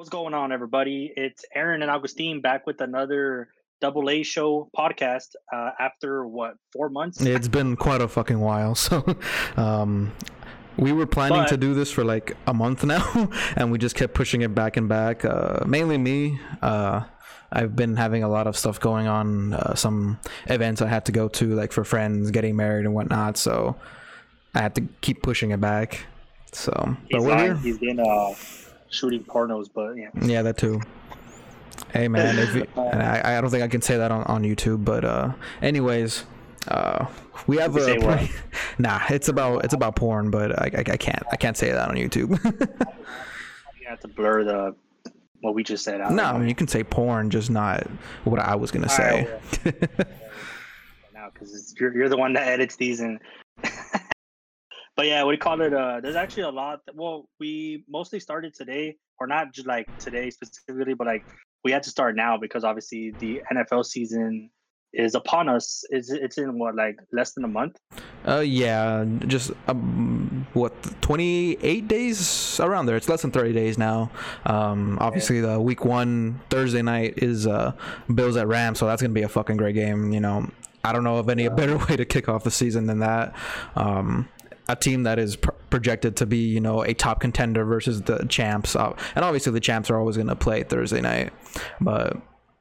What's 0.00 0.08
going 0.08 0.32
on, 0.32 0.50
everybody? 0.50 1.12
It's 1.14 1.44
Aaron 1.54 1.82
and 1.82 1.90
Augustine 1.90 2.40
back 2.40 2.66
with 2.66 2.80
another 2.80 3.48
Double 3.82 4.08
A 4.08 4.22
Show 4.22 4.70
podcast 4.74 5.34
uh, 5.52 5.72
after 5.78 6.26
what 6.26 6.54
four 6.72 6.88
months? 6.88 7.20
It's 7.20 7.48
been 7.48 7.76
quite 7.76 8.00
a 8.00 8.08
fucking 8.08 8.40
while. 8.40 8.74
So, 8.76 9.04
um, 9.58 10.12
we 10.78 10.92
were 10.92 11.04
planning 11.04 11.42
But- 11.42 11.48
to 11.48 11.58
do 11.58 11.74
this 11.74 11.92
for 11.92 12.02
like 12.02 12.34
a 12.46 12.54
month 12.54 12.82
now, 12.96 13.30
and 13.56 13.70
we 13.70 13.76
just 13.76 13.94
kept 13.94 14.14
pushing 14.14 14.40
it 14.40 14.54
back 14.54 14.78
and 14.78 14.88
back. 14.88 15.22
Uh, 15.22 15.64
mainly 15.66 15.98
me. 15.98 16.40
Uh, 16.62 17.02
I've 17.52 17.76
been 17.76 17.94
having 17.96 18.22
a 18.22 18.28
lot 18.30 18.46
of 18.46 18.56
stuff 18.56 18.80
going 18.80 19.06
on. 19.06 19.52
Uh, 19.52 19.74
some 19.74 20.18
events 20.46 20.80
I 20.80 20.86
had 20.86 21.04
to 21.04 21.12
go 21.12 21.28
to, 21.28 21.54
like 21.54 21.72
for 21.72 21.84
friends 21.84 22.30
getting 22.30 22.56
married 22.56 22.86
and 22.86 22.94
whatnot. 22.94 23.36
So, 23.36 23.76
I 24.54 24.62
had 24.62 24.74
to 24.76 24.80
keep 25.02 25.22
pushing 25.22 25.50
it 25.50 25.60
back. 25.60 26.06
So, 26.52 26.72
but 27.10 27.18
He's, 27.18 27.22
we're 27.22 27.38
here. 27.38 27.56
he's 27.56 27.78
been 27.78 28.00
uh, 28.00 28.32
shooting 28.90 29.24
pornos, 29.24 29.68
but 29.72 29.96
yeah. 29.96 30.10
Yeah, 30.20 30.42
that 30.42 30.58
too. 30.58 30.80
Hey 31.92 32.08
man, 32.08 32.38
if 32.38 32.54
you, 32.54 32.66
and 32.76 33.02
I, 33.02 33.38
I 33.38 33.40
don't 33.40 33.50
think 33.50 33.62
I 33.62 33.68
can 33.68 33.80
say 33.80 33.96
that 33.96 34.12
on, 34.12 34.22
on 34.24 34.42
YouTube, 34.42 34.84
but 34.84 35.04
uh, 35.04 35.32
anyways, 35.62 36.24
uh, 36.68 37.06
we 37.46 37.56
have 37.56 37.76
a 37.76 37.98
what? 37.98 38.28
nah. 38.78 39.00
It's 39.08 39.28
about 39.28 39.64
it's 39.64 39.74
about 39.74 39.96
porn, 39.96 40.30
but 40.30 40.58
I, 40.60 40.70
I, 40.76 40.80
I 40.92 40.96
can't 40.96 41.22
I 41.32 41.36
can't 41.36 41.56
say 41.56 41.72
that 41.72 41.88
on 41.88 41.96
YouTube. 41.96 42.38
You 43.80 43.96
have 43.96 44.00
to 44.02 44.08
blur 44.08 44.44
the 44.44 44.76
what 45.40 45.56
we 45.56 45.64
just 45.64 45.82
said 45.82 46.00
out. 46.00 46.12
no, 46.12 46.22
I 46.22 46.38
mean 46.38 46.48
you 46.48 46.54
can 46.54 46.68
say 46.68 46.84
porn, 46.84 47.28
just 47.28 47.50
not 47.50 47.84
what 48.22 48.38
I 48.38 48.54
was 48.54 48.70
gonna 48.70 48.88
say. 48.88 49.26
now 51.12 51.30
because 51.32 51.74
you're 51.80 51.92
you're 51.96 52.08
the 52.08 52.16
one 52.16 52.32
that 52.34 52.46
edits 52.46 52.76
these 52.76 53.00
and. 53.00 53.18
But 54.96 55.06
yeah, 55.06 55.24
we 55.24 55.36
call 55.36 55.60
it. 55.60 55.72
Uh, 55.72 56.00
there's 56.00 56.16
actually 56.16 56.44
a 56.44 56.50
lot. 56.50 56.80
well, 56.94 57.28
we 57.38 57.84
mostly 57.88 58.20
started 58.20 58.54
today, 58.54 58.96
or 59.18 59.26
not 59.26 59.52
just 59.52 59.66
like 59.66 59.86
today 59.98 60.30
specifically, 60.30 60.94
but 60.94 61.06
like 61.06 61.24
we 61.64 61.72
had 61.72 61.82
to 61.82 61.90
start 61.90 62.16
now 62.16 62.36
because 62.36 62.64
obviously 62.64 63.12
the 63.18 63.42
NFL 63.52 63.84
season 63.84 64.50
is 64.92 65.14
upon 65.14 65.48
us. 65.48 65.84
It's 65.90 66.10
it's 66.10 66.38
in 66.38 66.58
what 66.58 66.74
like 66.74 66.98
less 67.12 67.32
than 67.32 67.44
a 67.44 67.48
month. 67.48 67.76
Uh, 68.26 68.40
yeah, 68.40 69.04
just 69.26 69.52
um, 69.68 70.46
what 70.52 70.72
twenty 71.00 71.56
eight 71.62 71.88
days 71.88 72.58
around 72.60 72.86
there. 72.86 72.96
It's 72.96 73.08
less 73.08 73.22
than 73.22 73.30
thirty 73.30 73.52
days 73.52 73.78
now. 73.78 74.10
Um, 74.46 74.98
obviously 75.00 75.40
the 75.40 75.60
week 75.60 75.84
one 75.84 76.40
Thursday 76.50 76.82
night 76.82 77.14
is 77.18 77.46
uh 77.46 77.72
Bills 78.12 78.36
at 78.36 78.48
Rams, 78.48 78.78
so 78.78 78.86
that's 78.86 79.00
gonna 79.00 79.14
be 79.14 79.22
a 79.22 79.28
fucking 79.28 79.56
great 79.56 79.74
game. 79.74 80.12
You 80.12 80.20
know, 80.20 80.50
I 80.84 80.92
don't 80.92 81.04
know 81.04 81.18
of 81.18 81.28
any 81.28 81.48
better 81.48 81.78
way 81.88 81.96
to 81.96 82.04
kick 82.04 82.28
off 82.28 82.44
the 82.44 82.50
season 82.50 82.86
than 82.86 82.98
that. 83.00 83.34
Um, 83.76 84.28
a 84.70 84.76
team 84.76 85.02
that 85.02 85.18
is 85.18 85.36
pr- 85.36 85.50
projected 85.68 86.16
to 86.16 86.26
be, 86.26 86.38
you 86.38 86.60
know, 86.60 86.82
a 86.82 86.94
top 86.94 87.20
contender 87.20 87.64
versus 87.64 88.02
the 88.02 88.24
champs, 88.28 88.76
uh, 88.76 88.94
and 89.14 89.24
obviously 89.24 89.52
the 89.52 89.60
champs 89.60 89.90
are 89.90 89.98
always 89.98 90.16
gonna 90.16 90.36
play 90.36 90.62
Thursday 90.62 91.00
night, 91.00 91.32
but 91.80 92.16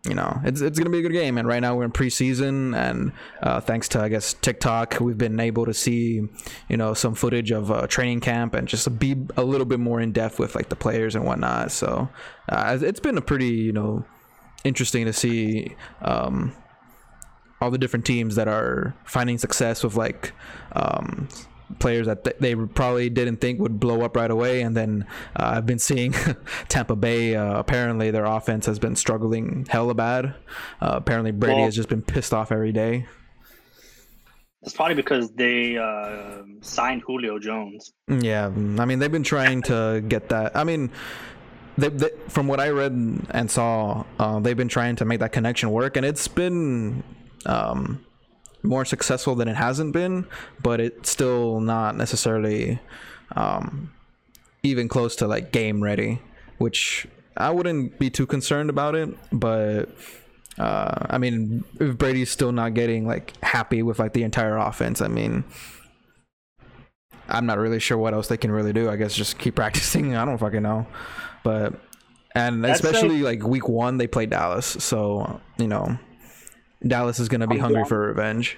you 0.07 0.16
know, 0.16 0.39
it's 0.45 0.61
it's 0.61 0.79
gonna 0.79 0.89
be 0.89 0.99
a 0.99 1.01
good 1.01 1.11
game. 1.11 1.38
And 1.38 1.47
right 1.47 1.59
now 1.59 1.75
we're 1.75 1.83
in 1.83 1.91
preseason, 1.91 2.75
and 2.75 3.11
uh, 3.43 3.59
thanks 3.59 3.88
to 3.89 4.01
I 4.01 4.09
guess 4.09 4.33
TikTok, 4.33 4.97
we've 4.99 5.17
been 5.17 5.39
able 5.39 5.66
to 5.66 5.73
see, 5.73 6.21
you 6.69 6.77
know, 6.77 6.93
some 6.93 7.16
footage 7.16 7.51
of 7.51 7.69
uh, 7.69 7.85
training 7.88 8.21
camp 8.21 8.55
and 8.55 8.67
just 8.67 8.97
be 8.97 9.16
a 9.35 9.44
little 9.44 9.66
bit 9.66 9.79
more 9.79 9.99
in 9.99 10.11
depth 10.11 10.39
with 10.39 10.55
like 10.55 10.69
the 10.69 10.75
players 10.75 11.16
and 11.16 11.25
whatnot. 11.25 11.71
So 11.71 12.09
uh, 12.47 12.77
it's 12.81 13.01
been 13.01 13.17
a 13.17 13.21
pretty, 13.21 13.49
you 13.49 13.73
know, 13.73 14.05
interesting 14.63 15.05
to 15.05 15.13
see. 15.13 15.75
Um, 16.01 16.55
all 17.61 17.69
the 17.69 17.77
different 17.77 18.05
teams 18.05 18.35
that 18.35 18.47
are 18.47 18.95
finding 19.03 19.38
success 19.38 19.83
with 19.83 19.95
like 19.95 20.31
um, 20.71 21.27
players 21.78 22.08
that 22.08 22.23
th- 22.23 22.38
they 22.39 22.56
probably 22.56 23.09
didn't 23.09 23.38
think 23.38 23.59
would 23.59 23.80
blow 23.80 24.02
up 24.02 24.16
right 24.16 24.31
away. 24.31 24.62
And 24.62 24.75
then 24.75 25.06
uh, 25.36 25.53
i've 25.56 25.66
been 25.66 25.80
seeing 25.80 26.14
tampa 26.70 26.95
bay 26.95 27.36
uh, 27.36 27.59
apparently 27.59 28.09
their 28.12 28.25
offense 28.25 28.66
has 28.66 28.80
been 28.80 28.95
struggling 28.95 29.66
hella 29.70 29.94
bad. 29.94 30.25
Uh, 30.81 30.94
apparently 30.94 31.31
brady 31.31 31.56
Well- 31.56 31.66
has 31.66 31.75
just 31.75 31.90
been 31.90 32.02
pissed 32.02 32.34
off 32.34 32.52
every 32.52 32.72
day. 32.72 33.06
It's 34.62 34.73
probably 34.73 34.95
because 34.95 35.31
they 35.31 35.78
uh, 35.78 36.41
signed 36.62 37.03
Julio 37.08 37.40
Jones. 37.40 37.94
yeah 38.09 38.47
i 38.47 38.85
mean 38.85 39.00
they've 39.00 39.12
been 39.12 39.24
trying 39.24 39.62
to 39.63 40.03
get 40.08 40.29
that. 40.29 40.56
I 40.58 40.63
mean 40.63 40.91
they, 41.78 41.88
they, 41.90 42.09
from 42.28 42.47
what 42.47 42.59
i 42.59 42.69
read 42.69 42.91
and 43.29 43.50
saw 43.50 44.03
uh, 44.19 44.40
they've 44.41 44.58
been 44.58 44.68
trying 44.68 44.97
to 44.97 45.06
make 45.06 45.19
that 45.22 45.31
connection 45.31 45.72
work. 45.72 45.96
And 45.96 46.06
it's 46.06 46.28
been 46.28 47.03
um, 47.46 48.03
more 48.64 48.86
successful 48.86 49.36
than 49.36 49.47
it 49.47 49.56
hasn't 49.56 49.94
been, 49.94 50.25
but 50.62 50.80
it's 50.80 51.09
still 51.09 51.59
not 51.59 51.96
necessarily 51.96 52.80
um, 53.36 53.92
even 54.64 54.88
close 54.88 55.16
to 55.18 55.28
like 55.28 55.52
game 55.52 55.81
ready, 55.81 56.22
which 56.58 57.08
I 57.38 57.52
wouldn't 57.52 58.00
be 58.00 58.09
too 58.09 58.25
concerned 58.25 58.70
about 58.70 58.96
it. 58.96 59.09
But 59.31 59.90
uh, 60.58 61.06
I 61.09 61.18
mean, 61.18 61.64
if 61.80 61.97
Brady's 61.97 62.30
still 62.30 62.52
not 62.52 62.74
getting 62.74 63.08
like 63.08 63.34
happy 63.44 63.81
with 63.81 64.00
like 64.00 64.14
the 64.14 64.24
entire 64.24 64.58
offense, 64.58 65.02
I 65.02 65.08
mean, 65.08 65.44
I'm 67.30 67.46
not 67.46 67.59
really 67.59 67.80
sure 67.80 67.97
what 67.97 68.14
else 68.14 68.28
they 68.28 68.38
can 68.38 68.52
really 68.52 68.74
do. 68.74 68.90
I 68.90 68.96
guess 68.97 69.14
just 69.14 69.38
keep 69.38 69.56
practicing. 69.58 70.16
I 70.16 70.26
don't 70.26 70.38
fucking 70.38 70.64
know, 70.64 70.86
but 71.44 71.74
and 72.36 72.64
That's 72.64 72.80
especially 72.80 73.22
like 73.22 73.44
week 73.44 73.68
one, 73.68 73.97
they 73.97 74.08
play 74.08 74.26
Dallas, 74.26 74.66
so 74.66 75.40
you 75.58 75.68
know. 75.68 75.97
Dallas 76.85 77.19
is 77.19 77.28
going 77.29 77.41
to 77.41 77.47
be 77.47 77.56
I'm 77.56 77.62
hungry 77.62 77.81
down. 77.81 77.90
for 77.90 78.00
revenge. 78.07 78.57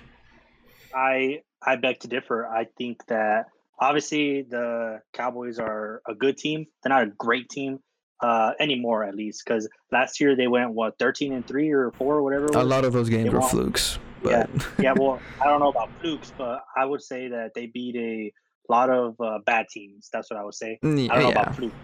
I 0.93 1.41
I 1.65 1.75
beg 1.75 1.99
to 2.01 2.07
differ. 2.07 2.47
I 2.47 2.65
think 2.77 3.05
that 3.07 3.45
obviously 3.79 4.43
the 4.43 5.01
Cowboys 5.13 5.59
are 5.59 6.01
a 6.07 6.13
good 6.13 6.37
team. 6.37 6.65
They're 6.83 6.89
not 6.91 7.03
a 7.03 7.07
great 7.07 7.49
team 7.49 7.79
uh, 8.21 8.51
anymore, 8.59 9.03
at 9.03 9.15
least, 9.15 9.43
because 9.45 9.67
last 9.91 10.19
year 10.19 10.35
they 10.35 10.47
went 10.47 10.73
what 10.73 10.97
thirteen 10.99 11.33
and 11.33 11.45
three 11.47 11.71
or 11.71 11.91
four 11.91 12.15
or 12.15 12.23
whatever. 12.23 12.45
it 12.45 12.55
A 12.55 12.63
lot 12.63 12.85
of 12.85 12.93
those 12.93 13.09
games 13.09 13.23
They 13.23 13.29
were 13.29 13.41
flukes, 13.41 13.97
Yeah. 14.23 14.45
but 14.53 14.65
yeah, 14.83 14.93
well, 14.97 15.19
I 15.41 15.45
don't 15.45 15.59
know 15.59 15.69
about 15.69 15.89
flukes, 16.01 16.31
but 16.37 16.63
I 16.75 16.85
would 16.85 17.01
say 17.01 17.29
that 17.29 17.51
they 17.55 17.67
beat 17.67 17.95
a 17.95 18.31
lot 18.69 18.89
of 18.89 19.19
uh, 19.19 19.39
bad 19.45 19.65
teams. 19.71 20.09
That's 20.13 20.29
what 20.29 20.39
I 20.39 20.43
would 20.43 20.53
say. 20.53 20.77
Mm, 20.83 21.09
I 21.09 21.15
don't 21.15 21.23
know 21.23 21.29
yeah, 21.29 21.41
about 21.41 21.55
flukes. 21.55 21.75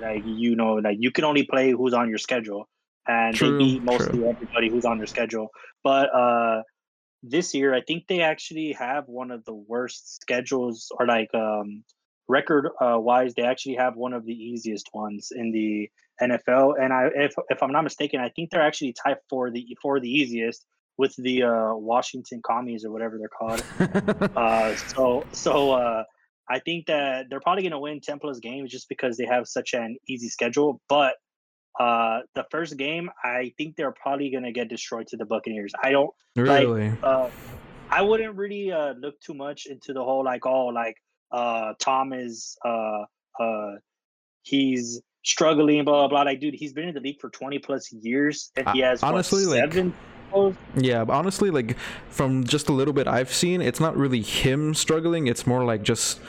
Like 0.00 0.22
you 0.24 0.56
know, 0.56 0.74
like 0.74 0.96
you 0.98 1.10
can 1.10 1.24
only 1.24 1.44
play 1.44 1.70
who's 1.72 1.94
on 1.94 2.08
your 2.08 2.18
schedule, 2.18 2.68
and 3.10 3.34
True, 3.34 3.52
they 3.52 3.64
beat 3.64 3.82
mostly 3.82 4.26
everybody 4.26 4.68
who's 4.68 4.84
on 4.84 4.98
their 4.98 5.06
schedule. 5.06 5.48
But 5.82 6.14
uh, 6.14 6.62
this 7.22 7.54
year, 7.54 7.74
I 7.74 7.80
think 7.80 8.06
they 8.08 8.20
actually 8.20 8.72
have 8.72 9.04
one 9.08 9.30
of 9.30 9.44
the 9.44 9.54
worst 9.54 10.20
schedules, 10.22 10.90
or 10.98 11.06
like 11.06 11.28
um, 11.34 11.84
record 12.28 12.68
uh, 12.80 12.98
wise, 12.98 13.34
they 13.34 13.42
actually 13.42 13.74
have 13.76 13.96
one 13.96 14.12
of 14.12 14.24
the 14.24 14.32
easiest 14.32 14.88
ones 14.94 15.32
in 15.34 15.50
the 15.50 15.90
NFL. 16.22 16.74
And 16.80 16.92
I, 16.92 17.08
if 17.14 17.34
if 17.48 17.62
I'm 17.62 17.72
not 17.72 17.82
mistaken, 17.82 18.20
I 18.20 18.30
think 18.30 18.50
they're 18.50 18.62
actually 18.62 18.94
tied 19.02 19.16
for 19.28 19.50
the 19.50 19.76
for 19.82 20.00
the 20.00 20.08
easiest 20.08 20.66
with 20.96 21.14
the 21.16 21.42
uh, 21.42 21.74
Washington 21.74 22.40
Commies 22.46 22.84
or 22.84 22.92
whatever 22.92 23.18
they're 23.18 23.28
called. 23.28 23.64
Uh, 24.36 24.74
so 24.76 25.24
so 25.32 25.72
uh, 25.72 26.04
I 26.48 26.58
think 26.60 26.86
that 26.86 27.26
they're 27.28 27.40
probably 27.40 27.62
going 27.62 27.72
to 27.72 27.78
win 27.78 28.00
ten 28.00 28.18
plus 28.18 28.38
games 28.38 28.70
just 28.70 28.88
because 28.88 29.16
they 29.16 29.26
have 29.26 29.46
such 29.46 29.74
an 29.74 29.96
easy 30.08 30.28
schedule. 30.28 30.80
But 30.88 31.14
uh, 31.78 32.20
the 32.34 32.44
first 32.50 32.76
game, 32.76 33.10
I 33.22 33.52
think 33.56 33.76
they're 33.76 33.92
probably 33.92 34.30
going 34.30 34.44
to 34.44 34.52
get 34.52 34.68
destroyed 34.68 35.06
to 35.08 35.16
the 35.16 35.24
Buccaneers. 35.24 35.72
I 35.82 35.92
don't. 35.92 36.10
really. 36.36 36.92
Uh, 37.02 37.30
I 37.90 38.02
wouldn't 38.02 38.36
really 38.36 38.70
uh, 38.70 38.94
look 38.94 39.20
too 39.20 39.34
much 39.34 39.66
into 39.66 39.92
the 39.92 40.02
whole 40.02 40.24
like 40.24 40.46
oh 40.46 40.66
like 40.66 40.96
uh, 41.32 41.72
Tom 41.78 42.12
is 42.12 42.56
uh, 42.64 43.02
uh, 43.38 43.72
he's 44.42 45.00
struggling 45.24 45.84
blah 45.84 46.06
blah 46.06 46.08
blah. 46.08 46.22
Like 46.22 46.40
dude, 46.40 46.54
he's 46.54 46.72
been 46.72 46.88
in 46.88 46.94
the 46.94 47.00
league 47.00 47.20
for 47.20 47.30
twenty 47.30 47.58
plus 47.58 47.92
years 47.92 48.52
and 48.56 48.68
he 48.70 48.80
has 48.80 49.02
what, 49.02 49.14
honestly, 49.14 49.44
like- 49.44 49.72
seven. 49.72 49.94
Yeah, 50.76 51.04
but 51.04 51.14
honestly, 51.14 51.50
like 51.50 51.76
from 52.08 52.44
just 52.44 52.68
a 52.68 52.72
little 52.72 52.94
bit 52.94 53.08
I've 53.08 53.32
seen, 53.32 53.60
it's 53.60 53.80
not 53.80 53.96
really 53.96 54.22
him 54.22 54.74
struggling. 54.74 55.26
It's 55.26 55.44
more 55.44 55.64
like 55.64 55.82
just 55.82 56.20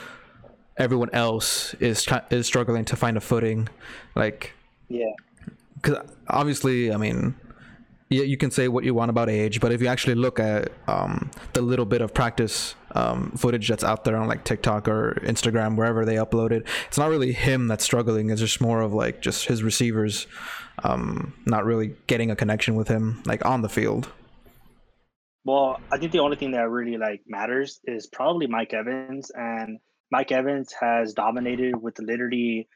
everyone 0.75 1.11
else 1.13 1.75
is 1.75 2.07
is 2.31 2.47
struggling 2.47 2.83
to 2.85 2.95
find 2.95 3.15
a 3.15 3.21
footing. 3.21 3.69
Like, 4.15 4.53
yeah. 4.89 5.11
Because 5.81 6.05
obviously, 6.27 6.93
I 6.93 6.97
mean, 6.97 7.35
yeah, 8.09 8.23
you 8.23 8.37
can 8.37 8.51
say 8.51 8.67
what 8.67 8.83
you 8.83 8.93
want 8.93 9.09
about 9.09 9.29
age, 9.29 9.61
but 9.61 9.71
if 9.71 9.81
you 9.81 9.87
actually 9.87 10.15
look 10.15 10.39
at 10.39 10.71
um, 10.87 11.31
the 11.53 11.61
little 11.61 11.85
bit 11.85 12.01
of 12.01 12.13
practice 12.13 12.75
um, 12.91 13.31
footage 13.37 13.69
that's 13.69 13.85
out 13.85 14.03
there 14.03 14.17
on 14.17 14.27
like 14.27 14.43
TikTok 14.43 14.89
or 14.89 15.17
Instagram, 15.23 15.77
wherever 15.77 16.03
they 16.03 16.15
upload 16.15 16.51
it, 16.51 16.67
it's 16.87 16.97
not 16.97 17.09
really 17.09 17.31
him 17.31 17.67
that's 17.67 17.85
struggling. 17.85 18.29
It's 18.29 18.41
just 18.41 18.59
more 18.59 18.81
of 18.81 18.93
like 18.93 19.21
just 19.21 19.45
his 19.45 19.63
receivers 19.63 20.27
um, 20.83 21.33
not 21.45 21.63
really 21.65 21.95
getting 22.07 22.31
a 22.31 22.35
connection 22.35 22.75
with 22.75 22.87
him, 22.87 23.23
like 23.25 23.45
on 23.45 23.61
the 23.61 23.69
field. 23.69 24.09
Well, 25.45 25.79
I 25.91 25.97
think 25.97 26.11
the 26.11 26.19
only 26.19 26.37
thing 26.37 26.51
that 26.51 26.69
really 26.69 26.97
like 26.97 27.21
matters 27.27 27.79
is 27.85 28.07
probably 28.07 28.45
Mike 28.45 28.73
Evans, 28.73 29.31
and 29.33 29.79
Mike 30.11 30.31
Evans 30.31 30.73
has 30.79 31.13
dominated 31.13 31.81
with 31.81 31.97
literally 31.99 32.67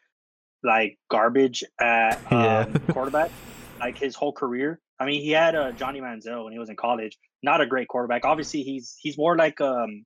like 0.66 0.98
garbage 1.10 1.64
at 1.80 2.16
um, 2.32 2.40
Yeah. 2.44 2.66
quarterback, 2.92 3.32
like 3.80 3.98
his 3.98 4.16
whole 4.16 4.34
career. 4.34 4.80
I 5.00 5.06
mean, 5.06 5.22
he 5.22 5.32
had 5.32 5.56
uh, 5.56 5.72
Johnny 5.74 6.00
Manziel 6.00 6.44
when 6.44 6.54
he 6.54 6.60
was 6.60 6.70
in 6.70 6.76
college. 6.76 7.18
Not 7.44 7.62
a 7.62 7.66
great 7.66 7.88
quarterback. 7.88 8.26
Obviously, 8.26 8.64
he's 8.64 8.96
he's 9.00 9.18
more 9.18 9.36
like 9.38 9.60
um, 9.62 10.06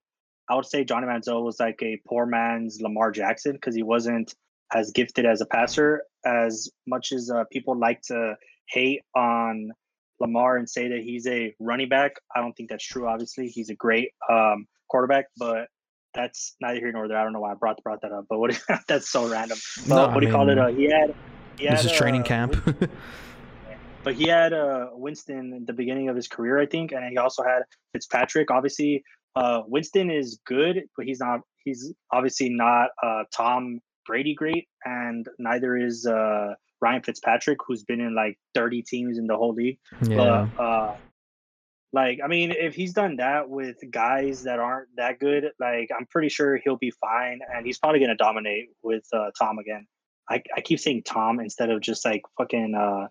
I 0.49 0.55
would 0.55 0.65
say 0.65 0.83
Johnny 0.83 1.07
Manziel 1.07 1.43
was 1.43 1.59
like 1.59 1.79
a 1.83 2.01
poor 2.07 2.25
man's 2.25 2.81
Lamar 2.81 3.11
Jackson 3.11 3.53
because 3.53 3.75
he 3.75 3.83
wasn't 3.83 4.33
as 4.73 4.91
gifted 4.91 5.25
as 5.25 5.41
a 5.41 5.45
passer 5.45 6.03
as 6.25 6.69
much 6.85 7.11
as 7.11 7.31
uh, 7.31 7.43
people 7.51 7.77
like 7.77 8.01
to 8.03 8.35
hate 8.67 9.01
on 9.15 9.71
Lamar 10.19 10.57
and 10.57 10.69
say 10.69 10.89
that 10.89 10.99
he's 10.99 11.25
a 11.27 11.55
running 11.59 11.89
back, 11.89 12.13
I 12.35 12.41
don't 12.41 12.53
think 12.53 12.69
that's 12.69 12.85
true. 12.85 13.07
Obviously, 13.07 13.47
he's 13.47 13.69
a 13.69 13.75
great 13.75 14.09
um, 14.29 14.67
quarterback, 14.89 15.25
but 15.37 15.67
that's 16.13 16.55
neither 16.61 16.79
here 16.79 16.91
nor 16.91 17.07
there. 17.07 17.17
I 17.17 17.23
don't 17.23 17.33
know 17.33 17.39
why 17.39 17.51
I 17.51 17.55
brought 17.55 17.81
brought 17.83 18.01
that 18.01 18.11
up, 18.11 18.25
but 18.29 18.39
what 18.39 18.59
that's 18.87 19.09
so 19.09 19.29
random. 19.29 19.57
But 19.87 19.95
No, 19.95 20.07
what 20.07 20.17
I 20.17 20.19
do 20.19 20.25
you 20.27 20.31
call 20.31 20.49
it? 20.49 20.57
Uh, 20.57 20.67
he 20.67 20.89
had. 20.89 21.13
He 21.57 21.67
This 21.67 21.83
had, 21.83 21.91
is 21.91 21.97
training 21.97 22.21
uh, 22.21 22.25
camp. 22.25 22.55
but 24.03 24.15
he 24.15 24.27
had 24.27 24.53
uh, 24.53 24.87
Winston 24.93 25.53
in 25.53 25.65
the 25.65 25.73
beginning 25.73 26.09
of 26.09 26.15
his 26.15 26.27
career, 26.27 26.57
I 26.59 26.65
think, 26.65 26.93
and 26.93 27.03
he 27.09 27.17
also 27.17 27.43
had 27.43 27.63
Fitzpatrick. 27.91 28.49
Obviously, 28.49 29.03
uh, 29.35 29.61
Winston 29.67 30.09
is 30.09 30.39
good, 30.45 30.83
but 30.95 31.05
he's 31.05 31.19
not. 31.19 31.41
He's 31.65 31.93
obviously 32.11 32.49
not 32.49 32.89
uh, 33.03 33.23
Tom 33.35 33.81
Brady 34.05 34.33
great, 34.33 34.67
and 34.85 35.27
neither 35.37 35.77
is 35.77 36.05
uh, 36.05 36.53
Ryan 36.81 37.03
Fitzpatrick, 37.03 37.59
who's 37.67 37.83
been 37.83 37.99
in 37.99 38.15
like 38.15 38.39
30 38.55 38.81
teams 38.83 39.17
in 39.17 39.27
the 39.27 39.35
whole 39.35 39.53
league. 39.53 39.77
yeah. 40.01 40.47
But 40.55 40.61
uh, 40.63 40.95
like, 41.91 42.19
I 42.23 42.27
mean, 42.27 42.51
if 42.51 42.75
he's 42.75 42.93
done 42.93 43.17
that 43.17 43.49
with 43.49 43.77
guys 43.89 44.43
that 44.43 44.59
aren't 44.59 44.89
that 44.97 45.19
good, 45.19 45.51
like, 45.59 45.89
I'm 45.97 46.05
pretty 46.05 46.29
sure 46.29 46.57
he'll 46.57 46.77
be 46.77 46.91
fine, 46.91 47.39
and 47.53 47.65
he's 47.65 47.79
probably 47.79 47.99
gonna 47.99 48.15
dominate 48.15 48.69
with 48.83 49.03
uh, 49.13 49.31
Tom 49.37 49.57
again. 49.57 49.87
I, 50.29 50.43
I 50.55 50.61
keep 50.61 50.79
saying 50.79 51.03
Tom 51.03 51.39
instead 51.39 51.69
of 51.71 51.81
just 51.81 52.05
like 52.05 52.21
fucking 52.37 52.75
uh 52.75 53.07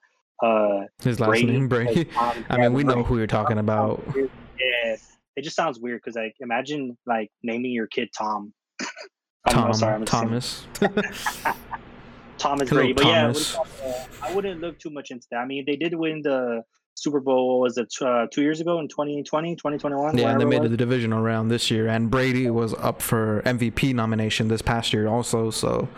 uh 0.47 0.85
His 1.03 1.19
last 1.19 1.31
Brady. 1.31 1.47
name 1.53 1.69
Brady. 1.69 2.05
Tom- 2.15 2.45
I 2.49 2.59
mean, 2.59 2.73
we 2.73 2.85
know 2.85 3.03
who 3.03 3.19
you're 3.19 3.27
talking 3.39 3.59
about. 3.59 4.03
Yeah, 4.17 4.97
it 5.37 5.43
just 5.43 5.57
sounds 5.57 5.81
weird 5.81 6.01
because 6.05 6.15
like 6.17 6.37
imagine 6.41 6.97
like 7.07 7.31
naming 7.43 7.73
your 7.73 7.89
kid 7.89 8.11
Tom. 8.17 8.53
Tom 9.49 9.65
I'm 9.65 9.75
sorry, 9.75 9.95
I'm 9.95 10.05
just 10.05 10.67
saying 10.81 10.93
Thomas. 10.95 11.37
Thomas 12.39 12.69
Brady. 12.69 12.93
But 12.93 13.07
yeah, 13.07 13.23
Thomas. 13.23 13.57
what 13.57 13.67
do 13.67 13.73
you 13.73 13.81
call 13.81 13.91
it? 13.91 14.09
Uh, 14.23 14.27
I 14.27 14.35
wouldn't 14.35 14.61
look 14.61 14.79
too 14.79 14.91
much 14.91 15.11
into 15.11 15.27
that. 15.33 15.39
I 15.39 15.45
mean, 15.45 15.65
they 15.67 15.75
did 15.75 15.95
win 15.95 16.23
the 16.23 16.63
Super 16.99 17.21
Bowl. 17.21 17.61
Was 17.61 17.79
it 17.79 17.95
uh, 18.01 18.27
two 18.31 18.43
years 18.43 18.61
ago 18.61 18.81
in 18.81 18.89
2020, 18.89 19.55
2021? 19.57 20.19
yeah, 20.19 20.31
and 20.31 20.41
they 20.41 20.45
made 20.45 20.65
it 20.65 20.69
the 20.71 20.77
divisional 20.77 21.23
round 21.23 21.51
this 21.51 21.71
year, 21.71 21.89
and 21.89 22.11
Brady 22.11 22.51
was 22.51 22.75
up 22.75 23.01
for 23.01 23.43
MVP 23.45 23.95
nomination 23.95 24.49
this 24.49 24.63
past 24.63 24.93
year 24.93 25.07
also. 25.07 25.51
So, 25.51 25.89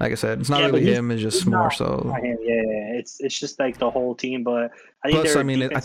like 0.00 0.12
I 0.12 0.14
said, 0.14 0.40
it's 0.40 0.48
not 0.48 0.60
Yeah, 0.60 0.66
really 0.66 0.84
him. 0.84 1.10
It's 1.10 1.22
just 1.22 1.46
more 1.46 1.64
not- 1.64 1.72
so. 1.74 2.02
Not 2.06 2.22
Yeah, 2.24 2.98
it's 2.98 3.20
it's 3.20 3.38
just 3.38 3.58
like 3.58 3.78
the 3.78 3.90
whole 3.90 4.14
team. 4.14 4.42
But 4.44 4.72
I 5.04 5.10
think 5.10 5.22
Plus, 5.24 5.36
I 5.36 5.42
mean, 5.42 5.62
it- 5.62 5.76
I 5.76 5.82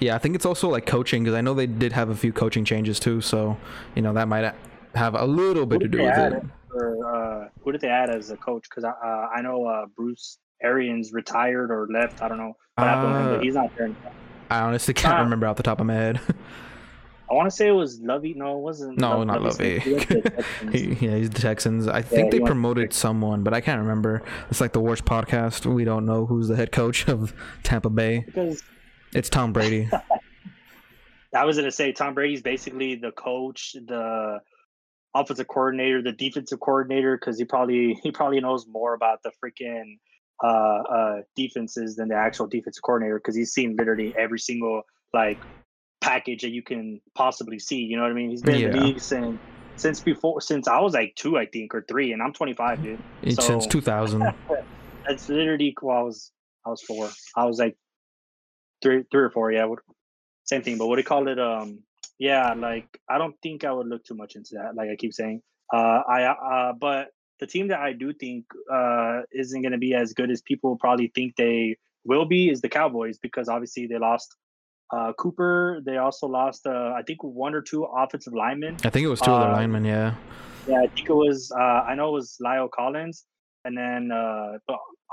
Yeah, 0.00 0.14
I 0.14 0.18
think 0.18 0.34
it's 0.34 0.46
also 0.46 0.68
like 0.68 0.86
coaching 0.86 1.24
because 1.24 1.36
I 1.36 1.40
know 1.42 1.52
they 1.52 1.66
did 1.66 1.92
have 1.92 2.08
a 2.10 2.14
few 2.14 2.32
coaching 2.32 2.64
changes 2.64 2.98
too. 3.00 3.20
So, 3.20 3.56
you 3.94 4.02
know, 4.02 4.12
that 4.14 4.28
might 4.28 4.54
have 4.94 5.14
a 5.14 5.24
little 5.26 5.66
bit 5.66 5.80
to 5.80 5.88
do 5.88 6.02
with 6.02 6.16
it. 6.16 6.42
for, 6.70 7.06
uh, 7.44 7.48
who 7.62 7.72
did 7.72 7.80
they 7.80 7.88
add 7.88 8.08
as 8.10 8.30
a 8.30 8.36
coach? 8.36 8.64
Because 8.70 8.84
uh, 8.84 8.92
I 9.36 9.42
know 9.42 9.66
uh, 9.66 9.86
Bruce 9.96 10.38
Arians 10.62 11.12
retired 11.12 11.70
or 11.70 11.86
left. 11.92 12.22
I 12.22 12.28
don't 12.28 12.38
know 12.38 12.56
what 12.76 12.86
happened 12.86 13.14
him, 13.14 13.22
Uh, 13.22 13.34
but 13.36 13.44
he's 13.44 13.54
not 13.54 13.74
there 13.76 13.86
anymore. 13.86 14.12
I 14.50 14.60
honestly 14.60 14.94
can't 14.94 15.14
Ah. 15.14 15.20
remember 15.22 15.46
off 15.46 15.56
the 15.56 15.62
top 15.62 15.80
of 15.80 15.86
my 15.86 15.94
head. 15.94 16.20
I 17.30 17.34
want 17.34 17.48
to 17.48 17.54
say 17.54 17.68
it 17.68 17.72
was 17.72 18.00
Lovie. 18.00 18.34
No, 18.34 18.58
it 18.58 18.60
wasn't. 18.62 18.98
No, 18.98 19.22
not 19.22 19.40
Lovie. 19.40 19.78
He 19.78 19.92
went 19.94 20.08
to 20.08 20.20
the 20.20 20.30
Texans. 20.30 20.74
He- 20.74 21.06
yeah, 21.06 21.14
he's 21.16 21.30
the 21.30 21.40
Texans. 21.40 21.86
I 21.86 22.02
think 22.02 22.32
they 22.32 22.40
promoted 22.40 22.92
someone, 22.92 23.44
but 23.44 23.54
I 23.54 23.60
can't 23.60 23.80
remember. 23.80 24.22
It's 24.50 24.60
like 24.60 24.72
the 24.72 24.80
worst 24.80 25.04
podcast. 25.04 25.64
We 25.64 25.84
don't 25.84 26.04
know 26.04 26.26
who's 26.26 26.48
the 26.48 26.56
head 26.56 26.72
coach 26.72 27.06
of 27.08 27.32
Tampa 27.62 27.88
Bay. 27.88 28.24
because 28.26 28.64
It's 29.14 29.28
Tom 29.30 29.52
Brady. 29.52 29.88
I 31.34 31.44
was 31.44 31.56
gonna 31.56 31.70
say 31.70 31.92
Tom 31.92 32.14
Brady's 32.14 32.42
basically 32.42 32.96
the 32.96 33.12
coach, 33.12 33.76
the 33.86 34.40
offensive 35.14 35.46
coordinator, 35.46 36.02
the 36.02 36.10
defensive 36.12 36.58
coordinator, 36.58 37.16
because 37.16 37.38
he 37.38 37.44
probably 37.44 37.94
he 38.02 38.10
probably 38.10 38.40
knows 38.40 38.66
more 38.66 38.94
about 38.94 39.22
the 39.22 39.30
freaking 39.42 39.98
uh, 40.42 40.46
uh, 40.46 41.16
defenses 41.36 41.96
than 41.96 42.08
the 42.08 42.14
actual 42.14 42.46
defensive 42.46 42.82
coordinator 42.82 43.18
because 43.18 43.36
he's 43.36 43.52
seen 43.52 43.76
literally 43.76 44.14
every 44.18 44.38
single 44.38 44.82
like 45.12 45.38
package 46.00 46.42
that 46.42 46.50
you 46.50 46.62
can 46.62 47.00
possibly 47.14 47.58
see. 47.58 47.76
You 47.76 47.96
know 47.96 48.02
what 48.02 48.12
I 48.12 48.14
mean? 48.14 48.30
He's 48.30 48.42
been 48.42 48.56
in 48.56 48.62
Yeah. 48.62 48.70
the 48.70 48.78
league 48.78 49.00
since 49.00 49.38
since 49.76 50.00
before 50.00 50.40
since 50.40 50.68
I 50.68 50.80
was 50.80 50.94
like 50.94 51.14
two, 51.16 51.38
I 51.38 51.46
think, 51.46 51.74
or 51.74 51.84
three, 51.88 52.12
and 52.12 52.22
I'm 52.22 52.32
25, 52.32 52.82
dude. 52.82 53.00
It's 53.22 53.44
since 53.44 53.66
2000. 53.66 54.22
That's 55.08 55.28
literally 55.28 55.74
well, 55.80 55.96
I 55.96 56.02
was 56.02 56.30
I 56.66 56.70
was 56.70 56.82
four. 56.82 57.10
I 57.36 57.46
was 57.46 57.58
like 57.58 57.76
three 58.82 59.04
three 59.10 59.22
or 59.22 59.30
four. 59.30 59.50
Yeah, 59.50 59.66
same 60.44 60.62
thing. 60.62 60.78
But 60.78 60.86
what 60.86 60.96
do 60.96 61.00
you 61.00 61.06
call 61.06 61.28
it? 61.28 61.38
Um, 61.38 61.80
yeah, 62.18 62.52
like 62.54 62.86
I 63.08 63.18
don't 63.18 63.34
think 63.42 63.64
I 63.64 63.72
would 63.72 63.86
look 63.86 64.04
too 64.04 64.14
much 64.14 64.36
into 64.36 64.50
that. 64.54 64.74
Like 64.74 64.90
I 64.90 64.96
keep 64.96 65.14
saying, 65.14 65.42
uh, 65.72 66.02
I 66.06 66.24
uh, 66.24 66.72
but 66.74 67.08
the 67.40 67.46
team 67.46 67.68
that 67.68 67.80
I 67.80 67.92
do 67.92 68.12
think 68.12 68.44
uh 68.72 69.22
isn't 69.32 69.62
going 69.62 69.72
to 69.72 69.78
be 69.78 69.94
as 69.94 70.12
good 70.12 70.30
as 70.30 70.40
people 70.42 70.76
probably 70.76 71.10
think 71.14 71.36
they 71.36 71.76
will 72.04 72.26
be 72.26 72.50
is 72.50 72.60
the 72.60 72.68
Cowboys 72.68 73.18
because 73.18 73.48
obviously 73.48 73.86
they 73.86 73.98
lost. 73.98 74.36
Uh, 74.92 75.12
Cooper. 75.12 75.80
They 75.86 75.98
also 75.98 76.26
lost, 76.26 76.66
uh, 76.66 76.92
I 76.96 77.02
think, 77.06 77.22
one 77.22 77.54
or 77.54 77.62
two 77.62 77.84
offensive 77.84 78.34
linemen. 78.34 78.76
I 78.84 78.90
think 78.90 79.04
it 79.04 79.08
was 79.08 79.20
two 79.20 79.30
other 79.30 79.52
Uh, 79.52 79.52
linemen. 79.52 79.84
Yeah. 79.84 80.16
Yeah, 80.66 80.80
I 80.82 80.88
think 80.88 81.08
it 81.08 81.14
was. 81.14 81.52
Uh, 81.52 81.80
I 81.90 81.94
know 81.94 82.08
it 82.08 82.12
was 82.12 82.36
La'el 82.44 82.68
Collins, 82.68 83.24
and 83.64 83.78
then 83.78 84.10
uh, 84.10 84.58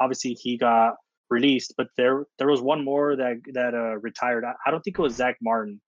obviously 0.01 0.33
he 0.33 0.57
got 0.57 0.95
released. 1.29 1.75
But 1.77 1.89
there 1.95 2.25
there 2.39 2.47
was 2.47 2.59
one 2.59 2.83
more 2.83 3.15
that 3.17 3.35
that 3.53 3.75
uh, 3.75 3.97
retired. 3.99 4.43
I, 4.45 4.53
I 4.65 4.71
don't 4.71 4.81
think 4.81 4.97
it 4.97 5.01
was 5.01 5.13
Zach 5.13 5.37
Martin. 5.43 5.79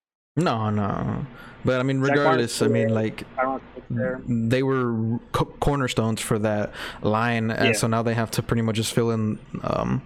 No, 0.43 0.69
no. 0.69 1.25
But 1.65 1.79
I 1.79 1.83
mean, 1.83 1.99
regardless, 1.99 2.61
I 2.61 2.67
mean, 2.67 2.89
like 2.89 3.23
I 3.37 3.41
don't 3.43 3.55
know 3.55 3.61
if 3.75 3.77
it's 3.77 3.85
there. 3.89 4.21
they 4.27 4.63
were 4.63 5.19
co- 5.33 5.53
cornerstones 5.59 6.21
for 6.21 6.39
that 6.39 6.71
line, 7.01 7.51
and 7.51 7.67
Yeah. 7.67 7.73
so 7.73 7.87
now 7.87 8.01
they 8.01 8.13
have 8.13 8.31
to 8.31 8.41
pretty 8.43 8.61
much 8.61 8.75
just 8.77 8.93
fill 8.93 9.11
in 9.11 9.39
um, 9.63 10.01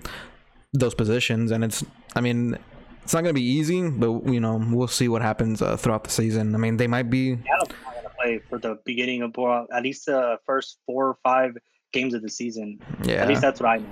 those 0.74 0.95
positions. 0.95 1.51
And 1.51 1.63
it's, 1.63 1.85
I 2.15 2.21
mean, 2.21 2.57
it's 3.03 3.13
not 3.13 3.21
gonna 3.21 3.33
be 3.33 3.44
easy, 3.44 3.88
but 3.88 4.25
you 4.25 4.39
know, 4.39 4.59
we'll 4.71 4.88
see 4.88 5.07
what 5.07 5.21
happens 5.21 5.62
uh, 5.62 5.77
throughout 5.77 6.03
the 6.06 6.09
season. 6.09 6.56
I 6.56 6.57
mean, 6.57 6.77
they 6.77 6.88
might 6.88 7.09
be. 7.12 7.35
Going 7.35 7.45
to 7.68 8.09
play 8.19 8.39
for 8.50 8.57
the 8.57 8.80
beginning 8.83 9.21
of 9.21 9.35
well, 9.38 9.68
at 9.71 9.83
least 9.83 10.07
the 10.07 10.39
first 10.47 10.80
four 10.88 11.07
or 11.09 11.18
five 11.24 11.56
games 11.91 12.15
of 12.15 12.24
the 12.24 12.30
season. 12.30 12.80
Yeah. 13.03 13.15
At 13.21 13.27
least 13.27 13.41
that's 13.41 13.59
what 13.59 13.69
I 13.69 13.77
know 13.77 13.85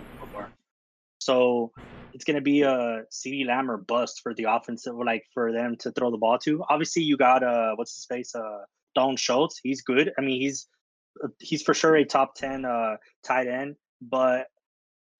so 1.21 1.71
it's 2.13 2.25
going 2.25 2.35
to 2.35 2.41
be 2.41 2.63
a 2.63 3.03
CeeDee 3.11 3.45
Lamb 3.45 3.69
or 3.69 3.77
bust 3.77 4.21
for 4.23 4.33
the 4.33 4.45
offensive, 4.49 4.95
like 4.95 5.23
for 5.33 5.51
them 5.51 5.75
to 5.77 5.91
throw 5.91 6.09
the 6.09 6.17
ball 6.17 6.39
to. 6.39 6.63
Obviously, 6.67 7.03
you 7.03 7.15
got 7.15 7.43
uh, 7.43 7.73
what's 7.75 7.95
his 7.95 8.05
face, 8.05 8.33
uh, 8.33 8.63
Dalton 8.95 9.17
Schultz. 9.17 9.59
He's 9.61 9.83
good. 9.83 10.11
I 10.17 10.21
mean, 10.21 10.41
he's 10.41 10.67
uh, 11.23 11.27
he's 11.39 11.61
for 11.61 11.75
sure 11.75 11.95
a 11.95 12.05
top 12.05 12.33
ten 12.33 12.65
uh 12.65 12.97
tight 13.23 13.47
end, 13.47 13.75
but 14.01 14.47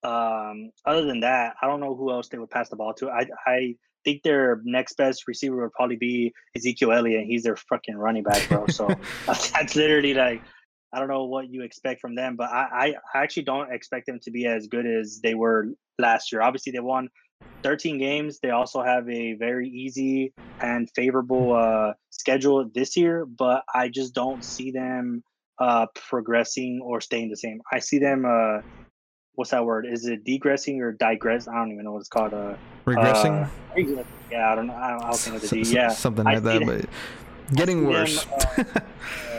um, 0.03 0.71
other 0.83 1.06
than 1.06 1.19
that, 1.19 1.53
I 1.62 1.68
don't 1.68 1.80
know 1.80 1.95
who 1.95 2.12
else 2.12 2.30
they 2.30 2.39
would 2.39 2.50
pass 2.50 2.69
the 2.69 2.75
ball 2.75 2.95
to. 2.95 3.11
I 3.11 3.28
I 3.45 3.75
think 4.04 4.23
their 4.23 4.59
next 4.64 4.97
best 4.97 5.28
receiver 5.28 5.61
would 5.61 5.73
probably 5.73 5.97
be 5.97 6.33
Ezekiel 6.57 6.94
Elliott. 6.94 7.28
He's 7.28 7.44
their 7.44 7.56
fucking 7.56 7.95
running 7.95 8.23
back, 8.23 8.49
bro. 8.49 8.66
So 8.68 8.87
that's 9.28 9.75
literally 9.75 10.16
like 10.16 10.42
I 10.94 11.00
don't 11.00 11.07
know 11.07 11.26
what 11.26 11.50
you 11.50 11.64
expect 11.64 12.02
from 12.02 12.16
them, 12.16 12.36
but 12.36 12.50
I, 12.50 12.95
I 13.16 13.21
actually 13.24 13.44
don't 13.44 13.71
expect 13.71 14.07
them 14.07 14.19
to 14.24 14.31
be 14.31 14.45
as 14.45 14.68
good 14.68 14.86
as 14.86 15.21
they 15.21 15.36
were 15.36 15.68
last 15.98 16.31
year. 16.31 16.42
Obviously, 16.42 16.71
they 16.71 16.80
won 16.80 17.10
13 17.64 17.98
games. 17.98 18.40
They 18.40 18.50
also 18.50 18.81
have 18.81 19.07
a 19.10 19.33
very 19.33 19.69
easy 19.69 20.33
and 20.62 20.90
favorable 20.95 21.56
uh, 21.56 21.94
schedule 22.10 22.69
this 22.74 22.98
year, 22.98 23.26
but 23.26 23.64
I 23.74 23.88
just 23.88 24.14
don't 24.14 24.44
see 24.44 24.71
them 24.71 25.24
uh, 25.60 25.86
progressing 25.95 26.81
or 26.83 27.02
staying 27.02 27.30
the 27.30 27.38
same. 27.38 27.62
I 27.71 27.80
see 27.80 28.00
them. 28.00 28.26
Uh, 28.26 28.62
what's 29.36 29.52
that 29.52 29.66
word? 29.66 29.86
Is 29.90 30.06
it 30.06 30.24
degressing 30.26 30.81
or 30.81 30.92
digress? 30.92 31.48
I 31.48 31.56
don't 31.56 31.71
even 31.71 31.86
know 31.86 31.94
what 31.94 32.00
it's 32.00 32.10
called. 32.10 32.33
Uh, 32.33 32.56
Regressing, 32.86 33.45
uh, 33.45 34.04
yeah, 34.30 34.52
I 34.52 34.56
don't 34.56 34.68
know. 34.68 34.76
I 34.76 34.90
don't, 34.92 35.04
I 35.04 35.10
don't 35.10 35.19
think 35.19 35.36
of 35.36 35.42
the 35.44 35.48
D. 35.50 35.62
S- 35.62 35.68
s- 35.68 35.74
Yeah, 35.74 35.90
something 35.90 36.26
like 36.26 36.44
that, 36.44 36.66
but 36.66 36.86
getting 37.56 37.80
see 37.80 37.86
them, 37.86 37.92
worse. 37.92 38.26
uh, 38.57 38.64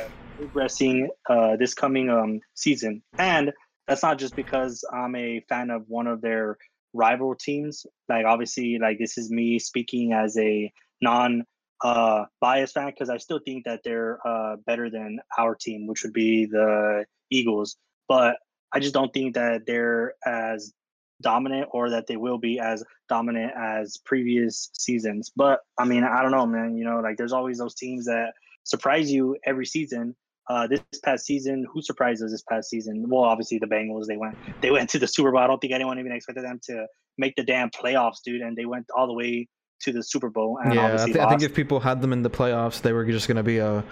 progressing 0.43 1.09
uh, 1.31 1.57
this 1.57 1.73
coming 1.75 2.11
um, 2.11 2.41
season. 2.55 3.03
And 3.19 3.53
that's 3.87 4.03
not 4.03 4.19
just 4.19 4.35
because 4.35 4.85
I'm 4.93 5.15
a 5.15 5.41
fan 5.49 5.71
of 5.71 5.85
one 5.89 6.07
of 6.07 6.21
their 6.21 6.59
rival 6.93 7.35
teams. 7.35 7.87
Like 8.09 8.27
obviously, 8.27 8.79
like 8.81 8.99
this 8.99 9.17
is 9.19 9.31
me 9.31 9.59
speaking 9.59 10.13
as 10.13 10.37
a 10.37 10.73
non 11.01 11.45
uh, 11.83 12.25
biased 12.41 12.75
fan 12.75 12.91
because 12.91 13.09
I 13.09 13.19
still 13.19 13.41
think 13.45 13.65
that 13.65 13.81
they're 13.85 14.19
uh, 14.27 14.57
better 14.67 14.91
than 14.91 15.21
our 15.39 15.55
team, 15.55 15.87
which 15.87 16.03
would 16.03 16.13
be 16.13 16.47
the 16.47 17.05
Eagles. 17.31 17.77
But 18.09 18.37
I 18.73 18.81
just 18.81 18.95
don't 18.95 19.13
think 19.13 19.35
that 19.35 19.63
they're 19.67 20.15
as 20.27 20.73
dominant 21.21 21.69
or 21.71 21.91
that 21.91 22.09
they 22.09 22.17
will 22.17 22.39
be 22.39 22.59
as 22.59 22.83
dominant 23.09 23.53
as 23.57 23.97
previous 24.05 24.71
seasons. 24.73 25.31
But 25.37 25.61
I 25.79 25.85
mean, 25.85 26.03
I 26.03 26.21
don't 26.23 26.33
know, 26.33 26.47
man. 26.47 26.77
You 26.77 26.85
know, 26.85 27.01
like 27.01 27.17
there's 27.17 27.33
always 27.33 27.59
those 27.59 27.75
teams 27.75 28.07
that 28.07 28.33
surprise 28.65 29.11
you 29.11 29.37
every 29.45 29.67
season. 29.67 30.17
Uh, 30.49 30.67
this 30.67 30.81
past 31.05 31.25
season, 31.25 31.65
who 31.73 31.81
surprised 31.81 32.23
us 32.23 32.31
this 32.33 32.43
past 32.51 32.69
season? 32.69 33.05
Well, 33.09 33.23
obviously 33.23 33.59
the 33.59 33.67
Bengals. 33.67 34.07
They 34.07 34.17
went 34.17 34.37
they 34.61 34.71
went 34.71 34.91
to 34.91 34.99
the 34.99 35.07
Super 35.07 35.31
Bowl. 35.31 35.41
I 35.41 35.47
don't 35.47 35.61
think 35.61 35.73
anyone 35.73 35.99
even 35.99 36.13
expected 36.13 36.45
them 36.45 36.59
to 36.65 36.87
make 37.17 37.37
the 37.37 37.45
damn 37.45 37.71
playoffs, 37.71 38.17
dude. 38.25 38.41
And 38.43 38.57
they 38.57 38.65
went 38.67 38.87
all 38.97 39.07
the 39.07 39.13
way 39.15 39.49
to 39.83 39.93
the 39.93 40.03
Super 40.03 40.31
Bowl. 40.31 40.59
And 40.65 40.75
yeah, 40.75 40.81
I, 40.81 40.85
obviously 40.87 41.13
thi- 41.15 41.21
I 41.21 41.29
think 41.29 41.43
if 41.43 41.55
people 41.55 41.79
had 41.81 42.01
them 42.03 42.13
in 42.13 42.23
the 42.23 42.31
playoffs, 42.31 42.81
they 42.83 42.93
were 42.93 43.05
just 43.05 43.29
gonna 43.29 43.43
be 43.45 43.59
a, 43.59 43.85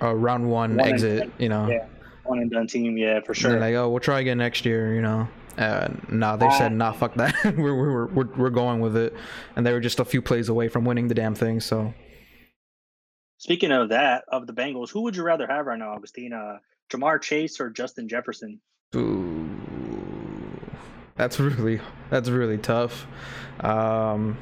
a 0.00 0.14
round 0.14 0.48
one, 0.48 0.76
One 0.76 0.86
exit. 0.88 1.30
You 1.38 1.48
know, 1.48 1.68
Yeah, 1.68 1.86
one 2.24 2.38
and 2.38 2.50
done 2.50 2.68
team. 2.68 2.96
Yeah, 2.96 3.20
for 3.20 3.34
sure. 3.34 3.58
like, 3.58 3.74
oh, 3.74 3.88
we'll 3.88 4.00
try 4.00 4.20
again 4.20 4.38
next 4.38 4.64
year. 4.64 4.94
You 4.94 5.02
know, 5.02 5.28
Uh, 5.58 5.88
nah, 6.08 6.36
they 6.36 6.48
said 6.52 6.72
nah, 6.72 6.92
fuck 6.92 7.14
that. 7.14 7.34
we're, 7.56 7.74
we're 7.74 8.06
we're 8.06 8.36
we're 8.36 8.50
going 8.50 8.78
with 8.80 8.96
it, 8.96 9.14
and 9.56 9.66
they 9.66 9.72
were 9.72 9.80
just 9.80 9.98
a 9.98 10.04
few 10.04 10.22
plays 10.22 10.48
away 10.48 10.68
from 10.68 10.84
winning 10.84 11.08
the 11.08 11.14
damn 11.14 11.34
thing. 11.34 11.58
So, 11.60 11.92
speaking 13.38 13.72
of 13.72 13.88
that, 13.88 14.24
of 14.28 14.46
the 14.46 14.52
Bengals, 14.52 14.90
who 14.90 15.02
would 15.02 15.16
you 15.16 15.22
rather 15.22 15.46
have 15.46 15.66
right 15.66 15.78
now, 15.78 15.94
Augustine? 15.94 16.32
Uh, 16.32 16.58
Ja'Marr 16.90 17.20
Chase 17.20 17.60
or 17.60 17.70
Justin 17.70 18.08
Jefferson? 18.08 18.60
Ooh, 18.96 19.48
that's 21.16 21.38
really 21.38 21.80
that's 22.10 22.28
really 22.28 22.58
tough. 22.58 23.06
Um, 23.60 24.38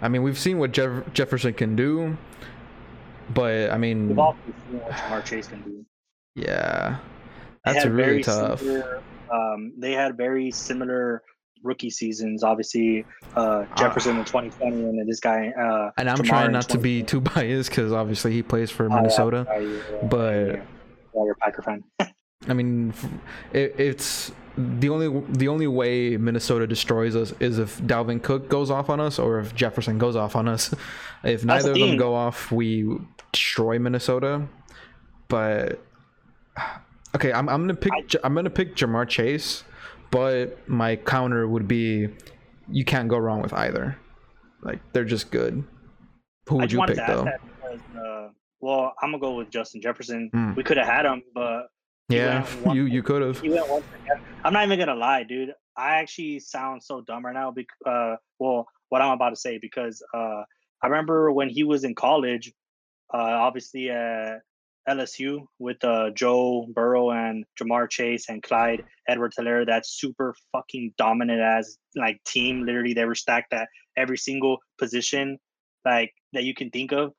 I 0.00 0.08
mean, 0.08 0.22
we've 0.22 0.38
seen 0.38 0.58
what 0.58 0.72
Jeff- 0.72 1.12
Jefferson 1.12 1.54
can 1.54 1.76
do, 1.76 2.16
but 3.32 3.70
I 3.70 3.78
mean, 3.78 4.08
we've 4.08 4.18
also 4.18 4.38
seen 4.46 4.80
what 4.80 4.92
Ja'Marr 4.92 5.24
Chase 5.24 5.46
can 5.46 5.62
do. 5.62 5.84
Yeah, 6.34 6.98
that's 7.64 7.86
really 7.86 8.22
tough. 8.22 8.60
Similar, 8.60 9.02
um, 9.32 9.72
they 9.78 9.92
had 9.92 10.16
very 10.16 10.50
similar 10.50 11.22
rookie 11.64 11.90
seasons. 11.90 12.44
Obviously, 12.44 13.04
uh, 13.34 13.64
Jefferson 13.76 14.16
uh, 14.16 14.20
in 14.20 14.24
2020, 14.24 14.84
and 14.84 14.98
then 14.98 15.06
this 15.06 15.20
guy. 15.20 15.48
Uh, 15.48 15.90
and 15.96 16.08
I'm 16.08 16.18
Ja'Marr 16.18 16.26
trying 16.26 16.52
not 16.52 16.68
to 16.68 16.78
be 16.78 17.02
too 17.02 17.20
biased 17.20 17.70
because 17.70 17.92
obviously 17.92 18.32
he 18.32 18.42
plays 18.42 18.70
for 18.70 18.88
Minnesota, 18.88 19.46
oh, 19.50 19.58
yeah, 19.58 19.80
yeah, 19.90 20.06
but. 20.06 20.46
Yeah, 20.46 21.24
you're 21.24 21.32
a 21.32 21.36
Packer 21.36 21.62
fan. 21.62 21.84
I 22.48 22.52
mean, 22.52 22.92
it, 23.52 23.74
it's 23.78 24.32
the 24.56 24.88
only 24.88 25.22
the 25.30 25.48
only 25.48 25.66
way 25.66 26.16
Minnesota 26.16 26.66
destroys 26.66 27.16
us 27.16 27.32
is 27.40 27.58
if 27.58 27.80
Dalvin 27.80 28.22
Cook 28.22 28.48
goes 28.48 28.70
off 28.70 28.88
on 28.88 29.00
us 29.00 29.18
or 29.18 29.40
if 29.40 29.54
Jefferson 29.54 29.98
goes 29.98 30.16
off 30.16 30.36
on 30.36 30.48
us. 30.48 30.74
If 31.24 31.42
neither 31.42 31.70
of 31.70 31.78
them 31.78 31.96
go 31.96 32.14
off, 32.14 32.52
we 32.52 32.86
destroy 33.32 33.78
Minnesota. 33.78 34.46
But 35.28 35.82
okay, 37.16 37.32
I'm 37.32 37.48
I'm 37.48 37.62
gonna 37.62 37.74
pick 37.74 37.92
I, 37.92 38.18
I'm 38.22 38.34
gonna 38.34 38.50
pick 38.50 38.76
Ja'Marr 38.76 39.08
Chase, 39.08 39.64
but 40.14 40.68
my 40.68 40.94
counter 40.94 41.48
would 41.48 41.66
be 41.66 42.08
you 42.70 42.84
can't 42.84 43.08
go 43.08 43.18
wrong 43.18 43.42
with 43.42 43.52
either. 43.52 43.98
Like 44.62 44.78
they're 44.92 45.04
just 45.04 45.32
good. 45.32 45.64
Who 46.48 46.58
would 46.58 46.70
you 46.70 46.80
pick 46.86 46.96
though? 46.96 47.24
Because, 47.24 47.80
uh, 47.98 48.28
well, 48.60 48.94
I'm 49.02 49.10
gonna 49.10 49.18
go 49.18 49.34
with 49.34 49.50
Justin 49.50 49.82
Jefferson. 49.82 50.30
Mm. 50.32 50.54
We 50.54 50.62
could 50.62 50.76
have 50.76 50.86
had 50.86 51.04
him, 51.04 51.24
but 51.34 51.66
yeah, 52.08 52.46
you 52.72 52.84
you 52.84 53.02
could 53.02 53.22
have. 53.22 53.42
I'm 54.44 54.52
not 54.52 54.64
even 54.64 54.78
gonna 54.78 54.94
lie, 54.94 55.24
dude. 55.24 55.52
I 55.76 55.96
actually 55.96 56.38
sound 56.38 56.84
so 56.84 57.00
dumb 57.00 57.26
right 57.26 57.34
now. 57.34 57.50
Because 57.50 57.76
uh, 57.84 58.16
well, 58.38 58.68
what 58.90 59.02
I'm 59.02 59.10
about 59.10 59.30
to 59.30 59.36
say 59.36 59.58
because 59.58 60.00
uh, 60.14 60.42
I 60.80 60.86
remember 60.86 61.32
when 61.32 61.48
he 61.48 61.64
was 61.64 61.82
in 61.82 61.96
college, 61.96 62.52
uh, 63.12 63.18
obviously 63.18 63.90
at 63.90 64.42
LSU 64.88 65.46
with 65.58 65.82
uh, 65.84 66.10
Joe 66.10 66.66
Burrow 66.74 67.10
and 67.10 67.44
Ja'Marr 67.60 67.90
Chase 67.90 68.28
and 68.28 68.42
Clyde 68.42 68.84
Edwards-Helaire, 69.08 69.66
that 69.66 69.86
super 69.86 70.34
fucking 70.52 70.92
dominant 70.98 71.40
as 71.40 71.78
like 71.96 72.22
team. 72.24 72.64
Literally, 72.64 72.94
they 72.94 73.04
were 73.04 73.14
stacked 73.14 73.52
at 73.52 73.68
every 73.96 74.18
single 74.18 74.58
position 74.78 75.38
like 75.84 76.12
that 76.32 76.44
you 76.44 76.54
can 76.54 76.70
think 76.70 76.92
of. 76.92 77.12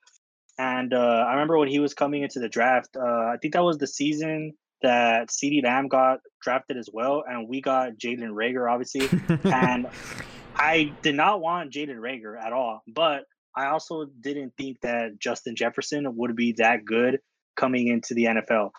And 0.57 0.93
uh, 0.93 1.25
I 1.27 1.31
remember 1.31 1.57
when 1.57 1.67
he 1.67 1.79
was 1.79 1.93
coming 1.93 2.23
into 2.23 2.39
the 2.39 2.49
draft, 2.49 2.95
uh, 2.95 3.01
I 3.01 3.35
think 3.41 3.53
that 3.53 3.63
was 3.63 3.77
the 3.77 3.87
season 3.87 4.53
that 4.81 5.29
CeeDee 5.29 5.63
Lamb 5.63 5.87
got 5.87 6.19
drafted 6.41 6.77
as 6.77 6.89
well, 6.91 7.23
and 7.27 7.49
we 7.49 7.61
got 7.61 7.93
Jalen 7.93 8.31
Reagor, 8.31 8.71
obviously. 8.71 9.09
and 9.43 9.87
I 10.55 10.93
did 11.01 11.15
not 11.15 11.41
want 11.41 11.73
Jalen 11.73 11.97
Reagor 11.97 12.41
at 12.41 12.53
all, 12.53 12.81
but 12.87 13.23
I 13.55 13.67
also 13.67 14.05
didn't 14.21 14.53
think 14.57 14.79
that 14.81 15.19
Justin 15.19 15.55
Jefferson 15.55 16.15
would 16.15 16.35
be 16.35 16.53
that 16.53 16.85
good 16.85 17.19
coming 17.55 17.87
into 17.87 18.13
the 18.13 18.25
NFL. 18.25 18.71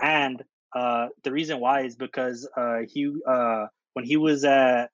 And 0.00 0.42
uh, 0.74 1.08
the 1.22 1.32
reason 1.32 1.60
why 1.60 1.82
is 1.82 1.96
because 1.96 2.48
uh, 2.56 2.80
he, 2.88 3.12
uh, 3.26 3.66
when 3.92 4.04
he 4.04 4.16
was 4.16 4.44
at 4.44 4.90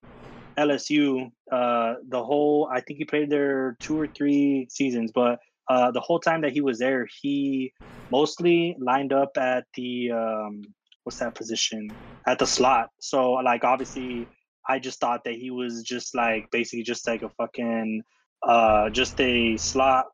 LSU, 0.56 1.30
uh, 1.50 1.94
the 2.08 2.22
whole, 2.22 2.68
I 2.72 2.80
think 2.80 2.98
he 2.98 3.04
played 3.04 3.30
there 3.30 3.76
two 3.80 3.98
or 3.98 4.06
three 4.06 4.68
seasons, 4.70 5.10
but 5.12 5.40
uh, 5.68 5.90
the 5.92 6.00
whole 6.00 6.18
time 6.18 6.40
that 6.42 6.52
he 6.52 6.60
was 6.60 6.78
there, 6.78 7.06
he 7.22 7.72
mostly 8.10 8.76
lined 8.78 9.12
up 9.12 9.30
at 9.36 9.64
the 9.74 10.10
um, 10.10 10.62
what's 11.04 11.18
that 11.20 11.34
position 11.34 11.90
at 12.26 12.38
the 12.38 12.46
slot. 12.46 12.90
So 13.00 13.32
like 13.32 13.64
obviously, 13.64 14.26
I 14.68 14.78
just 14.78 15.00
thought 15.00 15.24
that 15.24 15.34
he 15.34 15.50
was 15.50 15.82
just 15.82 16.14
like 16.14 16.50
basically 16.50 16.82
just 16.82 17.06
like 17.06 17.22
a 17.22 17.28
fucking 17.30 18.02
uh, 18.42 18.90
just 18.90 19.20
a 19.20 19.56
slot 19.56 20.06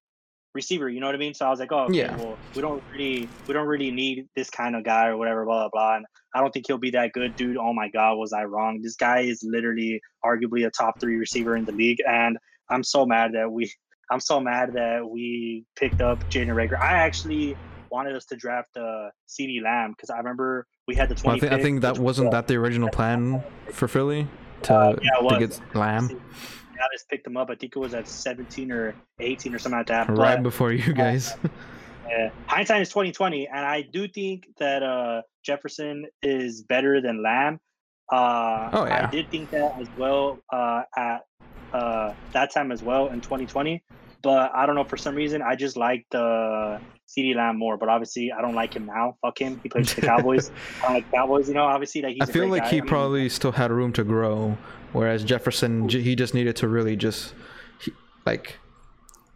receiver. 0.57 0.89
You 0.89 0.99
know 0.99 1.07
what 1.07 1.15
I 1.15 1.19
mean? 1.19 1.35
So 1.35 1.47
I 1.47 1.51
was 1.51 1.61
like, 1.61 1.71
oh 1.71 1.85
okay, 1.85 1.99
yeah. 1.99 2.17
Well, 2.17 2.37
we 2.55 2.63
don't 2.63 2.83
really 2.93 3.29
we 3.47 3.55
don't 3.55 3.69
really 3.69 3.93
need 3.93 4.29
this 4.35 4.51
kind 4.51 4.75
of 4.75 4.83
guy 4.83 5.07
or 5.07 5.17
whatever. 5.17 5.45
Blah 5.45 5.69
blah 5.69 5.71
blah. 5.73 5.97
And 5.97 6.07
I 6.35 6.41
don't 6.41 6.53
think 6.53 6.67
he'll 6.67 6.79
be 6.79 6.91
that 6.91 7.13
good, 7.13 7.37
dude. 7.37 7.57
Oh 7.57 7.73
my 7.73 7.89
god, 7.89 8.17
was 8.17 8.33
I 8.33 8.45
wrong? 8.45 8.81
This 8.83 8.97
guy 8.97 9.21
is 9.21 9.45
literally 9.45 10.01
arguably 10.25 10.67
a 10.67 10.71
top 10.71 10.99
three 11.01 11.17
receiver 11.17 11.57
in 11.57 11.65
the 11.65 11.73
league, 11.73 11.99
and 12.09 12.37
I'm 12.69 12.83
so 12.83 13.07
mad 13.07 13.33
that 13.35 13.51
we 13.51 13.73
I'm 14.11 14.21
so 14.21 14.41
mad 14.41 14.73
that 14.75 15.09
we 15.09 15.65
picked 15.77 16.01
up 16.01 16.19
Jalen 16.31 16.55
Reagor. 16.55 16.81
I 16.81 16.93
actually 16.93 17.57
wanted 17.91 18.15
us 18.17 18.25
to 18.27 18.37
draft 18.37 18.77
uh, 18.77 19.09
CeeDee 19.29 19.63
Lamb 19.63 19.93
because 19.93 20.11
I 20.11 20.19
remember 20.19 20.67
we 20.87 20.95
had 20.95 21.09
the 21.09 21.15
20. 21.15 21.27
Well, 21.27 21.37
I, 21.37 21.41
think, 21.41 21.53
I 21.53 21.63
think 21.63 21.81
that 21.83 21.99
wasn't 21.99 22.31
that 22.31 22.47
the 22.47 22.57
original 22.57 22.89
plan 22.89 23.43
for 23.73 23.89
Philly 23.89 24.29
to, 24.63 24.75
uh, 24.75 24.97
yeah, 25.03 25.29
to 25.29 25.39
get 25.39 25.61
Lamb. 25.75 26.21
Dallas 26.77 27.05
picked 27.11 27.27
him 27.27 27.37
up. 27.37 27.51
I 27.51 27.55
think 27.55 27.75
it 27.77 27.79
was 27.79 27.95
at 27.95 28.09
17 28.09 28.71
or 28.71 28.95
18 29.21 29.55
or 29.55 29.59
something 29.59 29.79
like 29.79 29.87
that. 29.89 30.09
Right 30.09 30.37
but, 30.37 30.43
before 30.43 30.73
you 30.73 30.93
guys. 30.93 31.33
Uh, 31.33 31.49
yeah. 32.09 32.31
Hindsight 32.47 32.83
is 32.83 32.89
2020, 32.89 33.49
and 33.49 33.59
I 33.59 33.83
do 33.83 34.09
think 34.09 34.47
that 34.59 34.83
uh, 34.83 35.23
Jefferson 35.45 36.07
is 36.23 36.63
better 36.63 37.01
than 37.01 37.23
Lamb. 37.23 37.61
Uh, 38.13 38.71
oh 38.73 38.87
yeah. 38.87 39.07
I 39.07 39.11
did 39.11 39.31
think 39.31 39.51
that 39.51 39.81
as 39.81 39.89
well 39.99 40.39
uh, 40.53 40.83
at 40.97 41.25
uh, 41.73 42.13
that 42.33 42.53
time 42.53 42.71
as 42.73 42.83
well 42.83 43.09
in 43.09 43.21
2020. 43.21 43.83
But 44.23 44.53
I 44.55 44.67
don't 44.67 44.75
know 44.75 44.85
for 44.85 44.97
some 44.97 45.15
reason 45.15 45.43
I 45.43 45.55
just 45.55 45.77
liked 45.77 46.15
uh, 46.15 46.79
CeeDee 47.09 47.35
Lamb 47.35 47.59
more. 47.59 47.77
But 47.77 47.89
obviously 47.89 48.33
I 48.33 48.41
don't 48.41 48.55
like 48.55 48.75
him 48.75 48.87
now. 48.87 49.17
Fuck 49.23 49.41
him. 49.41 49.61
He 49.63 49.69
plays 49.69 49.93
for 49.93 50.01
the 50.01 50.07
Cowboys. 50.07 50.51
I 50.83 50.95
like 50.95 51.11
Cowboys. 51.13 51.49
You 51.49 51.55
know, 51.55 51.65
obviously 51.65 52.03
like 52.03 52.17
I 52.21 52.27
feel 52.27 52.49
like 52.49 52.65
guy. 52.65 52.71
he 52.71 52.79
I 52.79 52.81
mean, 52.81 52.89
probably 52.89 53.29
still 53.29 53.53
had 53.53 53.71
room 53.71 53.93
to 53.95 54.05
grow, 54.05 54.57
whereas 54.97 55.23
Jefferson 55.23 55.89
he 55.89 56.17
just 56.17 56.33
needed 56.33 56.57
to 56.57 56.69
really 56.69 56.97
just 56.97 57.35
he, 57.81 57.93
like 58.25 58.59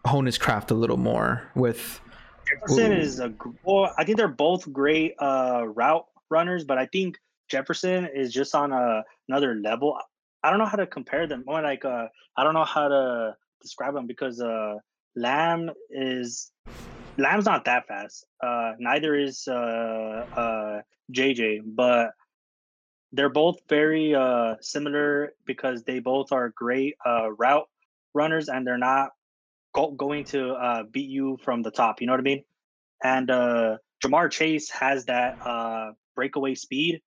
hone 0.06 0.26
his 0.26 0.38
craft 0.38 0.70
a 0.70 0.74
little 0.74 0.96
more 0.96 1.50
with. 1.54 2.00
Jefferson 2.46 2.92
ooh. 2.92 2.96
is 2.96 3.20
a 3.20 3.32
well. 3.62 3.94
I 3.98 4.04
think 4.04 4.16
they're 4.16 4.28
both 4.28 4.72
great 4.72 5.14
uh, 5.20 5.62
route 5.66 6.06
runners, 6.30 6.64
but 6.64 6.78
I 6.78 6.86
think 6.86 7.18
Jefferson 7.48 8.08
is 8.14 8.32
just 8.32 8.54
on 8.54 8.72
a, 8.72 9.04
another 9.28 9.54
level. 9.54 9.98
I 10.42 10.50
don't 10.50 10.58
know 10.58 10.66
how 10.66 10.78
to 10.78 10.86
compare 10.86 11.26
them. 11.26 11.44
More 11.46 11.62
like 11.62 11.84
uh, 11.84 12.06
I 12.36 12.42
don't 12.42 12.54
know 12.54 12.64
how 12.64 12.88
to 12.88 13.36
describe 13.60 13.94
them 13.94 14.06
because 14.06 14.40
uh, 14.40 14.76
Lamb 15.14 15.70
is 15.90 16.50
Lamb's 17.18 17.44
not 17.44 17.66
that 17.66 17.86
fast. 17.86 18.24
Uh, 18.42 18.72
neither 18.78 19.14
is 19.14 19.46
uh, 19.46 20.24
uh, 20.34 20.80
JJ, 21.12 21.60
but 21.66 22.12
they're 23.12 23.28
both 23.28 23.58
very 23.68 24.14
uh, 24.14 24.54
similar 24.60 25.34
because 25.46 25.82
they 25.82 25.98
both 25.98 26.32
are 26.32 26.50
great 26.50 26.94
uh, 27.04 27.30
route 27.32 27.68
runners 28.14 28.48
and 28.48 28.66
they're 28.66 28.78
not 28.78 29.10
go- 29.74 29.92
going 29.92 30.24
to 30.24 30.52
uh, 30.52 30.82
beat 30.84 31.08
you 31.08 31.38
from 31.42 31.62
the 31.62 31.70
top. 31.70 32.00
You 32.00 32.06
know 32.06 32.12
what 32.12 32.20
I 32.20 32.22
mean? 32.22 32.44
And 33.02 33.30
uh, 33.30 33.78
Ja'Marr 34.04 34.30
Chase 34.30 34.70
has 34.70 35.06
that 35.06 35.36
uh, 35.44 35.92
breakaway 36.14 36.54
speed 36.54 37.00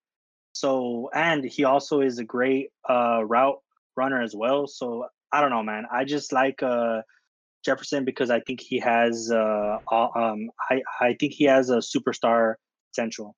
so, 0.53 1.09
and 1.13 1.43
he 1.43 1.63
also 1.63 2.01
is 2.01 2.19
a 2.19 2.23
great 2.23 2.69
uh, 2.87 3.23
route 3.25 3.59
runner 3.97 4.21
as 4.21 4.35
well. 4.35 4.67
So, 4.67 5.07
I 5.31 5.41
don't 5.41 5.49
know, 5.49 5.63
man. 5.63 5.85
I 5.91 6.05
just 6.05 6.31
like 6.31 6.61
uh, 6.61 7.01
Jefferson 7.65 8.05
because 8.05 8.29
I 8.29 8.39
think 8.39 8.61
he 8.61 8.79
has, 8.79 9.31
uh, 9.31 9.77
um, 9.91 10.51
I, 10.69 10.83
I 11.01 11.15
think 11.19 11.33
he 11.33 11.45
has 11.45 11.71
a 11.71 11.77
superstar 11.77 12.55
potential. 12.93 13.35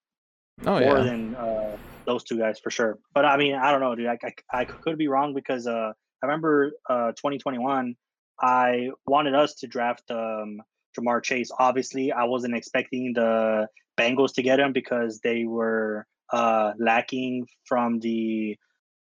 Oh, 0.66 0.80
more 0.80 1.00
yeah. 1.00 1.04
than 1.04 1.36
uh, 1.36 1.78
those 2.06 2.24
two 2.24 2.38
guys 2.38 2.60
for 2.60 2.70
sure. 2.70 3.00
But 3.14 3.26
I 3.26 3.38
mean, 3.38 3.56
I 3.56 3.72
don't 3.72 3.82
know, 3.82 3.96
dude. 3.96 4.08
I, 4.08 4.18
I, 4.24 4.62
I 4.62 4.68
could 4.82 4.98
be 4.98 5.08
wrong 5.08 5.34
because 5.34 5.68
uh, 5.68 5.92
I 6.24 6.26
remember 6.26 6.72
uh, 6.90 7.12
2021, 7.12 7.96
I 8.40 8.90
wanted 9.08 9.36
us 9.36 9.56
to 9.56 9.68
draft 9.68 10.04
um, 10.10 10.62
Ja'Marr 10.98 11.24
Chase. 11.24 11.52
Obviously, 11.58 12.12
I 12.12 12.26
wasn't 12.26 12.56
expecting 12.56 13.14
the 13.14 13.68
Bengals 13.98 14.34
to 14.34 14.42
get 14.42 14.60
him 14.60 14.74
because 14.74 15.20
they 15.24 15.46
were 15.46 16.06
uh, 16.32 16.74
lacking 16.78 17.48
from 17.66 18.00
the 18.00 18.58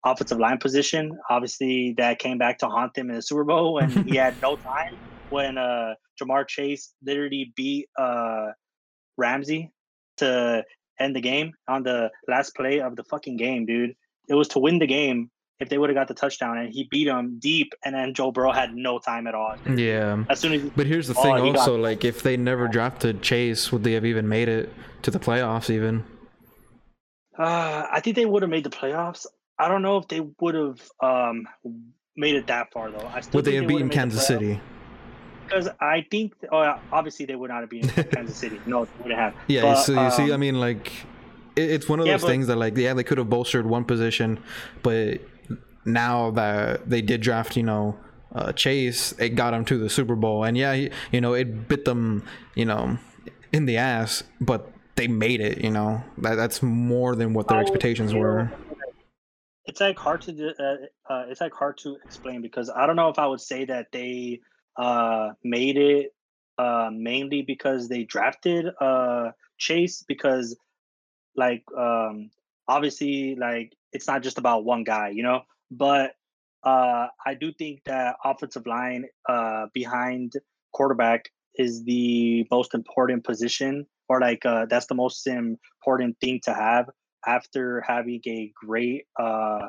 offensive 0.05 0.39
line 0.39 0.59
position. 0.59 1.19
Obviously, 1.29 1.95
that 1.99 2.19
came 2.19 2.39
back 2.39 2.59
to 2.59 2.67
haunt 2.67 2.95
them 2.95 3.11
in 3.11 3.17
the 3.17 3.23
Super 3.23 3.45
Bowl 3.45 3.75
when 3.75 3.91
he 4.07 4.17
had 4.17 4.41
no 4.41 4.57
time. 4.65 4.97
When 5.29 5.59
uh, 5.59 5.95
Ja'Marr 6.21 6.49
Chase 6.49 6.93
literally 7.05 7.53
beat 7.55 7.89
uh, 7.97 8.49
Ramsey 9.17 9.71
to 10.17 10.65
end 11.01 11.17
the 11.17 11.21
game 11.21 11.53
on 11.69 11.83
the 11.83 12.11
last 12.29 12.55
play 12.55 12.81
of 12.81 12.97
the 12.97 13.05
fucking 13.05 13.37
game, 13.37 13.67
dude. 13.67 13.95
It 14.29 14.35
was 14.35 14.49
to 14.49 14.59
win 14.59 14.79
the 14.79 14.87
game 14.87 15.31
if 15.59 15.69
they 15.69 15.77
would 15.77 15.91
have 15.91 15.97
got 15.97 16.09
the 16.09 16.15
touchdown, 16.15 16.57
and 16.59 16.73
he 16.73 16.89
beat 16.91 17.07
him 17.07 17.39
deep, 17.39 17.73
and 17.85 17.95
then 17.95 18.15
Joe 18.15 18.33
Burrow 18.33 18.53
had 18.53 18.75
no 18.75 18.99
time 18.99 19.27
at 19.27 19.35
all. 19.35 19.57
Yeah. 19.75 20.25
As 20.31 20.41
soon 20.41 20.53
as, 20.55 20.63
but 20.75 20.87
here's 20.87 21.07
the 21.07 21.15
thing, 21.15 21.33
oh, 21.33 21.49
also, 21.49 21.77
got, 21.77 21.83
like 21.83 22.05
if 22.05 22.23
they 22.23 22.37
never 22.37 22.67
drafted 22.67 23.23
Chase, 23.23 23.71
would 23.71 23.85
they 23.85 23.93
have 23.93 24.07
even 24.07 24.29
made 24.29 24.49
it 24.49 24.73
to 25.03 25.11
the 25.11 25.19
playoffs? 25.19 25.69
Even 25.69 26.05
uh, 27.39 27.87
I 27.91 28.01
think 28.01 28.17
they 28.17 28.27
would 28.27 28.43
have 28.43 28.51
made 28.51 28.65
the 28.65 28.71
playoffs. 28.71 29.27
I 29.59 29.69
don't 29.69 29.83
know 29.83 29.99
if 29.99 30.09
they 30.09 30.21
would 30.41 30.55
have 30.55 30.81
um, 31.03 31.47
made 32.17 32.35
it 32.35 32.47
that 32.47 32.73
far 32.73 32.91
though. 32.91 33.07
I 33.15 33.21
still 33.21 33.39
Would 33.39 33.45
they 33.45 33.53
think 33.53 33.63
have 33.63 33.69
beaten 33.69 33.89
would've 33.89 33.91
the 33.91 33.95
Kansas 33.95 34.23
playoffs 34.23 34.27
City? 34.27 34.61
Because 35.51 35.69
I 35.81 36.07
think, 36.11 36.35
oh, 36.53 36.79
obviously 36.93 37.27
they 37.27 37.35
would 37.35 37.51
not 37.51 37.61
have 37.61 37.71
been 37.71 37.89
in 37.89 38.05
Kansas 38.13 38.37
City. 38.37 38.61
No, 38.67 38.85
they 38.85 38.91
wouldn't 39.03 39.19
have. 39.21 39.35
Yeah, 39.49 39.63
But, 39.63 39.75
so 39.83 40.01
you 40.05 40.11
see, 40.13 40.31
I 40.31 40.35
um, 40.35 40.41
mean, 40.41 40.61
like, 40.61 40.93
it, 41.57 41.71
it's 41.73 41.89
one 41.89 41.99
of 42.01 42.07
Yeah, 42.07 42.13
those 42.15 42.23
but- 42.23 42.29
things 42.29 42.47
that, 42.47 42.57
like, 42.57 42.77
yeah, 42.77 42.95
they 42.95 43.03
could 43.05 43.19
have 43.19 43.29
bolstered 43.29 43.67
one 43.67 43.85
position, 43.85 44.39
but 44.83 45.21
now 45.85 46.31
that 46.33 46.89
they 46.89 47.03
did 47.03 47.21
draft, 47.21 47.57
you 47.57 47.63
know, 47.65 47.97
uh, 48.33 48.53
Chase, 48.53 49.13
it 49.19 49.31
got 49.31 49.51
them 49.51 49.65
to 49.65 49.77
the 49.77 49.91
Super 49.91 50.15
Bowl, 50.15 50.45
and 50.45 50.57
yeah, 50.57 50.73
you 51.11 51.21
know, 51.21 51.35
it 51.35 51.67
bit 51.67 51.85
them, 51.85 52.23
you 52.55 52.65
know, 52.65 52.97
in 53.53 53.67
the 53.67 53.77
ass, 53.77 54.23
but 54.41 54.71
they 54.95 55.09
made 55.09 55.41
it. 55.41 55.65
You 55.65 55.71
know, 55.71 56.01
that 56.19 56.37
that's 56.37 56.63
more 56.63 57.17
than 57.17 57.33
what 57.35 57.49
their 57.49 57.59
Oh, 57.59 57.61
expectations 57.63 58.13
yeah. 58.13 58.21
were. 58.21 58.53
It's 59.67 59.81
like 59.81 59.99
hard 59.99 60.23
to 60.23 60.55
uh, 60.61 61.13
uh, 61.13 61.25
it's 61.29 61.41
like 61.41 61.53
hard 61.53 61.77
to 61.79 61.97
explain 62.05 62.41
because 62.41 62.71
I 62.71 62.87
don't 62.87 62.95
know 62.95 63.09
if 63.09 63.19
I 63.19 63.27
would 63.27 63.41
say 63.41 63.65
that 63.65 63.91
they 63.91 64.39
uh, 64.81 65.33
made 65.45 65.77
it 65.77 66.15
uh, 66.59 66.91
mainly 66.93 67.43
because 67.43 67.89
they 67.89 68.05
drafted 68.05 68.67
uh, 68.81 69.31
Chase 69.59 70.03
because 70.09 70.57
like 71.37 71.63
um, 71.79 72.31
obviously 72.67 73.37
like 73.37 73.73
it's 73.93 74.07
not 74.07 74.23
just 74.23 74.39
about 74.39 74.65
one 74.65 74.85
guy, 74.85 75.11
you 75.11 75.23
know. 75.23 75.43
But 75.71 76.15
uh, 76.65 77.09
I 77.27 77.35
do 77.39 77.53
think 77.53 77.83
that 77.85 78.17
offensive 78.25 78.67
line 78.67 79.05
uh, 79.29 79.67
behind 79.75 80.33
quarterback 80.73 81.31
is 81.57 81.85
the 81.85 82.47
most 82.51 82.75
important 82.75 83.25
position, 83.25 83.87
or 84.09 84.19
like 84.21 84.47
uh, 84.47 84.67
that's 84.67 84.87
the 84.87 84.95
most 84.95 85.27
important 85.27 86.17
thing 86.21 86.41
to 86.45 86.55
have 86.55 86.89
after 87.27 87.83
having 87.87 88.23
a 88.27 88.51
great 88.55 89.05
uh, 89.19 89.69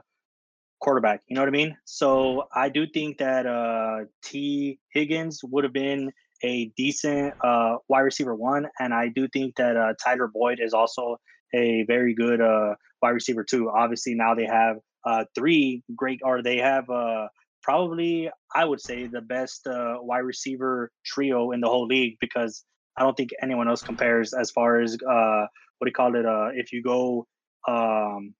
quarterback. 0.82 1.22
You 1.28 1.36
know 1.36 1.42
what 1.42 1.48
I 1.48 1.52
mean? 1.52 1.78
So 1.86 2.44
I 2.54 2.70
do 2.70 2.86
think 2.88 3.20
that 3.20 3.46
uh, 3.46 4.06
Tee 4.24 4.80
Higgins 4.94 5.42
would 5.44 5.64
have 5.64 5.74
been 5.74 6.12
a 6.44 6.72
decent 6.76 7.36
uh, 7.44 7.78
wide 7.88 8.02
receiver 8.02 8.36
one, 8.36 8.68
and 8.80 8.94
I 8.94 9.10
do 9.10 9.28
think 9.28 9.56
that 9.56 9.78
uh, 9.78 9.94
Tyler 10.04 10.28
Boyd 10.28 10.60
is 10.60 10.74
also 10.74 11.18
a 11.54 11.84
very 11.88 12.14
good 12.16 12.42
uh, 12.42 12.76
wide 13.02 13.12
receiver 13.12 13.44
too. 13.44 13.70
Obviously, 13.70 14.16
now 14.16 14.34
they 14.34 14.46
have 14.46 14.78
uh, 15.06 15.26
three 15.36 15.84
great, 15.96 16.20
or 16.24 16.42
they 16.42 16.58
have 16.58 16.90
uh, 16.90 17.28
probably 17.62 18.30
I 18.54 18.66
would 18.66 18.82
say 18.82 19.08
the 19.08 19.22
best 19.22 19.68
uh, 19.68 19.96
wide 20.02 20.20
receiver 20.20 20.92
trio 21.06 21.52
in 21.52 21.62
the 21.62 21.68
whole 21.68 21.86
league 21.86 22.18
because 22.20 22.64
I 22.98 23.04
don't 23.04 23.16
think 23.16 23.32
anyone 23.42 23.68
else 23.68 23.84
compares 23.84 24.34
as 24.34 24.52
far 24.52 24.82
as 24.82 24.96
uh, 24.96 25.46
what 25.78 25.86
do 25.86 25.90
you 25.90 25.94
call 25.94 26.16
it? 26.16 26.26
Uh, 26.26 26.50
if 26.54 26.74
you 26.74 26.82
go, 26.84 27.28
um, 27.68 28.34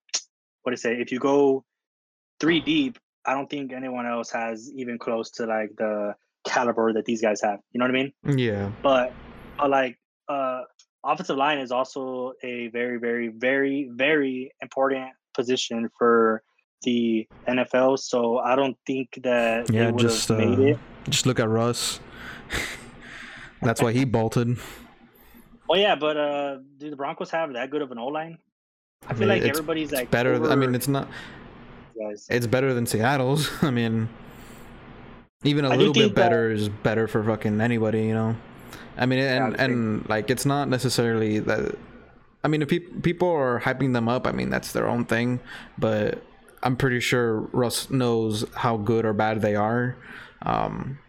what 0.64 0.72
do 0.72 0.72
you 0.72 0.78
say? 0.78 0.96
If 1.00 1.12
you 1.12 1.20
go 1.20 1.64
three 2.42 2.60
deep, 2.60 2.98
I 3.26 3.34
don't 3.34 3.50
think 3.50 3.72
anyone 3.72 4.08
else 4.08 4.32
has 4.32 4.72
even 4.76 4.98
close 4.98 5.30
to 5.32 5.46
like 5.46 5.70
the 5.78 6.16
caliber 6.44 6.92
that 6.94 7.06
these 7.06 7.22
guys 7.22 7.40
have. 7.42 7.60
You 7.72 7.80
know 7.80 7.86
what 7.86 7.92
I 7.92 7.94
mean? 7.94 8.14
Yeah, 8.38 8.72
But, 8.82 9.14
but 9.58 9.70
like, 9.70 9.98
uh, 10.28 10.64
offensive 11.06 11.38
line 11.38 11.60
is 11.60 11.72
also 11.72 12.34
a 12.44 12.68
very, 12.70 12.98
very, 12.98 13.28
very, 13.30 13.90
very 13.94 14.52
important 14.62 15.12
position 15.36 15.90
for 15.98 16.42
the 16.82 17.28
NFL. 17.48 18.00
So 18.00 18.40
I 18.40 18.56
don't 18.56 18.78
think 18.88 19.20
that 19.24 19.72
yeah. 19.72 19.92
Just 19.92 20.28
have 20.30 20.40
made 20.40 20.60
uh, 20.60 20.62
it. 20.64 20.80
just 21.10 21.28
look 21.28 21.40
at 21.40 21.48
Russ. 21.48 22.00
that's 23.62 23.84
why 23.84 23.92
he 23.92 24.04
bolted. 24.04 24.58
Oh 25.70 25.76
yeah, 25.76 25.96
but 25.96 26.18
uh, 26.18 26.58
do 26.80 26.90
the 26.90 26.96
Broncos 26.96 27.30
have 27.30 27.54
that 27.54 27.70
good 27.70 27.84
of 27.84 27.92
an 27.92 28.00
O 28.00 28.08
line? 28.08 28.40
I 29.08 29.14
feel 29.14 29.28
mean, 29.28 29.30
like 29.30 29.44
everybody's 29.44 29.92
like 29.92 30.12
Better. 30.12 30.52
I 30.52 30.56
mean, 30.56 30.76
it's 30.76 30.88
not. 30.88 31.08
Guys. 31.98 32.28
It's 32.30 32.48
better 32.48 32.74
than 32.74 32.86
Seattle's. 32.86 33.50
I 33.62 33.72
mean, 33.72 34.10
even 35.44 35.66
a 35.66 35.70
I 35.70 35.76
little 35.76 35.94
bit 35.94 36.14
better 36.14 36.52
is 36.52 36.70
better 36.70 37.08
for 37.08 37.24
fucking 37.24 37.60
anybody, 37.62 38.04
you 38.04 38.14
know. 38.14 38.36
I 38.98 39.06
mean, 39.06 39.20
and 39.20 39.56
I 39.56 39.64
and 39.64 40.10
like 40.10 40.30
it's 40.30 40.46
not 40.46 40.70
necessarily 40.70 41.40
that. 41.40 41.76
I 42.44 42.48
mean, 42.48 42.62
if 42.62 42.70
peop 42.70 43.04
people 43.04 43.30
are 43.30 43.60
hyping 43.60 43.94
them 43.94 44.10
up, 44.10 44.28
I 44.28 44.32
mean 44.32 44.50
that's 44.50 44.72
their 44.72 44.88
own 44.88 45.06
thing. 45.06 45.40
But 45.78 46.22
I'm 46.64 46.76
pretty 46.76 47.00
sure 47.00 47.42
Russ 47.54 47.90
knows 47.90 48.46
how 48.56 48.78
good 48.78 49.06
or 49.06 49.14
bad 49.14 49.42
they 49.42 49.56
are, 49.56 49.96
um, 50.44 51.00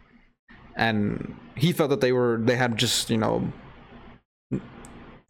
and 0.76 1.36
he 1.56 1.72
felt 1.72 1.90
that 1.90 2.00
they 2.00 2.12
were 2.12 2.38
they 2.40 2.56
had 2.56 2.76
just 2.76 3.10
you 3.10 3.18
know 3.18 3.52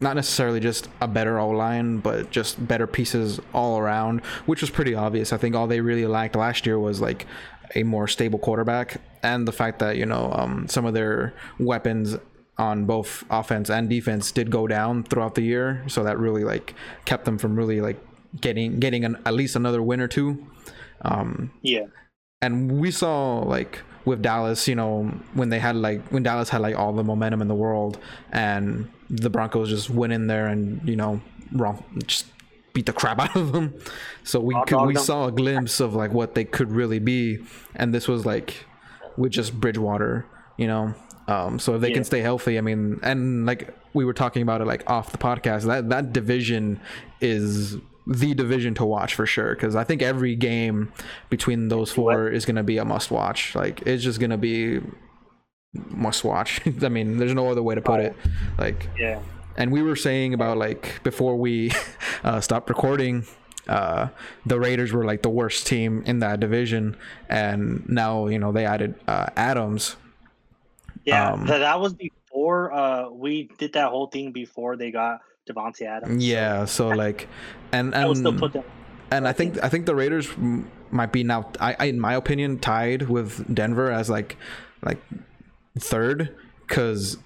not 0.03 0.15
necessarily 0.15 0.59
just 0.59 0.87
a 1.01 1.07
better 1.07 1.39
O 1.39 1.49
line, 1.49 1.97
but 1.97 2.29
just 2.29 2.65
better 2.67 2.85
pieces 2.85 3.39
all 3.53 3.79
around, 3.79 4.19
which 4.45 4.61
was 4.61 4.69
pretty 4.69 4.93
obvious. 4.93 5.33
I 5.33 5.37
think 5.37 5.55
all 5.55 5.65
they 5.65 5.81
really 5.81 6.05
lacked 6.05 6.35
last 6.35 6.65
year 6.65 6.77
was 6.77 7.01
like 7.01 7.25
a 7.75 7.83
more 7.83 8.07
stable 8.07 8.37
quarterback, 8.37 9.01
and 9.23 9.47
the 9.47 9.51
fact 9.51 9.79
that 9.79 9.97
you 9.97 10.05
know 10.05 10.31
um, 10.33 10.67
some 10.67 10.85
of 10.85 10.93
their 10.93 11.33
weapons 11.57 12.17
on 12.57 12.85
both 12.85 13.23
offense 13.31 13.69
and 13.69 13.89
defense 13.89 14.31
did 14.31 14.51
go 14.51 14.67
down 14.67 15.03
throughout 15.03 15.35
the 15.35 15.41
year, 15.41 15.83
so 15.87 16.03
that 16.03 16.19
really 16.19 16.43
like 16.43 16.75
kept 17.05 17.25
them 17.25 17.37
from 17.37 17.55
really 17.55 17.81
like 17.81 17.99
getting 18.39 18.79
getting 18.79 19.05
an, 19.05 19.17
at 19.25 19.33
least 19.33 19.55
another 19.55 19.81
win 19.81 19.99
or 20.01 20.07
two. 20.07 20.45
Um, 21.01 21.51
Yeah, 21.61 21.85
and 22.41 22.79
we 22.79 22.91
saw 22.91 23.39
like 23.39 23.79
with 24.05 24.21
Dallas, 24.21 24.67
you 24.67 24.75
know, 24.75 25.03
when 25.33 25.49
they 25.49 25.59
had 25.59 25.75
like 25.75 26.01
when 26.09 26.23
Dallas 26.23 26.49
had 26.49 26.61
like 26.61 26.75
all 26.75 26.93
the 26.93 27.03
momentum 27.03 27.41
in 27.41 27.47
the 27.47 27.55
world, 27.55 27.97
and 28.31 28.89
the 29.09 29.29
Broncos 29.29 29.69
just 29.69 29.89
went 29.89 30.13
in 30.13 30.27
there 30.27 30.47
and 30.47 30.87
you 30.87 30.95
know, 30.95 31.21
wrong, 31.53 31.83
just 32.05 32.25
beat 32.73 32.85
the 32.85 32.93
crap 32.93 33.19
out 33.25 33.35
of 33.35 33.51
them. 33.53 33.73
So 34.23 34.39
we 34.39 34.55
could, 34.67 34.77
we 34.87 34.93
saw 35.05 35.27
a 35.27 35.31
glimpse 35.31 35.79
of 35.79 35.93
like 35.95 36.11
what 36.11 36.35
they 36.35 36.43
could 36.45 36.71
really 36.71 36.99
be, 36.99 37.39
and 37.75 37.93
this 37.93 38.07
was 38.07 38.25
like 38.25 38.65
with 39.17 39.31
just 39.31 39.53
Bridgewater, 39.59 40.25
you 40.57 40.67
know. 40.67 40.93
Um, 41.27 41.57
so 41.59 41.75
if 41.75 41.81
they 41.81 41.87
Yeah. 41.89 41.93
can 41.95 42.03
stay 42.03 42.19
healthy, 42.19 42.57
I 42.57 42.61
mean, 42.61 42.99
and 43.03 43.45
like 43.45 43.73
we 43.93 44.03
were 44.03 44.13
talking 44.13 44.41
about 44.41 44.59
it 44.59 44.65
like 44.65 44.89
off 44.89 45.11
the 45.13 45.17
podcast, 45.17 45.63
that 45.67 45.87
that 45.89 46.11
division 46.11 46.81
is 47.21 47.77
the 48.05 48.33
division 48.33 48.73
to 48.75 48.85
watch 48.85 49.15
for 49.15 49.25
sure 49.25 49.55
because 49.55 49.75
I 49.75 49.83
think 49.83 50.01
every 50.01 50.35
game 50.35 50.91
between 51.29 51.69
those 51.69 51.91
four 51.91 52.29
is 52.29 52.45
going 52.45 52.57
to 52.57 52.63
be 52.63 52.77
a 52.77 52.85
must 52.85 53.11
watch. 53.11 53.55
Like 53.55 53.81
it's 53.83 54.03
just 54.03 54.19
going 54.19 54.31
to 54.31 54.37
be 54.37 54.81
must 55.73 56.23
watch. 56.23 56.61
I 56.83 56.89
mean, 56.89 57.17
there's 57.17 57.33
no 57.33 57.49
other 57.49 57.63
way 57.63 57.75
to 57.75 57.81
put 57.81 57.99
it. 57.99 58.15
Like 58.57 58.89
yeah. 58.97 59.19
and 59.57 59.71
we 59.71 59.81
were 59.81 59.95
saying 59.95 60.33
about 60.33 60.57
like 60.57 61.01
before 61.03 61.35
we 61.37 61.71
uh, 62.23 62.41
stopped 62.41 62.69
recording 62.69 63.25
uh 63.67 64.09
the 64.45 64.59
raiders 64.59 64.91
were 64.91 65.05
like 65.05 65.21
the 65.21 65.29
worst 65.29 65.65
team 65.65 66.03
in 66.05 66.19
that 66.19 66.41
division 66.41 66.97
and 67.29 67.87
now 67.87 68.27
you 68.27 68.37
know 68.37 68.51
they 68.51 68.65
added 68.65 68.93
uh 69.07 69.27
adams 69.37 69.95
Yeah, 71.05 71.31
Um, 71.31 71.45
that, 71.47 71.59
that 71.59 71.79
was 71.79 71.93
before 71.93 72.73
uh 72.73 73.09
we 73.09 73.49
did 73.57 73.71
that 73.73 73.89
whole 73.89 74.07
thing 74.07 74.33
before 74.33 74.75
they 74.75 74.91
got 74.91 75.21
Davante 75.47 75.81
Adams. 75.83 76.25
yeah 76.25 76.65
so 76.65 76.89
like 76.89 77.27
and 77.71 77.93
I 77.95 78.05
would 78.05 78.17
still 78.17 78.31
and 78.31 78.39
put 78.39 78.53
them. 78.53 78.63
and 79.11 79.27
I 79.27 79.33
think 79.33 79.61
I 79.63 79.69
think 79.69 79.85
the 79.85 79.95
Raiders 79.95 80.29
might 80.93 81.11
be 81.11 81.23
now, 81.23 81.49
I, 81.59 81.75
I 81.79 81.85
in 81.85 81.99
my 81.99 82.13
opinion, 82.13 82.59
tied 82.59 83.09
with 83.09 83.53
Denver 83.53 83.91
as 83.91 84.09
like 84.09 84.37
like 84.81 84.99
third 85.77 86.35
because 86.67 87.17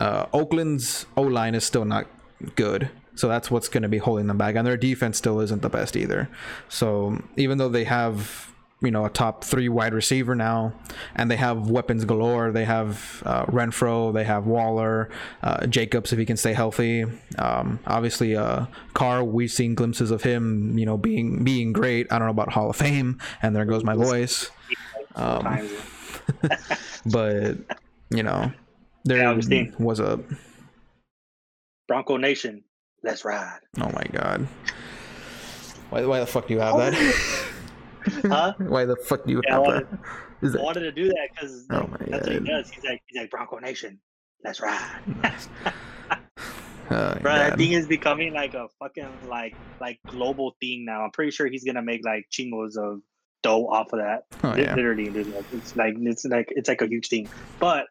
uh, 0.00 0.26
Oakland's 0.32 1.06
O 1.16 1.22
line 1.22 1.54
is 1.54 1.64
still 1.64 1.84
not 1.84 2.06
good. 2.54 2.90
So 3.14 3.28
that's 3.28 3.50
what's 3.50 3.68
going 3.68 3.82
to 3.82 3.88
be 3.88 3.98
holding 3.98 4.26
them 4.26 4.36
back, 4.38 4.56
and 4.56 4.66
their 4.66 4.76
defense 4.76 5.16
still 5.16 5.40
isn't 5.40 5.62
the 5.62 5.70
best 5.70 5.96
either. 5.96 6.28
So 6.68 7.22
even 7.36 7.56
though 7.58 7.70
they 7.70 7.84
have 7.84 8.52
you 8.82 8.90
know 8.90 9.04
a 9.06 9.10
top 9.10 9.42
three 9.42 9.68
wide 9.68 9.94
receiver 9.94 10.34
now, 10.34 10.74
and 11.14 11.30
they 11.30 11.36
have 11.36 11.70
weapons 11.70 12.04
galore, 12.04 12.52
they 12.52 12.64
have 12.64 13.22
uh, 13.24 13.46
Renfrow, 13.46 14.12
they 14.12 14.24
have 14.24 14.46
Waller, 14.46 15.08
uh, 15.42 15.66
Jacobs 15.66 16.12
if 16.12 16.18
he 16.18 16.26
can 16.26 16.36
stay 16.36 16.52
healthy. 16.52 17.04
Um, 17.38 17.78
obviously, 17.86 18.36
uh, 18.36 18.66
Carr, 18.94 19.24
we've 19.24 19.50
seen 19.50 19.74
glimpses 19.74 20.10
of 20.10 20.22
him, 20.22 20.76
you 20.78 20.84
know, 20.86 20.96
being 20.98 21.42
being 21.44 21.72
great. 21.72 22.06
I 22.12 22.18
don't 22.18 22.26
know 22.26 22.32
about 22.32 22.52
Hall 22.52 22.68
of 22.70 22.76
Fame, 22.76 23.18
and 23.42 23.56
there 23.56 23.64
goes 23.64 23.82
my 23.84 23.94
voice. 23.94 24.50
Um, 25.14 25.68
but 27.06 27.56
you 28.10 28.22
know, 28.22 28.52
there 29.04 29.18
Yeah, 29.18 29.70
was 29.78 30.00
a 30.00 30.20
Bronco 31.88 32.16
Nation, 32.16 32.64
let's 33.02 33.24
ride. 33.24 33.60
oh 33.80 33.90
my 33.90 34.04
god. 34.12 34.46
Why, 35.90 36.04
why 36.04 36.18
the 36.20 36.26
fuck 36.26 36.48
do 36.48 36.54
you 36.54 36.60
have 36.60 36.76
that? 36.76 37.46
Huh? 38.24 38.54
why 38.58 38.84
the 38.84 38.96
fuck 38.96 39.24
do 39.24 39.32
you 39.32 39.42
Yeah, 39.46 39.52
I 39.52 39.54
have 39.54 39.62
wanted, 39.62 39.90
that? 39.90 39.98
Is 40.42 40.54
I 40.54 40.58
that 40.58 40.64
wanted 40.64 40.80
to 40.80 40.92
do 40.92 41.08
that 41.08 41.28
because 41.32 41.66
Oh 41.70 41.88
that's 42.06 42.26
what 42.26 42.32
he 42.40 42.46
does. 42.46 42.70
He's 42.70 42.84
like, 42.84 43.02
he's 43.06 43.20
like 43.20 43.30
Bronco 43.30 43.58
Nation, 43.58 44.00
let's 44.44 44.60
ride. 44.60 45.00
oh, 46.10 46.18
Bro, 46.88 47.18
that 47.22 47.50
God. 47.50 47.58
thing 47.58 47.72
is 47.72 47.86
becoming 47.86 48.32
like 48.32 48.54
a 48.54 48.68
fucking 48.78 49.08
like 49.28 49.54
like 49.80 49.98
global 50.06 50.56
thing 50.60 50.84
now. 50.84 51.02
I'm 51.02 51.10
pretty 51.10 51.30
sure 51.32 51.46
he's 51.46 51.64
gonna 51.64 51.82
make 51.82 52.04
like 52.04 52.26
chingos 52.30 52.76
of 52.76 53.00
dough 53.42 53.66
off 53.66 53.92
of 53.92 54.00
that. 54.00 54.24
Oh, 54.44 54.54
yeah. 54.56 54.74
Literally, 54.74 55.08
dude, 55.08 55.34
like, 55.34 55.44
it's 55.52 55.76
like 55.76 55.94
it's 55.98 56.24
like 56.24 56.48
it's 56.50 56.68
like 56.68 56.82
a 56.82 56.86
huge 56.86 57.08
thing. 57.08 57.28
But 57.58 57.86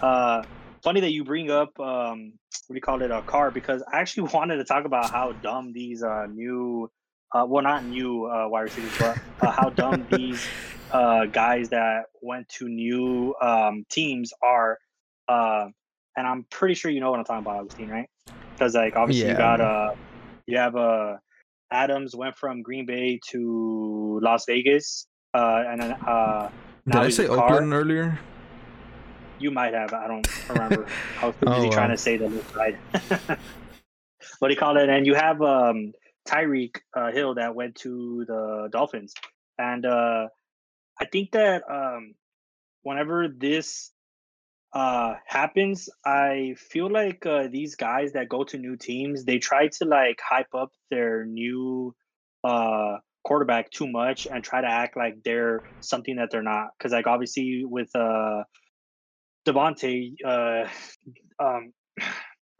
uh 0.00 0.42
funny 0.82 1.00
that 1.00 1.10
you 1.12 1.24
bring 1.24 1.50
up 1.50 1.78
um 1.80 2.32
what 2.68 2.74
do 2.74 2.76
you 2.76 2.80
call 2.80 3.02
it 3.02 3.10
a 3.10 3.22
Carr 3.22 3.50
because 3.50 3.82
I 3.92 3.98
actually 4.00 4.28
wanted 4.34 4.56
to 4.58 4.64
talk 4.64 4.84
about 4.84 5.10
how 5.10 5.32
dumb 5.32 5.72
these 5.72 6.02
uh 6.02 6.26
new 6.26 6.90
uh, 7.32 7.44
well, 7.48 7.62
not 7.62 7.84
new 7.84 8.26
uh, 8.26 8.48
wide 8.48 8.62
receivers, 8.62 8.94
but 8.98 9.18
uh, 9.40 9.50
how 9.52 9.70
dumb 9.70 10.06
these 10.10 10.50
uh, 10.92 11.26
guys 11.32 11.70
that 11.70 12.04
went 12.22 12.48
to 12.48 12.68
new 12.68 13.34
um, 13.40 13.84
teams 13.90 14.32
are. 14.42 14.78
Uh, 15.28 15.66
and 16.16 16.26
I'm 16.26 16.44
pretty 16.50 16.74
sure 16.74 16.90
you 16.90 17.00
know 17.00 17.10
what 17.10 17.18
I'm 17.20 17.24
talking 17.24 17.44
about, 17.44 17.60
Augustine, 17.60 17.90
right? 17.90 18.08
Because 18.58 18.74
like 18.74 18.96
obviously 18.96 19.28
you 19.30 19.36
Yeah. 19.36 19.38
got 19.38 19.60
uh, 19.60 19.90
you 20.46 20.58
have 20.58 20.76
uh, 20.76 21.16
Adams 21.70 22.14
went 22.16 22.36
from 22.36 22.62
Green 22.62 22.86
Bay 22.86 23.20
to 23.30 24.20
Las 24.22 24.44
Vegas, 24.46 25.06
uh, 25.34 25.62
and 25.68 25.80
then 25.80 25.94
uh, 26.06 26.48
Did 26.86 27.02
I 27.02 27.08
say. 27.10 27.26
Oakland 27.28 27.72
earlier? 27.74 28.18
You 29.38 29.50
might 29.50 29.74
have. 29.74 29.92
I 29.92 30.08
don't 30.08 30.28
remember. 30.48 30.88
I 31.22 31.26
was 31.26 31.36
too 31.42 31.48
Oh, 31.48 31.52
busy 31.52 31.70
trying 31.70 31.90
to 31.90 31.98
say 31.98 32.18
the 32.18 32.28
list 32.28 32.50
right. 32.56 33.38
what 34.38 34.48
do 34.48 34.54
you 34.54 34.58
call 34.60 34.76
it? 34.78 34.88
And 34.88 35.06
you 35.06 35.14
have 35.14 35.40
um, 35.42 35.92
Tyreek 36.28 36.76
uh, 36.94 37.10
Hill 37.10 37.34
that 37.34 37.54
went 37.54 37.76
to 37.76 38.24
the 38.26 38.68
Dolphins, 38.70 39.14
and 39.58 39.84
uh, 39.86 40.28
I 41.00 41.04
think 41.06 41.32
that 41.32 41.62
um, 41.70 42.14
whenever 42.82 43.28
this 43.28 43.90
uh, 44.72 45.14
happens, 45.26 45.88
I 46.04 46.54
feel 46.58 46.90
like 46.90 47.24
uh, 47.24 47.48
these 47.50 47.74
guys 47.74 48.12
that 48.12 48.28
go 48.28 48.44
to 48.44 48.58
new 48.58 48.76
teams, 48.76 49.24
they 49.24 49.38
try 49.38 49.68
to 49.68 49.84
like 49.84 50.20
hype 50.20 50.54
up 50.54 50.72
their 50.90 51.24
new 51.24 51.94
uh, 52.44 52.96
quarterback 53.24 53.70
too 53.70 53.88
much 53.88 54.26
and 54.26 54.44
try 54.44 54.60
to 54.60 54.66
act 54.66 54.96
like 54.96 55.22
they're 55.24 55.62
something 55.80 56.16
that 56.16 56.30
they're 56.30 56.42
not. 56.42 56.68
Because 56.76 56.92
like 56.92 57.06
obviously 57.06 57.64
with 57.64 57.90
uh, 57.94 58.42
Davante, 59.46 60.14
uh, 60.24 60.68
um, 61.42 61.72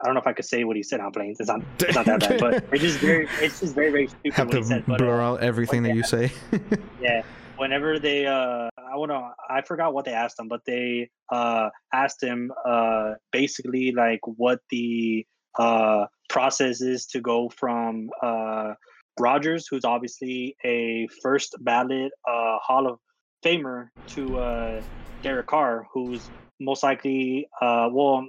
I 0.01 0.05
don't 0.05 0.13
know 0.13 0.21
if 0.21 0.27
I 0.27 0.33
could 0.33 0.45
say 0.45 0.63
what 0.63 0.77
he 0.77 0.83
said 0.83 1.01
on 1.01 1.11
planes. 1.11 1.39
It's 1.39 1.49
not, 1.49 1.61
it's 1.79 1.95
not 1.95 2.05
that 2.05 2.19
bad, 2.21 2.39
but 2.39 2.53
it's 2.71 2.83
just 2.83 2.99
very, 2.99 3.27
it's 3.41 3.59
just 3.59 3.75
very, 3.75 3.91
very 3.91 4.07
stupid 4.07 4.33
Have 4.33 4.47
what 4.47 4.55
he 4.55 4.61
to 4.61 4.67
said. 4.67 4.83
But, 4.87 4.99
blur 4.99 5.21
uh, 5.21 5.31
out 5.31 5.41
everything 5.41 5.83
that 5.83 5.95
you 5.95 6.03
say. 6.03 6.31
yeah, 7.01 7.23
whenever 7.57 7.99
they, 7.99 8.25
uh, 8.25 8.69
I 8.77 8.95
want 8.95 9.11
to, 9.11 9.31
I 9.49 9.61
forgot 9.61 9.93
what 9.93 10.05
they 10.05 10.13
asked 10.13 10.39
him, 10.39 10.47
but 10.47 10.61
they 10.65 11.09
uh, 11.31 11.69
asked 11.93 12.23
him 12.23 12.51
uh, 12.65 13.15
basically 13.31 13.91
like 13.91 14.21
what 14.23 14.59
the 14.69 15.25
uh, 15.57 16.05
process 16.29 16.81
is 16.81 17.05
to 17.07 17.19
go 17.19 17.49
from 17.49 18.09
uh, 18.23 18.73
Rodgers, 19.19 19.67
who's 19.69 19.83
obviously 19.83 20.55
a 20.63 21.07
first 21.21 21.55
ballot 21.59 22.11
uh, 22.27 22.57
Hall 22.61 22.87
of 22.87 22.99
Famer, 23.43 23.89
to 24.07 24.39
uh, 24.39 24.81
Derek 25.21 25.47
Carr, 25.47 25.87
who's 25.93 26.29
most 26.59 26.83
likely, 26.83 27.47
uh, 27.61 27.89
well, 27.91 28.25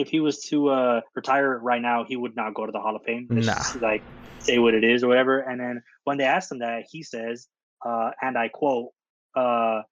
if 0.00 0.08
he 0.08 0.20
was 0.20 0.42
to 0.44 0.68
uh, 0.68 1.00
retire 1.14 1.58
right 1.58 1.82
now, 1.82 2.04
he 2.04 2.16
would 2.16 2.36
not 2.36 2.54
go 2.54 2.66
to 2.66 2.72
the 2.72 2.80
Hall 2.80 2.96
of 2.96 3.02
Fame. 3.04 3.28
Let's 3.30 3.46
Nah. 3.46 3.54
just, 3.54 3.82
like 3.82 4.02
say 4.40 4.58
what 4.58 4.74
it 4.74 4.84
is 4.84 5.04
or 5.04 5.08
whatever. 5.08 5.40
And 5.40 5.60
then 5.60 5.82
when 6.04 6.18
they 6.18 6.24
asked 6.24 6.50
him 6.50 6.60
that, 6.60 6.84
he 6.90 7.02
says, 7.02 7.46
uh, 7.84 8.10
and 8.22 8.36
I 8.38 8.48
quote, 8.48 8.90
uh, 9.36 9.82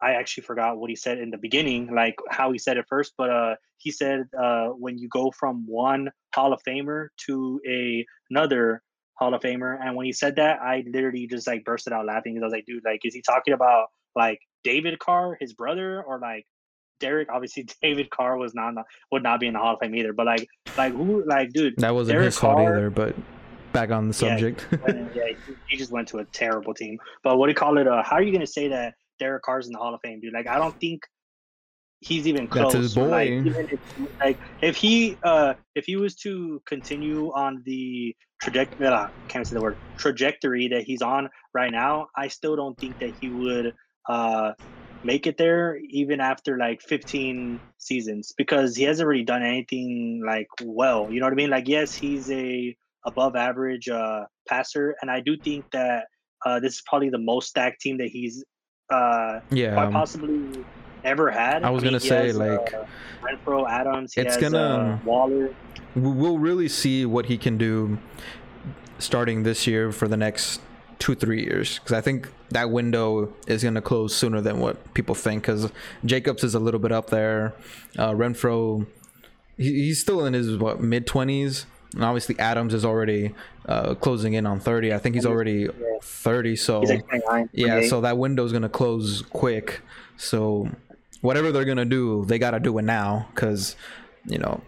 I 0.00 0.14
actually 0.14 0.42
forgot 0.44 0.78
what 0.78 0.90
he 0.90 0.96
said 0.96 1.18
in 1.18 1.30
the 1.30 1.38
beginning, 1.38 1.94
like 1.94 2.16
how 2.28 2.50
he 2.52 2.58
said 2.58 2.76
it 2.76 2.86
first, 2.88 3.14
but 3.16 3.30
uh, 3.30 3.54
he 3.78 3.90
said 3.90 4.24
uh, 4.38 4.68
when 4.68 4.98
you 4.98 5.08
go 5.08 5.30
from 5.30 5.64
one 5.66 6.10
Hall 6.34 6.52
of 6.52 6.60
Famer 6.68 7.08
to 7.26 7.60
a 7.66 8.04
another 8.28 8.82
Hall 9.14 9.32
of 9.32 9.40
Famer, 9.42 9.78
and 9.80 9.94
when 9.94 10.06
he 10.06 10.12
said 10.12 10.36
that, 10.36 10.60
I 10.60 10.84
literally 10.92 11.26
just 11.28 11.46
like 11.46 11.64
bursted 11.64 11.92
out 11.92 12.06
laughing 12.06 12.34
because 12.34 12.42
I 12.42 12.46
was 12.46 12.52
like, 12.52 12.66
dude, 12.66 12.84
like, 12.84 13.00
is 13.04 13.14
he 13.14 13.22
talking 13.22 13.54
about 13.54 13.86
like 14.16 14.40
David 14.64 14.98
Carr, 14.98 15.36
his 15.40 15.52
brother, 15.54 16.02
or 16.02 16.18
like 16.18 16.46
Derek? 17.02 17.28
Obviously, 17.30 17.66
David 17.82 18.08
Carr 18.08 18.38
was 18.38 18.54
not 18.54 18.72
would 19.10 19.22
not 19.22 19.38
be 19.40 19.46
in 19.48 19.52
the 19.52 19.58
Hall 19.58 19.74
of 19.74 19.80
Fame 19.80 19.94
either, 19.94 20.14
but 20.14 20.24
like, 20.24 20.48
like 20.78 20.94
who, 20.94 21.22
like, 21.26 21.52
dude, 21.52 21.74
that 21.76 21.94
wasn't 21.94 22.14
Derek 22.14 22.26
his 22.26 22.38
fault 22.38 22.56
Carr- 22.56 22.76
either, 22.76 22.88
but 22.90 23.14
back 23.74 23.90
on 23.90 24.08
the 24.08 24.14
Yeah. 24.24 24.36
subject. 24.36 24.66
yeah, 24.72 25.24
he, 25.46 25.52
he 25.68 25.76
just 25.76 25.92
went 25.92 26.08
to 26.08 26.18
a 26.18 26.24
terrible 26.26 26.72
team. 26.72 26.98
But 27.22 27.36
what 27.36 27.46
do 27.46 27.50
you 27.50 27.56
call 27.56 27.76
it? 27.76 27.86
Uh, 27.86 28.02
how 28.02 28.16
are 28.16 28.22
you 28.22 28.32
going 28.32 28.46
to 28.46 28.52
say 28.52 28.68
that 28.68 28.94
Derek 29.18 29.42
Carr's 29.42 29.66
in 29.66 29.72
the 29.72 29.78
Hall 29.78 29.94
of 29.94 30.00
Fame, 30.00 30.20
dude? 30.20 30.32
Like, 30.32 30.46
I 30.46 30.56
don't 30.58 30.78
think 30.80 31.02
he's 32.00 32.26
even 32.26 32.48
close. 32.48 32.72
That's 32.72 32.94
his 32.94 32.96
Like, 32.96 33.28
boy. 33.30 33.42
even 33.44 33.68
if, 33.70 33.80
like, 34.20 34.38
if 34.60 34.76
he 34.76 35.16
uh, 35.22 35.54
if 35.74 35.84
he 35.86 35.96
was 35.96 36.14
to 36.16 36.60
continue 36.66 37.32
on 37.32 37.62
the 37.64 38.14
trajectory, 38.42 38.86
uh, 38.88 39.08
can't 39.28 39.46
say 39.46 39.54
the 39.54 39.60
word 39.62 39.76
trajectory 39.98 40.68
that 40.68 40.82
he's 40.82 41.00
on 41.02 41.30
right 41.54 41.70
now, 41.72 42.08
I 42.16 42.28
still 42.28 42.56
don't 42.56 42.78
think 42.78 42.98
that 42.98 43.14
he 43.20 43.28
would 43.30 43.72
uh, 44.08 44.52
make 45.04 45.26
it 45.26 45.36
there, 45.36 45.76
even 45.90 46.20
after 46.20 46.56
like 46.58 46.80
15 46.82 47.60
seasons, 47.78 48.32
because 48.36 48.76
he 48.76 48.84
hasn't 48.84 49.06
really 49.08 49.24
done 49.24 49.42
anything 49.42 50.22
like 50.24 50.48
well. 50.62 51.08
You 51.10 51.20
know 51.20 51.26
what 51.26 51.32
I 51.32 51.36
mean? 51.36 51.50
Like, 51.50 51.68
yes, 51.68 51.94
he's 51.94 52.30
a 52.30 52.76
above 53.04 53.34
average 53.34 53.88
uh, 53.88 54.24
passer, 54.48 54.94
and 55.02 55.10
I 55.10 55.20
do 55.20 55.36
think 55.36 55.64
that 55.72 56.04
uh, 56.44 56.60
this 56.60 56.74
is 56.74 56.82
probably 56.86 57.08
the 57.10 57.18
most 57.18 57.48
stacked 57.48 57.80
team 57.80 57.98
that 57.98 58.08
he's 58.08 58.44
uh, 58.90 59.40
yeah, 59.50 59.74
quite 59.74 59.86
um, 59.86 59.92
possibly 59.92 60.64
ever 61.04 61.30
had. 61.30 61.64
I 61.64 61.70
was 61.70 61.82
mean, 61.82 61.92
gonna 61.92 62.00
say, 62.00 62.26
has, 62.28 62.36
like, 62.36 62.74
uh, 62.74 62.84
Renfrow, 63.22 63.68
Adams. 63.68 64.12
It's 64.16 64.34
has, 64.34 64.42
gonna- 64.42 64.98
uh, 65.02 65.04
Waller. 65.04 65.54
we'll 65.94 66.38
really 66.38 66.68
see 66.68 67.04
what 67.04 67.26
he 67.26 67.36
can 67.38 67.58
do 67.58 67.98
starting 68.98 69.42
this 69.42 69.66
year 69.66 69.90
for 69.90 70.06
the 70.06 70.16
next 70.16 70.60
two 71.02 71.16
three 71.16 71.42
years 71.42 71.80
because 71.80 71.92
I 71.92 72.00
think 72.00 72.28
that 72.50 72.70
window 72.70 73.34
is 73.48 73.64
going 73.64 73.74
to 73.74 73.80
close 73.80 74.14
sooner 74.14 74.40
than 74.40 74.60
what 74.60 74.94
people 74.94 75.16
think 75.16 75.42
because 75.42 75.72
Jacobs 76.04 76.44
is 76.44 76.54
a 76.54 76.60
little 76.60 76.78
bit 76.78 76.92
up 76.92 77.10
there, 77.10 77.54
uh, 77.98 78.12
Renfrow 78.12 78.86
he, 79.56 79.72
he's 79.86 80.00
still 80.00 80.24
in 80.24 80.32
his 80.32 80.56
what 80.56 80.80
mid 80.80 81.06
twenties. 81.06 81.66
And 81.94 82.04
obviously 82.04 82.38
Adams 82.38 82.72
is 82.72 82.84
already 82.84 83.34
uh, 83.66 83.94
closing 83.96 84.32
in 84.32 84.46
on 84.46 84.60
30. 84.60 84.94
I 84.94 84.98
think 84.98 85.14
he's 85.14 85.26
already 85.26 85.68
30. 86.00 86.56
So 86.56 86.80
like 86.80 87.04
yeah, 87.52 87.86
so 87.86 88.00
that 88.00 88.16
window's 88.16 88.52
gonna 88.52 88.70
close 88.70 89.22
quick. 89.22 89.80
So 90.16 90.70
whatever 91.20 91.52
they're 91.52 91.66
gonna 91.66 91.84
do, 91.84 92.24
they 92.24 92.38
gotta 92.38 92.60
do 92.60 92.78
it 92.78 92.82
now, 92.82 93.28
because 93.34 93.76
you 94.24 94.38
know, 94.38 94.62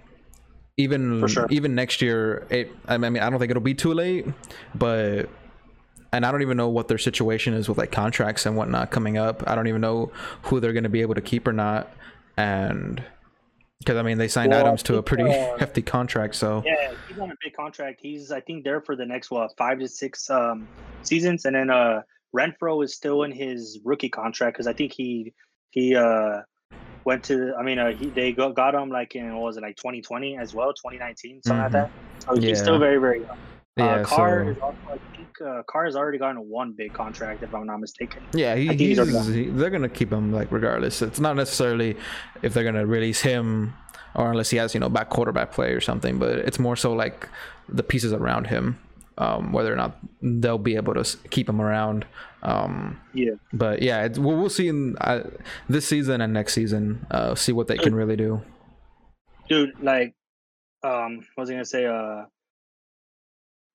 even 0.77 1.27
sure. 1.29 1.47
even 1.49 1.75
next 1.75 2.03
year, 2.03 2.47
it. 2.51 2.71
I 2.89 2.99
mean, 2.99 3.19
I 3.19 3.31
don't 3.31 3.39
think 3.39 3.51
it'll 3.51 3.63
be 3.63 3.75
too 3.75 3.95
late, 3.95 4.27
but 4.75 5.31
and 6.15 6.25
I 6.25 6.31
don't 6.31 6.43
even 6.43 6.57
know 6.57 6.69
what 6.69 6.87
their 6.87 6.99
situation 6.99 7.55
is 7.55 7.69
with 7.69 7.77
like 7.77 7.91
contracts 7.91 8.47
and 8.47 8.57
whatnot 8.57 8.91
coming 8.93 9.19
up. 9.19 9.43
I 9.49 9.55
don't 9.57 9.67
even 9.67 9.81
know 9.81 10.13
who 10.43 10.61
they're 10.61 10.73
gonna 10.73 10.89
be 10.89 11.01
able 11.01 11.17
to 11.17 11.21
keep 11.21 11.47
or 11.49 11.53
not, 11.53 11.91
and 12.37 13.03
because 13.81 13.97
I 13.97 14.03
mean 14.03 14.19
they 14.19 14.29
signed 14.29 14.53
Well, 14.53 14.61
Adams 14.61 14.83
to 14.85 14.97
a 14.99 15.03
pretty 15.03 15.25
uh, 15.29 15.59
hefty 15.59 15.83
contract, 15.83 16.37
so 16.37 16.63
Yeah, 16.65 16.73
he's 17.09 17.19
on 17.19 17.31
a 17.31 17.35
big 17.43 17.55
contract. 17.55 17.99
He's 18.01 18.31
I 18.31 18.41
think 18.41 18.63
there 18.65 18.81
for 18.81 18.95
the 18.95 19.05
next 19.05 19.31
what 19.31 19.51
five 19.59 19.81
to 19.81 19.89
six 19.89 20.31
um, 20.31 20.69
seasons, 21.03 21.45
and 21.47 21.57
then 21.57 21.69
uh, 21.71 22.03
Renfrow 22.35 22.85
is 22.85 22.95
still 22.95 23.25
in 23.25 23.33
his 23.33 23.81
rookie 23.85 24.09
contract 24.09 24.55
because 24.55 24.69
I 24.69 24.73
think 24.73 24.93
he 24.93 25.33
he 25.71 25.97
uh, 25.97 26.43
went 27.05 27.25
to. 27.25 27.55
I 27.59 27.63
mean, 27.65 27.81
uh, 27.81 27.91
he, 27.91 28.07
they 28.11 28.33
got, 28.33 28.55
got 28.55 28.75
him 28.77 28.89
like 28.89 29.17
in 29.17 29.35
what 29.35 29.43
was 29.43 29.57
it 29.57 29.63
like 29.63 29.77
2020 29.77 30.39
as 30.39 30.55
well, 30.55 30.73
2019, 30.73 31.43
something 31.43 31.61
like 31.63 31.69
Mhm. 31.71 31.73
that. 31.73 31.91
So 32.21 32.35
Yeah. 32.37 32.49
he's 32.49 32.61
still 32.61 32.79
very 32.79 32.99
very 32.99 33.19
young. 33.21 33.37
yeah. 33.77 33.85
uh, 33.85 34.05
Carr 34.05 34.45
so 34.45 34.51
is 34.51 34.59
also, 34.59 35.01
uh, 35.41 35.63
Carr 35.67 35.85
has 35.87 35.97
already 35.97 36.19
gotten 36.19 36.49
one 36.49 36.73
big 36.73 36.93
contract 36.93 37.43
if 37.43 37.55
I'm 37.55 37.67
not 37.67 37.79
mistaken. 37.81 38.23
Yeah, 38.33 38.55
he, 38.57 38.69
he's 38.75 38.99
he's, 38.99 39.27
he, 39.27 39.45
they're 39.51 39.71
gonna 39.71 39.89
keep 39.89 40.13
him 40.13 40.33
like 40.33 40.51
regardless. 40.53 41.01
It's 41.03 41.21
not 41.21 41.37
necessarily 41.37 41.97
if 42.43 42.53
they're 42.55 42.65
gonna 42.65 42.87
release 42.87 43.21
him 43.21 43.75
or 44.15 44.31
unless 44.31 44.51
he 44.51 44.57
has 44.59 44.75
you 44.75 44.81
know 44.81 44.89
back 44.89 45.09
quarterback 45.11 45.53
play 45.53 45.73
or 45.73 45.81
something, 45.81 46.19
but 46.19 46.39
it's 46.39 46.59
more 46.59 46.77
so 46.77 46.93
like 46.93 47.29
the 47.69 47.83
pieces 47.83 48.13
around 48.13 48.47
him, 48.49 48.79
um, 49.19 49.53
whether 49.53 49.73
or 49.73 49.77
not 49.77 49.99
they'll 50.23 50.59
be 50.59 50.77
able 50.77 50.95
to 50.95 51.17
keep 51.31 51.49
him 51.49 51.61
around. 51.61 52.05
Um, 52.43 53.01
Yeah. 53.15 53.33
but 53.55 53.81
yeah, 53.81 54.05
it's, 54.05 54.19
we'll, 54.19 54.37
we'll 54.37 54.51
see 54.51 54.69
in 54.69 54.97
uh, 55.01 55.23
this 55.69 55.87
season 55.87 56.21
and 56.21 56.33
next 56.35 56.53
season. 56.53 57.07
Uh, 57.11 57.35
see 57.35 57.53
what 57.53 57.67
they 57.69 57.79
can 57.79 57.95
really 57.95 58.17
do. 58.17 58.43
dude 59.49 59.73
like 59.83 60.15
um 60.83 61.17
what 61.35 61.43
was 61.43 61.51
i 61.51 61.55
gonna 61.55 61.65
say 61.65 61.87
uh 61.87 62.25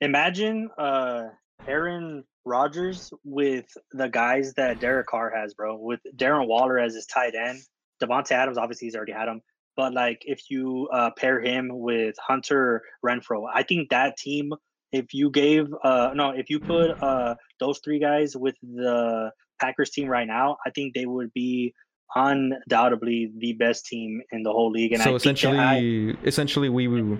imagine 0.01 0.69
uh 0.77 1.23
aaron 1.67 2.23
Rodgers 2.45 3.11
with 3.23 3.65
the 3.91 4.07
guys 4.09 4.53
that 4.55 4.79
Derek 4.79 5.07
Carr 5.07 5.31
has, 5.35 5.53
bro. 5.53 5.75
With 5.77 5.99
Darren 6.15 6.47
Waller 6.47 6.79
as 6.79 6.95
his 6.95 7.05
tight 7.05 7.35
end, 7.35 7.59
Davante 8.01 8.31
Adams 8.31 8.57
obviously 8.57 8.87
he's 8.87 8.95
already 8.95 9.11
had 9.11 9.27
him, 9.27 9.41
but 9.75 9.93
like 9.93 10.21
if 10.25 10.49
you 10.49 10.87
uh, 10.91 11.11
pair 11.17 11.41
him 11.41 11.69
with 11.71 12.15
Hunter 12.25 12.81
Renfrow, 13.05 13.45
I 13.53 13.63
think 13.63 13.89
that 13.89 14.17
team. 14.17 14.51
If 14.91 15.13
you 15.13 15.29
gave 15.29 15.67
uh 15.83 16.11
no, 16.15 16.31
if 16.31 16.49
you 16.49 16.59
put 16.59 16.91
uh 17.03 17.35
those 17.59 17.79
three 17.83 17.99
guys 17.99 18.35
with 18.35 18.55
the 18.63 19.29
Packers 19.61 19.91
team 19.91 20.07
right 20.07 20.25
now, 20.25 20.57
I 20.65 20.71
think 20.71 20.95
they 20.95 21.05
would 21.05 21.31
be 21.31 21.75
undoubtedly 22.15 23.31
the 23.37 23.53
best 23.53 23.85
team 23.85 24.21
in 24.31 24.41
the 24.41 24.51
whole 24.51 24.71
league. 24.71 24.93
And 24.93 25.01
so 25.03 25.13
I 25.15 25.19
think 25.19 25.45
I- 25.45 25.77
essentially, 25.77 26.17
essentially 26.25 26.69
we, 26.69 26.87
we 26.87 27.01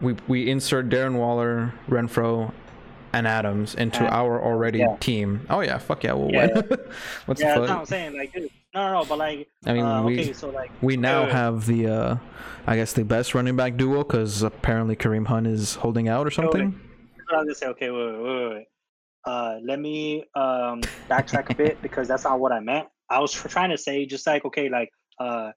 we 0.00 0.16
we 0.28 0.50
insert 0.50 0.90
Darren 0.90 1.16
Waller, 1.16 1.72
Renfrow, 1.88 2.52
and 3.14 3.26
Adams 3.26 3.74
into 3.74 4.00
And- 4.04 4.14
our 4.14 4.42
already 4.42 4.80
yeah. 4.80 4.96
team. 5.00 5.46
Oh 5.50 5.60
yeah, 5.60 5.78
fuck 5.78 6.04
yeah, 6.04 6.12
we'll 6.12 6.30
Yeah. 6.30 6.46
win. 6.54 6.64
What's 7.26 7.40
yeah, 7.40 7.54
the 7.54 7.60
that's 7.60 7.70
what 7.70 7.78
I'm 7.80 7.86
saying. 7.86 8.16
Like, 8.16 8.32
dude, 8.32 8.50
no, 8.74 8.86
no, 8.86 9.00
no, 9.00 9.04
but 9.04 9.18
like, 9.18 9.48
I 9.66 9.72
mean, 9.72 9.84
uh, 9.84 10.02
we 10.02 10.20
okay, 10.20 10.32
so 10.32 10.50
like, 10.50 10.70
we 10.82 10.96
now 10.96 11.22
wait. 11.24 11.32
have 11.32 11.66
the 11.66 11.86
uh, 11.88 12.16
I 12.66 12.76
guess 12.76 12.92
the 12.92 13.04
best 13.04 13.34
running 13.34 13.56
back 13.56 13.76
duo 13.76 14.02
because 14.04 14.42
apparently 14.42 14.96
Kareem 14.96 15.26
Hunt 15.26 15.46
is 15.46 15.76
holding 15.76 16.08
out 16.08 16.26
or 16.26 16.30
something. 16.30 16.80
I 17.32 17.36
was 17.36 17.44
gonna 17.44 17.54
say. 17.54 17.66
Okay, 17.68 17.90
wait, 17.90 18.12
wait, 18.12 18.22
wait, 18.22 18.48
wait. 18.54 18.66
Uh, 19.24 19.58
let 19.64 19.80
me 19.80 20.24
um 20.34 20.82
backtrack 21.08 21.50
a 21.50 21.54
bit 21.54 21.80
because 21.86 22.08
that's 22.08 22.24
not 22.24 22.38
what 22.40 22.52
I 22.52 22.60
meant. 22.60 22.88
I 23.08 23.20
was 23.20 23.32
trying 23.32 23.70
to 23.70 23.78
say 23.78 24.06
just 24.06 24.26
like 24.26 24.44
okay, 24.44 24.68
like 24.68 24.90
uh, 25.18 25.52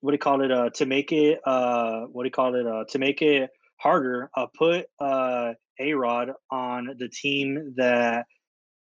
what 0.00 0.10
do 0.10 0.14
you 0.14 0.18
call 0.18 0.42
it? 0.42 0.50
Uh, 0.50 0.70
to 0.70 0.84
make 0.86 1.12
it 1.12 1.40
uh, 1.46 2.02
what 2.12 2.24
do 2.24 2.26
you 2.26 2.32
call 2.32 2.54
it? 2.54 2.66
Uh, 2.66 2.84
to 2.90 2.98
make 2.98 3.22
it 3.22 3.50
harder, 3.76 4.30
uh, 4.36 4.46
put 4.58 4.86
uh 5.00 5.52
a 5.78 5.94
Rod 5.94 6.32
on 6.50 6.96
the 6.98 7.08
team 7.08 7.74
that 7.76 8.26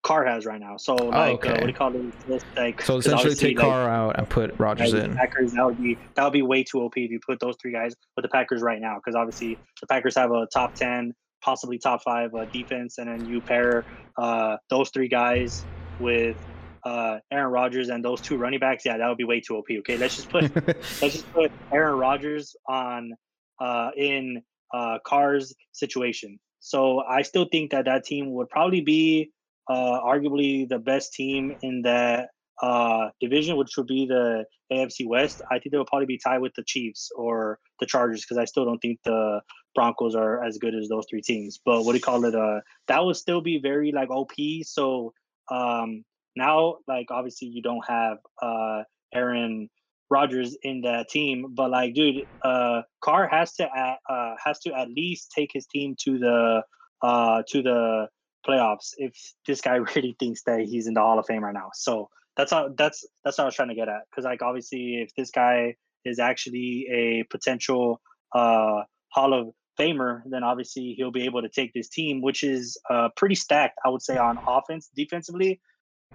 Carr 0.07 0.25
has 0.25 0.47
right 0.47 0.61
now. 0.61 0.77
So 0.77 0.95
like, 0.95 1.15
uh, 1.15 1.33
okay. 1.33 1.49
uh, 1.49 1.53
what 1.53 1.61
do 1.63 1.67
you 1.67 1.73
call 1.73 1.95
it? 1.97 2.45
Like, 2.57 2.81
so 2.83 2.99
essentially, 2.99 3.35
take 3.35 3.59
like, 3.59 3.67
Carr 3.67 3.89
out 3.89 4.17
and 4.17 4.29
put 4.29 4.57
Rodgers 4.59 4.95
like, 4.95 5.05
in. 5.05 5.17
Packers, 5.17 5.53
that 5.53 5.67
would 5.67 5.83
be 5.83 5.99
that 6.15 6.23
would 6.23 6.33
be 6.33 6.43
way 6.43 6.63
too 6.63 6.81
OP 6.83 6.97
if 6.97 7.11
you 7.11 7.19
put 7.27 7.41
those 7.41 7.57
three 7.61 7.73
guys 7.73 7.93
with 8.15 8.23
the 8.23 8.29
Packers 8.29 8.63
right 8.63 8.81
now, 8.81 8.97
because 8.97 9.17
obviously 9.17 9.59
the 9.81 9.87
Packers 9.89 10.15
have 10.17 10.31
a 10.31 10.47
top 10.53 10.77
ten, 10.77 11.13
possibly 11.43 11.79
top 11.79 12.03
five 12.05 12.33
uh, 12.35 12.45
defense, 12.45 12.99
and 12.99 13.09
then 13.09 13.29
you 13.29 13.41
pair 13.41 13.85
uh, 14.17 14.57
those 14.71 14.91
three 14.91 15.09
guys 15.09 15.65
with 15.99 16.37
uh, 16.85 17.19
Aaron 17.33 17.51
Rodgers 17.51 17.89
and 17.89 18.05
those 18.05 18.21
two 18.21 18.37
running 18.37 18.61
backs. 18.61 18.85
Yeah, 18.87 18.99
that 18.99 19.09
would 19.09 19.19
be 19.19 19.25
way 19.25 19.41
too 19.41 19.57
OP. 19.57 19.67
Okay, 19.79 19.97
let's 19.97 20.15
just 20.15 20.29
put 20.29 20.55
let's 20.67 21.01
just 21.01 21.33
put 21.33 21.51
Aaron 21.73 21.99
Rodgers 21.99 22.55
on 22.69 23.13
uh, 23.61 23.91
in 23.97 24.41
uh, 24.73 24.99
Carr's 25.05 25.53
situation. 25.73 26.39
So 26.67 27.01
I 27.01 27.23
still 27.23 27.45
think 27.45 27.71
that 27.71 27.85
that 27.85 28.03
team 28.03 28.33
would 28.33 28.51
probably 28.51 28.81
be 28.81 29.31
uh, 29.71 30.01
arguably 30.01 30.69
the 30.69 30.81
best 30.81 31.13
team 31.13 31.55
in 31.63 31.83
that 31.83 32.31
uh, 32.61 33.11
division, 33.21 33.57
which 33.57 33.77
would 33.77 33.87
be 33.87 34.05
the 34.07 34.47
AFC 34.73 35.07
West. 35.07 35.43
I 35.49 35.61
think 35.61 35.71
they 35.71 35.79
would 35.79 35.87
probably 35.87 36.07
be 36.07 36.19
tied 36.19 36.41
with 36.41 36.55
the 36.57 36.65
Chiefs 36.65 37.13
or 37.17 37.61
the 37.79 37.87
Chargers 37.87 38.23
because 38.23 38.37
I 38.37 38.47
still 38.47 38.65
don't 38.65 38.81
think 38.81 38.99
the 39.05 39.43
Broncos 39.77 40.17
are 40.17 40.43
as 40.43 40.59
good 40.59 40.75
as 40.75 40.89
those 40.89 41.07
three 41.09 41.23
teams. 41.23 41.61
But 41.65 41.85
what 41.85 41.93
do 41.93 41.99
you 41.99 42.03
call 42.03 42.25
it? 42.25 42.35
Uh, 42.35 42.63
that 42.89 43.05
would 43.05 43.15
still 43.15 43.41
be 43.41 43.61
very 43.61 43.93
like 43.93 44.11
OP. 44.11 44.33
So 44.65 45.13
um, 45.49 46.05
now, 46.35 46.79
like 46.89 47.13
obviously, 47.13 47.47
you 47.47 47.63
don't 47.63 47.85
have 47.87 48.19
uh, 48.43 48.83
Aaron 49.15 49.71
Rodgers 50.11 50.57
in 50.63 50.83
that 50.83 51.09
team, 51.09 51.47
but 51.55 51.71
like, 51.71 51.95
dude, 51.95 52.27
uh, 52.43 52.83
Carr 53.01 53.29
has 53.29 53.55
to 53.55 53.65
at, 53.65 53.99
uh, 54.09 54.35
has 54.43 54.61
to 54.61 54.73
at 54.73 54.89
least 54.89 55.33
take 55.35 55.51
his 55.53 55.67
team 55.67 55.97
to 56.05 56.19
the 56.19 56.63
uh, 57.03 57.43
to 57.49 57.63
the 57.63 58.09
playoffs 58.47 58.95
if 58.97 59.15
this 59.47 59.61
guy 59.61 59.77
really 59.97 60.17
thinks 60.19 60.43
that 60.45 60.61
he's 60.61 60.87
in 60.87 60.95
the 60.95 61.01
Hall 61.01 61.19
of 61.19 61.27
Fame 61.27 61.45
right 61.45 61.55
now. 61.55 61.71
So 61.75 62.09
that's 62.37 62.53
how 62.53 62.71
that's 62.77 63.05
that's 63.25 63.39
what 63.39 63.45
I 63.45 63.47
was 63.47 63.55
trying 63.55 63.69
to 63.69 63.75
get 63.75 63.89
at. 63.89 64.03
Because 64.11 64.25
like 64.25 64.43
obviously, 64.43 65.03
if 65.03 65.15
this 65.17 65.31
guy 65.31 65.75
is 66.05 66.19
actually 66.19 66.87
a 66.93 67.25
potential 67.25 68.01
uh, 68.35 68.83
Hall 69.09 69.35
of 69.35 69.55
Famer, 69.79 70.23
then 70.27 70.45
obviously 70.45 70.95
he'll 70.97 71.11
be 71.11 71.25
able 71.25 71.43
to 71.43 71.49
take 71.49 71.73
this 71.75 71.89
team, 71.89 72.23
which 72.23 72.43
is 72.43 72.79
uh, 72.89 73.09
pretty 73.17 73.35
stacked, 73.35 73.79
I 73.85 73.89
would 73.89 74.03
say, 74.03 74.17
on 74.17 74.39
offense. 74.47 74.89
Defensively, 74.95 75.61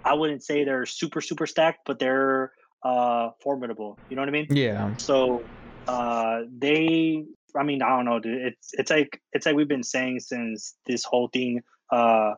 I 0.05 0.13
wouldn't 0.13 0.43
say 0.43 0.63
they're 0.63 0.85
super 0.85 1.21
super 1.21 1.45
stacked, 1.45 1.79
but 1.85 1.99
they're 1.99 2.51
uh, 2.83 3.29
formidable. 3.41 3.97
You 4.09 4.15
know 4.15 4.21
what 4.21 4.29
I 4.29 4.31
mean? 4.31 4.47
Yeah. 4.49 4.95
So 4.97 5.43
uh, 5.87 6.41
they, 6.57 7.25
I 7.55 7.63
mean, 7.63 7.81
I 7.81 7.89
don't 7.89 8.05
know, 8.05 8.19
dude. 8.19 8.41
It's 8.41 8.69
it's 8.73 8.91
like 8.91 9.21
it's 9.33 9.45
like 9.45 9.55
we've 9.55 9.67
been 9.67 9.83
saying 9.83 10.19
since 10.19 10.75
this 10.85 11.03
whole 11.03 11.29
thing 11.29 11.61
uh, 11.91 12.33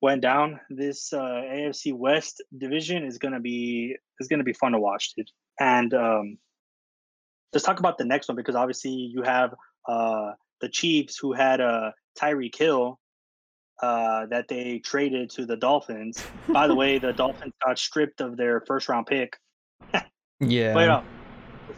went 0.00 0.22
down. 0.22 0.60
This 0.70 1.12
uh, 1.12 1.18
AFC 1.18 1.92
West 1.92 2.42
division 2.56 3.04
is 3.04 3.18
gonna 3.18 3.40
be 3.40 3.96
is 4.20 4.28
gonna 4.28 4.44
be 4.44 4.52
fun 4.52 4.72
to 4.72 4.78
watch, 4.78 5.12
dude. 5.16 5.30
And 5.58 5.92
um, 5.94 6.38
let's 7.52 7.64
talk 7.64 7.78
about 7.78 7.98
the 7.98 8.04
next 8.04 8.28
one 8.28 8.36
because 8.36 8.54
obviously 8.54 8.90
you 8.90 9.22
have 9.22 9.54
uh, 9.88 10.32
the 10.60 10.68
Chiefs 10.68 11.18
who 11.18 11.32
had 11.32 11.60
uh, 11.60 11.92
Tyreek 12.18 12.56
Hill 12.56 12.98
uh, 13.82 14.26
that 14.26 14.48
they 14.48 14.78
traded 14.78 15.30
to 15.30 15.46
the 15.46 15.56
Dolphins. 15.56 16.22
By 16.48 16.66
the 16.66 16.74
way, 16.82 16.98
the 16.98 17.12
Dolphins 17.12 17.52
got 17.64 17.78
stripped 17.78 18.20
of 18.20 18.36
their 18.36 18.62
first 18.66 18.88
round 18.88 19.06
pick. 19.06 19.36
Yeah. 20.40 20.74
Wait, 20.74 20.86
no. 20.86 21.02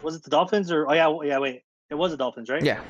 Was 0.01 0.15
it 0.15 0.23
the 0.23 0.29
Dolphins 0.29 0.71
or? 0.71 0.89
Oh 0.89 0.93
yeah, 0.93 1.27
yeah. 1.27 1.39
Wait, 1.39 1.63
it 1.89 1.95
was 1.95 2.11
the 2.11 2.17
Dolphins, 2.17 2.49
right? 2.49 2.63
Yeah. 2.63 2.81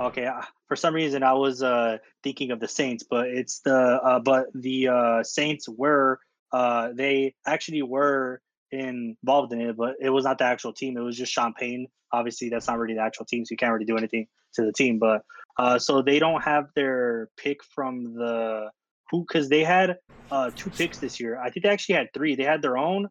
Okay. 0.00 0.26
uh, 0.26 0.42
For 0.68 0.76
some 0.76 0.94
reason, 0.94 1.22
I 1.22 1.34
was 1.34 1.62
uh, 1.62 1.98
thinking 2.22 2.50
of 2.50 2.60
the 2.60 2.68
Saints, 2.68 3.04
but 3.08 3.28
it's 3.28 3.60
the 3.60 3.74
uh, 3.74 4.18
but 4.20 4.46
the 4.54 4.88
uh, 4.88 5.22
Saints 5.22 5.68
were 5.68 6.20
uh, 6.52 6.90
they 6.94 7.34
actually 7.46 7.82
were 7.82 8.40
involved 8.70 9.52
in 9.52 9.60
it, 9.60 9.76
but 9.76 9.96
it 10.00 10.10
was 10.10 10.24
not 10.24 10.38
the 10.38 10.44
actual 10.44 10.72
team. 10.72 10.96
It 10.96 11.00
was 11.00 11.16
just 11.16 11.32
Sean 11.32 11.54
Payton. 11.54 11.88
Obviously, 12.12 12.48
that's 12.50 12.68
not 12.68 12.78
really 12.78 12.94
the 12.94 13.02
actual 13.02 13.24
team, 13.24 13.44
so 13.44 13.52
you 13.52 13.56
can't 13.56 13.72
really 13.72 13.86
do 13.86 13.96
anything 13.96 14.26
to 14.54 14.62
the 14.64 14.72
team. 14.72 14.98
But 14.98 15.24
uh, 15.58 15.78
so 15.78 16.02
they 16.02 16.18
don't 16.18 16.42
have 16.42 16.68
their 16.74 17.30
pick 17.36 17.64
from 17.64 18.14
the 18.14 18.70
who 19.10 19.24
because 19.26 19.48
they 19.48 19.64
had 19.64 19.98
uh, 20.30 20.50
two 20.54 20.70
picks 20.70 20.98
this 20.98 21.20
year. 21.20 21.38
I 21.38 21.50
think 21.50 21.64
they 21.64 21.70
actually 21.70 21.96
had 21.96 22.12
three. 22.12 22.34
They 22.34 22.44
had 22.44 22.62
their 22.62 22.78
own, 22.78 23.08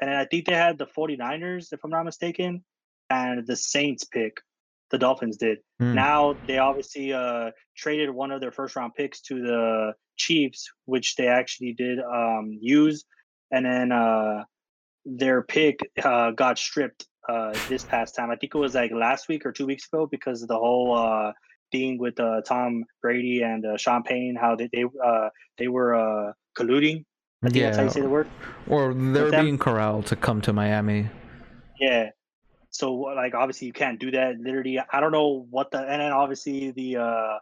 and 0.00 0.10
I 0.10 0.24
think 0.24 0.46
they 0.46 0.54
had 0.54 0.78
the 0.78 0.86
49ers, 0.86 1.72
if 1.72 1.80
I'm 1.84 1.90
not 1.90 2.04
mistaken, 2.04 2.64
and 3.10 3.46
the 3.46 3.56
Saints 3.56 4.04
pick. 4.04 4.38
The 4.90 4.98
Dolphins 4.98 5.36
did. 5.36 5.58
Hmm. 5.78 5.94
Now 5.94 6.36
they 6.46 6.58
obviously 6.58 7.12
uh, 7.12 7.50
traded 7.76 8.10
one 8.10 8.30
of 8.30 8.40
their 8.40 8.52
first 8.52 8.74
round 8.74 8.94
picks 8.94 9.20
to 9.22 9.34
the 9.34 9.92
Chiefs, 10.16 10.70
which 10.86 11.16
they 11.16 11.26
actually 11.26 11.74
did 11.74 11.98
um, 11.98 12.56
use, 12.58 13.04
and 13.50 13.66
then 13.66 13.92
uh, 13.92 14.44
their 15.04 15.42
pick 15.42 15.80
uh, 16.02 16.30
got 16.30 16.58
stripped 16.58 17.06
uh, 17.28 17.52
this 17.68 17.84
past 17.84 18.16
time. 18.16 18.30
I 18.30 18.36
think 18.36 18.54
it 18.54 18.58
was 18.58 18.74
like 18.74 18.90
last 18.90 19.28
week 19.28 19.44
or 19.44 19.52
two 19.52 19.66
weeks 19.66 19.86
ago 19.92 20.06
because 20.06 20.42
of 20.42 20.48
the 20.48 20.56
whole 20.56 20.96
uh, 20.96 21.32
thing 21.70 21.98
with 21.98 22.18
uh, 22.18 22.40
Tom 22.42 22.84
Brady 23.02 23.42
and 23.42 23.64
uh, 23.64 23.76
Sean 23.76 24.02
Payton, 24.02 24.36
how 24.36 24.56
they 24.56 24.68
they 24.72 24.84
uh, 24.84 25.28
they 25.58 25.68
were 25.68 25.94
uh, 25.94 26.32
colluding. 26.58 27.04
I 27.42 27.50
think 27.50 27.62
that's 27.62 27.76
how 27.76 27.84
you 27.84 27.90
say 27.90 28.00
the 28.00 28.08
word. 28.08 28.28
Or 28.66 28.92
they're 28.92 29.30
being 29.30 29.58
corralled 29.58 30.06
to 30.06 30.16
come 30.16 30.40
to 30.42 30.52
Miami. 30.52 31.08
Yeah. 31.78 32.10
So 32.70 32.94
like 32.94 33.34
obviously 33.34 33.66
you 33.66 33.72
can't 33.72 34.00
do 34.00 34.10
that. 34.10 34.38
Literally, 34.38 34.78
I 34.80 35.00
don't 35.00 35.12
know 35.12 35.46
what 35.50 35.70
the 35.70 35.78
and 35.78 36.00
then 36.00 36.12
obviously 36.12 36.72
the 36.72 36.96
uh 36.96 37.38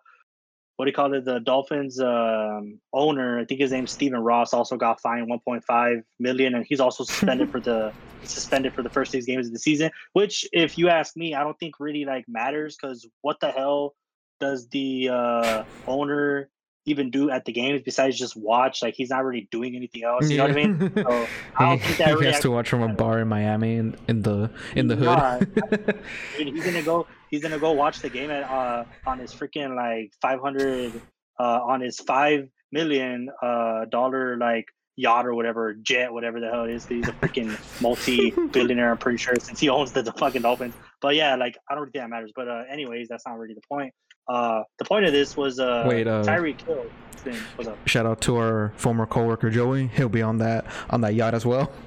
what 0.76 0.84
do 0.84 0.90
you 0.90 0.94
call 0.94 1.14
it? 1.14 1.24
The 1.24 1.40
Dolphins 1.40 1.98
um 1.98 2.78
owner, 2.92 3.40
I 3.40 3.46
think 3.46 3.60
his 3.60 3.72
name's 3.72 3.90
Stephen 3.90 4.20
Ross, 4.20 4.52
also 4.52 4.76
got 4.76 5.00
fined 5.00 5.30
1.5 5.30 6.02
million, 6.18 6.54
and 6.54 6.66
he's 6.66 6.80
also 6.80 7.04
suspended 7.04 7.50
for 7.50 7.60
the 7.60 7.92
suspended 8.24 8.74
for 8.74 8.82
the 8.82 8.90
first 8.90 9.12
six 9.12 9.24
games 9.24 9.46
of 9.46 9.54
the 9.54 9.58
season. 9.58 9.90
Which, 10.12 10.46
if 10.52 10.76
you 10.76 10.90
ask 10.90 11.16
me, 11.16 11.34
I 11.34 11.42
don't 11.42 11.58
think 11.58 11.80
really 11.80 12.04
like 12.04 12.26
matters 12.28 12.76
because 12.76 13.06
what 13.22 13.40
the 13.40 13.50
hell 13.50 13.94
does 14.38 14.68
the 14.68 15.08
uh 15.08 15.64
owner 15.86 16.50
even 16.86 17.10
do 17.10 17.30
at 17.30 17.44
the 17.44 17.52
games 17.52 17.82
besides 17.84 18.18
just 18.18 18.36
watch? 18.36 18.82
Like 18.82 18.94
he's 18.94 19.10
not 19.10 19.24
really 19.24 19.48
doing 19.50 19.76
anything 19.76 20.04
else. 20.04 20.30
You 20.30 20.38
know 20.38 20.44
what 20.44 20.52
I 20.52 20.54
mean? 20.54 20.92
So 20.94 21.26
I 21.56 21.68
don't 21.68 21.78
think 21.82 21.98
that 21.98 22.18
he 22.18 22.26
has 22.26 22.40
to 22.40 22.50
watch 22.50 22.68
from 22.68 22.82
a 22.82 22.88
bar 22.88 23.20
in 23.20 23.28
Miami 23.28 23.76
in, 23.76 23.96
in 24.08 24.22
the 24.22 24.50
in 24.74 24.86
the 24.86 24.96
Nah, 24.96 25.38
hood. 25.38 26.00
He's 26.36 26.64
gonna 26.64 26.82
go. 26.82 27.06
He's 27.30 27.42
gonna 27.42 27.58
go 27.58 27.72
watch 27.72 28.00
the 28.00 28.08
game 28.08 28.30
at 28.30 28.44
uh 28.44 28.84
on 29.06 29.18
his 29.18 29.34
freaking 29.34 29.76
like 29.76 30.12
five 30.22 30.40
hundred 30.40 30.92
uh 31.38 31.60
on 31.62 31.80
his 31.80 31.98
five 31.98 32.48
million 32.72 33.30
uh 33.42 33.84
dollar 33.86 34.36
like 34.36 34.66
yacht 34.98 35.26
or 35.26 35.34
whatever 35.34 35.74
jet 35.74 36.10
whatever 36.12 36.40
the 36.40 36.48
hell 36.48 36.64
it 36.64 36.70
is. 36.70 36.86
He's 36.86 37.06
a 37.06 37.12
freaking 37.12 37.56
multi 37.82 38.30
billionaire. 38.30 38.92
I'm 38.92 38.98
pretty 38.98 39.18
sure 39.18 39.34
since 39.40 39.60
he 39.60 39.68
owns 39.68 39.92
the, 39.92 40.02
the 40.02 40.12
fucking 40.12 40.42
Dolphins. 40.42 40.74
But 41.02 41.14
yeah, 41.16 41.36
like 41.36 41.58
I 41.68 41.74
don't 41.74 41.84
think 41.84 41.94
that 41.94 42.08
matters. 42.10 42.32
But 42.34 42.48
uh, 42.48 42.62
anyways, 42.70 43.08
that's 43.08 43.26
not 43.26 43.38
really 43.38 43.54
the 43.54 43.60
point. 43.68 43.92
Uh, 44.28 44.62
the 44.78 44.84
point 44.84 45.04
of 45.04 45.12
this 45.12 45.36
was 45.36 45.60
uh 45.60 45.84
Wait, 45.88 46.06
uh, 46.06 46.22
Tyreek 46.22 46.60
Hill 46.62 46.86
thing. 47.16 47.38
What's 47.56 47.68
up? 47.68 47.88
Shout 47.88 48.06
out 48.06 48.20
to 48.22 48.36
our 48.36 48.72
former 48.76 49.06
coworker 49.06 49.50
Joey. 49.50 49.88
He'll 49.88 50.08
be 50.08 50.22
on 50.22 50.38
that 50.38 50.66
on 50.90 51.00
that 51.02 51.14
yacht 51.14 51.34
as 51.34 51.46
well. 51.46 51.70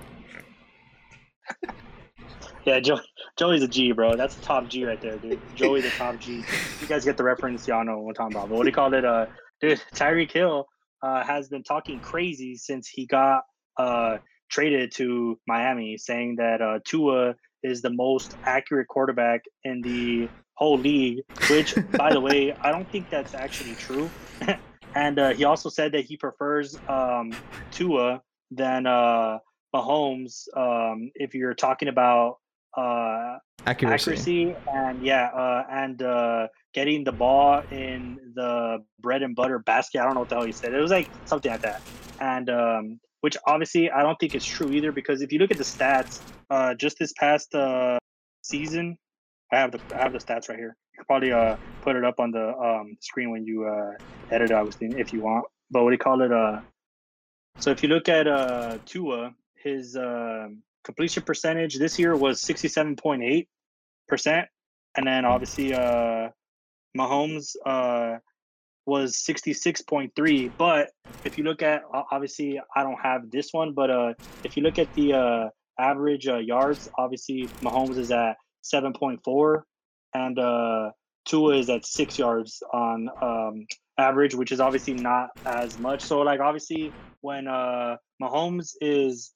Yeah, 2.65 2.79
Joey, 2.79 3.01
Joey's 3.37 3.63
a 3.63 3.67
G, 3.67 3.93
bro. 3.93 4.15
That's 4.15 4.37
a 4.37 4.41
top 4.41 4.67
G 4.67 4.85
right 4.85 5.01
there, 5.01 5.17
dude. 5.17 5.39
Joey, 5.55 5.81
the 5.81 5.89
top 5.89 6.19
G. 6.19 6.43
You 6.81 6.87
guys 6.87 7.05
get 7.05 7.17
the 7.17 7.23
reference, 7.23 7.67
y'all 7.67 7.83
know 7.83 7.99
what 7.99 8.09
I'm 8.09 8.15
talking 8.15 8.37
about. 8.37 8.49
But 8.49 8.57
what 8.57 8.63
do 8.63 8.69
you 8.69 8.75
call 8.75 8.93
it? 8.93 9.05
Uh, 9.05 9.25
dude, 9.61 9.81
Tyreek 9.95 10.31
Hill 10.31 10.67
uh, 11.01 11.23
has 11.23 11.47
been 11.49 11.63
talking 11.63 11.99
crazy 11.99 12.55
since 12.55 12.87
he 12.87 13.07
got 13.07 13.43
uh, 13.77 14.17
traded 14.51 14.91
to 14.97 15.39
Miami, 15.47 15.97
saying 15.97 16.35
that 16.35 16.61
uh, 16.61 16.79
Tua 16.85 17.35
is 17.63 17.81
the 17.81 17.89
most 17.89 18.35
accurate 18.43 18.87
quarterback 18.87 19.41
in 19.63 19.81
the 19.81 20.29
whole 20.59 20.77
league. 20.77 21.23
Which, 21.49 21.75
by 21.97 22.13
the 22.13 22.19
way, 22.19 22.53
I 22.53 22.71
don't 22.71 22.87
think 22.91 23.09
that's 23.09 23.33
actually 23.33 23.75
true. 23.75 24.09
and 24.95 25.17
uh, 25.17 25.33
he 25.33 25.45
also 25.45 25.69
said 25.69 25.93
that 25.93 26.05
he 26.05 26.17
prefers 26.17 26.77
um, 26.87 27.33
Tua 27.71 28.21
than 28.51 28.85
uh, 28.85 29.39
Mahomes 29.73 30.47
um, 30.55 31.11
if 31.15 31.33
you're 31.33 31.53
talking 31.53 31.87
about 31.87 32.37
uh, 32.77 33.37
Accuracy. 33.65 34.11
accuracy 34.11 34.55
and 34.73 35.03
yeah, 35.03 35.27
uh, 35.27 35.65
and 35.69 36.01
uh, 36.01 36.47
getting 36.73 37.03
the 37.03 37.11
ball 37.11 37.61
in 37.71 38.17
the 38.35 38.83
bread 39.01 39.21
and 39.21 39.35
butter 39.35 39.59
basket. 39.59 39.99
I 39.99 40.05
don't 40.05 40.13
know 40.13 40.21
what 40.21 40.29
the 40.29 40.35
hell 40.35 40.45
he 40.45 40.53
said. 40.53 40.73
It 40.73 40.79
was 40.79 40.91
like 40.91 41.09
something 41.25 41.51
like 41.51 41.61
that, 41.61 41.81
and 42.21 42.49
um, 42.49 42.99
which 43.19 43.35
obviously 43.45 43.91
I 43.91 44.01
don't 44.01 44.17
think 44.17 44.33
is 44.33 44.45
true 44.45 44.71
either 44.71 44.93
because 44.93 45.21
if 45.21 45.33
you 45.33 45.39
look 45.39 45.51
at 45.51 45.57
the 45.57 45.65
stats, 45.65 46.21
uh, 46.49 46.73
just 46.73 46.97
this 46.99 47.11
past 47.13 47.53
uh, 47.53 47.99
season, 48.43 48.97
I 49.51 49.57
have 49.57 49.71
the 49.71 49.79
I 49.95 50.03
have 50.03 50.13
the 50.13 50.19
stats 50.19 50.49
right 50.49 50.57
here. 50.57 50.75
You 50.93 50.99
could 50.99 51.07
probably 51.07 51.31
uh 51.31 51.57
put 51.81 51.95
it 51.95 52.03
up 52.03 52.19
on 52.19 52.31
the 52.31 52.55
um 52.55 52.97
screen 53.01 53.31
when 53.31 53.45
you 53.45 53.65
uh 53.65 53.91
edit 54.31 54.51
Augustine 54.51 54.95
if 54.97 55.13
you 55.13 55.21
want. 55.21 55.45
But 55.71 55.83
what 55.83 55.89
do 55.89 55.93
you 55.93 55.99
call 55.99 56.21
it? 56.21 56.31
Uh, 56.31 56.61
so 57.59 57.71
if 57.71 57.83
you 57.83 57.89
look 57.89 58.09
at 58.09 58.27
uh 58.27 58.77
Tua, 58.85 59.33
his 59.63 59.95
uh, 59.95 60.47
completion 60.83 61.23
percentage 61.23 61.77
this 61.77 61.99
year 61.99 62.15
was 62.15 62.41
sixty 62.41 62.67
seven 62.67 62.95
point 62.95 63.23
eight 63.23 63.49
percent, 64.07 64.47
and 64.95 65.07
then 65.07 65.25
obviously 65.25 65.73
uh 65.73 66.29
Mahomes 66.97 67.55
uh 67.65 68.17
was 68.85 69.13
66.3 69.17 70.51
but 70.57 70.89
if 71.23 71.37
you 71.37 71.43
look 71.43 71.61
at 71.61 71.83
obviously 72.11 72.59
i 72.75 72.81
don't 72.81 72.99
have 72.99 73.29
this 73.29 73.53
one 73.53 73.73
but 73.73 73.91
uh 73.91 74.13
if 74.43 74.57
you 74.57 74.63
look 74.63 74.79
at 74.79 74.91
the 74.95 75.13
uh 75.13 75.49
average 75.77 76.27
uh, 76.27 76.37
yards 76.37 76.89
obviously 76.97 77.47
mahomes 77.61 77.99
is 77.99 78.09
at 78.09 78.35
7.4 78.63 79.61
and 80.13 80.39
uh 80.39 80.91
tua 81.25 81.57
is 81.57 81.69
at 81.69 81.85
six 81.85 82.17
yards 82.17 82.63
on 82.73 83.09
um 83.21 83.65
average 83.97 84.33
which 84.33 84.51
is 84.51 84.59
obviously 84.59 84.93
not 84.93 85.29
as 85.45 85.77
much 85.77 86.03
so 86.03 86.19
like 86.19 86.39
obviously 86.39 86.95
when 87.21 87.47
uh 87.47 87.95
mahomes 88.21 88.73
is 88.81 89.33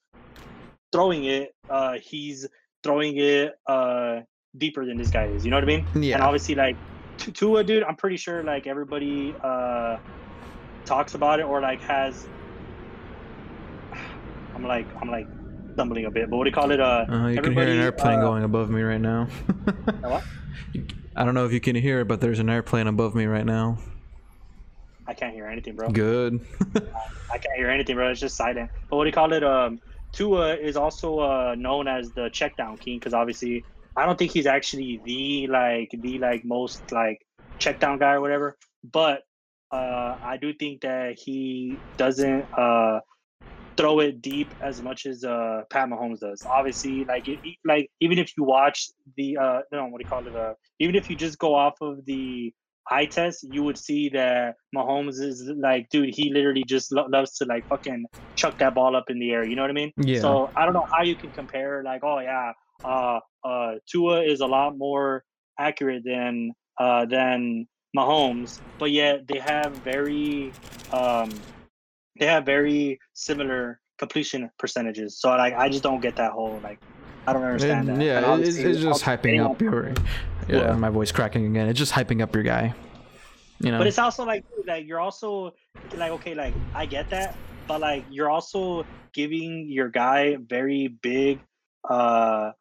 throwing 0.92 1.26
it 1.26 1.54
uh 1.70 1.98
he's 2.02 2.48
throwing 2.84 3.18
it 3.18 3.54
uh 3.68 4.20
deeper 4.58 4.86
than 4.86 4.98
this 4.98 5.10
guy 5.10 5.26
is 5.26 5.44
you 5.44 5.52
know 5.52 5.58
what 5.58 5.64
i 5.64 5.68
mean 5.68 5.86
Yeah. 5.96 6.16
and 6.16 6.24
obviously 6.24 6.56
like 6.56 6.78
Tua, 7.20 7.64
dude, 7.64 7.84
I'm 7.84 7.96
pretty 7.96 8.18
sure 8.18 8.44
like 8.44 8.68
everybody 8.68 9.36
uh 9.42 9.98
talks 10.86 11.14
about 11.14 11.40
it 11.40 11.44
or 11.44 11.62
like 11.62 11.82
has. 11.84 12.28
I'm 14.56 14.64
like 14.64 14.92
I'm 15.02 15.10
like 15.10 15.30
stumbling 15.74 16.06
a 16.06 16.12
bit, 16.12 16.30
but 16.30 16.38
what 16.38 16.46
do 16.46 16.50
you 16.50 16.54
call 16.54 16.72
it? 16.72 16.80
Uh, 16.80 17.06
Uh, 17.10 17.28
you 17.28 17.42
can 17.42 17.54
hear 17.54 17.64
an 17.68 17.80
airplane 17.80 18.20
uh, 18.20 18.22
going 18.22 18.44
above 18.44 18.70
me 18.70 18.82
right 18.82 19.02
now. 19.02 19.28
what? 20.02 20.24
I 21.16 21.26
don't 21.26 21.36
know 21.36 21.46
if 21.46 21.52
you 21.52 21.60
can 21.60 21.76
hear 21.76 22.02
it, 22.02 22.08
but 22.08 22.22
there's 22.22 22.40
an 22.40 22.50
airplane 22.50 22.88
above 22.88 23.14
me 23.14 23.26
right 23.26 23.46
now. 23.46 23.78
I 25.06 25.14
can't 25.14 25.34
hear 25.34 25.48
anything, 25.48 25.76
bro. 25.76 25.90
Good. 25.90 26.40
I 27.32 27.38
can't 27.38 27.56
hear 27.58 27.70
anything, 27.70 27.96
bro. 27.96 28.10
It's 28.10 28.20
just 28.20 28.36
silent. 28.36 28.70
But 28.90 28.98
what 28.98 29.04
do 29.04 29.10
you 29.10 29.14
call 29.14 29.34
it? 29.34 29.44
Um, 29.44 29.80
Tua 30.14 30.56
is 30.56 30.78
also 30.78 31.20
uh 31.20 31.56
known 31.58 31.88
as 31.88 32.12
the 32.12 32.30
check 32.30 32.56
down 32.56 32.78
king 32.78 33.00
because 33.00 33.14
obviously 33.14 33.66
I 33.98 34.06
don't 34.06 34.18
think 34.18 34.32
he's 34.32 34.46
actually 34.46 35.02
the 35.04 35.48
like 35.48 35.92
the 35.92 36.20
like 36.20 36.46
most 36.46 36.92
like 36.92 37.26
check 37.60 37.80
down 37.80 37.98
guy 38.00 38.14
or 38.14 38.22
whatever. 38.22 38.58
But 38.84 39.24
uh, 39.72 40.18
I 40.24 40.38
do 40.40 40.54
think 40.54 40.82
that 40.82 41.18
he 41.20 41.78
doesn't 41.98 42.46
uh 42.58 43.00
throw 43.78 44.00
it 44.00 44.22
deep 44.22 44.54
as 44.64 44.82
much 44.82 45.06
as 45.06 45.24
uh 45.24 45.62
Pat 45.70 45.90
Mahomes 45.90 46.20
does. 46.20 46.46
Obviously, 46.50 47.06
like 47.06 47.28
it, 47.28 47.40
like 47.66 47.90
even 48.00 48.18
if 48.18 48.32
you 48.38 48.44
watch 48.44 48.90
the 49.18 49.38
uh 49.38 49.60
no 49.72 49.86
what 49.88 50.00
do 50.00 50.04
you 50.04 50.06
call 50.06 50.26
it 50.26 50.36
uh 50.36 50.54
even 50.80 50.96
if 50.96 51.10
you 51.10 51.16
just 51.16 51.38
go 51.40 51.56
off 51.56 51.76
of 51.82 52.06
the 52.06 52.54
eye 52.90 53.06
test, 53.06 53.46
you 53.50 53.64
would 53.64 53.78
see 53.78 54.10
that 54.10 54.56
Mahomes 54.76 55.22
is 55.22 55.50
like, 55.58 55.90
dude, 55.90 56.14
he 56.14 56.34
literally 56.34 56.64
just 56.68 56.92
lo- 56.92 57.08
loves 57.10 57.38
to 57.38 57.46
like 57.46 57.66
fucking 57.68 58.06
chuck 58.36 58.58
that 58.58 58.76
ball 58.76 58.96
up 58.96 59.10
in 59.10 59.20
the 59.20 59.32
air. 59.32 59.46
You 59.46 59.56
know 59.56 59.62
what 59.62 59.72
I 59.72 59.74
mean? 59.74 59.94
Yeah. 59.98 60.20
So 60.22 60.50
I 60.58 60.66
don't 60.66 60.74
know 60.74 60.86
how 60.96 61.04
you 61.04 61.16
can 61.16 61.32
compare 61.32 61.82
like, 61.84 62.04
oh 62.04 62.20
yeah, 62.20 62.52
uh, 62.84 63.20
uh, 63.44 63.76
Tua 63.90 64.24
is 64.24 64.42
a 64.42 64.48
lot 64.48 64.78
more 64.78 65.24
accurate 65.60 66.04
than 66.04 66.52
uh 66.80 67.06
than 67.06 67.68
Mahomes, 67.96 68.60
but 68.80 68.92
yet 68.92 69.28
they 69.28 69.40
have 69.40 69.72
very 69.84 70.52
um 70.92 71.30
they 72.19 72.26
have 72.26 72.45
very 72.45 72.99
similar 73.13 73.80
completion 73.97 74.49
percentages. 74.60 75.19
So 75.19 75.30
like 75.30 75.54
I 75.54 75.69
just 75.69 75.84
don't 75.84 76.02
get 76.02 76.15
that 76.17 76.32
whole 76.32 76.60
like 76.63 76.80
I 77.28 77.34
don't 77.34 77.43
understand 77.43 77.89
And, 77.89 78.02
that. 78.02 78.06
yeah, 78.06 78.34
And 78.34 78.43
it's, 78.43 78.58
it's 78.58 78.80
just 78.82 79.04
hyping 79.04 79.43
up 79.43 79.62
your. 79.62 79.93
Yeah, 80.49 80.58
Yeah. 80.58 80.71
my 80.73 80.89
voice 80.89 81.12
cracking 81.12 81.45
again. 81.45 81.69
It's 81.69 81.80
just 81.80 81.93
hyping 81.93 82.21
up 82.21 82.34
your 82.36 82.43
guy. 82.43 82.73
You 83.60 83.71
know. 83.71 83.78
But 83.78 83.88
it's 83.88 83.97
also 83.99 84.26
like 84.26 84.43
like 84.67 84.86
you're 84.86 84.99
also 84.99 85.54
like 85.95 86.12
okay, 86.12 86.36
like 86.36 86.54
I 86.76 86.86
get 86.86 87.10
that, 87.12 87.36
but 87.67 87.80
like 87.80 88.04
you're 88.10 88.30
also 88.30 88.86
giving 89.13 89.67
your 89.69 89.88
guy 89.89 90.36
very 90.49 90.88
big 90.88 91.39
uh 91.89 92.52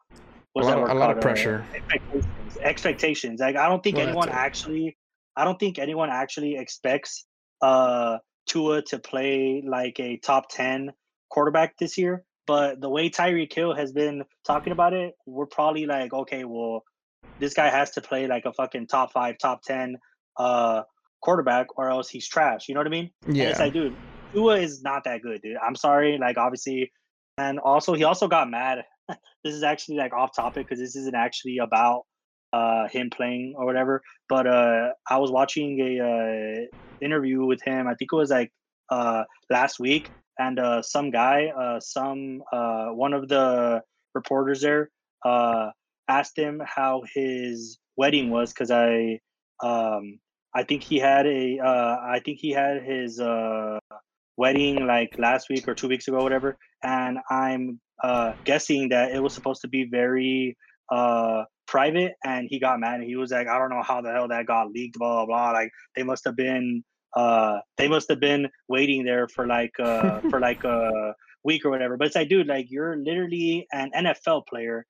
what's 0.53 0.69
A 0.69 0.71
lot 0.71 0.77
of- 0.79 0.83
word 0.83 0.91
a 0.91 0.95
lot 0.95 1.11
of 1.11 1.15
called? 1.17 1.19
Uh, 1.19 1.21
pressure. 1.23 1.65
expectations. 1.75 2.27
Expectations. 2.61 3.41
Like 3.41 3.57
I 3.57 3.69
don't 3.69 3.83
think 3.83 3.97
Well, 3.97 4.07
anyone 4.09 4.29
actually 4.29 4.97
I 5.35 5.45
don't 5.45 5.59
think 5.59 5.79
anyone 5.79 6.11
actually 6.11 6.57
expects 6.57 7.25
uh 7.63 8.19
Tua 8.47 8.83
to 8.83 8.99
play 8.99 9.63
like 9.67 9.99
a 10.01 10.17
top 10.19 10.49
10 10.51 10.93
quarterback 11.31 11.77
this 11.79 11.97
year. 11.97 12.25
But 12.47 12.81
the 12.81 12.89
way 12.89 13.09
Tyreek 13.09 13.53
Hill 13.53 13.75
has 13.75 13.93
been 13.93 14.25
talking 14.45 14.73
about 14.73 14.93
it, 14.93 15.15
we're 15.27 15.47
probably 15.47 15.87
like, 15.87 16.13
okay, 16.13 16.45
well, 16.45 16.83
this 17.39 17.55
guy 17.55 17.71
has 17.71 17.93
to 17.93 18.01
play 18.01 18.27
like 18.27 18.45
a 18.45 18.53
fucking 18.53 18.89
top 18.89 19.13
five, 19.13 19.39
top 19.39 19.63
10 19.63 19.97
uh 20.39 20.83
quarterback 21.21 21.79
or 21.79 21.89
else 21.89 22.09
he's 22.09 22.29
trash. 22.29 22.69
You 22.69 22.75
know 22.75 22.81
what 22.81 22.87
I 22.89 22.91
mean? 22.91 23.11
And 23.27 23.37
it's 23.37 23.59
yeah. 23.59 23.65
like, 23.65 23.73
dude, 23.73 23.95
Tua 24.35 24.59
is 24.59 24.83
not 24.83 25.05
that 25.05 25.23
good, 25.23 25.41
dude. 25.41 25.57
I'm 25.65 25.77
sorry. 25.77 26.19
Like, 26.19 26.37
obviously, 26.37 26.93
and 27.39 27.59
also 27.61 27.95
he 27.95 28.05
also 28.05 28.29
got 28.29 28.51
mad. 28.51 28.85
this 29.09 29.55
is 29.55 29.63
actually 29.63 29.97
like 29.97 30.13
off 30.13 30.35
topic 30.35 30.67
because 30.67 30.81
this 30.81 30.97
isn't 30.97 31.15
actually 31.15 31.59
about 31.59 32.03
uh 32.53 32.89
him 32.89 33.11
playing 33.11 33.55
or 33.57 33.65
whatever. 33.67 34.03
But 34.29 34.47
uh 34.47 34.91
I 35.09 35.19
was 35.19 35.31
watching 35.31 35.79
a 35.81 36.01
uh 36.01 37.05
interview 37.05 37.45
with 37.45 37.63
him. 37.63 37.87
I 37.87 37.95
think 37.95 38.13
it 38.13 38.17
was 38.17 38.31
like 38.31 38.53
uh 38.91 39.25
last 39.51 39.81
week, 39.81 40.11
and 40.39 40.59
uh 40.59 40.83
some 40.83 41.11
guy, 41.11 41.51
some 41.81 42.43
one 42.51 43.13
of 43.13 43.29
the 43.29 43.83
reporters 44.15 44.61
there, 44.61 44.91
uh 45.25 45.71
asked 46.09 46.39
him 46.39 46.61
how 46.65 47.03
his 47.15 47.79
wedding 47.97 48.31
was 48.31 48.53
because 48.53 48.71
I 48.71 49.21
um 49.63 50.19
I 50.55 50.65
think 50.65 50.83
he 50.83 50.99
had 50.99 51.27
a 51.27 51.59
I 51.63 52.21
think 52.25 52.39
he 52.39 52.51
had 52.51 52.83
his 52.83 53.21
uh 53.21 53.79
wedding 54.37 54.87
like 54.87 55.11
last 55.19 55.49
week 55.49 55.69
or 55.69 55.75
two 55.75 55.89
weeks 55.89 56.09
ago, 56.09 56.23
whatever. 56.23 56.59
And 56.83 57.19
I'm 57.31 57.81
uh 58.03 58.33
guessing 58.45 58.89
that 58.91 59.13
it 59.13 59.23
was 59.23 59.35
supposed 59.35 59.63
to 59.63 59.69
be 59.69 59.85
very 59.85 60.57
uh 60.91 61.45
private 61.73 62.13
and 62.23 62.49
he 62.51 62.61
got 62.61 62.79
mad 62.79 62.97
and 62.97 63.05
he 63.05 63.17
was 63.17 63.31
like, 63.31 63.49
I 63.49 63.59
don't 63.59 63.71
know 63.71 63.83
how 63.83 64.03
the 64.03 64.13
hell 64.13 64.29
that 64.29 64.47
got 64.47 64.71
leaked, 64.71 64.99
blah 64.99 65.25
blah 65.25 65.27
blah. 65.27 65.51
Like 65.53 65.71
they 65.97 66.03
must 66.03 66.23
have 66.27 66.37
been 66.37 66.85
uh 67.17 67.61
they 67.79 67.89
must 67.89 68.11
have 68.11 68.21
been 68.21 68.51
waiting 68.69 69.05
there 69.05 69.27
for 69.27 69.47
like 69.47 69.73
uh 69.81 70.21
for 70.31 70.39
like 70.39 70.65
a 70.65 71.15
week 71.43 71.65
or 71.65 71.71
whatever. 71.71 71.97
But 71.97 72.09
it's 72.09 72.17
like, 72.17 72.29
dude, 72.29 72.47
like 72.47 72.67
you're 72.69 72.97
literally 72.97 73.67
an 73.73 73.91
NFL 73.97 74.47
player. 74.47 74.85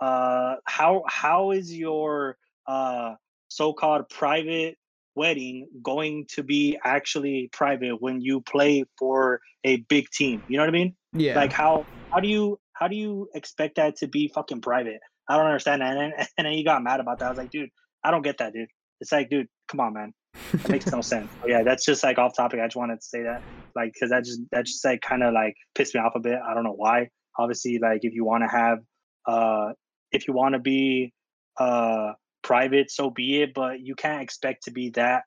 Uh 0.00 0.54
how 0.64 1.02
how 1.06 1.50
is 1.50 1.76
your 1.76 2.38
uh 2.66 3.14
so-called 3.48 4.08
private 4.08 4.78
wedding 5.14 5.68
going 5.82 6.24
to 6.30 6.42
be 6.42 6.78
actually 6.82 7.50
private 7.52 8.00
when 8.00 8.22
you 8.22 8.40
play 8.40 8.82
for 8.98 9.40
a 9.62 9.76
big 9.90 10.08
team 10.08 10.42
you 10.48 10.56
know 10.56 10.62
what 10.62 10.70
i 10.70 10.72
mean 10.72 10.94
yeah. 11.12 11.36
like 11.36 11.52
how 11.52 11.84
how 12.10 12.18
do 12.18 12.28
you 12.28 12.58
how 12.72 12.88
do 12.88 12.96
you 12.96 13.28
expect 13.34 13.76
that 13.76 13.94
to 13.94 14.06
be 14.06 14.26
fucking 14.28 14.62
private 14.62 15.00
i 15.28 15.36
don't 15.36 15.46
understand 15.46 15.82
that 15.82 15.96
and 15.96 16.12
then, 16.12 16.26
and 16.38 16.46
then 16.46 16.52
he 16.52 16.64
got 16.64 16.82
mad 16.82 17.00
about 17.00 17.18
that. 17.18 17.26
I 17.26 17.28
was 17.30 17.38
like 17.38 17.50
dude 17.50 17.70
i 18.04 18.10
don't 18.10 18.22
get 18.22 18.38
that 18.38 18.52
dude. 18.52 18.68
It's 19.00 19.12
like 19.12 19.30
dude 19.30 19.46
come 19.68 19.80
on 19.80 19.94
man. 19.94 20.12
That 20.52 20.68
makes 20.68 20.86
no 20.86 21.00
sense. 21.00 21.30
But 21.40 21.50
yeah 21.50 21.62
that's 21.62 21.84
just 21.84 22.02
like 22.02 22.18
off 22.18 22.34
topic. 22.36 22.60
I 22.60 22.66
just 22.66 22.76
wanted 22.76 22.96
to 22.96 23.06
say 23.06 23.22
that 23.22 23.42
like 23.76 23.92
because 23.92 24.10
that 24.10 24.24
just 24.24 24.40
that 24.52 24.66
just 24.66 24.84
like 24.84 25.00
kind 25.00 25.22
of 25.22 25.34
like 25.34 25.54
pissed 25.74 25.94
me 25.94 26.00
off 26.00 26.12
a 26.14 26.20
bit. 26.20 26.38
I 26.46 26.54
don't 26.54 26.64
know 26.64 26.74
why. 26.76 27.08
Obviously 27.38 27.78
like 27.80 28.00
if 28.02 28.12
you 28.14 28.24
want 28.24 28.44
to 28.48 28.56
have 28.56 28.78
uh 29.26 29.72
if 30.10 30.26
you 30.26 30.34
want 30.34 30.54
to 30.54 30.58
be 30.58 31.12
uh 31.58 32.12
private 32.42 32.90
so 32.90 33.08
be 33.08 33.42
it 33.42 33.54
but 33.54 33.78
you 33.78 33.94
can't 33.94 34.20
expect 34.20 34.64
to 34.64 34.72
be 34.72 34.90
that 34.90 35.22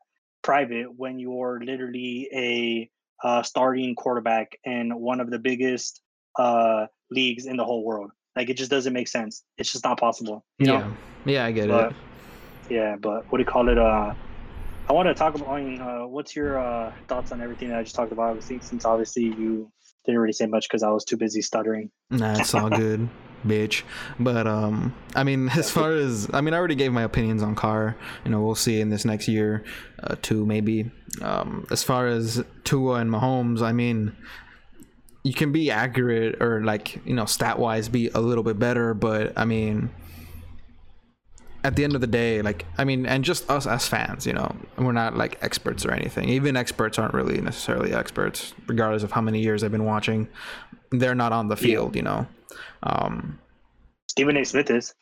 private 0.46 0.88
when 0.96 1.18
you're 1.18 1.60
literally 1.64 2.30
a 2.34 2.90
uh, 3.24 3.42
starting 3.42 3.96
quarterback 3.96 4.52
in 4.64 4.92
one 4.92 5.20
of 5.20 5.32
the 5.32 5.40
biggest 5.40 6.02
uh, 6.38 6.86
leagues 7.10 7.48
in 7.48 7.58
the 7.58 7.66
whole 7.66 7.84
world. 7.84 8.12
Like 8.36 8.50
it 8.50 8.58
just 8.58 8.69
doesn't 8.71 8.93
make 8.93 9.08
sense. 9.08 9.43
It's 9.58 9.71
just 9.71 9.84
not 9.84 10.00
possible. 10.00 10.45
You 10.60 10.67
yeah. 10.74 10.80
know? 10.80 10.93
Yeah, 11.26 11.45
I 11.45 11.52
get 11.52 11.69
But 11.69 11.91
it. 11.91 11.95
yeah, 12.69 12.95
but 13.00 13.26
what 13.32 13.38
do 13.38 13.41
you 13.41 13.45
call 13.45 13.70
it? 13.70 13.78
Uh, 13.78 14.14
I 14.88 14.93
want 14.93 15.07
to 15.07 15.14
talk 15.16 15.36
about. 15.36 15.49
I 15.49 15.62
mean, 15.64 15.82
uh, 15.82 16.05
what's 16.05 16.36
your 16.36 16.60
uh, 16.60 16.93
thoughts 17.07 17.32
on 17.32 17.41
everything 17.41 17.70
that 17.70 17.80
I 17.80 17.84
just 17.84 17.95
talked 17.95 18.12
about? 18.12 18.30
Obviously, 18.30 18.60
since 18.62 18.86
obviously 18.86 19.24
you 19.24 19.72
didn't 20.05 20.20
really 20.22 20.34
say 20.34 20.45
much 20.45 20.68
because 20.70 20.84
I 20.84 20.89
was 20.89 21.03
too 21.05 21.18
busy 21.18 21.41
stuttering. 21.41 21.89
Nah, 22.12 22.38
it's 22.38 22.53
all 22.53 22.70
good, 22.86 23.10
bitch. 23.47 23.82
But 24.20 24.45
um, 24.45 24.93
I 25.16 25.24
mean, 25.24 25.49
as 25.55 25.72
far 25.72 25.93
as 25.93 26.30
I 26.34 26.41
mean, 26.41 26.53
I 26.53 26.57
already 26.57 26.76
gave 26.76 26.91
my 26.91 27.01
opinions 27.03 27.41
on 27.41 27.55
Carr. 27.55 27.95
You 28.26 28.32
know, 28.32 28.41
we'll 28.41 28.53
see 28.53 28.80
in 28.80 28.89
this 28.89 29.05
next 29.05 29.28
year, 29.28 29.64
uh, 30.03 30.16
two 30.22 30.45
maybe. 30.45 30.91
Um, 31.22 31.66
as 31.72 31.82
far 31.84 32.07
as 32.07 32.43
Tua 32.66 32.95
and 32.95 33.10
Mahomes, 33.10 33.62
I 33.62 33.72
mean, 33.72 34.16
you 35.26 35.34
can 35.34 35.51
be 35.51 35.71
accurate 35.71 36.39
or 36.39 36.63
like 36.63 37.03
you 37.03 37.15
know, 37.15 37.26
stat 37.26 37.57
wise, 37.57 37.89
be 37.89 38.09
a 38.09 38.21
little 38.21 38.43
bit 38.43 38.59
better. 38.59 38.93
But 38.93 39.34
I 39.36 39.43
mean, 39.43 39.89
at 41.63 41.76
the 41.76 41.84
end 41.84 41.95
of 41.95 42.01
the 42.01 42.07
day, 42.07 42.43
like 42.43 42.63
I 42.78 42.84
mean, 42.84 43.07
and 43.07 43.26
just 43.26 43.49
us 43.49 43.65
as 43.65 43.88
fans, 43.88 44.28
you 44.28 44.34
know, 44.34 44.55
we're 44.78 44.91
not 44.91 45.17
like 45.17 45.39
experts 45.41 45.84
or 45.84 45.91
anything. 45.91 46.30
Even 46.30 46.55
experts 46.55 46.99
aren't 46.99 47.15
really 47.15 47.41
necessarily 47.41 47.91
experts, 47.91 48.53
regardless 48.67 49.01
of 49.01 49.13
how 49.13 49.21
many 49.21 49.41
years 49.41 49.61
they've 49.61 49.71
been 49.71 49.86
watching. 49.86 50.28
They're 50.91 51.15
not 51.15 51.32
on 51.32 51.47
the 51.47 51.57
field, 51.57 51.95
you 51.95 52.03
know. 52.03 52.28
Um, 52.84 53.39
Stephen 54.07 54.38
A. 54.38 54.45
Smith 54.45 54.69
is. 54.69 54.93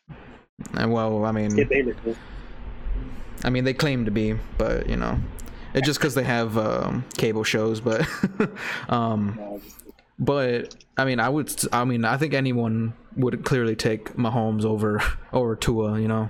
and 0.72 0.90
well, 0.90 1.26
I 1.26 1.32
mean. 1.32 1.54
I 3.44 3.50
mean, 3.50 3.64
they 3.64 3.74
claim 3.74 4.06
to 4.06 4.10
be, 4.10 4.38
but 4.56 4.88
you 4.88 4.96
know, 4.96 5.18
it's 5.74 5.86
just 5.86 6.00
because 6.00 6.14
they 6.14 6.24
have 6.24 6.56
um, 6.56 7.04
cable 7.18 7.44
shows. 7.44 7.82
But, 7.82 8.08
um, 8.88 9.60
but 10.18 10.74
I 10.96 11.04
mean, 11.04 11.20
I 11.20 11.28
would. 11.28 11.52
I 11.72 11.84
mean, 11.84 12.04
I 12.04 12.16
think 12.16 12.34
anyone 12.34 12.94
would 13.16 13.44
clearly 13.44 13.76
take 13.76 14.14
Mahomes 14.16 14.64
over 14.64 15.02
over 15.32 15.56
Tua. 15.56 16.00
You 16.00 16.08
know, 16.08 16.28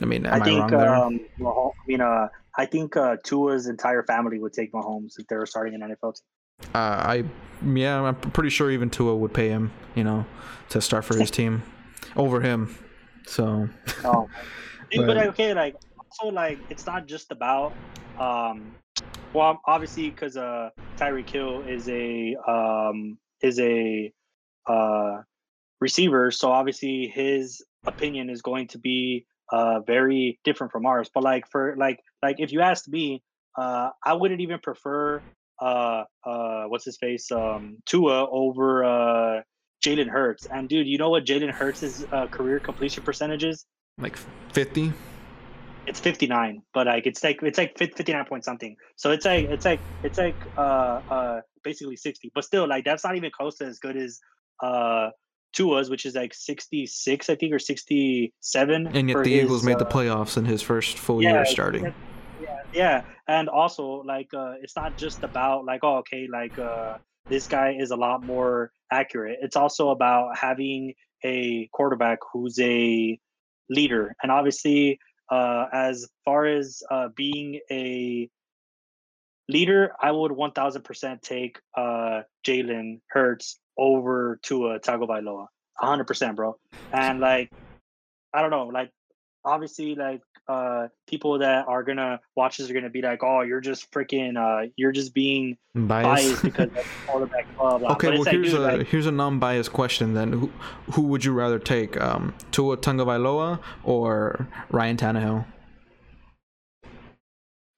I 0.00 0.04
mean, 0.04 0.26
am 0.26 0.34
I 0.34 0.36
I, 0.36 0.44
think 0.44 0.60
wrong 0.60 0.70
there? 0.70 0.94
um, 0.94 1.20
Mahom- 1.38 1.72
I 1.72 1.86
mean, 1.86 2.00
uh, 2.00 2.28
I 2.56 2.66
think 2.66 2.96
uh, 2.96 3.16
Tua's 3.22 3.66
entire 3.66 4.02
family 4.02 4.38
would 4.38 4.52
take 4.52 4.72
Mahomes 4.72 5.18
if 5.18 5.26
they 5.28 5.36
were 5.36 5.46
starting 5.46 5.74
an 5.74 5.80
NFL 5.90 6.14
team. 6.14 6.70
Uh, 6.74 6.78
I 6.78 7.24
yeah, 7.64 8.00
I'm 8.02 8.14
pretty 8.14 8.50
sure 8.50 8.70
even 8.70 8.90
Tua 8.90 9.14
would 9.16 9.32
pay 9.34 9.48
him. 9.48 9.70
You 9.94 10.04
know, 10.04 10.24
to 10.70 10.80
start 10.80 11.04
for 11.04 11.16
his 11.16 11.30
team 11.38 11.62
over 12.16 12.40
him. 12.40 12.76
So 13.26 13.68
Oh, 14.04 14.28
but 14.96 15.06
But- 15.06 15.16
okay, 15.28 15.54
like 15.54 15.76
also 15.98 16.32
like 16.34 16.58
it's 16.70 16.86
not 16.86 17.06
just 17.06 17.30
about 17.32 17.72
um, 18.18 18.74
well, 19.32 19.60
obviously 19.66 20.10
because 20.10 20.36
uh, 20.36 20.70
Tyreek 20.96 21.28
Hill 21.28 21.62
is 21.62 21.88
a 21.88 22.36
um 22.46 23.18
is 23.42 23.58
a 23.60 24.12
uh 24.66 25.18
receiver, 25.80 26.30
so 26.30 26.50
obviously 26.50 27.10
his 27.12 27.62
opinion 27.86 28.30
is 28.30 28.42
going 28.42 28.68
to 28.68 28.78
be 28.78 29.26
uh 29.52 29.80
very 29.80 30.38
different 30.44 30.72
from 30.72 30.86
ours. 30.86 31.10
But 31.12 31.22
like 31.24 31.48
for 31.50 31.74
like 31.76 32.00
like 32.22 32.36
if 32.38 32.52
you 32.52 32.60
asked 32.60 32.88
me, 32.88 33.22
uh, 33.56 33.90
I 34.04 34.14
wouldn't 34.14 34.40
even 34.40 34.58
prefer 34.60 35.22
uh 35.60 36.04
uh 36.24 36.64
what's 36.64 36.84
his 36.84 36.96
face 36.96 37.30
um 37.30 37.78
Tua 37.86 38.28
over 38.30 38.84
uh 38.84 39.42
Jalen 39.84 40.08
Hurts. 40.08 40.46
And 40.52 40.68
dude, 40.68 40.86
you 40.86 40.98
know 40.98 41.10
what 41.10 41.24
Jalen 41.24 41.52
Hurts' 41.52 42.04
uh, 42.12 42.26
career 42.26 42.60
completion 42.60 43.02
percentage 43.02 43.44
is? 43.44 43.64
like 44.00 44.16
50. 44.52 44.92
It's 45.86 46.00
59 46.00 46.62
but 46.74 46.86
like 46.86 47.06
it's 47.06 47.22
like 47.24 47.42
it's 47.42 47.58
like 47.58 47.76
59 47.78 48.24
point 48.26 48.44
something. 48.44 48.76
So 48.96 49.10
it's 49.10 49.24
like 49.24 49.46
it's 49.50 49.64
like 49.64 49.82
it's 50.02 50.18
like 50.18 50.36
uh 50.56 51.00
uh 51.10 51.40
basically 51.64 51.96
60 51.96 52.30
but 52.34 52.44
still 52.44 52.68
like 52.68 52.84
that's 52.84 53.04
not 53.04 53.16
even 53.16 53.30
close 53.30 53.56
to 53.58 53.64
as 53.64 53.78
good 53.78 53.96
as 53.96 54.20
uh 54.62 55.10
Tua's 55.52 55.90
which 55.90 56.06
is 56.06 56.14
like 56.14 56.32
66 56.34 57.30
I 57.30 57.34
think 57.34 57.52
or 57.52 57.58
67 57.58 58.86
And 58.94 59.08
yet 59.08 59.24
the 59.24 59.30
his, 59.30 59.44
Eagles 59.44 59.64
made 59.64 59.78
the 59.78 59.86
uh, 59.86 59.90
playoffs 59.90 60.36
in 60.36 60.44
his 60.44 60.62
first 60.62 60.98
full 60.98 61.22
yeah, 61.22 61.32
year 61.32 61.44
starting. 61.46 61.92
yeah, 62.38 62.46
yeah. 62.72 63.02
And 63.26 63.48
also 63.48 64.02
like 64.06 64.28
uh 64.34 64.54
it's 64.62 64.76
not 64.76 64.96
just 64.96 65.24
about 65.24 65.64
like 65.64 65.80
oh 65.82 65.96
okay 65.98 66.28
like 66.30 66.58
uh 66.58 66.94
this 67.30 67.46
guy 67.46 67.76
is 67.78 67.90
a 67.90 67.96
lot 67.96 68.24
more 68.24 68.72
accurate. 68.90 69.38
It's 69.40 69.56
also 69.56 69.90
about 69.90 70.36
having 70.36 70.94
a 71.24 71.68
quarterback 71.72 72.18
who's 72.32 72.58
a 72.58 73.18
leader. 73.68 74.16
And 74.22 74.32
obviously 74.32 74.98
uh 75.30 75.66
as 75.72 76.08
far 76.24 76.46
as 76.46 76.82
uh 76.90 77.08
being 77.16 77.60
a 77.70 78.28
leader 79.48 79.92
i 80.00 80.10
would 80.10 80.32
1000% 80.32 81.20
take 81.22 81.58
uh 81.76 82.22
jalen 82.46 83.00
hurts 83.08 83.58
over 83.76 84.38
Tua 84.42 84.78
Tagovailoa 84.78 85.46
100% 85.80 86.36
bro. 86.36 86.56
And 86.92 87.20
like 87.20 87.50
i 88.32 88.40
don't 88.42 88.50
know 88.50 88.66
like 88.66 88.90
obviously 89.44 89.94
like 89.94 90.22
uh 90.48 90.88
people 91.06 91.38
that 91.38 91.66
are 91.68 91.82
gonna 91.82 92.20
watch 92.36 92.56
this 92.58 92.70
are 92.70 92.74
gonna 92.74 92.90
be 92.90 93.02
like 93.02 93.22
oh 93.22 93.42
you're 93.42 93.60
just 93.60 93.90
freaking 93.90 94.36
uh 94.36 94.68
you're 94.76 94.92
just 94.92 95.14
being 95.14 95.56
Bias. 95.74 96.04
biased 96.04 96.42
because 96.42 96.68
of 96.68 96.74
the 96.74 96.84
quarterback 97.06 97.56
blah 97.56 97.78
blah 97.78 97.92
okay, 97.92 98.08
but 98.08 98.14
well 98.14 98.24
like, 98.24 98.34
here's 98.34 98.52
a 98.52 98.58
like, 98.58 98.86
here's 98.88 99.06
a 99.06 99.12
non-biased 99.12 99.72
question 99.72 100.14
then. 100.14 100.32
Who 100.32 100.50
who 100.92 101.02
would 101.02 101.24
you 101.24 101.32
rather 101.32 101.58
take, 101.58 102.00
um, 102.00 102.34
Tua 102.50 102.76
Tagovailoa 102.76 103.60
or 103.84 104.48
Ryan 104.70 104.96
Tannehill? 104.96 105.44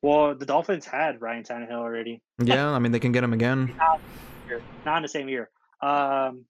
well 0.02 0.34
the 0.34 0.44
dolphins 0.44 0.84
had 0.84 1.20
ryan 1.20 1.44
Tannehill 1.44 1.72
already 1.72 2.20
Yeah, 2.42 2.70
I 2.70 2.78
mean 2.80 2.92
they 2.92 2.98
can 2.98 3.12
get 3.12 3.22
him 3.22 3.32
again. 3.32 3.72
not 4.84 4.96
in 4.96 5.02
the 5.02 5.08
same 5.08 5.28
year 5.28 5.48
um 5.80 6.44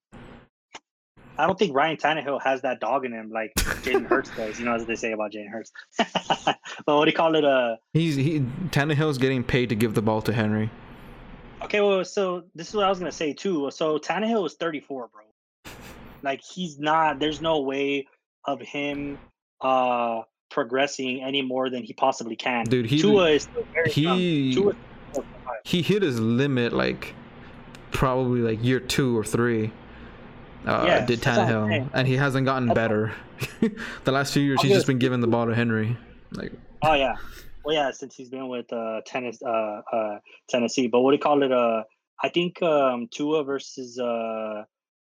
I 1.39 1.47
don't 1.47 1.59
think 1.59 1.75
Ryan 1.75 1.97
Tannehill 1.97 2.43
has 2.43 2.63
that 2.63 2.79
dog 2.81 3.05
in 3.05 3.13
him 3.13 3.31
like 3.31 3.55
Jalen 3.55 4.07
Hurts 4.07 4.31
does. 4.37 4.59
You 4.59 4.67
know 4.67 4.75
as 4.75 4.85
they 4.85 4.97
say 4.97 5.13
about 5.13 5.33
Jalen 5.33 5.49
Hurts. 5.49 5.73
but 6.45 6.57
what 6.87 7.05
do 7.05 7.11
you 7.11 7.17
call 7.17 7.35
it? 7.37 7.45
Uh, 7.45 7.77
He's 7.93 8.17
he 8.17 8.41
Tannehill's 8.71 9.19
getting 9.19 9.43
paid 9.43 9.69
to 9.71 9.75
give 9.75 9.95
the 9.95 10.03
ball 10.03 10.21
to 10.23 10.33
Henry. 10.33 10.71
Okay, 11.63 11.81
well, 11.81 12.05
so 12.05 12.45
this 12.55 12.69
is 12.69 12.75
what 12.75 12.85
I 12.85 12.89
was 12.91 12.99
gonna 12.99 13.13
say 13.13 13.33
too. 13.33 13.71
So 13.73 13.99
Tannehill 13.99 14.47
is 14.47 14.55
34, 14.55 15.09
bro. 15.13 15.73
Like 16.23 16.43
he's 16.43 16.79
not. 16.79 17.19
There's 17.19 17.41
no 17.41 17.61
way 17.61 18.07
of 18.45 18.61
him 18.61 19.19
uh 19.61 20.23
progressing 20.51 21.23
any 21.23 21.41
more 21.41 21.71
than 21.71 21.83
he 21.83 21.93
possibly 21.95 22.37
can. 22.37 22.65
Dude, 22.67 22.87
he- 22.87 23.01
Tua 23.01 23.31
is 23.31 23.45
still 23.45 23.65
very 23.73 23.91
young. 23.93 24.19
He 24.19 24.55
Tua 24.55 24.71
is 24.71 24.77
still 25.13 25.25
young. 25.47 25.55
he 25.65 25.83
hit 25.83 26.03
his 26.03 26.21
limit 26.21 26.73
like 26.73 27.15
probably 27.91 28.41
like 28.41 28.63
year 28.63 28.81
two 28.81 29.17
or 29.17 29.25
three. 29.25 29.73
Uh, 30.67 30.85
Yeah, 30.87 31.07
did 31.07 31.21
that's 31.21 31.39
what 31.39 31.49
I'm 31.49 31.71
Tannehill, 31.71 31.91
and 31.93 32.09
he 32.09 32.17
hasn't 32.17 32.47
gotten 32.47 32.69
That's 32.69 32.77
better. 32.77 33.13
the 34.05 34.13
last 34.13 34.33
few 34.33 34.43
years, 34.43 34.61
I'm 34.61 34.67
he's 34.67 34.77
just 34.77 34.87
been 34.87 34.99
giving 34.99 35.21
the 35.21 35.27
ball 35.27 35.47
to 35.47 35.55
Henry. 35.55 35.97
Like, 36.33 36.53
Oh 36.83 36.95
yeah, 36.95 37.15
well 37.65 37.75
yeah, 37.75 37.91
since 37.91 38.15
he's 38.15 38.29
been 38.29 38.49
with 38.49 38.73
uh 38.73 39.01
tennis 39.07 39.39
uh 39.43 39.81
uh 39.93 40.19
Tennessee. 40.49 40.89
But 40.89 41.01
what 41.01 41.11
do 41.13 41.17
you 41.17 41.21
call 41.21 41.43
it? 41.43 41.53
Uh, 41.53 41.85
I 42.23 42.29
think 42.29 42.63
um 42.63 43.09
Tua 43.11 43.45
versus 43.45 43.99
uh 43.99 44.65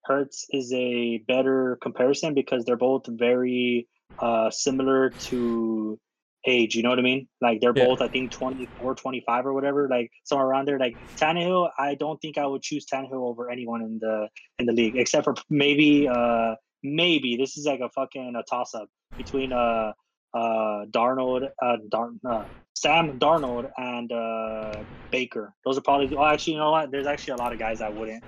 Hurts 0.06 0.45
is 0.49 0.74
a 0.74 1.20
better 1.28 1.78
comparison 1.82 2.34
because 2.34 2.66
they're 2.66 2.76
both 2.76 3.04
very 3.08 3.88
uh 4.20 4.49
similar 4.49 5.16
to 5.28 5.99
age. 6.45 6.75
You 6.75 6.83
know 6.83 6.89
what 6.89 6.99
I 6.99 7.03
mean? 7.03 7.27
Like 7.41 7.61
they're 7.61 7.73
Yeah. 7.75 7.85
both 7.85 8.01
I 8.01 8.07
think 8.09 8.31
24, 8.31 8.95
25 8.95 9.45
or 9.45 9.53
whatever, 9.53 9.87
like 9.89 10.11
somewhere 10.23 10.47
around 10.47 10.67
there. 10.67 10.79
Like 10.79 10.97
Tannehill, 11.21 11.69
I 11.77 11.95
don't 11.95 12.19
think 12.21 12.37
I 12.37 12.45
would 12.45 12.61
choose 12.61 12.85
Tannehill 12.85 13.13
over 13.29 13.49
anyone 13.49 13.81
in 13.81 13.99
the 13.99 14.29
in 14.59 14.65
the 14.65 14.73
league 14.73 14.95
except 14.97 15.23
for 15.25 15.35
maybe 15.49 16.07
uh 16.07 16.55
maybe 16.83 17.37
this 17.37 17.57
is 17.57 17.65
like 17.65 17.79
a 17.79 17.89
fucking 17.89 18.35
a 18.35 18.43
toss 18.43 18.73
up 18.73 18.87
between 19.17 19.51
uh 19.53 19.91
uh 20.33 20.85
Darnold 20.91 21.47
uh, 21.61 21.77
Dar- 21.89 22.11
uh 22.27 22.43
Sam 22.75 23.19
Darnold 23.19 23.69
and 23.77 24.11
uh 24.11 24.83
Baker. 25.11 25.53
Those 25.65 25.77
are 25.77 25.81
probably 25.81 26.13
oh 26.17 26.25
actually 26.25 26.53
you 26.53 26.59
know 26.59 26.71
what? 26.71 26.91
There's 26.91 27.07
actually 27.07 27.33
a 27.35 27.37
lot 27.37 27.53
of 27.53 27.59
guys 27.59 27.81
I 27.81 27.89
wouldn't 27.89 28.23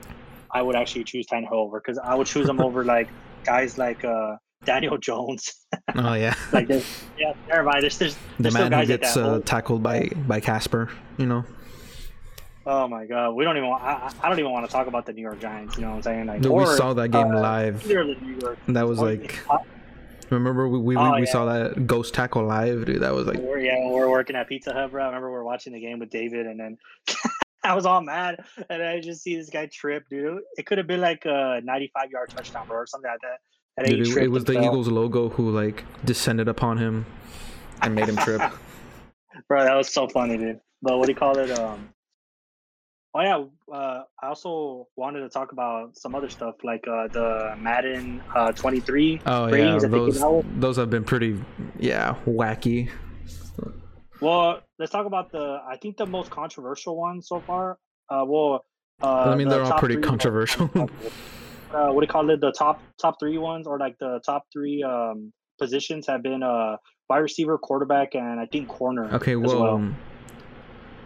I 0.54 0.62
would 0.62 0.76
actually 0.76 1.04
choose 1.06 1.26
Tannehill 1.28 1.54
over 1.54 1.82
because 1.82 1.98
I 1.98 2.16
would 2.16 2.28
choose 2.28 2.48
them 2.48 2.62
over 2.62 2.86
like 2.86 3.10
guys 3.46 3.78
like 3.78 4.04
uh 4.06 4.36
Daniel 4.66 4.98
Jones. 4.98 5.54
oh 5.96 6.14
yeah, 6.14 6.36
like 6.54 6.68
there's 6.68 7.04
yeah, 7.18 7.34
never 7.48 7.64
mind. 7.64 7.84
There's 7.84 7.98
there's, 7.98 8.16
the 8.16 8.22
there's 8.40 8.54
still 8.54 8.70
man 8.70 8.80
who 8.80 8.86
gets 8.86 9.18
uh, 9.18 9.42
tackled 9.46 9.84
by 9.84 10.10
by 10.28 10.40
Casper. 10.40 10.90
You 11.18 11.26
know, 11.28 11.46
Oh 12.68 12.88
my 12.88 13.06
god, 13.06 13.32
we 13.32 13.44
don't 13.44 13.58
even. 13.58 13.70
Want, 13.70 13.84
I, 13.84 14.12
I 14.24 14.30
don't 14.30 14.40
even 14.40 14.52
want 14.52 14.66
to 14.66 14.72
talk 14.72 14.88
about 14.88 15.06
the 15.06 15.14
New 15.14 15.22
York 15.22 15.40
Giants. 15.40 15.76
You 15.76 15.84
know 15.84 15.90
what 15.92 15.96
I'm 15.98 16.02
saying? 16.02 16.26
Like, 16.26 16.42
Dude, 16.42 16.52
we 16.52 16.66
saw 16.66 16.94
that 16.94 17.10
game 17.10 17.28
uh, 17.28 17.40
live. 17.40 17.86
either 17.86 18.04
New 18.04 18.40
York. 18.42 18.58
That 18.68 18.88
was 18.88 19.00
like, 19.00 19.40
uh, 19.50 19.60
remember 20.32 20.68
we 20.68 20.80
we, 20.80 20.98
Oh, 20.98 21.14
we 21.14 21.26
yeah. 21.26 21.32
saw 21.32 21.46
that 21.46 21.86
ghost 21.86 22.16
tackle 22.16 22.44
live, 22.44 22.86
dude. 22.86 23.04
That 23.04 23.14
was 23.14 23.28
like, 23.28 23.38
we're, 23.38 23.60
yeah, 23.60 23.88
we're 23.88 24.10
working 24.10 24.36
at 24.36 24.48
Pizza 24.50 24.74
Hut, 24.74 24.90
bro. 24.90 25.04
I 25.04 25.08
remember 25.08 25.30
we 25.30 25.38
are 25.38 25.44
watching 25.44 25.74
the 25.74 25.80
game 25.80 26.00
with 26.00 26.10
David, 26.10 26.48
and 26.48 26.60
then 26.60 26.78
I 27.64 27.76
was 27.76 27.86
all 27.86 28.02
mad, 28.02 28.44
and 28.68 28.82
I 28.82 29.00
just 29.00 29.22
see 29.22 29.36
this 29.36 29.52
guy 29.52 29.68
trip, 29.68 30.06
dude. 30.10 30.42
It 30.58 30.66
could 30.66 30.80
have 30.80 30.88
been 30.88 31.02
like 31.02 31.26
a 31.26 31.62
95 31.64 32.10
yard 32.10 32.30
touchdown, 32.30 32.68
bro, 32.68 32.78
or 32.78 32.88
something 32.88 33.12
like 33.12 33.22
that. 33.22 33.40
And 33.78 33.88
dude, 33.88 34.06
he 34.08 34.12
it, 34.14 34.24
it 34.24 34.28
was 34.32 34.44
and 34.44 34.48
the 34.48 34.54
fell. 34.54 34.66
Eagles 34.66 34.88
logo 34.88 35.30
who 35.30 35.50
like 35.52 35.84
descended 36.06 36.48
upon 36.48 36.78
him 36.78 37.06
and 37.82 37.94
made 37.96 38.08
him 38.08 38.18
trip. 38.18 38.42
bro. 39.48 39.64
That 39.64 39.76
was 39.76 39.90
so 39.90 40.08
funny, 40.08 40.38
dude. 40.38 40.60
But 40.82 40.98
what 40.98 41.06
do 41.08 41.12
you 41.12 41.18
call 41.18 41.38
it? 41.38 41.52
Um. 41.60 41.90
Oh 43.18 43.22
yeah, 43.22 43.74
uh, 43.74 44.04
I 44.22 44.28
also 44.28 44.88
wanted 44.98 45.22
to 45.22 45.30
talk 45.30 45.54
about 45.54 45.98
some 45.98 46.16
other 46.16 46.30
stuff 46.30 46.56
like 46.66 46.86
uh, 46.86 47.08
the 47.08 47.56
Madden 47.58 48.22
uh, 48.36 48.52
23 48.52 49.22
Oh 49.26 49.46
yeah, 49.48 49.52
ratings 49.54 49.84
that 49.84 49.92
those 49.92 50.16
came 50.16 50.24
out 50.24 50.34
with. 50.44 50.60
those 50.62 50.76
have 50.76 50.90
been 50.90 51.06
pretty, 51.06 51.40
yeah, 51.80 52.16
wacky. 52.26 52.90
Well, 54.22 54.62
let's 54.80 54.92
talk 54.92 55.06
about 55.06 55.32
the. 55.32 55.60
I 55.66 55.78
think 55.78 55.96
the 55.98 56.06
most 56.06 56.30
controversial 56.30 56.98
one 56.98 57.22
so 57.22 57.40
far. 57.40 57.78
Uh, 58.10 58.24
well, 58.26 58.66
uh, 59.02 59.08
I 59.32 59.36
mean, 59.36 59.48
the 59.48 59.56
they're 59.56 59.64
all 59.66 59.80
pretty 59.80 59.96
three- 59.96 60.04
controversial. 60.04 60.70
Uh, 61.76 61.92
what 61.92 62.02
do 62.02 62.06
you 62.06 62.12
call 62.12 62.30
it? 62.30 62.40
The 62.40 62.54
top 62.54 62.82
top 63.02 63.20
three 63.20 63.38
ones, 63.38 63.68
or 63.68 63.78
like 63.78 63.98
the 64.00 64.22
top 64.26 64.46
three 64.54 64.82
um, 64.82 65.34
positions, 65.60 66.08
have 66.08 66.24
been 66.24 66.42
uh, 66.42 66.78
wide 67.10 67.18
receiver, 67.18 67.58
quarterback, 67.58 68.16
and 68.16 68.40
I 68.40 68.46
think 68.46 68.70
corner. 68.70 69.14
Okay, 69.16 69.34
as 69.34 69.40
well, 69.40 69.62
well. 69.62 69.96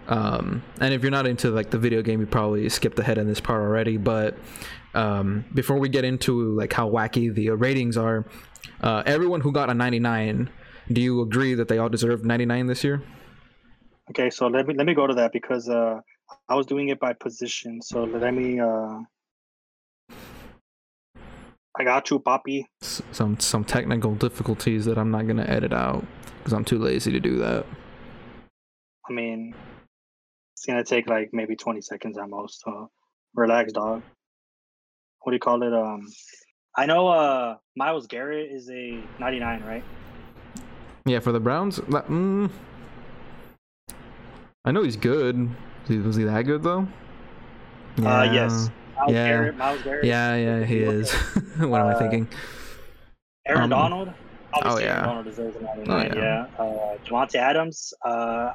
um, 0.08 0.64
and 0.80 0.94
if 0.94 1.02
you're 1.02 1.12
not 1.12 1.26
into 1.26 1.50
like 1.50 1.72
the 1.72 1.80
video 1.80 2.04
game, 2.04 2.20
you 2.20 2.28
probably 2.28 2.70
skipped 2.70 3.00
ahead 3.00 3.18
in 3.18 3.28
this 3.28 3.40
part 3.40 3.62
already. 3.62 3.98
But 3.98 4.38
um, 4.94 5.46
before 5.56 5.80
we 5.80 5.90
get 5.90 6.06
into 6.06 6.56
like 6.56 6.72
how 6.72 6.88
wacky 6.88 7.34
the 7.34 7.50
ratings 7.50 7.98
are, 7.98 8.26
uh, 8.82 9.02
everyone 9.08 9.42
who 9.42 9.52
got 9.52 9.72
a 9.72 9.74
99, 9.74 10.52
do 10.92 11.02
you 11.02 11.22
agree 11.22 11.56
that 11.56 11.68
they 11.68 11.80
all 11.80 11.90
deserve 11.90 12.24
99 12.24 12.68
this 12.68 12.84
year? 12.84 13.02
Okay, 14.12 14.30
so 14.30 14.48
let 14.48 14.68
me 14.68 14.76
let 14.76 14.86
me 14.86 14.94
go 14.94 15.08
to 15.08 15.16
that 15.16 15.32
because 15.32 15.68
uh, 15.68 16.00
I 16.48 16.54
was 16.56 16.68
doing 16.68 16.90
it 16.90 17.00
by 17.00 17.14
position. 17.14 17.82
So 17.82 18.04
let 18.04 18.36
me. 18.36 18.60
Uh, 18.60 19.00
I 21.80 21.86
got 21.86 22.12
you, 22.12 22.20
Poppy. 22.20 22.68
S- 22.82 23.02
some 23.14 23.40
some 23.40 23.64
technical 23.64 24.14
difficulties 24.14 24.84
that 24.86 24.98
I'm 24.98 25.12
not 25.12 25.28
gonna 25.28 25.46
edit 25.46 25.72
out 25.72 26.06
because 26.38 26.52
I'm 26.52 26.66
too 26.66 26.78
lazy 26.78 27.12
to 27.14 27.20
do 27.22 27.38
that. 27.38 27.66
I 29.10 29.14
mean, 29.14 29.56
it's 30.54 30.66
gonna 30.66 30.84
take 30.84 31.08
like 31.08 31.30
maybe 31.32 31.56
20 31.56 31.80
seconds 31.80 32.18
at 32.18 32.30
most. 32.30 32.62
So 32.66 32.92
relax, 33.34 33.72
dog. 33.72 34.04
What 35.22 35.32
do 35.32 35.36
you 35.36 35.40
call 35.40 35.64
it? 35.64 35.74
Um, 35.74 36.06
I 36.76 36.86
know 36.86 37.08
uh 37.08 37.56
Myles 37.78 38.08
Garrett 38.08 38.52
is 38.52 38.70
a 38.70 39.02
99, 39.20 39.64
right? 39.64 39.84
Yeah, 41.06 41.20
for 41.20 41.32
the 41.32 41.40
Browns, 41.40 41.80
mm, 41.80 42.52
I 44.66 44.72
know 44.72 44.84
he's 44.84 44.98
good. 44.98 45.50
Was 45.88 46.18
he 46.18 46.26
that 46.26 46.42
good 46.44 46.62
though? 46.62 46.88
Uh, 47.98 48.30
yes. 48.32 48.70
Myles 49.00 49.14
Yeah. 49.14 49.28
Garrett, 49.28 49.58
Myles 49.58 49.82
Garrett. 49.84 50.06
Yeah, 50.06 50.36
yeah, 50.36 50.64
he 50.66 50.80
is. 50.80 51.12
what 51.58 51.82
am 51.82 51.88
I 51.88 51.94
Uh, 51.94 52.00
thinking? 52.00 52.28
Aaron 53.48 53.64
Um, 53.64 53.70
Donald. 53.70 54.14
Obviously, 54.54 54.84
oh, 54.86 54.88
Aaron 54.88 54.98
yeah. 55.00 55.06
Donald 55.06 55.26
deserves 55.26 55.56
a 55.58 55.62
99. 55.62 55.88
Oh, 55.90 56.16
yeah. 56.16 56.22
yeah. 56.24 56.64
Uh, 56.64 56.98
Davante 57.06 57.36
Adams. 57.36 57.94
Uh, 58.04 58.54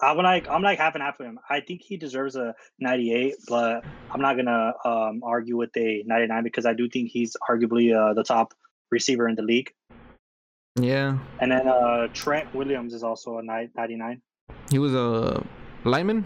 I'm 0.00 0.16
like 0.16 0.48
I'm 0.48 0.62
like 0.62 0.78
half 0.78 0.94
and 0.96 1.02
half 1.02 1.16
with 1.18 1.28
him. 1.28 1.38
I 1.48 1.60
think 1.60 1.80
he 1.82 1.96
deserves 1.96 2.34
a 2.34 2.54
98, 2.80 3.34
but 3.48 3.84
I'm 4.10 4.20
not 4.20 4.34
gonna 4.36 4.72
um, 4.84 5.20
argue 5.22 5.56
with 5.56 5.70
a 5.76 6.02
99 6.06 6.42
because 6.42 6.66
I 6.66 6.72
do 6.74 6.88
think 6.88 7.10
he's 7.10 7.36
arguably 7.48 7.94
uh, 7.94 8.12
the 8.14 8.24
top 8.24 8.52
receiver 8.90 9.28
in 9.28 9.36
the 9.36 9.42
league. 9.42 9.70
Yeah, 10.80 11.18
And 11.38 11.52
then 11.52 11.68
uh, 11.68 12.08
Trent 12.14 12.52
Williams 12.54 12.94
is 12.94 13.02
also 13.04 13.36
a 13.38 13.42
ni- 13.42 13.68
99. 13.76 14.22
he 14.70 14.78
was 14.78 14.94
a 14.94 15.44
lineman. 15.84 16.24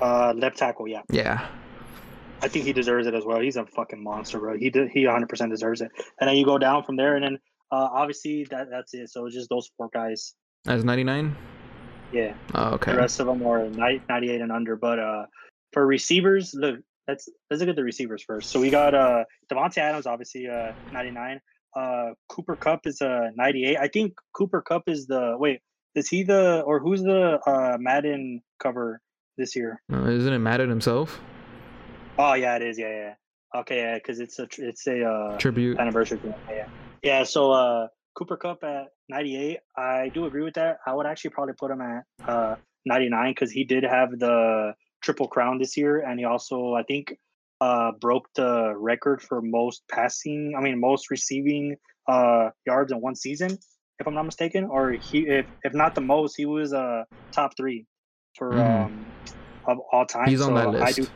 Uh, 0.00 0.32
left 0.36 0.56
tackle, 0.56 0.86
yeah. 0.88 1.02
Yeah, 1.10 1.46
I 2.42 2.48
think 2.48 2.64
he 2.64 2.72
deserves 2.72 3.06
it 3.06 3.14
as 3.14 3.24
well. 3.24 3.40
He's 3.40 3.56
a 3.56 3.66
fucking 3.66 4.02
monster, 4.02 4.38
bro. 4.38 4.56
He 4.56 4.70
he 4.92 5.04
100% 5.04 5.50
deserves 5.50 5.80
it. 5.80 5.90
And 6.20 6.28
then 6.28 6.36
you 6.36 6.44
go 6.44 6.58
down 6.58 6.84
from 6.84 6.96
there, 6.96 7.14
and 7.16 7.24
then 7.24 7.38
uh, 7.70 7.88
obviously 7.92 8.46
that 8.50 8.68
that's 8.70 8.94
it. 8.94 9.10
So 9.10 9.26
it's 9.26 9.34
just 9.34 9.48
those 9.50 9.70
four 9.76 9.90
guys. 9.92 10.34
as 10.66 10.84
99. 10.84 11.36
Yeah. 12.12 12.34
Oh, 12.54 12.72
okay. 12.74 12.92
The 12.92 12.98
rest 12.98 13.20
of 13.20 13.26
them 13.26 13.46
are 13.46 13.68
98 13.68 14.40
and 14.40 14.50
under. 14.50 14.76
But 14.76 14.98
uh, 14.98 15.26
for 15.72 15.86
receivers, 15.86 16.54
look, 16.54 16.80
let's 17.06 17.28
let's 17.50 17.60
look 17.60 17.68
at 17.68 17.76
the 17.76 17.84
receivers 17.84 18.22
first. 18.22 18.50
So 18.50 18.60
we 18.60 18.70
got 18.70 18.94
uh 18.94 19.24
Davante 19.52 19.78
Adams, 19.78 20.06
obviously 20.06 20.48
uh 20.48 20.72
99. 20.92 21.40
Uh, 21.76 22.14
Cooper 22.28 22.56
Kupp 22.56 22.86
is 22.86 23.00
a 23.00 23.30
98. 23.36 23.76
I 23.76 23.86
think 23.86 24.14
Cooper 24.32 24.60
Kupp 24.60 24.88
is 24.88 25.06
the 25.06 25.36
wait. 25.38 25.60
Is 25.94 26.08
he 26.08 26.24
the 26.24 26.62
or 26.62 26.80
who's 26.80 27.02
the 27.02 27.38
uh 27.46 27.76
Madden 27.78 28.42
cover 28.60 29.00
this 29.36 29.54
year? 29.54 29.80
Uh, 29.92 30.06
isn't 30.06 30.32
it 30.32 30.38
Madden 30.38 30.68
himself? 30.68 31.20
Oh 32.20 32.34
yeah, 32.34 32.56
it 32.56 32.62
is. 32.62 32.78
Yeah, 32.78 32.90
yeah. 32.90 33.14
Okay, 33.60 33.78
yeah, 33.78 33.94
because 33.94 34.20
it's 34.20 34.38
a 34.38 34.46
it's 34.58 34.86
a 34.86 35.02
uh, 35.04 35.38
Tribute. 35.38 35.80
anniversary. 35.80 36.20
Yeah. 36.50 36.66
Yeah, 37.02 37.24
so 37.24 37.50
uh 37.50 37.88
Cooper 38.14 38.36
Kupp 38.36 38.62
at 38.62 38.88
98. 39.08 39.60
I 39.78 40.10
do 40.12 40.26
agree 40.26 40.42
with 40.42 40.54
that. 40.54 40.76
I 40.86 40.92
would 40.92 41.06
actually 41.06 41.30
probably 41.30 41.54
put 41.58 41.70
him 41.70 41.80
at 41.80 42.04
uh 42.28 42.56
99 42.84 43.30
because 43.30 43.50
he 43.50 43.64
did 43.64 43.84
have 43.84 44.10
the 44.18 44.74
triple 45.02 45.28
crown 45.28 45.56
this 45.58 45.78
year, 45.78 46.00
and 46.00 46.18
he 46.18 46.26
also 46.26 46.74
I 46.74 46.82
think 46.82 47.16
uh 47.62 47.92
broke 47.98 48.28
the 48.34 48.74
record 48.76 49.22
for 49.22 49.40
most 49.40 49.82
passing. 49.90 50.54
I 50.58 50.60
mean 50.60 50.78
most 50.78 51.10
receiving 51.10 51.76
uh 52.06 52.50
yards 52.66 52.92
in 52.92 53.00
one 53.00 53.14
season, 53.14 53.56
if 53.98 54.06
I'm 54.06 54.14
not 54.14 54.26
mistaken. 54.26 54.64
Or 54.64 54.92
he 54.92 55.26
if 55.26 55.46
if 55.64 55.72
not 55.72 55.94
the 55.94 56.02
most, 56.02 56.36
he 56.36 56.44
was 56.44 56.74
uh 56.74 57.04
top 57.34 57.56
three 57.56 57.86
for 58.36 58.56
Mhm. 58.56 58.84
um 58.84 59.06
of 59.66 59.78
all 59.90 60.04
time. 60.04 60.28
He's 60.28 60.42
on 60.42 60.48
so 60.48 60.54
that 60.56 60.82
I 60.82 60.92
do 60.92 61.00
list. 61.02 61.12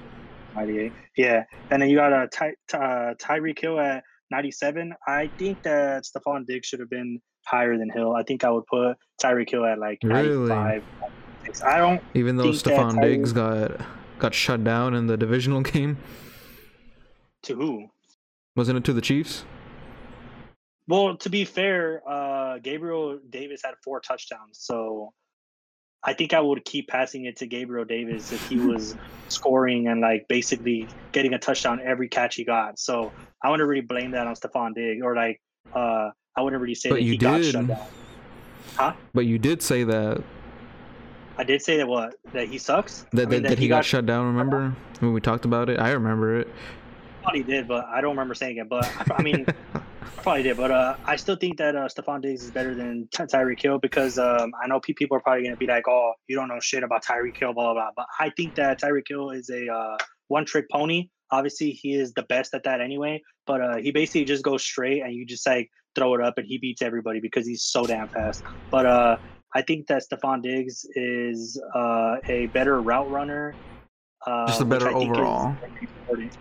98. 0.55 0.93
Yeah, 1.17 1.45
and 1.71 1.81
then 1.83 1.89
you 1.91 1.97
got 1.97 2.13
a 2.13 2.29
Ty, 2.29 2.55
uh, 2.73 3.15
Tyreek 3.21 3.59
Hill 3.59 3.79
at 3.81 4.03
97. 4.31 4.95
I 5.07 5.29
think 5.39 5.63
that 5.63 6.05
Stefon 6.05 6.47
Diggs 6.47 6.67
should 6.67 6.81
have 6.81 6.91
been 6.91 7.21
higher 7.47 7.77
than 7.79 7.91
Hill. 7.91 8.15
I 8.15 8.23
think 8.23 8.45
I 8.45 8.51
would 8.51 8.67
put 8.67 8.97
Tyreek 9.23 9.51
Hill 9.51 9.65
at 9.65 9.79
like 9.79 9.99
Really? 10.03 10.49
95. 10.49 10.83
I 11.65 11.79
don't. 11.79 12.03
Even 12.15 12.37
though 12.37 12.51
Stefon 12.51 12.93
Tyreek- 12.93 13.03
Diggs 13.03 13.33
got 13.33 13.81
got 14.19 14.33
shut 14.35 14.65
down 14.65 14.95
in 14.95 15.07
the 15.09 15.17
divisional 15.17 15.61
game, 15.73 15.99
To 17.43 17.55
who? 17.55 17.89
wasn't 18.57 18.79
it 18.79 18.85
to 18.85 18.93
the 18.93 19.01
Chiefs? 19.03 19.45
Well, 20.87 21.17
to 21.17 21.31
be 21.31 21.45
fair, 21.45 22.03
uh, 22.09 22.59
Gabriel 22.59 23.19
Davis 23.31 23.63
had 23.65 23.75
four 23.83 24.01
touchdowns, 24.01 24.59
so 24.61 25.13
I 26.05 26.13
think 26.13 26.35
I 26.35 26.41
would 26.41 26.65
keep 26.65 26.89
passing 26.89 27.25
it 27.25 27.37
to 27.37 27.47
Gabriel 27.47 27.85
Davis 27.85 28.31
if 28.33 28.47
he 28.49 28.59
was 28.59 28.95
scoring 29.29 29.89
and 29.89 30.01
like 30.01 30.27
basically 30.29 30.87
getting 31.13 31.33
a 31.35 31.39
touchdown 31.39 31.81
every 31.83 32.09
catch 32.09 32.35
he 32.37 32.45
got. 32.45 32.79
So 32.79 33.11
I 33.43 33.51
wouldn't 33.51 33.69
really 33.69 33.81
blame 33.83 34.11
that 34.11 34.27
on 34.27 34.35
Stefon 34.35 34.75
Diggs 34.75 35.03
or 35.03 35.17
like 35.17 35.41
uh, 35.75 36.11
I 36.37 36.43
wouldn't 36.43 36.61
really 36.61 36.75
say 36.75 36.91
But 36.91 36.97
that 36.97 37.03
you 37.03 37.13
he 37.13 37.19
got 37.19 37.43
shut 37.45 37.67
did. 37.67 37.77
down. 38.79 38.97
But 39.15 39.27
you 39.27 39.39
did 39.39 39.63
say 39.63 39.85
that 39.85 40.23
I 41.37 41.45
did 41.45 41.63
say 41.63 41.79
that 41.79 41.89
what 41.89 42.15
that 42.33 42.49
he 42.49 42.59
sucks. 42.59 43.07
that, 43.13 43.27
I 43.27 43.31
mean, 43.31 43.43
that, 43.43 43.51
that 43.51 43.59
he 43.59 43.69
got, 43.69 43.85
shut 43.85 44.07
down. 44.07 44.27
Remember 44.27 44.75
when 45.01 45.13
we 45.13 45.21
talked 45.21 45.45
about 45.45 45.69
it? 45.69 45.81
I 45.81 45.91
remember 45.91 46.39
it. 46.39 46.49
Probably 47.25 47.43
did, 47.43 47.67
but 47.67 47.87
I 47.87 48.01
don't 48.01 48.11
remember 48.11 48.35
saying 48.35 48.59
it. 48.59 48.69
But 48.69 48.85
I, 48.85 49.17
I 49.17 49.23
mean, 49.23 49.47
I 49.75 50.23
probably 50.23 50.43
did. 50.43 50.57
But 50.57 50.71
uh, 50.71 50.97
I 51.05 51.17
still 51.17 51.37
think 51.37 51.59
that 51.59 51.75
uh, 51.75 51.89
Stefon 51.89 52.23
Diggs 52.23 52.45
is 52.45 52.51
better 52.51 52.75
than 52.75 53.09
Ty- 53.13 53.27
Tyreek 53.27 53.61
Hill 53.61 53.79
because 53.79 54.19
um, 54.19 54.53
I 54.63 54.67
know 54.67 54.79
people 54.81 55.17
are 55.17 55.21
probably 55.21 55.45
gonna 55.45 55.57
be 55.57 55.67
like, 55.67 55.89
"Oh, 55.89 56.13
you 56.29 56.37
don't 56.37 56.49
know 56.49 56.61
shit 56.61 56.83
about 56.83 57.05
Tyreek 57.05 57.37
Hill," 57.37 57.55
blah 57.55 57.73
blah 57.73 57.75
blah. 57.75 57.91
But 57.97 58.07
I 58.21 58.31
think 58.31 58.57
that 58.57 58.81
Tyreek 58.81 59.09
Hill 59.09 59.31
is 59.31 59.49
a 59.51 59.73
uh, 59.73 59.97
one-trick 60.29 60.67
pony. 60.71 61.09
Obviously, 61.31 61.71
he 61.71 61.95
is 61.95 62.13
the 62.13 62.23
best 62.25 62.55
at 62.55 62.65
that 62.65 62.81
anyway. 62.81 63.23
But 63.47 63.61
uh, 63.61 63.77
he 63.77 63.91
basically 63.91 64.25
just 64.25 64.45
goes 64.45 64.63
straight, 64.63 65.03
and 65.03 65.15
you 65.15 65.25
just 65.25 65.47
like 65.47 65.71
throw 65.95 66.15
it 66.15 66.21
up, 66.21 66.37
and 66.37 66.47
he 66.47 66.59
beats 66.59 66.83
everybody 66.83 67.21
because 67.21 67.47
he's 67.47 67.65
so 67.65 67.87
damn 67.87 68.09
fast. 68.09 68.43
But 68.71 68.87
uh, 68.87 69.17
I 69.55 69.63
think 69.63 69.87
that 69.87 70.03
Stefon 70.03 70.43
Diggs 70.43 70.85
is 70.95 71.61
uh, 71.75 72.17
a 72.29 72.47
better 72.47 72.81
route 72.81 73.11
runner. 73.11 73.55
Uh, 74.27 74.47
Just 74.47 74.61
a 74.61 74.65
better 74.65 74.89
is 74.89 74.95
overall. 74.95 75.57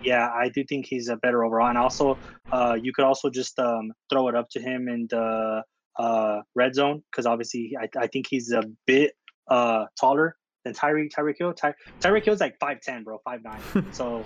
Yeah, 0.02 0.28
I 0.28 0.48
do 0.48 0.64
think 0.64 0.86
he's 0.86 1.08
a 1.08 1.16
better 1.16 1.44
overall, 1.44 1.68
and 1.68 1.78
also 1.78 2.18
uh, 2.52 2.76
you 2.80 2.92
could 2.92 3.04
also 3.04 3.30
just 3.30 3.58
um, 3.58 3.92
throw 4.10 4.28
it 4.28 4.34
up 4.34 4.48
to 4.50 4.60
him 4.60 4.88
in 4.88 5.06
the 5.10 5.62
uh, 5.98 6.40
red 6.54 6.74
zone 6.74 7.02
because 7.10 7.26
obviously 7.26 7.76
I, 7.80 7.88
I 7.98 8.06
think 8.06 8.26
he's 8.28 8.52
a 8.52 8.62
bit 8.86 9.12
uh, 9.48 9.86
taller 9.98 10.36
than 10.64 10.74
Tyreek 10.74 11.10
Tyreek 11.12 11.36
Hill. 11.38 11.52
Ty, 11.54 11.74
Tyreek 12.00 12.24
Hill's 12.24 12.40
like 12.40 12.58
five 12.58 12.80
ten, 12.80 13.04
bro, 13.04 13.18
five 13.24 13.42
nine. 13.42 13.60
so 13.92 14.24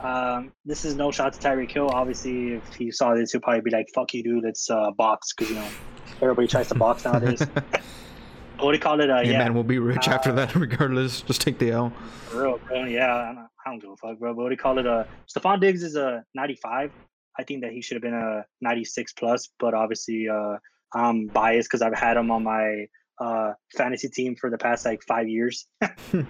um, 0.00 0.52
this 0.64 0.84
is 0.84 0.94
no 0.94 1.10
shot 1.10 1.32
to 1.34 1.40
Tyreek 1.40 1.70
Hill. 1.70 1.88
Obviously, 1.88 2.54
if 2.54 2.74
he 2.74 2.90
saw 2.90 3.14
this, 3.14 3.32
he'll 3.32 3.40
probably 3.40 3.62
be 3.62 3.70
like, 3.70 3.86
"Fuck 3.94 4.14
you, 4.14 4.22
dude. 4.22 4.44
Let's 4.44 4.70
uh, 4.70 4.90
box," 4.92 5.32
because 5.32 5.50
you 5.50 5.56
know 5.56 5.68
everybody 6.20 6.48
tries 6.48 6.68
to 6.68 6.74
box 6.74 7.04
nowadays. 7.06 7.42
what 8.64 8.72
do 8.72 8.76
you 8.76 8.82
call 8.82 9.00
it? 9.00 9.10
Uh, 9.10 9.22
Hey 9.22 9.32
yeah, 9.32 9.38
man, 9.38 9.54
we'll 9.54 9.62
be 9.64 9.78
rich 9.78 10.08
after 10.08 10.30
Uh, 10.30 10.34
that 10.34 10.54
regardless. 10.66 11.22
Just 11.22 11.40
take 11.40 11.58
the 11.58 11.70
L. 11.70 11.92
Real, 12.34 12.58
bro. 12.68 12.84
Yeah, 12.84 13.14
I 13.14 13.26
don't, 13.34 13.38
I 13.38 13.70
don't 13.70 13.78
give 13.80 13.90
a 13.90 13.96
fuck, 13.96 14.18
bro. 14.18 14.34
But 14.34 14.42
what 14.42 14.48
do 14.48 14.52
you 14.52 14.58
call 14.58 14.78
it? 14.78 14.86
Uh, 14.86 15.04
Stefon 15.28 15.60
Diggs 15.60 15.82
is 15.82 15.96
a 15.96 16.24
95. 16.34 16.90
I 17.38 17.42
think 17.44 17.62
that 17.62 17.72
he 17.72 17.80
should 17.80 17.94
have 17.96 18.02
been 18.02 18.14
a 18.14 18.44
96 18.60 19.12
plus, 19.14 19.48
but 19.58 19.72
obviously, 19.74 20.28
uh, 20.28 20.56
I'm 20.94 21.26
biased 21.28 21.68
because 21.70 21.80
I've 21.82 21.94
had 21.94 22.16
him 22.16 22.30
on 22.30 22.44
my 22.44 22.86
uh 23.20 23.52
fantasy 23.76 24.08
team 24.08 24.34
for 24.40 24.50
the 24.50 24.58
past 24.58 24.84
like 24.84 25.02
five 25.06 25.28
years. 25.28 25.66
and 26.12 26.26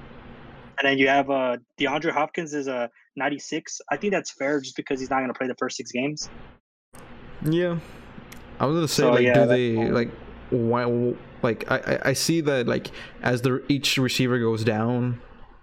then 0.83 0.99
you 0.99 1.09
have 1.09 1.31
uh 1.31 1.57
DeAndre 1.81 2.13
Hopkins 2.13 2.55
is 2.55 2.67
a 2.69 2.91
96. 3.17 3.81
I 3.91 3.97
think 3.97 4.13
that's 4.13 4.31
fair 4.33 4.61
just 4.61 4.77
because 4.77 5.01
he's 5.01 5.11
not 5.11 5.19
going 5.19 5.29
to 5.29 5.35
play 5.35 5.47
the 5.47 5.55
first 5.59 5.77
six 5.77 5.91
games. 5.93 6.29
Yeah, 7.45 7.79
I 8.61 8.67
was 8.67 8.77
gonna 8.77 8.89
say 8.89 9.03
So, 9.03 9.11
like, 9.13 9.23
yeah, 9.25 9.35
do 9.35 9.47
they 9.47 9.75
fine. 9.77 9.95
like 9.95 10.11
why? 10.51 10.85
Like 11.43 11.71
I 11.71 11.99
I- 12.07 12.13
see 12.13 12.41
that 12.43 12.67
like 12.67 12.91
as 13.23 13.43
the 13.43 13.63
each 13.69 13.97
receiver 13.99 14.39
goes 14.39 14.65
down, 14.65 15.21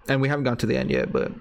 and 0.07 0.21
we 0.21 0.27
haven't 0.29 0.45
got 0.45 0.59
to 0.59 0.65
the 0.65 0.75
end 0.77 0.89
yet, 0.91 1.11
but 1.11 1.31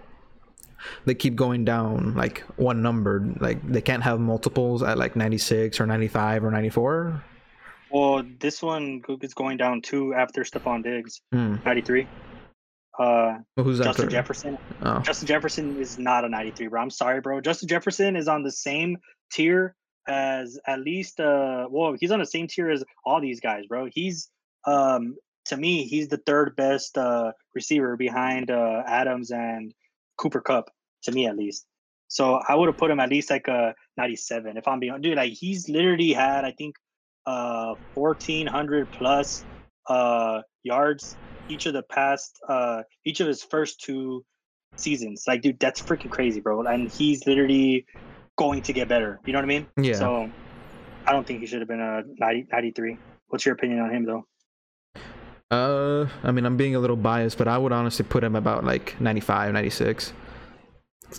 they 1.07 1.15
keep 1.15 1.35
going 1.35 1.65
down 1.65 2.15
like 2.15 2.41
one 2.57 2.83
numbered. 2.83 3.41
Like 3.41 3.67
they 3.67 3.81
can't 3.81 4.03
have 4.03 4.21
multiples 4.21 4.83
at 4.83 4.97
like 4.99 5.17
ninety 5.17 5.39
six 5.39 5.81
or 5.81 5.87
ninety 5.87 6.09
five 6.09 6.45
or 6.45 6.51
ninety 6.51 6.71
four. 6.71 7.23
Well, 7.91 8.23
this 8.39 8.63
one 8.63 9.03
is 9.23 9.33
going 9.35 9.57
down 9.57 9.81
two 9.81 10.13
after 10.15 10.43
Stefon 10.43 10.83
Diggs, 10.85 11.23
Hmm. 11.33 11.57
93. 11.65 12.07
Uh, 12.99 13.39
Well, 13.57 13.65
who's 13.65 13.79
Justin 13.79 13.89
after? 14.05 14.07
Jefferson. 14.09 14.59
Oh. 14.83 14.99
Justin 15.01 15.27
Jefferson 15.27 15.81
is 15.81 15.99
not 15.99 16.25
a 16.25 16.29
93, 16.29 16.67
bro. 16.67 16.83
I'm 16.83 16.91
sorry, 16.91 17.21
bro. 17.23 17.41
Justin 17.41 17.67
Jefferson 17.69 18.15
is 18.17 18.29
on 18.29 18.43
the 18.43 18.51
same 18.53 18.99
tier 19.33 19.75
as 20.09 20.59
at 20.67 20.81
least 20.81 21.21
uh 21.21 21.67
well, 21.71 21.95
he's 21.99 22.11
on 22.11 22.19
the 22.19 22.27
same 22.27 22.49
tier 22.49 22.71
as 22.71 22.85
all 23.05 23.21
these 23.21 23.41
guys, 23.41 23.67
bro. 23.67 23.89
He's 23.93 24.31
um 24.67 25.17
to 25.47 25.57
me, 25.57 25.85
he's 25.85 26.09
the 26.09 26.17
third 26.19 26.57
best 26.57 26.99
uh 26.99 27.33
receiver 27.55 27.97
behind 27.97 28.51
uh 28.51 28.83
Adams 28.87 29.31
and 29.31 29.73
Cooper 30.17 30.41
Kupp, 30.41 30.71
to 31.05 31.13
me 31.13 31.27
at 31.27 31.37
least. 31.37 31.67
So 32.09 32.37
I 32.37 32.55
would 32.55 32.69
have 32.69 32.79
put 32.79 32.91
him 32.91 33.01
at 33.01 33.11
least 33.11 33.31
like 33.31 33.49
a 33.49 33.75
97 33.99 34.57
if 34.57 34.67
I'm 34.67 34.81
being 34.81 35.01
dude, 35.01 35.17
like 35.17 35.33
he's 35.33 35.69
literally 35.69 36.13
had 36.13 36.45
I 36.45 36.53
think 36.53 36.77
uh 37.27 37.75
1400 37.95 38.91
plus 38.91 39.45
uh 39.89 40.43
yards 40.65 41.17
each 41.49 41.67
of 41.67 41.75
the 41.75 41.83
past 41.83 42.39
uh 42.49 42.83
each 43.05 43.21
of 43.21 43.27
his 43.29 43.43
first 43.43 43.81
two 43.81 44.25
seasons. 44.77 45.25
Like, 45.27 45.43
dude, 45.43 45.59
that's 45.59 45.83
freaking 45.83 46.11
crazy, 46.11 46.41
bro. 46.41 46.63
And 46.63 46.91
he's 46.91 47.27
literally 47.27 47.85
going 48.39 48.63
to 48.63 48.73
get 48.73 48.89
better. 48.89 49.21
You 49.27 49.35
know 49.35 49.41
what 49.41 49.45
I 49.45 49.49
mean? 49.49 49.67
Yeah. 49.77 49.95
So 49.95 50.31
I 51.07 51.13
don't 51.13 51.27
think 51.27 51.41
he 51.41 51.47
should 51.47 51.61
have 51.61 51.69
been 51.69 51.81
a 51.81 52.03
90, 52.19 52.49
93. 52.51 52.97
What's 53.29 53.45
your 53.45 53.55
opinion 53.55 53.81
on 53.81 53.91
him 53.95 54.07
though? 54.07 54.27
Uh, 55.51 56.09
I 56.23 56.31
mean, 56.31 56.47
I'm 56.47 56.57
being 56.57 56.75
a 56.75 56.79
little 56.79 56.97
biased, 56.97 57.37
but 57.37 57.49
I 57.49 57.59
would 57.59 57.73
honestly 57.73 58.05
put 58.09 58.23
him 58.23 58.37
about 58.37 58.65
like 58.65 58.99
95, 59.01 59.53
96. 59.53 60.13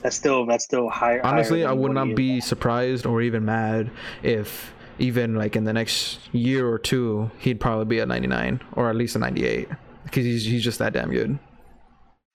That's 0.01 0.15
still 0.15 0.45
that's 0.45 0.63
still 0.63 0.87
higher. 0.87 1.19
Honestly, 1.25 1.61
higher 1.61 1.71
I 1.71 1.73
would 1.73 1.93
not 1.93 2.15
be 2.15 2.39
surprised 2.41 3.07
or 3.07 3.21
even 3.21 3.43
mad 3.43 3.89
if 4.21 4.71
even 4.99 5.35
like 5.35 5.55
in 5.55 5.63
the 5.63 5.73
next 5.73 6.19
year 6.31 6.69
or 6.69 6.77
two 6.77 7.31
he'd 7.39 7.59
probably 7.59 7.85
be 7.85 7.99
a 7.99 8.05
99 8.05 8.61
or 8.73 8.89
at 8.89 8.95
least 8.95 9.15
a 9.15 9.19
98 9.19 9.67
because 10.03 10.25
he's 10.25 10.45
he's 10.45 10.63
just 10.63 10.77
that 10.77 10.93
damn 10.93 11.09
good. 11.09 11.39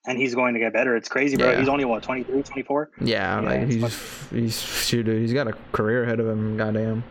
And 0.07 0.19
he's 0.19 0.35
going 0.35 0.55
to 0.55 0.61
get 0.61 0.73
better. 0.73 0.97
It's 0.97 1.09
crazy, 1.09 1.37
bro. 1.37 1.51
Yeah. 1.51 1.59
He's 1.59 1.69
only 1.69 1.85
what 1.85 2.03
23, 2.03 2.43
24? 2.43 2.91
Yeah, 3.01 3.41
Yeah, 3.41 3.41
like 3.41 3.69
he's 3.69 4.31
he's 4.31 4.61
shoot, 4.61 5.05
dude, 5.05 5.21
he's 5.21 5.33
got 5.33 5.49
a 5.49 5.53
career 5.73 6.05
ahead 6.05 6.21
of 6.21 6.27
him. 6.27 6.57
Goddamn. 6.57 7.05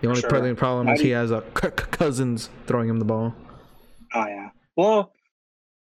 The 0.00 0.08
only 0.08 0.20
sure. 0.20 0.54
problem 0.54 0.88
is 0.88 1.00
he 1.00 1.10
90 1.10 1.10
has 1.10 1.30
a 1.30 1.42
c- 1.60 1.68
c- 1.68 1.86
cousins 1.90 2.48
throwing 2.66 2.88
him 2.88 2.98
the 2.98 3.04
ball. 3.04 3.34
Oh 4.14 4.26
yeah. 4.26 4.48
Well, 4.76 5.12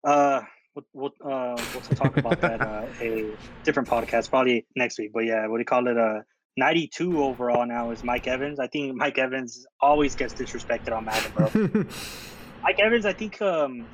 uh, 0.04 0.40
we'll 0.74 0.86
we'll, 0.92 1.12
uh, 1.32 1.56
we'll 1.72 1.96
talk 1.96 2.16
about 2.16 2.40
that 2.40 2.60
uh, 2.60 2.86
a 3.00 3.30
different 3.62 3.88
podcast 3.88 4.30
probably 4.30 4.66
next 4.74 4.98
week. 4.98 5.12
But 5.12 5.24
yeah, 5.26 5.46
what 5.46 5.58
do 5.58 5.60
you 5.60 5.66
call 5.66 5.86
it? 5.86 5.96
Uh, 5.96 6.20
92 6.56 7.22
overall 7.22 7.64
now 7.64 7.92
is 7.92 8.04
Mike 8.04 8.26
Evans. 8.26 8.58
I 8.58 8.66
think 8.66 8.94
Mike 8.94 9.18
Evans 9.18 9.66
always 9.80 10.14
gets 10.14 10.34
disrespected 10.34 10.94
on 10.94 11.04
Madden, 11.04 11.32
bro. 11.32 11.84
Mike 12.62 12.78
Evans, 12.78 13.06
I 13.06 13.12
think 13.12 13.40
um 13.40 13.86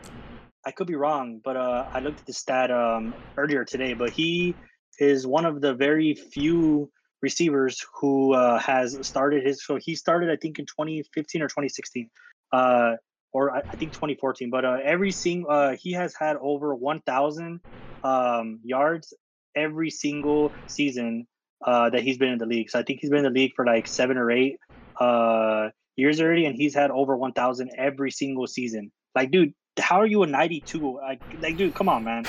I 0.64 0.70
could 0.72 0.86
be 0.86 0.94
wrong, 0.96 1.40
but 1.42 1.56
uh 1.56 1.84
I 1.94 2.00
looked 2.00 2.20
at 2.20 2.26
the 2.26 2.32
stat 2.32 2.70
um 2.70 3.14
earlier 3.36 3.64
today, 3.64 3.94
but 3.94 4.10
he 4.10 4.58
is 4.98 5.26
one 5.26 5.44
of 5.46 5.60
the 5.60 5.74
very 5.74 6.14
few 6.14 6.90
receivers 7.22 7.84
who 8.00 8.34
uh 8.34 8.58
has 8.58 8.98
started 9.06 9.44
his 9.46 9.64
so 9.64 9.76
he 9.76 9.94
started 9.94 10.30
I 10.30 10.36
think 10.36 10.58
in 10.58 10.66
2015 10.66 11.42
or 11.42 11.48
2016. 11.48 12.10
Uh 12.52 12.92
or 13.32 13.54
I, 13.54 13.58
I 13.72 13.76
think 13.76 13.92
2014, 13.92 14.50
but 14.50 14.64
uh 14.64 14.78
every 14.84 15.12
single 15.12 15.50
uh 15.50 15.76
he 15.76 15.92
has 15.92 16.14
had 16.18 16.36
over 16.40 16.74
1000 16.74 17.60
um 18.04 18.60
yards 18.62 19.14
every 19.56 19.90
single 19.90 20.52
season 20.66 21.26
uh 21.64 21.90
that 21.90 22.02
he's 22.02 22.18
been 22.18 22.30
in 22.30 22.38
the 22.38 22.46
league. 22.46 22.70
So 22.70 22.78
I 22.78 22.82
think 22.82 23.00
he's 23.00 23.10
been 23.10 23.24
in 23.24 23.32
the 23.32 23.38
league 23.40 23.52
for 23.54 23.64
like 23.64 23.86
7 23.86 24.16
or 24.16 24.30
8 24.30 24.56
uh 25.00 25.70
years 25.96 26.20
already, 26.20 26.46
and 26.46 26.54
he's 26.56 26.74
had 26.74 26.90
over 26.90 27.16
1,000 27.16 27.70
every 27.76 28.10
single 28.12 28.46
season. 28.46 28.92
Like, 29.16 29.30
dude, 29.32 29.52
how 29.78 30.00
are 30.00 30.06
you 30.06 30.22
a 30.22 30.26
92? 30.26 30.98
Like, 31.00 31.20
like 31.40 31.56
dude, 31.56 31.74
come 31.74 31.88
on, 31.88 32.04
man. 32.04 32.24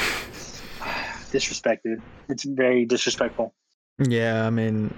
Disrespect, 1.32 1.84
dude. 1.84 2.02
It's 2.28 2.43
very 2.43 2.86
disrespectful. 2.86 3.54
yeah, 4.00 4.45
I 4.45 4.50
mean, 4.50 4.93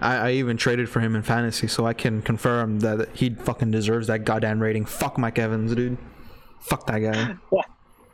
I, 0.00 0.16
I 0.16 0.30
even 0.32 0.56
traded 0.56 0.88
for 0.88 1.00
him 1.00 1.14
in 1.16 1.22
fantasy, 1.22 1.66
so 1.68 1.86
I 1.86 1.92
can 1.92 2.22
confirm 2.22 2.80
that 2.80 3.08
he 3.14 3.30
fucking 3.30 3.70
deserves 3.70 4.06
that 4.06 4.24
goddamn 4.24 4.60
rating. 4.60 4.84
Fuck 4.84 5.18
Mike 5.18 5.38
Evans, 5.38 5.74
dude. 5.74 5.98
Fuck 6.60 6.86
that 6.86 6.98
guy. 6.98 7.36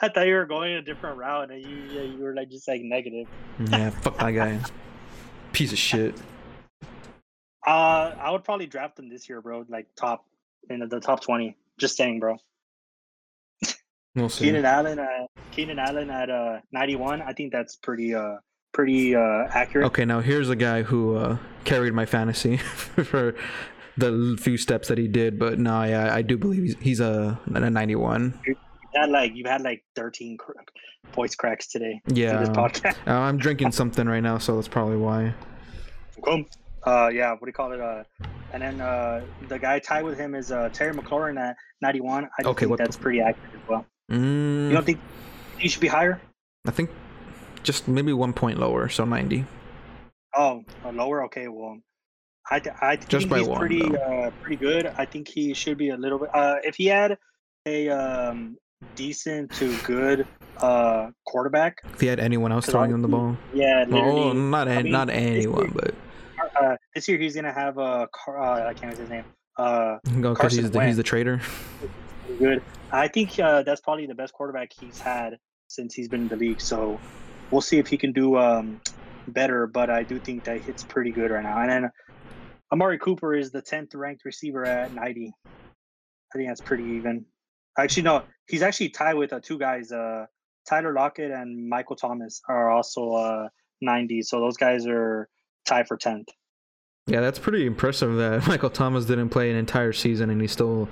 I 0.01 0.09
thought 0.09 0.27
you 0.27 0.35
were 0.35 0.47
going 0.47 0.73
a 0.75 0.83
different 0.83 1.19
route, 1.19 1.51
and 1.51 1.63
you 1.63 1.77
yeah, 1.91 2.03
you 2.03 2.19
were 2.19 2.35
like 2.35 2.51
just 2.51 2.69
like 2.69 2.81
negative. 2.83 3.27
Yeah, 3.71 3.91
fuck 3.91 4.19
that 4.19 4.31
guy. 4.31 4.61
Piece 5.53 5.73
of 5.73 5.79
shit. 5.79 6.15
Uh, 7.67 8.15
I 8.21 8.31
would 8.31 8.45
probably 8.45 8.67
draft 8.67 8.99
him 8.99 9.09
this 9.09 9.29
year, 9.29 9.41
bro. 9.41 9.65
Like 9.69 9.87
top 9.97 10.27
in 10.69 10.87
the 10.89 11.01
top 11.01 11.21
20. 11.23 11.57
Just 11.79 11.97
saying, 11.97 12.21
bro. 12.21 12.37
We'll 14.15 14.29
see. 14.29 14.45
Keenan 14.45 14.65
Allen, 14.65 14.99
uh, 14.99 15.27
Keenan 15.51 15.79
Allen 15.79 16.09
at 16.11 16.31
uh 16.31 16.61
91. 16.73 17.23
I 17.23 17.33
think 17.33 17.53
that's 17.53 17.77
pretty 17.77 18.15
uh 18.15 18.37
pretty 18.73 19.17
uh 19.17 19.49
accurate. 19.51 19.87
Okay, 19.87 20.05
now 20.05 20.21
here's 20.21 20.51
a 20.51 20.57
guy 20.57 20.83
who 20.83 21.17
uh, 21.17 21.37
carried 21.65 21.95
my 21.95 22.07
fantasy 22.07 22.57
for 22.59 23.35
the 23.97 24.37
few 24.41 24.57
steps 24.57 24.89
that 24.89 24.99
he 24.99 25.09
did, 25.09 25.39
but 25.39 25.59
no, 25.59 25.83
yeah, 25.85 26.15
I 26.15 26.23
do 26.23 26.37
believe 26.37 26.63
he's, 26.63 26.77
he's 26.81 27.01
a, 27.01 27.39
a 27.47 27.71
91. 27.71 28.41
You 28.47 28.57
had 28.95 29.11
like 29.11 29.35
you 29.35 29.45
had 29.47 29.63
like 29.63 29.85
13 29.97 30.37
cr- 30.37 30.53
voice 31.13 31.35
cracks 31.35 31.67
today. 31.67 32.01
Yeah, 32.07 32.45
podcast. 32.47 32.97
uh, 33.07 33.13
I'm 33.13 33.39
drinking 33.39 33.73
something 33.73 34.07
right 34.07 34.23
now, 34.23 34.39
so 34.39 34.57
that's 34.57 34.69
probably 34.69 34.97
why. 34.97 35.35
Cool. 36.23 36.45
Uh, 36.87 37.09
yeah. 37.13 37.31
What 37.33 37.41
do 37.41 37.47
you 37.47 37.53
call 37.53 37.73
it? 37.73 37.81
Uh, 37.81 38.05
and 38.53 38.63
then 38.63 38.81
uh, 38.81 39.23
the 39.49 39.59
guy 39.59 39.79
tied 39.79 40.05
with 40.05 40.17
him 40.19 40.35
is 40.35 40.53
uh 40.53 40.69
Terry 40.73 40.95
McLaurin 40.95 41.41
at 41.41 41.57
91. 41.83 42.25
I 42.25 42.43
Okay, 42.45 42.61
think 42.61 42.71
what 42.71 42.79
that's 42.79 42.97
pretty 42.97 43.21
accurate 43.21 43.51
as 43.55 43.69
well. 43.69 43.87
Mm, 44.13 44.69
You 44.69 44.73
don't 44.75 44.85
think 44.87 45.01
he 45.59 45.69
should 45.69 45.81
be 45.81 45.89
higher? 45.89 46.21
I 46.67 46.71
think 46.71 46.91
just 47.63 47.89
maybe 47.89 48.13
one 48.13 48.33
point 48.33 48.59
lower, 48.59 48.89
so 48.89 49.05
90. 49.05 49.45
Oh, 50.37 50.63
lower. 50.93 51.25
Okay. 51.25 51.49
Well, 51.49 51.79
I 52.51 52.59
th- 52.61 52.77
I 52.81 52.97
Just 52.97 53.29
think 53.29 53.35
he's 53.41 53.49
one, 53.49 53.59
pretty 53.59 53.83
uh 53.97 54.31
pretty 54.43 54.57
good. 54.57 54.87
I 54.87 55.05
think 55.07 55.29
he 55.29 55.55
should 55.55 55.79
be 55.79 55.89
a 55.91 55.97
little 55.97 56.19
bit. 56.19 56.31
Uh, 56.35 56.57
if 56.63 56.77
he 56.77 56.87
had 56.87 57.17
a 57.67 57.89
um 57.89 58.57
decent 58.97 59.51
to 59.53 59.75
good 59.79 60.27
uh 60.59 61.09
quarterback, 61.27 61.79
If 61.95 62.01
he 62.03 62.07
had 62.07 62.21
anyone 62.21 62.53
else 62.53 62.67
throwing 62.67 62.91
him 62.91 63.01
the 63.03 63.09
ball, 63.09 63.37
yeah, 63.55 63.85
literally. 63.89 64.35
not 64.35 64.69
I 64.69 64.83
mean, 64.83 64.93
not 64.93 65.09
anyone, 65.11 65.73
but 65.75 65.95
uh, 66.61 66.77
this 66.95 67.09
year 67.09 67.19
he's 67.19 67.35
gonna 67.35 67.53
have 67.53 67.79
a 67.79 68.09
car. 68.13 68.43
Uh, 68.43 68.69
I 68.69 68.75
can't 68.75 68.93
remember 68.93 69.03
his 69.03 69.11
name. 69.11 69.25
Uh, 69.57 69.99
because 70.05 70.39
Carson 70.39 70.63
he's 70.65 70.71
the, 70.71 70.87
he's 70.87 70.97
the 70.97 71.03
trader. 71.03 71.41
good. 72.39 72.63
I 72.93 73.09
think 73.09 73.39
uh, 73.39 73.63
that's 73.63 73.81
probably 73.81 74.07
the 74.07 74.15
best 74.15 74.33
quarterback 74.33 74.73
he's 74.79 74.99
had 74.99 75.39
since 75.69 75.95
he's 75.95 76.09
been 76.09 76.23
in 76.23 76.29
the 76.29 76.37
league. 76.37 76.61
So 76.61 76.99
we'll 77.51 77.61
see 77.61 77.79
if 77.79 77.87
he 77.87 77.97
can 77.97 78.13
do 78.13 78.37
um, 78.37 78.81
better. 79.29 79.67
But 79.67 79.91
I 79.91 80.03
do 80.03 80.19
think 80.19 80.45
that 80.45 80.69
it's 80.69 80.85
pretty 80.85 81.11
good 81.11 81.31
right 81.31 81.43
now. 81.43 81.59
And 81.59 81.71
then 81.71 81.91
Amari 82.73 82.99
Cooper 82.99 83.35
is 83.35 83.51
the 83.51 83.63
tenth 83.63 83.95
ranked 83.95 84.25
receiver 84.25 84.65
at 84.65 84.93
ninety. 84.95 85.33
I 85.47 86.39
think 86.39 86.49
that's 86.49 86.61
pretty 86.61 86.85
even. 86.85 87.25
Actually, 87.79 88.05
no, 88.05 88.23
he's 88.47 88.63
actually 88.63 88.91
tied 88.91 89.15
with 89.15 89.33
uh, 89.33 89.41
two 89.43 89.59
guys. 89.59 89.93
Uh, 89.93 90.27
Tyler 90.69 90.93
Lockett 90.93 91.31
and 91.31 91.69
Michael 91.69 91.97
Thomas 91.97 92.41
are 92.49 92.71
also 92.71 93.13
uh, 93.13 93.49
ninety. 93.81 94.23
So 94.23 94.41
those 94.41 94.57
guys 94.57 94.87
are 94.87 95.29
tied 95.65 95.87
for 95.87 95.97
tenth. 95.97 96.29
Yeah, 97.07 97.21
that's 97.21 97.39
pretty 97.39 97.67
impressive 97.67 98.17
that 98.17 98.47
Michael 98.49 98.71
Thomas 98.71 99.05
didn't 99.05 99.29
play 99.29 99.51
an 99.51 99.57
entire 99.57 99.93
season 99.93 100.31
and 100.31 100.41
he's 100.41 100.53
still 100.53 100.89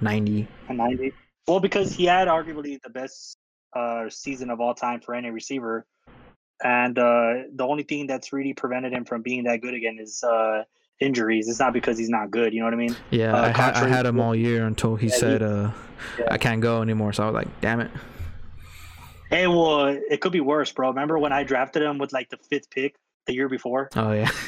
90. 0.00 0.48
90. 0.70 1.12
Well, 1.46 1.60
because 1.60 1.92
he 1.92 2.04
had 2.06 2.28
arguably 2.28 2.80
the 2.82 2.90
best 2.90 3.36
uh, 3.76 4.08
season 4.08 4.50
of 4.50 4.60
all 4.60 4.74
time 4.74 5.00
for 5.00 5.14
any 5.14 5.30
receiver. 5.30 5.86
And 6.62 6.98
uh, 6.98 7.32
the 7.54 7.64
only 7.66 7.82
thing 7.82 8.06
that's 8.06 8.32
really 8.32 8.52
prevented 8.54 8.92
him 8.92 9.04
from 9.04 9.22
being 9.22 9.44
that 9.44 9.60
good 9.60 9.74
again 9.74 9.98
is 10.00 10.22
uh, 10.24 10.64
injuries. 11.00 11.48
It's 11.48 11.58
not 11.58 11.72
because 11.72 11.98
he's 11.98 12.10
not 12.10 12.30
good. 12.30 12.52
You 12.52 12.60
know 12.60 12.66
what 12.66 12.74
I 12.74 12.76
mean? 12.78 12.96
Yeah, 13.10 13.34
Uh, 13.34 13.42
I, 13.46 13.50
ha- 13.50 13.72
I 13.74 13.88
had 13.88 14.06
him 14.06 14.20
all 14.20 14.34
year 14.34 14.66
until 14.66 14.96
he 14.96 15.06
Yeah, 15.08 15.12
he- 15.12 15.18
said, 15.18 15.42
uh, 15.42 15.70
Yeah. 16.18 16.28
I 16.30 16.38
can't 16.38 16.60
go 16.60 16.80
anymore. 16.82 17.12
So 17.12 17.22
I 17.22 17.26
was 17.26 17.34
like, 17.34 17.60
damn 17.60 17.80
it. 17.80 17.90
Hey, 19.28 19.46
well, 19.46 19.86
it 19.88 20.20
could 20.20 20.32
be 20.32 20.40
worse, 20.40 20.72
bro. 20.72 20.88
Remember 20.88 21.18
when 21.18 21.32
I 21.32 21.42
drafted 21.44 21.82
him 21.82 21.98
with 21.98 22.12
like 22.12 22.28
the 22.30 22.36
fifth 22.36 22.70
pick 22.70 22.96
the 23.26 23.34
year 23.34 23.48
before? 23.48 23.88
Oh, 23.96 24.12
yeah. 24.12 24.30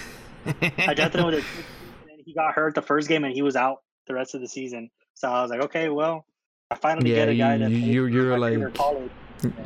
I 0.88 0.94
drafted 0.94 1.20
him 1.20 1.26
with 1.26 1.34
a 1.36 1.42
fifth 1.42 1.66
pick, 1.80 1.88
and 2.00 2.08
then 2.10 2.18
he 2.24 2.34
got 2.34 2.54
hurt 2.54 2.74
the 2.74 2.82
first 2.82 3.08
game 3.08 3.24
and 3.24 3.32
he 3.34 3.42
was 3.42 3.56
out 3.56 3.78
the 4.06 4.14
rest 4.14 4.34
of 4.34 4.40
the 4.40 4.48
season. 4.48 4.90
So 5.14 5.28
I 5.28 5.42
was 5.42 5.50
like, 5.50 5.60
okay, 5.62 5.88
well, 5.88 6.26
I 6.70 6.74
finally 6.74 7.10
Yeah, 7.10 7.16
get 7.16 7.28
a 7.28 7.34
guy 7.36 7.58
that 7.58 7.70
you- 7.70 7.78
played 7.80 7.92
you- 7.92 8.04
for 8.04 8.08
you're 8.10 8.38
like- 8.38 8.74
college. 8.74 9.10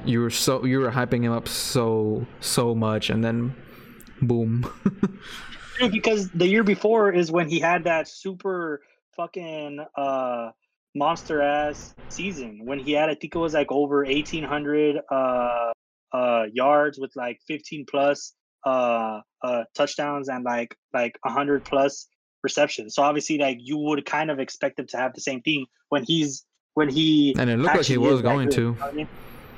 you 0.07 0.21
were 0.23 0.31
so 0.31 0.65
you 0.65 0.81
were 0.81 0.91
hyping 0.91 1.23
him 1.23 1.33
up 1.33 1.47
so 1.49 2.27
so 2.41 2.75
much 2.75 3.11
and 3.11 3.23
then 3.23 3.55
boom 4.23 4.65
because 5.93 6.31
the 6.31 6.47
year 6.49 6.65
before 6.65 7.13
is 7.13 7.31
when 7.31 7.47
he 7.49 7.61
had 7.61 7.85
that 7.85 8.09
super 8.09 8.81
fucking 9.17 9.85
uh 9.97 10.51
monster 10.95 11.43
ass 11.43 11.95
season 12.09 12.61
when 12.65 12.79
he 12.79 12.93
had 12.93 13.11
I 13.11 13.15
think 13.15 13.35
it 13.35 13.39
was 13.39 13.53
like 13.53 13.71
over 13.71 14.05
eighteen 14.07 14.45
hundred 14.45 14.97
uh 15.11 15.73
uh 16.15 16.45
yards 16.53 16.99
with 16.99 17.13
like 17.17 17.41
fifteen 17.47 17.85
plus 17.89 18.33
uh 18.67 19.21
uh 19.43 19.65
touchdowns 19.75 20.29
and 20.29 20.45
like 20.45 20.77
like 20.93 21.17
hundred 21.25 21.65
plus 21.65 22.09
receptions. 22.43 22.95
So 22.95 23.03
obviously 23.03 23.39
like 23.39 23.59
you 23.61 23.79
would 23.79 24.05
kind 24.05 24.31
of 24.31 24.39
expect 24.39 24.79
him 24.79 24.87
to 24.89 24.97
have 24.99 25.15
the 25.15 25.21
same 25.21 25.41
thing 25.41 25.67
when 25.89 26.05
he's 26.05 26.45
when 26.75 26.89
he 26.89 27.35
and 27.39 27.49
it 27.49 27.59
looked 27.59 27.77
like 27.77 27.87
he 27.87 27.97
was 27.97 28.21
going 28.21 28.51
to 28.51 28.61
you 28.61 28.77
know 28.79 28.87
I 28.87 28.93
mean? 28.93 29.09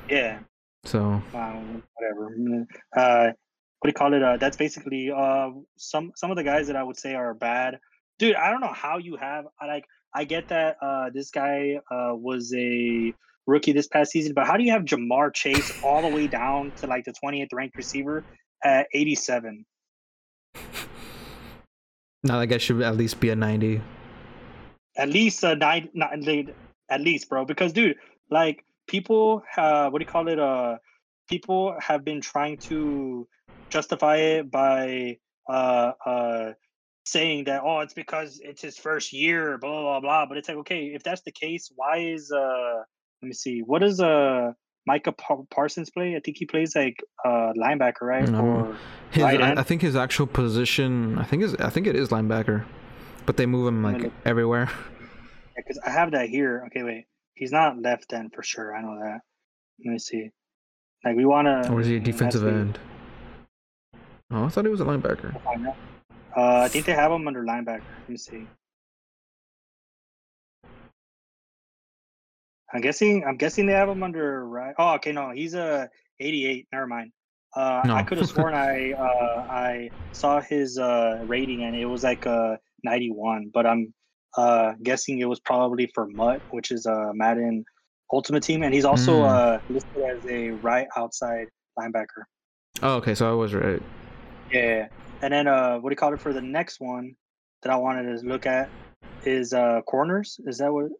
Yeah. 0.09 0.39
so 0.85 0.99
um, 1.33 1.83
whatever. 1.95 2.35
Mm, 2.37 2.67
Uh, 2.95 3.31
what 3.79 3.87
do 3.87 3.89
you 3.89 3.93
call 3.93 4.13
it? 4.13 4.23
Uh, 4.23 4.37
that's 4.37 4.57
basically 4.57 5.11
uh 5.11 5.49
some 5.77 6.11
some 6.15 6.31
of 6.31 6.37
the 6.37 6.43
guys 6.43 6.67
that 6.67 6.75
I 6.75 6.83
would 6.83 6.97
say 6.97 7.15
are 7.15 7.33
bad. 7.33 7.79
Dude, 8.19 8.35
I 8.35 8.51
don't 8.51 8.61
know 8.61 8.73
how 8.73 8.97
you 8.97 9.15
have. 9.15 9.45
I 9.59 9.65
like. 9.65 9.85
I 10.13 10.23
get 10.25 10.49
that 10.49 10.77
uh, 10.81 11.11
this 11.13 11.29
guy 11.29 11.79
uh, 11.91 12.13
was 12.15 12.51
a 12.55 13.13
rookie 13.45 13.71
this 13.71 13.87
past 13.87 14.11
season, 14.11 14.33
but 14.33 14.47
how 14.47 14.57
do 14.57 14.63
you 14.63 14.71
have 14.71 14.83
Ja'Marr 14.83 15.33
Chase 15.33 15.71
all 15.83 16.01
the 16.01 16.07
way 16.07 16.27
down 16.27 16.71
to 16.77 16.87
like 16.87 17.05
the 17.05 17.13
20th 17.23 17.49
ranked 17.53 17.77
receiver 17.77 18.25
at 18.63 18.87
87? 18.93 19.65
now 22.23 22.39
that 22.39 22.47
guy 22.47 22.57
should 22.57 22.81
at 22.81 22.97
least 22.97 23.19
be 23.19 23.29
a 23.29 23.35
90 23.35 23.81
At 24.97 25.09
least 25.09 25.43
uh, 25.43 25.55
nine, 25.55 25.89
not 25.93 26.11
at 26.89 27.01
least, 27.01 27.29
bro. 27.29 27.45
Because 27.45 27.71
dude, 27.71 27.95
like 28.29 28.65
people, 28.87 29.43
uh, 29.55 29.89
what 29.89 29.99
do 29.99 30.03
you 30.03 30.11
call 30.11 30.27
it? 30.27 30.39
Uh, 30.39 30.77
people 31.29 31.75
have 31.79 32.03
been 32.03 32.19
trying 32.19 32.57
to 32.57 33.27
justify 33.69 34.17
it 34.17 34.49
by 34.49 35.17
uh 35.47 35.91
uh 36.05 36.53
saying 37.05 37.43
that 37.43 37.61
oh 37.63 37.79
it's 37.79 37.93
because 37.93 38.39
it's 38.43 38.61
his 38.61 38.77
first 38.77 39.13
year, 39.13 39.57
blah 39.57 39.81
blah 39.81 39.99
blah. 39.99 40.25
But 40.25 40.37
it's 40.37 40.49
like 40.49 40.57
okay, 40.57 40.87
if 40.87 41.03
that's 41.03 41.21
the 41.21 41.31
case, 41.31 41.71
why 41.75 41.97
is 41.97 42.31
uh 42.31 42.83
let 43.21 43.27
me 43.27 43.33
see, 43.33 43.61
what 43.61 43.83
is, 43.83 43.99
uh 43.99 44.53
Micah 44.85 45.11
Parsons 45.11 45.89
play? 45.89 46.15
I 46.15 46.19
think 46.19 46.37
he 46.37 46.45
plays 46.45 46.75
like 46.75 47.03
uh 47.25 47.53
linebacker, 47.57 48.01
right? 48.01 48.27
No. 48.27 48.41
Or 48.41 48.77
His, 49.11 49.23
right 49.23 49.41
I. 49.41 49.59
I 49.59 49.63
think 49.63 49.81
his 49.81 49.95
actual 49.95 50.27
position, 50.27 51.17
I 51.17 51.23
think 51.23 51.43
is, 51.43 51.55
I 51.55 51.69
think 51.69 51.87
it 51.87 51.95
is 51.95 52.09
linebacker, 52.09 52.65
but 53.25 53.37
they 53.37 53.45
move 53.45 53.67
him 53.67 53.83
like 53.83 54.11
everywhere. 54.25 54.69
because 55.55 55.79
I 55.85 55.89
have 55.89 56.11
that 56.11 56.29
here. 56.29 56.63
Okay, 56.67 56.83
wait, 56.83 57.05
he's 57.33 57.51
not 57.51 57.81
left 57.81 58.13
end 58.13 58.33
for 58.33 58.43
sure. 58.43 58.75
I 58.75 58.81
know 58.81 58.97
that. 58.99 59.19
Let 59.85 59.93
me 59.93 59.99
see. 59.99 60.31
Like 61.03 61.15
we 61.15 61.25
want 61.25 61.47
to. 61.47 61.71
Or 61.71 61.79
is 61.79 61.87
he 61.87 61.97
a 61.97 61.99
defensive 61.99 62.45
end? 62.45 62.79
Oh, 64.31 64.45
I 64.45 64.49
thought 64.49 64.65
he 64.65 64.71
was 64.71 64.81
a 64.81 64.85
linebacker. 64.85 65.35
Uh, 66.35 66.59
I 66.59 66.67
think 66.67 66.85
they 66.85 66.93
have 66.93 67.11
him 67.11 67.27
under 67.27 67.43
linebacker. 67.43 67.81
Let 68.01 68.09
me 68.09 68.17
see. 68.17 68.47
I'm 72.73 72.81
guessing. 72.81 73.23
I'm 73.27 73.37
guessing 73.37 73.65
they 73.65 73.73
have 73.73 73.89
him 73.89 74.03
under 74.03 74.47
right. 74.47 74.75
Oh, 74.77 74.95
okay. 74.95 75.11
No, 75.11 75.31
he's 75.31 75.53
a 75.53 75.89
88. 76.19 76.67
Never 76.71 76.87
mind. 76.87 77.11
Uh, 77.55 77.81
No. 77.85 77.95
I 77.95 78.03
could 78.03 78.17
have 78.19 78.29
sworn 78.35 78.53
I 78.53 78.91
uh, 78.93 79.45
I 79.49 79.89
saw 80.11 80.39
his 80.41 80.77
uh, 80.77 81.23
rating 81.25 81.63
and 81.63 81.75
it 81.75 81.85
was 81.85 82.03
like 82.03 82.25
a 82.25 82.59
91, 82.83 83.51
but 83.53 83.65
I'm 83.65 83.93
uh, 84.37 84.73
guessing 84.83 85.19
it 85.19 85.25
was 85.25 85.39
probably 85.39 85.89
for 85.95 86.07
MUT, 86.07 86.41
which 86.51 86.71
is 86.71 86.85
a 86.85 87.11
Madden 87.13 87.65
Ultimate 88.13 88.43
Team, 88.43 88.63
and 88.63 88.73
he's 88.73 88.85
also 88.85 89.21
Mm. 89.23 89.29
uh, 89.29 89.59
listed 89.69 90.03
as 90.03 90.25
a 90.27 90.51
right 90.51 90.87
outside 90.95 91.47
linebacker. 91.77 92.23
Oh, 92.83 92.95
okay, 92.97 93.15
so 93.15 93.29
I 93.29 93.33
was 93.33 93.53
right. 93.53 93.81
Yeah. 94.51 94.87
And 95.21 95.33
then 95.33 95.47
uh 95.47 95.77
what 95.79 95.89
do 95.89 95.93
you 95.93 95.97
call 95.97 96.13
it 96.13 96.21
for 96.21 96.33
the 96.33 96.41
next 96.41 96.79
one 96.79 97.15
that 97.63 97.71
I 97.71 97.75
wanted 97.75 98.03
to 98.19 98.25
look 98.25 98.45
at 98.45 98.69
is 99.25 99.53
uh 99.53 99.81
corners. 99.81 100.39
Is 100.45 100.59
that 100.59 100.71
what 100.71 100.91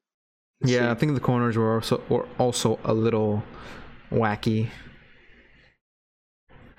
Yeah, 0.62 0.92
I 0.92 0.96
think 0.96 1.14
the 1.14 1.22
corners 1.22 1.58
were 1.58 1.76
also 1.76 2.04
were 2.10 2.28
also 2.38 2.80
a 2.84 2.94
little 2.94 3.44
wacky. 4.12 4.70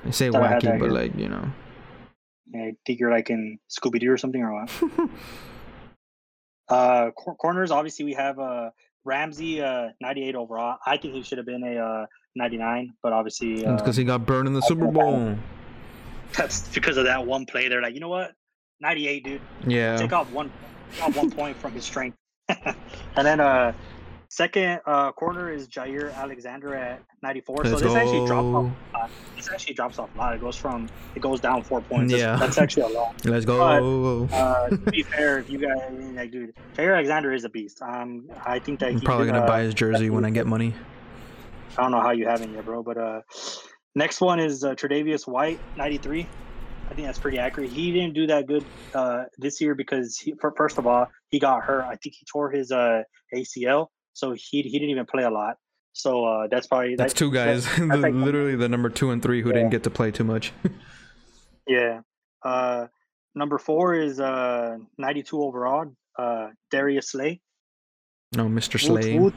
I 0.05 0.11
say 0.11 0.31
Thought 0.31 0.43
wacky, 0.43 0.62
that 0.62 0.78
but 0.81 0.91
like 0.91 1.16
you 1.16 1.28
know. 1.28 1.51
I 2.55 2.74
think 2.85 2.99
you're 2.99 3.11
like 3.11 3.31
in 3.31 3.59
Scooby 3.70 4.01
Doo 4.01 4.11
or 4.11 4.18
something 4.18 4.43
or 4.43 4.53
what? 4.53 4.70
uh 6.68 7.11
cor- 7.12 7.37
corners, 7.37 7.70
obviously 7.70 8.05
we 8.05 8.14
have 8.14 8.39
uh 8.39 8.70
Ramsey 9.05 9.62
uh 9.62 9.89
98 10.01 10.35
overall. 10.35 10.78
I 10.85 10.97
think 10.97 11.14
he 11.14 11.22
should 11.22 11.39
have 11.39 11.47
been 11.47 11.62
a 11.62 11.78
uh 11.78 12.07
99, 12.37 12.95
but 13.03 13.12
obviously 13.12 13.64
uh, 13.64 13.76
because 13.76 13.97
he 13.97 14.05
got 14.05 14.26
burned 14.26 14.47
in 14.49 14.55
the 14.55 14.62
I 14.62 14.68
Super 14.68 14.89
Bowl. 14.89 15.37
that's 16.37 16.68
because 16.68 16.97
of 16.97 17.05
that 17.05 17.26
one 17.26 17.47
play. 17.47 17.68
They're 17.68 17.83
like, 17.83 17.95
you 17.95 18.01
know 18.01 18.09
what? 18.09 18.33
98, 18.81 19.24
dude. 19.24 19.41
Yeah. 19.66 19.97
take 19.97 20.12
off 20.12 20.31
one 20.33 20.51
take 20.93 21.05
off 21.05 21.16
one 21.16 21.31
point 21.31 21.57
from 21.57 21.72
his 21.72 21.85
strength. 21.85 22.16
and 23.16 23.26
then 23.26 23.40
uh 23.40 23.72
second 24.28 24.80
uh 24.86 25.12
corner 25.12 25.53
is 25.53 25.68
Jaire 25.68 26.14
Alexander 26.14 26.74
at 26.74 27.03
94. 27.22 27.57
Let's 27.57 27.70
so 27.70 27.78
this 27.78 27.94
actually 27.94 28.26
drops 28.26 28.72
off 28.94 29.11
this 29.36 29.48
actually 29.51 29.74
drops 29.74 29.98
off 29.98 30.14
a 30.14 30.18
lot. 30.18 30.34
It 30.34 30.40
goes 30.40 30.57
from 30.57 30.88
it 31.14 31.20
goes 31.20 31.40
down 31.40 31.62
four 31.62 31.80
points. 31.80 32.12
Yeah. 32.12 32.36
That's, 32.36 32.59
actually 32.59 32.94
a 32.94 32.98
lot. 32.98 33.24
Let's 33.24 33.44
go. 33.44 34.28
Uh 34.32 34.68
to 34.68 34.76
be 34.76 35.03
fair, 35.03 35.38
if 35.38 35.51
you 35.51 35.59
guys 35.59 35.80
like 36.14 36.30
dude, 36.30 36.55
Jaire 36.76 36.94
Alexander 36.94 37.32
is 37.32 37.44
a 37.44 37.48
beast. 37.48 37.82
Um 37.82 38.30
I 38.44 38.59
think 38.59 38.80
that 38.80 38.90
I'm 38.90 39.01
probably 39.01 39.26
gonna 39.26 39.40
uh, 39.40 39.46
buy 39.46 39.62
his 39.62 39.74
jersey 39.74 40.11
when 40.11 40.24
I 40.24 40.30
get 40.30 40.46
money. 40.46 40.74
I 41.78 41.82
don't 41.82 41.92
know 41.92 42.01
how 42.01 42.11
you 42.11 42.26
haven't 42.26 42.53
yet, 42.53 42.64
bro. 42.64 42.82
But 42.82 42.98
uh, 42.98 43.22
next 43.94 44.20
one 44.20 44.40
is 44.40 44.64
uh, 44.64 44.74
Tre'Davious 44.74 45.26
White, 45.26 45.61
93. 45.76 46.26
I 46.91 46.95
think 46.95 47.07
that's 47.07 47.18
pretty 47.18 47.38
accurate. 47.38 47.70
He 47.70 47.93
didn't 47.93 48.14
do 48.14 48.26
that 48.26 48.47
good 48.47 48.64
uh, 48.95 49.24
this 49.38 49.61
year 49.61 49.74
because 49.74 50.18
he, 50.18 50.34
fir- 50.41 50.55
first 50.57 50.76
of 50.78 50.86
all, 50.86 51.07
he 51.28 51.38
got 51.38 51.62
hurt. 51.62 51.84
I 51.84 51.95
think 51.97 52.16
he 52.18 52.26
tore 52.30 52.51
his 52.51 52.72
uh, 52.72 53.03
ACL, 53.34 53.86
so 54.12 54.32
he 54.32 54.62
he 54.62 54.78
didn't 54.78 54.91
even 54.91 55.07
play 55.07 55.22
a 55.22 55.30
lot. 55.30 55.57
So 55.93 56.24
uh, 56.24 56.47
that's 56.51 56.66
probably 56.66 56.97
That's 56.97 57.12
that- 57.12 57.18
two 57.18 57.32
guys, 57.32 57.64
that- 57.76 57.88
that's 57.88 58.01
like- 58.03 58.14
literally 58.14 58.57
the 58.57 58.68
number 58.68 58.88
two 58.88 59.11
and 59.11 59.22
three 59.22 59.41
who 59.43 59.49
Yeah. 59.51 59.55
didn't 59.57 59.70
get 59.70 59.84
to 59.84 59.91
play 59.91 60.11
too 60.11 60.24
much. 60.24 60.53
yeah. 61.68 62.01
Uh, 62.45 62.86
number 63.34 63.59
four 63.59 63.95
is 63.95 64.18
uh, 64.18 64.76
92 64.99 65.43
overall. 65.43 65.93
Uh, 66.18 66.49
Darius 66.70 67.11
Slay. 67.12 67.41
no, 68.34 68.47
Mr. 68.47 68.74
Woot 68.74 69.03
Slay. 69.03 69.18
woot. 69.18 69.34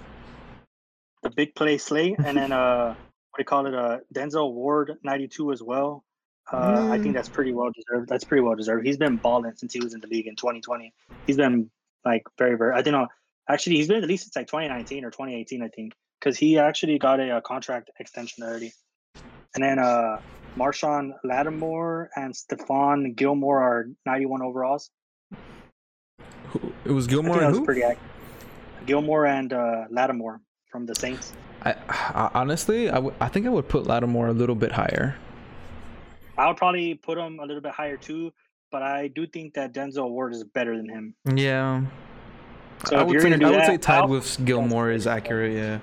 The 1.22 1.30
big 1.30 1.56
play 1.56 1.78
Slay, 1.78 2.16
and 2.18 2.36
then 2.38 2.52
uh, 2.52 2.88
what 3.30 3.38
do 3.38 3.42
you 3.42 3.46
call 3.46 3.66
it? 3.68 3.74
Uh, 3.76 4.00
Denzel 4.14 4.52
Ward, 4.54 4.94
92 5.04 5.52
as 5.54 5.62
well. 5.64 6.04
Uh, 6.52 6.88
I 6.92 6.98
Mm. 6.98 7.04
think 7.04 7.16
that's 7.16 7.30
pretty 7.30 7.54
well 7.54 7.72
deserved. 7.72 8.10
That's 8.10 8.24
pretty 8.26 8.42
well 8.42 8.56
deserved. 8.56 8.86
He's 8.86 8.98
been 8.98 9.18
balling 9.18 9.54
since 9.56 9.74
he 9.74 9.80
was 9.80 9.94
in 9.94 10.02
the 10.02 10.08
league 10.08 10.28
in 10.28 10.36
2020. 10.36 10.94
He's 11.26 11.38
been 11.38 11.70
like 12.06 12.24
very, 12.38 12.58
very. 12.58 12.74
I 12.74 12.82
don't 12.82 12.94
know. 12.94 13.08
Actually, 13.50 13.78
he's 13.78 13.88
been 13.88 13.98
in 13.98 14.02
the 14.02 14.08
league 14.08 14.20
since 14.20 14.36
like 14.36 14.48
2019 14.48 15.06
or 15.06 15.10
2018, 15.12 15.62
I 15.62 15.68
think, 15.70 15.94
because 16.20 16.38
he 16.38 16.58
actually 16.60 16.98
got 17.00 17.20
a, 17.20 17.30
uh 17.38 17.42
contract 17.42 17.92
extension 18.00 18.44
already. 18.44 18.72
And 19.56 19.64
then 19.64 19.80
uh, 19.80 20.20
Marshon 20.58 21.14
Lattimore 21.24 22.10
and 22.16 22.34
Stephon 22.34 23.16
Gilmore 23.16 23.62
are 23.62 23.88
91 24.06 24.42
overalls. 24.42 24.90
It 26.86 26.92
was 26.92 27.06
I 27.08 27.10
think 27.10 27.10
Gilmore 27.10 27.36
that 27.38 27.44
and 27.44 27.52
was 27.52 27.60
who? 27.60 27.66
pretty 27.66 27.84
accurate. 27.84 28.00
Gilmore 28.86 29.26
and 29.26 29.54
uh, 29.54 29.86
Lattimore 29.90 30.42
from 30.70 30.86
the 30.86 30.96
Saints. 30.96 31.32
I, 31.64 31.76
I, 31.88 32.32
honestly, 32.34 32.90
I, 32.90 32.96
w- 32.96 33.16
I 33.22 33.30
think 33.30 33.46
I 33.46 33.50
would 33.50 33.70
put 33.70 33.86
Lattimore 33.88 34.28
a 34.28 34.34
little 34.34 34.56
bit 34.56 34.74
higher. 34.74 35.16
I 36.38 36.48
would 36.48 36.58
probably 36.58 36.96
put 36.96 37.18
him 37.18 37.40
a 37.40 37.46
little 37.46 37.62
bit 37.62 37.74
higher 37.74 37.98
too, 37.98 38.32
but 38.72 38.82
I 38.82 39.08
do 39.08 39.28
think 39.28 39.54
that 39.54 39.74
Denzel 39.74 40.10
Ward 40.10 40.34
is 40.34 40.44
better 40.44 40.76
than 40.76 40.90
him. 40.90 41.16
Yeah. 41.36 41.84
So 42.88 42.98
I 42.98 43.04
would 43.04 43.22
say, 43.22 43.30
I 43.32 43.38
would 43.38 43.42
that, 43.42 43.68
say 43.68 43.78
tied 43.78 44.02
I'll- 44.02 44.08
with 44.08 44.44
Gilmore 44.46 44.92
is 44.92 45.08
accurate. 45.08 45.54
Yeah. 45.54 45.80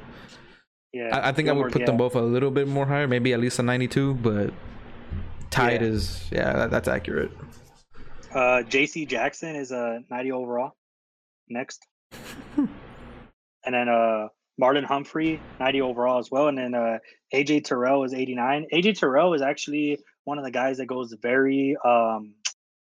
Yeah, 0.93 1.17
I, 1.17 1.29
I 1.29 1.33
think 1.33 1.49
I 1.49 1.53
would 1.53 1.71
put 1.73 1.87
them 1.87 1.97
both 1.97 2.17
a 2.17 2.21
little 2.21 2.51
bit 2.51 2.67
more 2.67 2.85
higher, 2.85 3.07
maybe 3.07 3.33
at 3.33 3.39
least 3.39 3.61
a 3.61 3.63
92, 3.63 4.15
but 4.15 4.53
tied 5.51 5.83
Yeah. 5.83 5.87
is 5.87 6.29
yeah, 6.33 6.53
that, 6.53 6.73
that's 6.73 6.89
accurate. 6.89 7.31
Uh, 8.35 8.65
J.C. 8.65 9.07
Jackson 9.07 9.55
is 9.55 9.71
a 9.71 10.01
90 10.11 10.33
overall. 10.33 10.73
Next, 11.49 11.87
and 12.57 12.69
then 13.65 13.89
uh, 13.89 14.29
Marlon 14.61 14.85
Humphrey 14.85 15.41
90 15.61 15.81
overall 15.81 16.19
as 16.19 16.29
well, 16.31 16.49
and 16.49 16.59
then 16.59 16.75
uh, 16.75 16.99
AJ 17.33 17.65
Terrell 17.65 18.03
is 18.05 18.13
89. 18.13 18.67
AJ 18.73 18.99
Terrell 18.99 19.35
is 19.35 19.43
actually 19.43 19.99
one 20.25 20.39
of 20.39 20.45
the 20.45 20.51
guys 20.51 20.79
that 20.79 20.87
goes 20.87 21.15
very 21.21 21.77
um, 21.85 22.35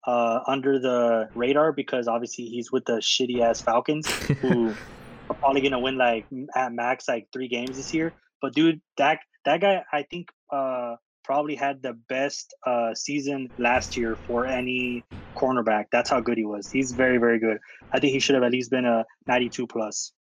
uh, 0.06 0.40
under 0.46 0.78
the 0.78 1.28
radar 1.34 1.72
because 1.72 2.08
obviously 2.08 2.46
he's 2.46 2.72
with 2.72 2.84
the 2.84 2.94
shitty 2.94 3.40
ass 3.40 3.60
Falcons 3.60 4.06
who 4.40 4.68
are 5.30 5.36
probably 5.36 5.60
gonna 5.60 5.78
win 5.78 5.96
like 5.96 6.26
at 6.54 6.72
max 6.72 7.08
like 7.08 7.28
three 7.32 7.48
games 7.48 7.76
this 7.76 7.94
year. 7.94 8.12
But 8.40 8.54
dude, 8.54 8.80
that 8.98 9.20
that 9.44 9.60
guy 9.60 9.82
I 9.92 10.02
think 10.02 10.28
uh 10.52 10.96
probably 11.24 11.54
had 11.54 11.82
the 11.82 11.92
best 12.08 12.54
uh 12.66 12.94
season 12.94 13.50
last 13.58 13.96
year 13.96 14.16
for 14.26 14.44
any 14.46 15.04
cornerback. 15.36 15.86
That's 15.92 16.10
how 16.10 16.20
good 16.20 16.36
he 16.36 16.44
was. 16.44 16.70
He's 16.70 16.92
very 16.92 17.18
very 17.18 17.38
good. 17.38 17.58
I 17.92 18.00
think 18.00 18.12
he 18.12 18.20
should 18.20 18.34
have 18.34 18.44
at 18.44 18.50
least 18.52 18.70
been 18.70 18.84
a 18.84 19.04
92 19.26 19.66
plus 19.66 20.12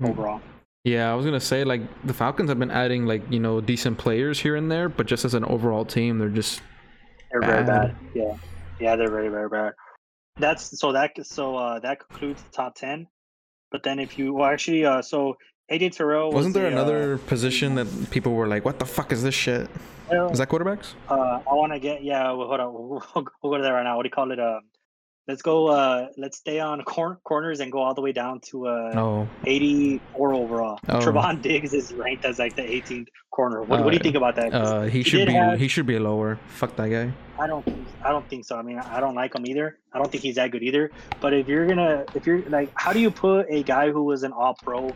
Hmm. 0.00 0.06
overall. 0.06 0.40
Yeah, 0.88 1.12
I 1.12 1.14
was 1.14 1.26
gonna 1.26 1.38
say 1.38 1.64
like 1.64 1.82
the 2.04 2.14
Falcons 2.14 2.48
have 2.48 2.58
been 2.58 2.70
adding 2.70 3.04
like 3.04 3.22
you 3.30 3.40
know 3.40 3.60
decent 3.60 3.98
players 3.98 4.40
here 4.40 4.56
and 4.56 4.70
there, 4.70 4.88
but 4.88 5.06
just 5.06 5.24
as 5.24 5.34
an 5.34 5.44
overall 5.44 5.84
team, 5.84 6.18
they're 6.18 6.36
just 6.42 6.62
They're 7.30 7.42
very 7.42 7.64
Bad. 7.64 7.66
bad. 7.66 7.96
Yeah, 8.14 8.34
yeah, 8.80 8.96
they're 8.96 9.10
very 9.10 9.28
very 9.28 9.50
bad. 9.50 9.72
That's 10.38 10.78
so 10.80 10.92
that 10.92 11.10
so 11.22 11.56
uh 11.56 11.78
that 11.80 12.08
concludes 12.08 12.42
the 12.42 12.50
top 12.50 12.74
10. 12.74 13.06
But 13.70 13.82
then 13.82 13.98
if 13.98 14.18
you 14.18 14.32
well 14.32 14.48
actually 14.48 14.86
uh 14.86 15.02
so 15.02 15.36
AJ 15.70 15.92
Terrell 15.96 16.28
was 16.28 16.36
wasn't 16.36 16.54
there 16.54 16.64
a, 16.64 16.68
uh, 16.68 16.72
another 16.72 17.18
position 17.18 17.74
that 17.74 17.86
people 18.10 18.32
were 18.32 18.46
like, 18.46 18.64
"What 18.64 18.78
the 18.78 18.86
fuck 18.86 19.12
is 19.12 19.22
this 19.22 19.34
shit"? 19.34 19.68
Is 20.32 20.38
that 20.38 20.48
quarterbacks? 20.48 20.94
Uh, 21.10 21.40
I 21.46 21.52
want 21.60 21.74
to 21.74 21.78
get 21.78 22.02
yeah. 22.02 22.32
Well, 22.32 22.48
hold 22.48 22.60
on, 22.60 22.72
we'll, 22.88 23.02
we'll 23.42 23.52
go 23.52 23.56
to 23.58 23.62
that 23.62 23.74
right 23.76 23.82
now. 23.84 23.96
What 23.98 24.04
do 24.04 24.06
you 24.06 24.16
call 24.18 24.32
it? 24.32 24.40
Um, 24.40 24.62
let's 25.28 25.42
go. 25.42 25.68
Uh, 25.68 26.08
let's 26.16 26.38
stay 26.38 26.58
on 26.58 26.82
cor- 26.82 27.20
corners 27.24 27.60
and 27.60 27.70
go 27.70 27.78
all 27.80 27.94
the 27.94 28.00
way 28.00 28.12
down 28.12 28.40
to 28.40 28.66
uh, 28.66 28.90
No. 28.94 29.28
84 29.46 30.34
overall. 30.34 30.78
Oh. 30.88 30.98
Trevon 30.98 31.40
Diggs 31.42 31.72
is 31.74 31.92
ranked 31.92 32.24
as 32.24 32.38
like 32.38 32.56
the 32.56 32.62
18th 32.62 33.08
corner. 33.30 33.60
What, 33.62 33.84
what 33.84 33.90
do 33.90 33.96
you 33.96 34.00
Uh, 34.00 34.02
think 34.02 34.16
about 34.16 34.34
that? 34.36 34.52
Uh, 34.54 34.82
he 34.82 34.98
he 34.98 35.02
should 35.04 35.26
be 35.28 35.34
have- 35.34 35.58
he 35.58 35.68
should 35.68 35.86
be 35.86 35.98
lower. 35.98 36.38
Fuck 36.48 36.74
that 36.76 36.88
guy. 36.88 37.12
I 37.38 37.46
don't. 37.46 37.64
I 38.02 38.10
don't 38.10 38.28
think 38.28 38.44
so. 38.46 38.56
I 38.56 38.62
mean, 38.62 38.78
I 38.78 38.98
don't 39.00 39.14
like 39.14 39.34
him 39.34 39.46
either. 39.46 39.78
I 39.92 39.98
don't 39.98 40.10
think 40.10 40.22
he's 40.24 40.34
that 40.36 40.50
good 40.50 40.62
either. 40.64 40.90
But 41.20 41.34
if 41.34 41.46
you're 41.46 41.66
gonna, 41.66 42.04
if 42.14 42.26
you're 42.26 42.42
like, 42.48 42.70
how 42.74 42.92
do 42.92 42.98
you 42.98 43.10
put 43.12 43.46
a 43.48 43.62
guy 43.62 43.90
who 43.92 44.02
was 44.02 44.22
an 44.24 44.32
All 44.32 44.54
Pro 44.54 44.90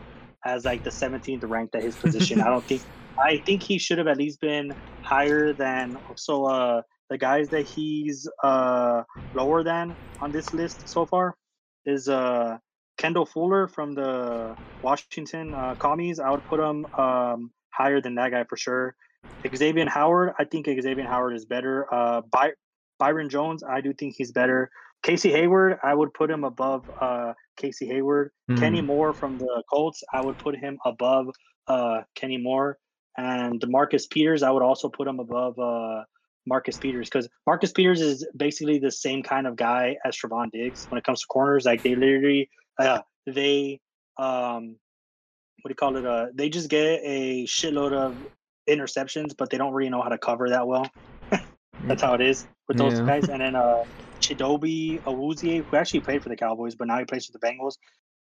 as 0.44 0.64
like 0.64 0.82
the 0.82 0.90
17th 0.90 1.48
ranked 1.48 1.74
at 1.76 1.82
his 1.84 1.94
position? 1.94 2.40
I 2.40 2.46
don't 2.48 2.64
think. 2.64 2.82
I 3.18 3.36
think 3.38 3.62
he 3.62 3.76
should 3.78 3.98
have 3.98 4.08
at 4.08 4.16
least 4.16 4.40
been 4.40 4.74
higher 5.02 5.52
than. 5.52 5.98
So 6.16 6.46
uh, 6.46 6.82
the 7.12 7.18
guys 7.18 7.46
that 7.50 7.66
he's 7.74 8.18
uh 8.42 9.02
lower 9.34 9.62
than 9.62 9.94
on 10.22 10.32
this 10.32 10.48
list 10.54 10.88
so 10.88 11.04
far 11.12 11.36
is 11.84 12.08
uh 12.08 12.56
Kendall 12.96 13.26
Fuller 13.26 13.68
from 13.68 13.88
the 14.00 14.56
Washington 14.82 15.54
uh, 15.54 15.74
Commies. 15.74 16.18
I 16.20 16.30
would 16.30 16.44
put 16.52 16.58
him 16.60 16.78
um 17.04 17.50
higher 17.70 18.00
than 18.00 18.14
that 18.16 18.30
guy 18.30 18.44
for 18.44 18.56
sure. 18.56 18.94
Xavier 19.54 19.88
Howard, 19.88 20.28
I 20.38 20.44
think 20.44 20.66
Xavier 20.66 21.06
Howard 21.06 21.34
is 21.34 21.44
better. 21.44 21.74
Uh, 21.92 22.20
By- 22.36 22.56
Byron 22.98 23.28
Jones, 23.28 23.62
I 23.76 23.80
do 23.80 23.92
think 23.92 24.14
he's 24.16 24.32
better. 24.32 24.70
Casey 25.02 25.30
Hayward, 25.32 25.78
I 25.82 25.94
would 25.94 26.12
put 26.14 26.30
him 26.30 26.44
above 26.44 26.88
uh, 27.00 27.32
Casey 27.56 27.86
Hayward. 27.88 28.30
Mm. 28.50 28.58
Kenny 28.60 28.82
Moore 28.82 29.12
from 29.12 29.38
the 29.38 29.62
Colts, 29.68 30.02
I 30.12 30.20
would 30.24 30.38
put 30.38 30.54
him 30.56 30.78
above 30.84 31.26
uh, 31.66 32.02
Kenny 32.14 32.38
Moore. 32.38 32.78
And 33.16 33.62
Marcus 33.66 34.06
Peters, 34.06 34.42
I 34.42 34.50
would 34.50 34.62
also 34.62 34.88
put 34.88 35.08
him 35.08 35.18
above 35.18 35.58
uh, 35.58 36.02
Marcus 36.46 36.78
Peters 36.78 37.08
because 37.08 37.28
Marcus 37.46 37.72
Peters 37.72 38.00
is 38.00 38.26
basically 38.36 38.78
the 38.78 38.90
same 38.90 39.22
kind 39.22 39.46
of 39.46 39.56
guy 39.56 39.96
as 40.04 40.16
Trevon 40.16 40.50
Diggs 40.50 40.86
when 40.88 40.98
it 40.98 41.04
comes 41.04 41.20
to 41.20 41.26
corners. 41.26 41.64
Like 41.64 41.82
they 41.82 41.94
literally, 41.94 42.50
uh, 42.78 43.00
they, 43.26 43.80
um, 44.18 44.76
what 45.62 45.68
do 45.68 45.70
you 45.70 45.74
call 45.76 45.96
it? 45.96 46.04
Uh, 46.04 46.26
they 46.34 46.48
just 46.48 46.68
get 46.68 47.00
a 47.04 47.46
shitload 47.46 47.92
of 47.92 48.18
interceptions, 48.68 49.36
but 49.36 49.50
they 49.50 49.58
don't 49.58 49.72
really 49.72 49.90
know 49.90 50.02
how 50.02 50.08
to 50.08 50.18
cover 50.18 50.48
that 50.50 50.66
well. 50.66 50.90
That's 51.86 52.02
how 52.02 52.14
it 52.14 52.20
is 52.20 52.46
with 52.68 52.78
those 52.78 52.98
Yeah. 52.98 53.06
guys. 53.06 53.28
And 53.28 53.40
then 53.40 53.54
uh, 53.54 53.84
Chidobe 54.20 55.02
Awuzie, 55.06 55.64
who 55.70 55.76
actually 55.76 56.00
played 56.00 56.22
for 56.22 56.28
the 56.28 56.36
Cowboys, 56.36 56.74
but 56.74 56.88
now 56.88 56.98
he 56.98 57.04
plays 57.04 57.26
for 57.26 57.32
the 57.32 57.38
Bengals. 57.38 57.76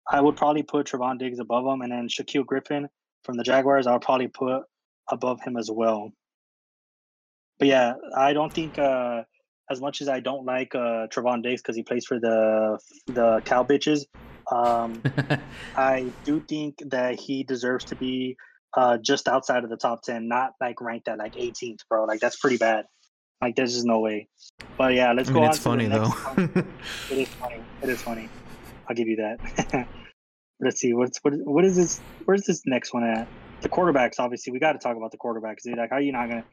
I 0.10 0.22
would 0.22 0.36
probably 0.36 0.64
put 0.64 0.88
Trevon 0.88 1.20
Diggs 1.20 1.40
above 1.40 1.66
him, 1.66 1.82
and 1.82 1.92
then 1.92 2.08
Shaquill 2.08 2.46
Griffin 2.46 2.88
from 3.24 3.36
the 3.36 3.44
Jaguars, 3.44 3.88
I 3.88 3.94
would 3.94 4.02
probably 4.02 4.30
put 4.30 4.64
above 5.10 5.42
him 5.42 5.58
as 5.58 5.70
well. 5.70 6.12
But 7.60 7.68
yeah, 7.68 7.94
I 8.16 8.34
don't 8.34 8.54
think 8.54 8.78
uh, 8.78 9.24
as 9.70 9.82
much 9.82 10.02
as 10.02 10.10
I 10.10 10.20
don't 10.20 10.46
like 10.46 10.76
uh, 10.76 11.08
Trevon 11.08 11.44
Diggs 11.44 11.62
because 11.62 11.76
he 11.76 11.84
plays 11.84 12.06
for 12.06 12.20
the 12.20 12.80
the 13.08 13.42
Cow 13.46 13.64
bitches. 13.64 14.06
Um, 14.52 15.02
I 15.76 16.12
do 16.24 16.40
think 16.40 16.82
that 16.88 17.20
he 17.20 17.44
deserves 17.44 17.86
to 17.86 17.96
be 17.96 18.38
uh, 18.76 18.98
just 18.98 19.28
outside 19.28 19.64
of 19.64 19.70
the 19.70 19.78
top 19.78 20.04
ten, 20.04 20.28
not 20.28 20.54
like 20.62 20.82
ranked 20.82 21.08
at 21.08 21.18
like 21.18 21.36
18th, 21.36 21.80
bro. 21.90 22.06
Like 22.06 22.20
that's 22.20 22.38
pretty 22.38 22.58
bad. 22.58 22.86
Like 23.42 23.56
there's 23.56 23.74
just 23.74 23.86
no 23.86 24.00
way. 24.00 24.28
But 24.78 24.94
yeah, 24.94 25.14
let's 25.14 25.30
I 25.30 25.34
go 25.34 25.40
mean, 25.40 25.44
on. 25.46 25.50
it's 25.50 25.60
to 25.60 25.64
the 25.64 25.70
funny 25.70 25.88
though. 25.88 26.14
It 27.12 27.20
is 27.20 27.28
funny. 27.30 27.62
It 27.82 27.90
is 27.90 28.02
funny. 28.02 28.30
I'll 28.88 28.96
give 28.96 29.08
you 29.08 29.18
that. 29.18 29.88
Let's 30.60 30.80
see. 30.80 30.94
What's 30.94 31.20
what? 31.20 31.34
What 31.44 31.66
is 31.66 31.76
this? 31.76 32.00
Where's 32.26 32.44
this 32.44 32.64
next 32.66 32.94
one 32.94 33.04
at? 33.04 33.28
The 33.62 33.70
quarterbacks. 33.70 34.16
Obviously, 34.20 34.54
we 34.54 34.60
got 34.60 34.74
to 34.74 34.80
talk 34.80 34.98
about 34.98 35.12
the 35.12 35.18
quarterbacks, 35.18 35.64
dude. 35.64 35.78
Like, 35.78 35.92
how 35.92 35.98
are 35.98 36.02
you 36.02 36.12
not 36.12 36.30
gonna? 36.30 36.46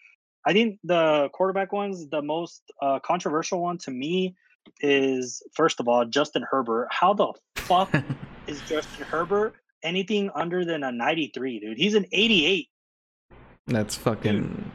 I 0.46 0.52
think 0.52 0.78
the 0.84 1.28
quarterback 1.32 1.72
one's 1.72 2.08
the 2.08 2.22
most 2.22 2.62
uh, 2.80 2.98
controversial 3.00 3.60
one 3.60 3.78
to 3.78 3.90
me. 3.90 4.36
Is 4.80 5.42
first 5.52 5.78
of 5.78 5.88
all 5.88 6.06
Justin 6.06 6.44
Herbert. 6.48 6.88
How 6.90 7.12
the 7.12 7.32
fuck 7.56 7.94
is 8.46 8.60
Justin 8.62 9.04
Herbert 9.04 9.54
anything 9.82 10.30
under 10.34 10.64
than 10.64 10.82
a 10.82 10.90
93, 10.90 11.60
dude? 11.60 11.76
He's 11.76 11.94
an 11.94 12.06
88. 12.12 12.68
That's 13.66 13.94
fucking. 13.94 14.70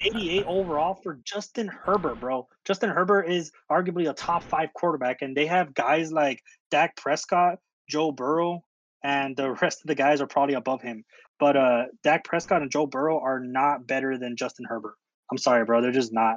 88 0.00 0.44
overall 0.46 0.94
for 0.94 1.20
Justin 1.24 1.68
Herbert, 1.68 2.20
bro. 2.20 2.48
Justin 2.64 2.90
Herbert 2.90 3.24
is 3.24 3.52
arguably 3.70 4.08
a 4.08 4.14
top 4.14 4.42
five 4.42 4.72
quarterback, 4.74 5.22
and 5.22 5.36
they 5.36 5.46
have 5.46 5.74
guys 5.74 6.12
like 6.12 6.42
Dak 6.70 6.96
Prescott, 6.96 7.58
Joe 7.88 8.12
Burrow, 8.12 8.64
and 9.02 9.36
the 9.36 9.52
rest 9.52 9.82
of 9.82 9.86
the 9.86 9.94
guys 9.94 10.20
are 10.20 10.26
probably 10.26 10.54
above 10.54 10.82
him. 10.82 11.04
But 11.38 11.56
uh 11.56 11.84
Dak 12.02 12.24
Prescott 12.24 12.62
and 12.62 12.70
Joe 12.70 12.86
Burrow 12.86 13.20
are 13.20 13.40
not 13.40 13.86
better 13.86 14.18
than 14.18 14.36
Justin 14.36 14.66
Herbert. 14.68 14.94
I'm 15.30 15.38
sorry, 15.38 15.64
bro. 15.64 15.80
They're 15.80 15.92
just 15.92 16.12
not. 16.12 16.36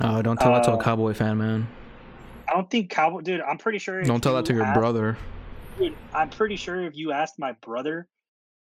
Oh, 0.00 0.22
don't 0.22 0.38
tell 0.38 0.52
that 0.54 0.64
to 0.64 0.72
a 0.72 0.76
Uh, 0.76 0.82
Cowboy 0.82 1.14
fan, 1.14 1.38
man. 1.38 1.66
I 2.48 2.54
don't 2.54 2.70
think 2.70 2.90
Cowboy, 2.90 3.20
dude. 3.20 3.40
I'm 3.40 3.58
pretty 3.58 3.78
sure. 3.78 4.02
Don't 4.02 4.22
tell 4.22 4.34
that 4.34 4.44
to 4.46 4.52
your 4.54 4.64
asked- 4.64 4.78
brother. 4.78 5.16
Dude, 5.78 5.94
I'm 6.14 6.30
pretty 6.30 6.56
sure 6.56 6.82
if 6.82 6.96
you 6.96 7.12
asked 7.12 7.38
my 7.38 7.52
brother 7.62 8.06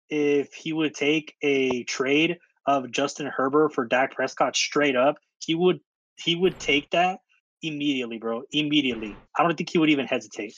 if 0.10 0.54
he 0.54 0.72
would 0.74 0.94
take 0.94 1.36
a 1.42 1.84
trade 1.84 2.38
of 2.66 2.92
Justin 2.92 3.28
Herbert 3.28 3.74
for 3.74 3.86
Dak 3.86 4.14
Prescott 4.14 4.56
straight 4.56 4.96
up, 4.96 5.18
he 5.40 5.56
would 5.56 5.80
he 6.18 6.36
would 6.36 6.60
take 6.60 6.90
that 6.92 7.20
immediately, 7.62 8.18
bro. 8.18 8.44
Immediately. 8.52 9.16
I 9.38 9.44
don't 9.44 9.56
think 9.56 9.70
he 9.70 9.78
would 9.78 9.90
even 9.90 10.06
hesitate. 10.06 10.56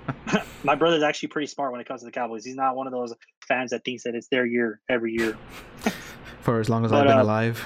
my 0.64 0.74
brother's 0.74 1.02
actually 1.02 1.28
pretty 1.28 1.46
smart 1.46 1.72
when 1.72 1.80
it 1.80 1.86
comes 1.86 2.00
to 2.00 2.04
the 2.06 2.12
Cowboys. 2.12 2.44
He's 2.44 2.54
not 2.56 2.76
one 2.76 2.86
of 2.86 2.92
those 2.92 3.14
fans 3.46 3.70
that 3.70 3.84
thinks 3.84 4.04
that 4.04 4.14
it's 4.14 4.28
their 4.28 4.44
year 4.46 4.80
every 4.88 5.12
year. 5.12 5.36
For 6.42 6.60
as 6.60 6.68
long 6.68 6.84
as 6.84 6.90
But, 6.90 7.02
I've 7.02 7.06
been 7.08 7.18
uh, 7.18 7.22
alive. 7.22 7.62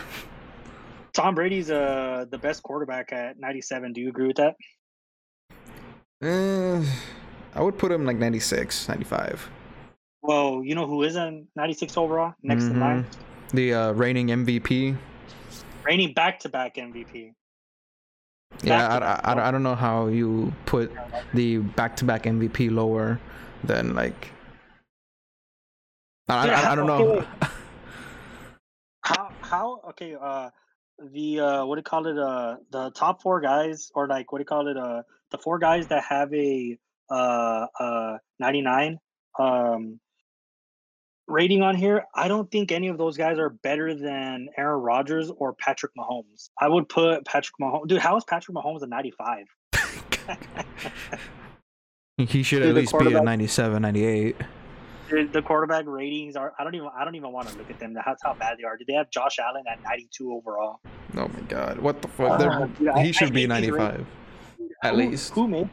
Tom 1.14 1.34
Brady's 1.34 1.70
uh 1.70 2.24
the 2.30 2.38
best 2.38 2.62
quarterback 2.62 3.12
at 3.12 3.38
97. 3.38 3.92
Do 3.92 4.00
you 4.00 4.08
agree 4.08 4.26
with 4.26 4.36
that? 4.36 4.56
Eh, 6.22 6.84
I 7.54 7.60
would 7.62 7.78
put 7.78 7.90
him 7.90 8.06
like 8.06 8.16
96, 8.16 8.88
95. 8.88 9.50
Well, 10.22 10.62
you 10.64 10.74
know 10.74 10.86
who 10.86 11.02
is 11.02 11.16
a 11.16 11.42
96 11.56 11.96
overall 11.96 12.34
next 12.42 12.64
to 12.64 12.74
mine? 12.74 13.04
The 13.52 13.74
uh, 13.74 13.92
reigning 13.92 14.28
MVP. 14.28 14.96
Reigning 15.84 16.14
back-to-back 16.14 16.76
MVP. 16.76 17.34
Yeah, 18.62 18.86
I, 18.86 19.00
Back-to-back. 19.00 19.24
I, 19.24 19.42
I, 19.42 19.48
I 19.48 19.50
don't 19.50 19.64
know 19.64 19.74
how 19.74 20.06
you 20.06 20.52
put 20.64 20.92
the 21.34 21.58
back-to-back 21.58 22.22
MVP 22.22 22.70
lower 22.70 23.18
than 23.64 23.94
like. 23.94 24.30
I, 26.28 26.46
Yeah, 26.46 26.60
I, 26.60 26.68
I, 26.68 26.72
I 26.72 26.74
don't 26.76 26.88
okay, 26.88 27.04
know. 27.04 27.26
How 29.04 29.32
how 29.40 29.80
okay 29.88 30.14
uh 30.14 30.48
the 31.12 31.40
uh 31.40 31.64
what 31.64 31.76
do 31.76 31.80
you 31.80 31.82
call 31.84 32.06
it 32.06 32.18
uh 32.18 32.56
the 32.70 32.90
top 32.92 33.22
four 33.22 33.40
guys 33.40 33.90
or 33.94 34.06
like 34.06 34.30
what 34.32 34.38
do 34.38 34.42
you 34.42 34.46
call 34.46 34.68
it 34.68 34.76
uh 34.76 35.02
the 35.30 35.38
four 35.38 35.58
guys 35.58 35.88
that 35.88 36.04
have 36.04 36.32
a 36.34 36.78
uh 37.10 37.66
uh 37.80 38.18
99 38.38 38.98
um 39.38 39.98
rating 41.26 41.62
on 41.62 41.74
here 41.74 42.04
I 42.14 42.28
don't 42.28 42.50
think 42.50 42.72
any 42.72 42.88
of 42.88 42.98
those 42.98 43.16
guys 43.16 43.38
are 43.38 43.50
better 43.50 43.94
than 43.94 44.48
Aaron 44.56 44.80
Rodgers 44.80 45.30
or 45.36 45.54
Patrick 45.54 45.92
Mahomes. 45.98 46.50
I 46.60 46.68
would 46.68 46.88
put 46.88 47.24
Patrick 47.24 47.54
Mahomes 47.60 47.88
dude 47.88 47.98
how 48.00 48.16
is 48.16 48.24
Patrick 48.24 48.56
Mahomes 48.56 48.82
a 48.82 48.86
95? 48.86 49.46
he 52.18 52.42
should 52.42 52.60
Dude, 52.60 52.68
at 52.68 52.74
least 52.74 52.92
be 52.92 52.96
a 52.96 53.00
quarterback- 53.00 53.24
97, 53.24 53.82
98. 53.82 54.36
Dude, 55.12 55.32
the 55.32 55.42
quarterback 55.42 55.84
ratings 55.86 56.36
are 56.36 56.54
I 56.58 56.64
don't 56.64 56.74
even 56.74 56.88
I 56.98 57.04
don't 57.04 57.14
even 57.14 57.32
want 57.32 57.48
to 57.48 57.58
look 57.58 57.70
at 57.70 57.78
them. 57.78 57.92
That's 57.92 58.22
how 58.22 58.32
bad 58.34 58.56
they 58.58 58.64
are. 58.64 58.76
Did 58.78 58.86
they 58.86 58.94
have 58.94 59.10
Josh 59.10 59.38
Allen 59.38 59.64
at 59.70 59.82
92 59.82 60.32
overall? 60.32 60.80
Oh 61.16 61.28
my 61.28 61.40
god, 61.48 61.78
what 61.78 62.00
the 62.00 62.08
fuck? 62.08 62.40
Uh, 62.40 62.66
dude, 62.66 62.88
I- 62.88 63.02
he 63.02 63.08
I 63.10 63.12
should 63.12 63.34
be 63.34 63.42
hate 63.42 63.60
these 63.60 63.68
95 63.70 64.06
at 64.82 64.92
who, 64.92 64.96
least. 64.96 65.32
Who 65.34 65.48
make 65.48 65.66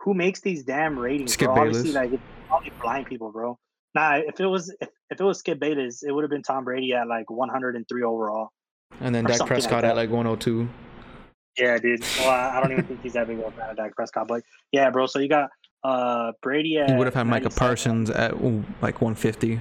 who 0.00 0.14
makes 0.14 0.40
these 0.40 0.64
damn 0.64 0.98
ratings? 0.98 1.34
Skip 1.34 1.54
bro? 1.54 1.62
Obviously, 1.66 1.92
Bayless. 1.92 1.94
like 1.94 2.12
it's 2.14 2.22
probably 2.48 2.72
blind 2.80 3.06
people, 3.06 3.30
bro. 3.30 3.56
Nah, 3.94 4.16
if 4.16 4.40
it 4.40 4.46
was 4.46 4.74
if, 4.80 4.88
if 5.10 5.20
it 5.20 5.24
was 5.24 5.38
Skip 5.38 5.60
Bayless, 5.60 6.02
it 6.02 6.10
would 6.10 6.24
have 6.24 6.30
been 6.30 6.42
Tom 6.42 6.64
Brady 6.64 6.92
at 6.92 7.06
like 7.06 7.30
103 7.30 8.02
overall. 8.02 8.48
And 9.00 9.14
then 9.14 9.24
Dak 9.24 9.36
something 9.36 9.54
like 9.54 9.62
Prescott 9.62 9.84
at 9.84 9.96
like 9.96 10.10
102. 10.10 10.68
Yeah, 11.58 11.78
dude. 11.78 12.02
Well, 12.18 12.30
I, 12.30 12.56
I 12.56 12.60
don't 12.60 12.72
even 12.72 12.84
think 12.84 13.02
he's 13.02 13.12
that 13.12 13.26
big 13.26 13.38
of 13.38 13.46
a 13.46 13.50
fan 13.52 13.70
of 13.70 13.76
Dak 13.76 13.94
Prescott, 13.94 14.26
but 14.26 14.42
yeah, 14.72 14.90
bro. 14.90 15.06
So 15.06 15.18
you 15.18 15.28
got 15.28 15.50
uh 15.84 16.32
Brady 16.42 16.78
at 16.78 16.90
He 16.90 16.96
would 16.96 17.06
have 17.06 17.14
had 17.14 17.26
Micah 17.26 17.50
Parsons 17.50 18.10
at 18.10 18.32
ooh, 18.34 18.64
like 18.80 19.00
150. 19.00 19.60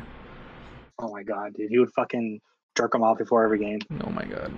Oh 1.00 1.12
my 1.12 1.24
god, 1.24 1.54
dude. 1.56 1.70
He 1.70 1.80
would 1.80 1.92
fucking 1.92 2.42
jerk 2.78 2.94
him 2.94 3.04
off 3.04 3.18
before 3.18 3.44
every 3.44 3.60
game. 3.60 3.80
Oh 4.04 4.10
my 4.12 4.24
god. 4.26 4.54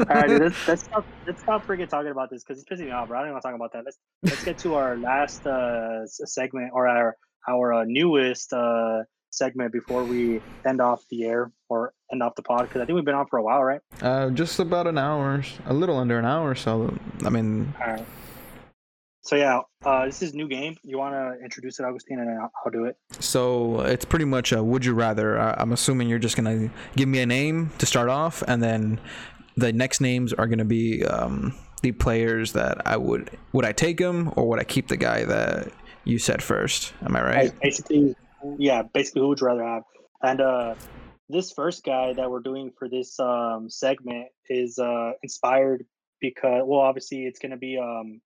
All 0.00 0.06
right, 0.06 0.28
dude. 0.28 0.40
Let's, 0.42 0.68
let's 0.68 0.84
stop. 0.84 1.06
Let's 1.26 1.42
stop 1.42 1.66
freaking 1.66 1.88
talking 1.88 2.10
about 2.10 2.30
this 2.30 2.42
because 2.42 2.60
it's 2.60 2.68
pissing 2.68 2.86
me 2.86 2.90
off, 2.90 3.08
bro. 3.08 3.18
I 3.18 3.20
don't 3.20 3.28
even 3.28 3.34
want 3.34 3.42
to 3.42 3.48
talk 3.48 3.54
about 3.54 3.72
that. 3.72 3.84
Let's 3.84 3.98
let's 4.22 4.44
get 4.44 4.58
to 4.58 4.74
our 4.74 4.96
last 4.96 5.46
uh 5.46 6.06
segment 6.06 6.70
or 6.72 6.88
our 6.88 7.16
our 7.48 7.72
uh, 7.72 7.84
newest 7.86 8.52
uh 8.52 9.04
segment 9.30 9.72
before 9.72 10.04
we 10.04 10.40
end 10.66 10.80
off 10.80 11.04
the 11.10 11.24
air 11.24 11.50
or 11.68 11.92
end 12.12 12.22
off 12.22 12.34
the 12.34 12.42
pod 12.42 12.62
because 12.62 12.80
I 12.80 12.86
think 12.86 12.96
we've 12.96 13.04
been 13.04 13.14
on 13.14 13.26
for 13.26 13.38
a 13.38 13.42
while, 13.42 13.62
right? 13.62 13.80
Uh, 14.00 14.30
just 14.30 14.58
about 14.58 14.86
an 14.86 14.98
hour, 14.98 15.42
a 15.66 15.74
little 15.74 15.98
under 15.98 16.18
an 16.18 16.24
hour. 16.24 16.54
So 16.54 16.96
I 17.24 17.30
mean, 17.30 17.72
All 17.80 17.92
right. 17.92 18.06
So 19.24 19.36
yeah, 19.36 19.60
uh, 19.84 20.04
this 20.04 20.20
is 20.20 20.34
new 20.34 20.48
game. 20.48 20.76
You 20.82 20.98
want 20.98 21.14
to 21.14 21.42
introduce 21.42 21.80
it, 21.80 21.86
Augustine, 21.86 22.18
and 22.18 22.28
I'll, 22.38 22.52
I'll 22.64 22.70
do 22.70 22.84
it. 22.84 22.98
so 23.20 23.80
it's 23.80 24.04
pretty 24.04 24.26
much 24.26 24.52
a 24.52 24.62
would 24.62 24.84
you 24.84 24.92
rather. 24.92 25.38
I, 25.38 25.54
I'm 25.58 25.72
assuming 25.72 26.08
you're 26.08 26.18
just 26.18 26.36
gonna 26.36 26.70
give 26.94 27.08
me 27.08 27.20
a 27.20 27.26
name 27.26 27.70
to 27.78 27.86
start 27.86 28.10
off, 28.10 28.42
and 28.46 28.62
then 28.62 29.00
the 29.56 29.72
next 29.72 30.02
names 30.02 30.34
are 30.34 30.46
gonna 30.46 30.66
be 30.66 31.04
um, 31.06 31.54
the 31.82 31.92
players 31.92 32.52
that 32.52 32.86
I 32.86 32.98
would 32.98 33.30
would 33.52 33.64
I 33.64 33.72
take 33.72 33.96
them 33.96 34.30
or 34.36 34.46
would 34.48 34.60
I 34.60 34.64
keep 34.64 34.88
the 34.88 34.96
guy 34.98 35.24
that 35.24 35.72
you 36.04 36.18
said 36.18 36.42
first? 36.42 36.92
Am 37.02 37.16
I 37.16 37.22
right? 37.22 37.60
Basically, 37.62 38.14
yeah, 38.58 38.82
basically, 38.82 39.22
who 39.22 39.28
would 39.28 39.40
you 39.40 39.46
rather 39.46 39.64
have? 39.64 39.84
And 40.22 40.40
uh, 40.42 40.74
this 41.30 41.50
first 41.50 41.82
guy 41.82 42.12
that 42.12 42.30
we're 42.30 42.40
doing 42.40 42.72
for 42.78 42.90
this 42.90 43.18
um, 43.20 43.68
segment 43.70 44.26
is 44.50 44.78
uh, 44.78 45.12
inspired 45.22 45.86
because, 46.20 46.62
well, 46.66 46.80
obviously, 46.80 47.24
it's 47.24 47.38
going 47.38 47.52
to 47.52 47.56
be 47.56 47.78
um, 47.78 48.20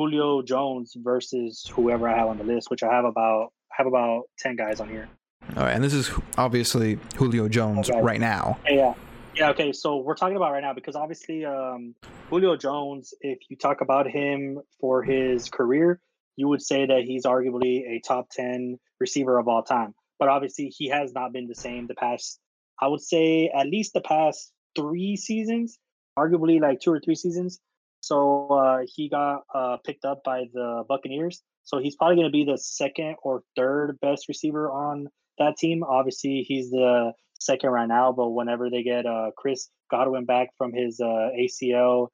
Julio 0.00 0.40
Jones 0.40 0.94
versus 0.96 1.70
whoever 1.74 2.08
I 2.08 2.16
have 2.16 2.28
on 2.28 2.38
the 2.38 2.44
list, 2.44 2.70
which 2.70 2.82
I 2.82 2.90
have 2.90 3.04
about 3.04 3.52
have 3.70 3.86
about 3.86 4.22
ten 4.38 4.56
guys 4.56 4.80
on 4.80 4.88
here. 4.88 5.10
All 5.58 5.64
right, 5.64 5.74
and 5.74 5.84
this 5.84 5.92
is 5.92 6.10
obviously 6.38 6.98
Julio 7.16 7.48
Jones 7.48 7.90
Okay. 7.90 8.00
right 8.00 8.18
now. 8.18 8.58
Yeah, 8.64 8.72
yeah, 8.74 8.94
yeah. 9.34 9.50
Okay, 9.50 9.72
so 9.72 9.98
we're 9.98 10.14
talking 10.14 10.36
about 10.36 10.52
right 10.52 10.62
now 10.62 10.72
because 10.72 10.96
obviously, 10.96 11.44
um, 11.44 11.94
Julio 12.30 12.56
Jones. 12.56 13.12
If 13.20 13.40
you 13.50 13.58
talk 13.58 13.82
about 13.82 14.08
him 14.10 14.60
for 14.80 15.02
his 15.02 15.50
career, 15.50 16.00
you 16.36 16.48
would 16.48 16.62
say 16.62 16.86
that 16.86 17.02
he's 17.02 17.26
arguably 17.26 17.82
a 17.86 18.00
top 18.00 18.30
ten 18.30 18.78
receiver 19.00 19.38
of 19.38 19.48
all 19.48 19.62
time. 19.62 19.92
But 20.18 20.30
obviously, 20.30 20.68
he 20.68 20.88
has 20.88 21.12
not 21.12 21.34
been 21.34 21.46
the 21.46 21.54
same 21.54 21.88
the 21.88 21.94
past. 21.94 22.40
I 22.80 22.86
would 22.88 23.02
say 23.02 23.50
at 23.54 23.66
least 23.66 23.92
the 23.92 24.00
past 24.00 24.50
three 24.74 25.16
seasons, 25.16 25.78
arguably 26.18 26.58
like 26.58 26.80
two 26.80 26.90
or 26.90 27.00
three 27.00 27.16
seasons. 27.16 27.60
So 28.00 28.48
uh, 28.48 28.86
he 28.86 29.08
got 29.08 29.42
uh, 29.54 29.76
picked 29.84 30.04
up 30.04 30.22
by 30.24 30.44
the 30.52 30.84
Buccaneers. 30.88 31.42
So 31.62 31.78
he's 31.78 31.96
probably 31.96 32.16
going 32.16 32.26
to 32.28 32.32
be 32.32 32.44
the 32.44 32.58
second 32.58 33.16
or 33.22 33.42
third 33.56 33.98
best 34.00 34.28
receiver 34.28 34.70
on 34.70 35.08
that 35.38 35.56
team. 35.58 35.82
Obviously, 35.82 36.44
he's 36.46 36.70
the 36.70 37.12
second 37.38 37.70
right 37.70 37.88
now, 37.88 38.12
but 38.12 38.30
whenever 38.30 38.70
they 38.70 38.82
get 38.82 39.06
uh, 39.06 39.30
Chris 39.36 39.68
Godwin 39.90 40.24
back 40.24 40.48
from 40.56 40.72
his 40.72 41.00
uh, 41.00 41.28
ACL 41.38 42.08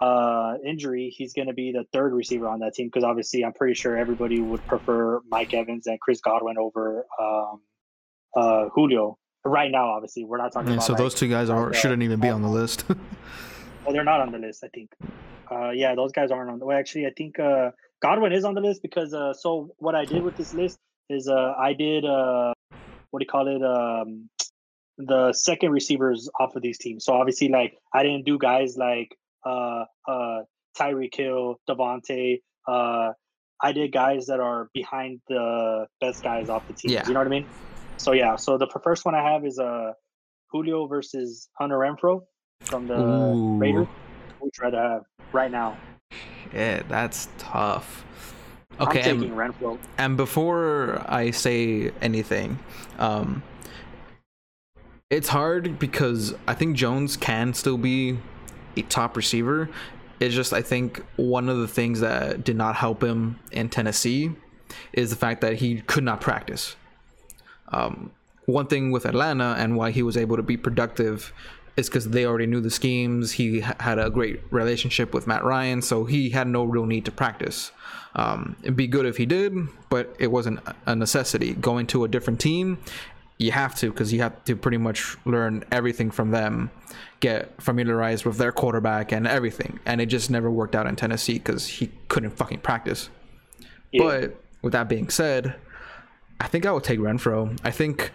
uh, 0.00 0.54
injury, 0.66 1.14
he's 1.16 1.32
going 1.32 1.48
to 1.48 1.54
be 1.54 1.72
the 1.72 1.84
third 1.92 2.12
receiver 2.12 2.48
on 2.48 2.60
that 2.60 2.74
team 2.74 2.88
because 2.88 3.04
obviously, 3.04 3.44
I'm 3.44 3.52
pretty 3.52 3.74
sure 3.74 3.96
everybody 3.96 4.40
would 4.40 4.66
prefer 4.66 5.20
Mike 5.28 5.54
Evans 5.54 5.86
and 5.86 6.00
Chris 6.00 6.20
Godwin 6.20 6.56
over 6.58 7.06
um, 7.20 7.60
uh, 8.36 8.68
Julio. 8.74 9.18
Right 9.44 9.70
now, 9.70 9.90
obviously, 9.90 10.24
we're 10.24 10.38
not 10.38 10.52
talking 10.52 10.68
Yeah, 10.68 10.74
about. 10.74 10.84
so 10.86 10.92
like, 10.92 10.98
those 10.98 11.14
two 11.14 11.28
guys 11.28 11.50
are 11.50 11.74
shouldn't 11.74 12.02
even 12.02 12.20
be 12.20 12.28
on 12.28 12.42
the 12.42 12.48
list. 12.48 12.84
well, 13.84 13.92
they're 13.92 14.04
not 14.04 14.20
on 14.20 14.32
the 14.32 14.38
list. 14.38 14.64
I 14.64 14.68
think. 14.68 14.90
Uh, 15.50 15.70
yeah, 15.70 15.94
those 15.94 16.12
guys 16.12 16.30
aren't 16.30 16.50
on 16.50 16.58
the. 16.58 16.66
Well, 16.66 16.78
actually, 16.78 17.06
I 17.06 17.10
think 17.16 17.38
uh, 17.38 17.70
Godwin 18.00 18.32
is 18.32 18.44
on 18.44 18.54
the 18.54 18.60
list 18.60 18.82
because. 18.82 19.14
Uh, 19.14 19.34
so 19.34 19.74
what 19.78 19.94
I 19.94 20.04
did 20.04 20.22
with 20.22 20.36
this 20.36 20.54
list 20.54 20.78
is 21.08 21.28
uh, 21.28 21.54
I 21.58 21.72
did 21.74 22.04
uh, 22.04 22.54
what 23.12 23.20
do 23.20 23.24
you 23.24 23.28
call 23.28 23.46
it? 23.48 23.62
Um, 23.62 24.28
the 24.98 25.32
second 25.32 25.70
receivers 25.70 26.28
off 26.38 26.56
of 26.56 26.62
these 26.62 26.78
teams. 26.78 27.04
So 27.04 27.12
obviously, 27.12 27.48
like 27.48 27.78
I 27.94 28.02
didn't 28.02 28.24
do 28.24 28.38
guys 28.38 28.76
like 28.76 29.16
uh, 29.44 29.84
uh, 30.08 30.40
Tyreek 30.78 31.14
Hill, 31.14 31.60
Davante. 31.68 32.40
Uh, 32.66 33.12
I 33.60 33.72
did 33.72 33.92
guys 33.92 34.26
that 34.26 34.40
are 34.40 34.68
behind 34.74 35.20
the 35.28 35.86
best 36.00 36.22
guys 36.22 36.48
off 36.48 36.66
the 36.66 36.74
team. 36.74 36.92
Yeah. 36.92 37.06
You 37.06 37.14
know 37.14 37.20
what 37.20 37.26
I 37.26 37.30
mean? 37.30 37.46
So 37.96 38.12
yeah. 38.12 38.36
So 38.36 38.58
the 38.58 38.68
first 38.82 39.04
one 39.04 39.14
I 39.14 39.32
have 39.32 39.44
is 39.44 39.58
uh, 39.58 39.92
Julio 40.50 40.86
versus 40.86 41.48
Hunter 41.58 41.78
Renfrow 41.78 42.22
from 42.64 42.86
the 42.86 42.98
Ooh. 42.98 43.58
Raiders. 43.58 43.88
Which 44.40 44.56
I'd 44.62 44.74
have 44.74 45.04
right 45.32 45.50
now. 45.50 45.76
yeah, 46.52 46.82
that's 46.88 47.28
tough. 47.38 48.04
Okay, 48.80 48.98
I'm 49.00 49.20
taking 49.20 49.38
and, 49.38 49.54
Renfrow. 49.54 49.78
and 49.98 50.16
before 50.16 51.04
I 51.06 51.30
say 51.30 51.92
anything, 52.00 52.58
um, 52.98 53.42
it's 55.10 55.28
hard 55.28 55.78
because 55.78 56.34
I 56.48 56.54
think 56.54 56.76
Jones 56.76 57.16
can 57.16 57.52
still 57.52 57.76
be 57.76 58.18
a 58.76 58.82
top 58.82 59.16
receiver. 59.16 59.68
It's 60.20 60.34
just 60.34 60.52
I 60.52 60.62
think 60.62 61.04
one 61.16 61.48
of 61.48 61.58
the 61.58 61.68
things 61.68 62.00
that 62.00 62.44
did 62.44 62.56
not 62.56 62.76
help 62.76 63.02
him 63.02 63.38
in 63.50 63.68
Tennessee 63.68 64.30
is 64.92 65.10
the 65.10 65.16
fact 65.16 65.42
that 65.42 65.56
he 65.56 65.82
could 65.82 66.04
not 66.04 66.20
practice. 66.20 66.76
Um, 67.68 68.10
one 68.46 68.66
thing 68.66 68.90
with 68.90 69.04
Atlanta 69.04 69.54
and 69.58 69.76
why 69.76 69.90
he 69.90 70.02
was 70.02 70.16
able 70.16 70.36
to 70.36 70.42
be 70.42 70.56
productive 70.56 71.32
is 71.76 71.88
because 71.88 72.10
they 72.10 72.26
already 72.26 72.46
knew 72.46 72.60
the 72.60 72.70
schemes. 72.70 73.32
He 73.32 73.60
ha- 73.60 73.74
had 73.80 73.98
a 73.98 74.10
great 74.10 74.40
relationship 74.50 75.14
with 75.14 75.26
Matt 75.26 75.44
Ryan, 75.44 75.82
so 75.82 76.04
he 76.04 76.30
had 76.30 76.46
no 76.46 76.64
real 76.64 76.86
need 76.86 77.04
to 77.06 77.12
practice. 77.12 77.72
Um, 78.14 78.56
it'd 78.62 78.76
be 78.76 78.86
good 78.86 79.06
if 79.06 79.16
he 79.16 79.26
did, 79.26 79.56
but 79.88 80.14
it 80.18 80.26
wasn't 80.26 80.60
a 80.86 80.94
necessity. 80.94 81.54
Going 81.54 81.86
to 81.88 82.04
a 82.04 82.08
different 82.08 82.40
team, 82.40 82.78
you 83.38 83.52
have 83.52 83.74
to 83.76 83.90
because 83.90 84.12
you 84.12 84.20
have 84.20 84.44
to 84.44 84.56
pretty 84.56 84.76
much 84.76 85.16
learn 85.24 85.64
everything 85.72 86.10
from 86.10 86.30
them, 86.30 86.70
get 87.20 87.60
familiarized 87.60 88.24
with 88.24 88.36
their 88.36 88.52
quarterback 88.52 89.12
and 89.12 89.26
everything. 89.26 89.80
And 89.86 90.00
it 90.00 90.06
just 90.06 90.30
never 90.30 90.50
worked 90.50 90.74
out 90.74 90.86
in 90.86 90.96
Tennessee 90.96 91.34
because 91.34 91.66
he 91.66 91.90
couldn't 92.08 92.30
fucking 92.32 92.60
practice. 92.60 93.08
Yeah. 93.90 94.04
But 94.04 94.42
with 94.60 94.72
that 94.72 94.88
being 94.88 95.08
said, 95.08 95.56
I 96.40 96.48
think 96.48 96.66
I 96.66 96.72
would 96.72 96.84
take 96.84 96.98
Renfrow. 96.98 97.58
I 97.64 97.70
think 97.70 98.12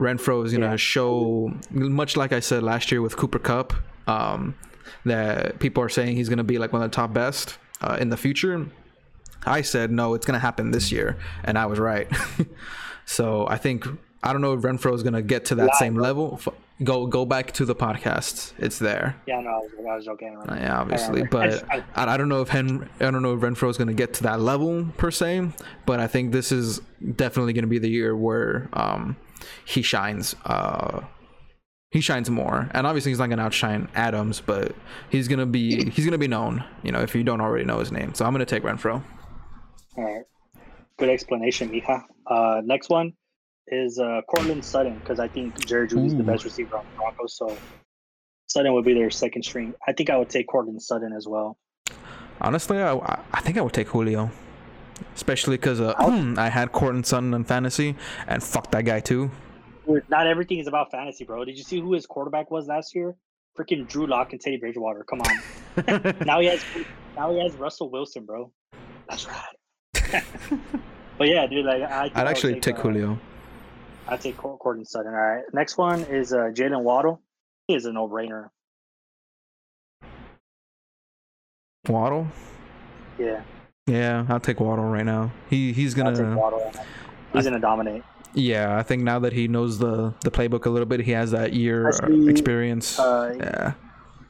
Renfrow 0.00 0.44
is 0.44 0.52
gonna 0.52 0.70
Yeah. 0.70 0.76
show, 0.76 1.52
much 1.70 2.16
like 2.16 2.32
I 2.32 2.40
said 2.40 2.62
last 2.62 2.90
year 2.90 3.00
with 3.00 3.16
Cooper 3.16 3.38
Kupp, 3.38 3.72
um, 4.06 4.54
that 5.04 5.58
people 5.60 5.82
are 5.82 5.88
saying 5.88 6.16
he's 6.16 6.28
gonna 6.28 6.44
be 6.44 6.58
like 6.58 6.72
one 6.72 6.82
of 6.82 6.90
the 6.90 6.94
top 6.94 7.12
best 7.12 7.58
uh, 7.80 7.96
in 8.00 8.08
the 8.10 8.16
future. 8.16 8.66
I 9.46 9.60
said 9.62 9.90
no, 9.90 10.14
it's 10.14 10.26
gonna 10.26 10.38
happen 10.38 10.70
this 10.70 10.90
year, 10.90 11.16
and 11.44 11.58
I 11.58 11.66
was 11.66 11.78
right. 11.78 12.08
so 13.06 13.46
I 13.48 13.56
think 13.56 13.86
I 14.22 14.32
don't 14.32 14.40
know 14.40 14.54
if 14.54 14.60
Renfrow 14.62 14.94
is 14.94 15.02
gonna 15.02 15.22
get 15.22 15.44
to 15.46 15.54
that 15.56 15.66
Live, 15.66 15.74
same 15.78 15.96
level. 15.96 16.40
Go 16.82 17.06
go 17.06 17.24
back 17.24 17.52
to 17.52 17.64
the 17.64 17.74
podcast. 17.74 18.52
It's 18.58 18.78
there. 18.80 19.14
Yeah, 19.26 19.40
no, 19.40 19.50
I 19.50 19.58
was, 19.58 19.70
I 19.78 19.94
was 19.96 20.04
joking. 20.06 20.36
Uh, 20.36 20.54
Yeah, 20.58 20.80
obviously, 20.80 21.22
remember. 21.22 21.60
but 21.60 21.70
I- 21.70 21.84
I, 21.94 22.14
I 22.14 22.16
don't 22.16 22.28
know 22.28 22.40
if 22.40 22.48
Hen 22.48 22.88
I 23.00 23.10
don't 23.10 23.22
know 23.22 23.34
if 23.34 23.40
Renfrow 23.40 23.70
is 23.70 23.76
going 23.76 23.88
to 23.88 23.94
get 23.94 24.14
to 24.14 24.22
that 24.24 24.40
level 24.40 24.86
per 24.96 25.10
se, 25.12 25.50
but 25.86 26.00
I 26.00 26.08
think 26.08 26.32
this 26.32 26.50
is 26.50 26.80
definitely 27.14 27.52
going 27.52 27.62
to 27.62 27.68
be 27.68 27.78
the 27.78 27.88
year 27.90 28.16
where 28.16 28.68
um, 28.72 29.16
he 29.64 29.82
shines. 29.82 30.34
Uh, 30.44 31.02
he 31.90 32.00
shines 32.00 32.28
more, 32.28 32.68
and 32.72 32.88
obviously 32.88 33.12
he's 33.12 33.20
not 33.20 33.28
going 33.28 33.38
to 33.38 33.44
outshine 33.44 33.88
Adams, 33.94 34.40
but 34.40 34.74
he's 35.10 35.28
going 35.28 35.38
to 35.38 35.46
be 35.46 35.90
he's 35.90 36.04
going 36.04 36.12
to 36.12 36.18
be 36.18 36.26
known. 36.26 36.64
You 36.82 36.90
know, 36.90 37.00
if 37.00 37.14
you 37.14 37.22
don't 37.22 37.40
already 37.40 37.64
know 37.64 37.78
his 37.78 37.92
name, 37.92 38.14
so 38.14 38.24
I'm 38.24 38.32
going 38.32 38.44
to 38.44 38.46
take 38.46 38.64
Renfrow. 38.64 39.00
All 39.96 40.04
right. 40.04 40.24
Good 40.98 41.08
explanation, 41.08 41.70
Mija. 41.70 42.02
Uh, 42.26 42.62
next 42.64 42.88
one 42.88 43.12
is 43.68 43.98
uh, 43.98 44.22
Courtland 44.28 44.64
Sutton 44.64 44.98
because 44.98 45.20
I 45.20 45.28
think 45.28 45.66
Jerry 45.66 45.88
Jeudy's 45.88 46.16
the 46.16 46.22
best 46.22 46.44
receiver 46.44 46.76
on 46.78 46.84
the 46.90 46.96
Broncos. 46.96 47.36
So 47.36 47.56
Sutton 48.46 48.72
would 48.74 48.84
be 48.84 48.94
their 48.94 49.10
second 49.10 49.42
string. 49.44 49.74
I 49.86 49.92
think 49.92 50.10
I 50.10 50.16
would 50.16 50.28
take 50.28 50.48
Courtland 50.48 50.82
Sutton 50.82 51.12
as 51.12 51.26
well. 51.26 51.58
Honestly, 52.40 52.78
I 52.78 52.92
I 53.32 53.40
think 53.40 53.56
I 53.56 53.60
would 53.60 53.72
take 53.72 53.88
Julio, 53.88 54.30
especially 55.14 55.56
because 55.56 55.80
uh, 55.80 55.94
I 56.36 56.48
had 56.48 56.72
Courtland 56.72 57.06
Sutton 57.06 57.34
in 57.34 57.44
fantasy, 57.44 57.96
and 58.26 58.42
fuck 58.42 58.70
that 58.72 58.84
guy 58.84 59.00
too. 59.00 59.30
Not 60.08 60.26
everything 60.26 60.58
is 60.58 60.66
about 60.66 60.90
fantasy, 60.90 61.24
bro. 61.24 61.44
Did 61.44 61.58
you 61.58 61.64
see 61.64 61.80
who 61.80 61.92
his 61.92 62.06
quarterback 62.06 62.50
was 62.50 62.66
last 62.66 62.94
year? 62.94 63.16
Freaking 63.58 63.86
Drew 63.86 64.06
Lock 64.06 64.32
and 64.32 64.40
Teddy 64.40 64.56
Bridgewater. 64.56 65.04
Come 65.04 65.20
on. 65.20 66.16
now 66.26 66.40
he 66.40 66.46
has 66.46 66.64
now 67.16 67.32
he 67.32 67.40
has 67.40 67.54
Russell 67.54 67.90
Wilson, 67.90 68.24
bro. 68.24 68.50
That's 69.08 69.26
right. 69.26 70.24
but 71.18 71.28
yeah, 71.28 71.46
dude, 71.46 71.64
like 71.64 71.82
I 71.82 72.10
I'd 72.14 72.26
actually 72.26 72.60
take 72.60 72.78
uh, 72.78 72.82
Julio. 72.82 73.18
I 74.08 74.16
take 74.16 74.36
Cor- 74.36 74.58
Courtland 74.58 74.88
Sutton. 74.88 75.12
All 75.12 75.18
right. 75.18 75.44
Next 75.52 75.78
one 75.78 76.00
is 76.04 76.32
uh, 76.32 76.50
Jaylen 76.52 76.82
Waddle. 76.82 77.20
He 77.68 77.74
is 77.74 77.86
a 77.86 77.92
no 77.92 78.08
brainer. 78.08 78.50
Waddle. 81.88 82.26
Yeah, 83.18 83.42
Yeah, 83.86 84.24
I'll 84.28 84.40
take 84.40 84.60
Waddle 84.60 84.86
right 84.86 85.04
now. 85.04 85.30
He 85.50 85.72
he's 85.72 85.92
gonna. 85.92 86.10
He's 87.32 87.44
gonna 87.44 87.60
dominate. 87.60 88.02
Yeah, 88.32 88.78
I 88.78 88.82
think 88.82 89.02
now 89.02 89.18
that 89.20 89.32
he 89.32 89.46
knows 89.46 89.78
the 89.78 90.14
the 90.22 90.30
playbook 90.30 90.64
a 90.64 90.70
little 90.70 90.86
bit, 90.86 91.00
he 91.00 91.12
has 91.12 91.32
that 91.32 91.52
year 91.52 91.88
Especially, 91.88 92.30
experience. 92.30 92.98
Uh, 92.98 93.34
yeah, 93.36 93.72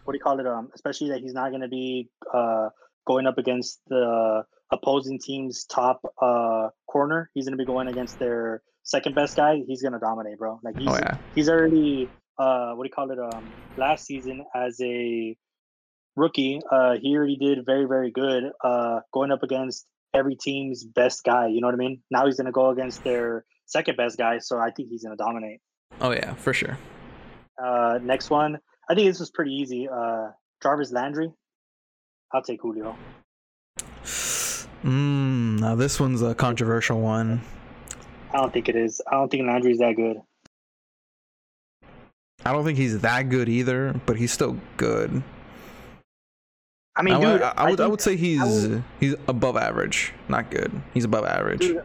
what 0.05 0.13
do 0.13 0.17
you 0.17 0.23
call 0.23 0.41
it? 0.41 0.47
Um, 0.47 0.71
especially 0.75 1.09
that 1.11 1.21
he's 1.21 1.35
not 1.35 1.53
gonna 1.53 1.69
be 1.69 2.11
uh 2.33 2.71
going 3.07 3.27
up 3.27 3.39
against 3.39 3.81
the 3.89 4.45
opposing 4.73 5.21
team's 5.21 5.65
top 5.65 6.01
uh 6.21 6.71
corner. 6.89 7.31
He's 7.35 7.45
gonna 7.45 7.57
be 7.57 7.65
going 7.65 7.87
against 7.87 8.19
their 8.19 8.63
second 8.83 9.15
best 9.15 9.37
guy. 9.37 9.63
He's 9.67 9.83
gonna 9.83 10.01
dominate, 10.01 10.39
bro. 10.39 10.59
Like 10.65 10.77
he's 10.77 10.89
oh 10.89 10.97
yeah, 10.97 11.17
he's 11.35 11.49
already 11.49 12.11
uh 12.39 12.73
what 12.73 12.83
do 12.83 12.89
you 12.89 12.95
call 12.95 13.11
it? 13.11 13.19
Um, 13.19 13.53
last 13.77 14.05
season 14.05 14.45
as 14.55 14.81
a 14.81 15.37
rookie, 16.17 16.61
uh, 16.71 16.97
he 17.01 17.17
already 17.17 17.37
did 17.37 17.65
very 17.65 17.87
very 17.87 18.11
good. 18.11 18.45
Uh, 18.63 19.01
going 19.13 19.31
up 19.31 19.43
against 19.43 19.87
every 20.15 20.37
team's 20.37 20.85
best 20.85 21.25
guy. 21.25 21.49
You 21.49 21.61
know 21.61 21.67
what 21.69 21.75
I 21.75 21.79
mean? 21.79 22.03
Now 22.11 22.27
he's 22.27 22.37
gonna 22.37 22.53
go 22.53 22.71
against 22.71 23.05
their 23.05 23.45
second 23.67 23.97
best 23.97 24.17
guy. 24.19 24.39
So 24.39 24.59
I 24.59 24.71
think 24.71 24.89
he's 24.91 25.03
gonna 25.03 25.17
dominate. 25.17 25.61
oh 26.01 26.13
yeah, 26.13 26.35
for 26.35 26.53
sure. 26.53 26.79
Uh, 27.63 27.99
next 28.03 28.31
one, 28.31 28.59
I 28.89 28.95
think 28.95 29.09
this 29.09 29.21
was 29.21 29.31
pretty 29.31 29.53
easy. 29.53 29.89
Uh, 29.89 30.31
Jarvis 30.63 30.93
Landry. 30.93 31.33
I'll 32.33 32.43
take 32.43 32.61
Julio. 32.63 32.97
Mm, 34.83 35.61
now 35.61 35.75
this 35.77 36.01
one's 36.01 36.21
a 36.21 36.35
controversial 36.35 37.01
one. 37.01 37.41
I 38.33 38.39
don't 38.39 38.53
think 38.53 38.69
it 38.69 38.77
is. 38.77 39.01
I 39.11 39.15
don't 39.15 39.31
think 39.31 39.47
Landry's 39.47 39.79
that 39.79 39.95
good. 39.95 40.21
I 42.45 42.53
don't 42.53 42.65
think 42.65 42.77
he's 42.77 42.99
that 43.01 43.31
good 43.31 43.49
either, 43.49 43.99
but 44.05 44.17
he's 44.17 44.33
still 44.33 44.59
good. 44.77 45.23
I 46.97 47.03
mean, 47.03 47.15
I, 47.15 47.21
dude, 47.21 47.33
would, 47.33 47.43
I, 47.43 47.49
would, 47.49 47.59
I 47.59 47.77
think- 47.77 47.91
would 47.91 48.01
say 48.01 48.17
he's 48.17 48.41
would- 48.69 48.85
he's 49.01 49.15
above 49.29 49.57
average, 49.57 50.13
not 50.29 50.51
good. 50.51 50.71
He's 50.93 51.05
above 51.05 51.25
average. 51.25 51.61
dude, 51.61 51.83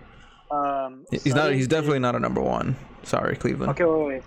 um, 0.51 1.05
he's 1.11 1.33
not. 1.33 1.51
He's 1.53 1.67
definitely 1.67 1.99
not 1.99 2.15
a 2.15 2.19
number 2.19 2.41
one. 2.41 2.75
Sorry, 3.03 3.35
Cleveland. 3.35 3.71
Okay, 3.71 3.85
wait, 3.85 4.05
wait. 4.07 4.23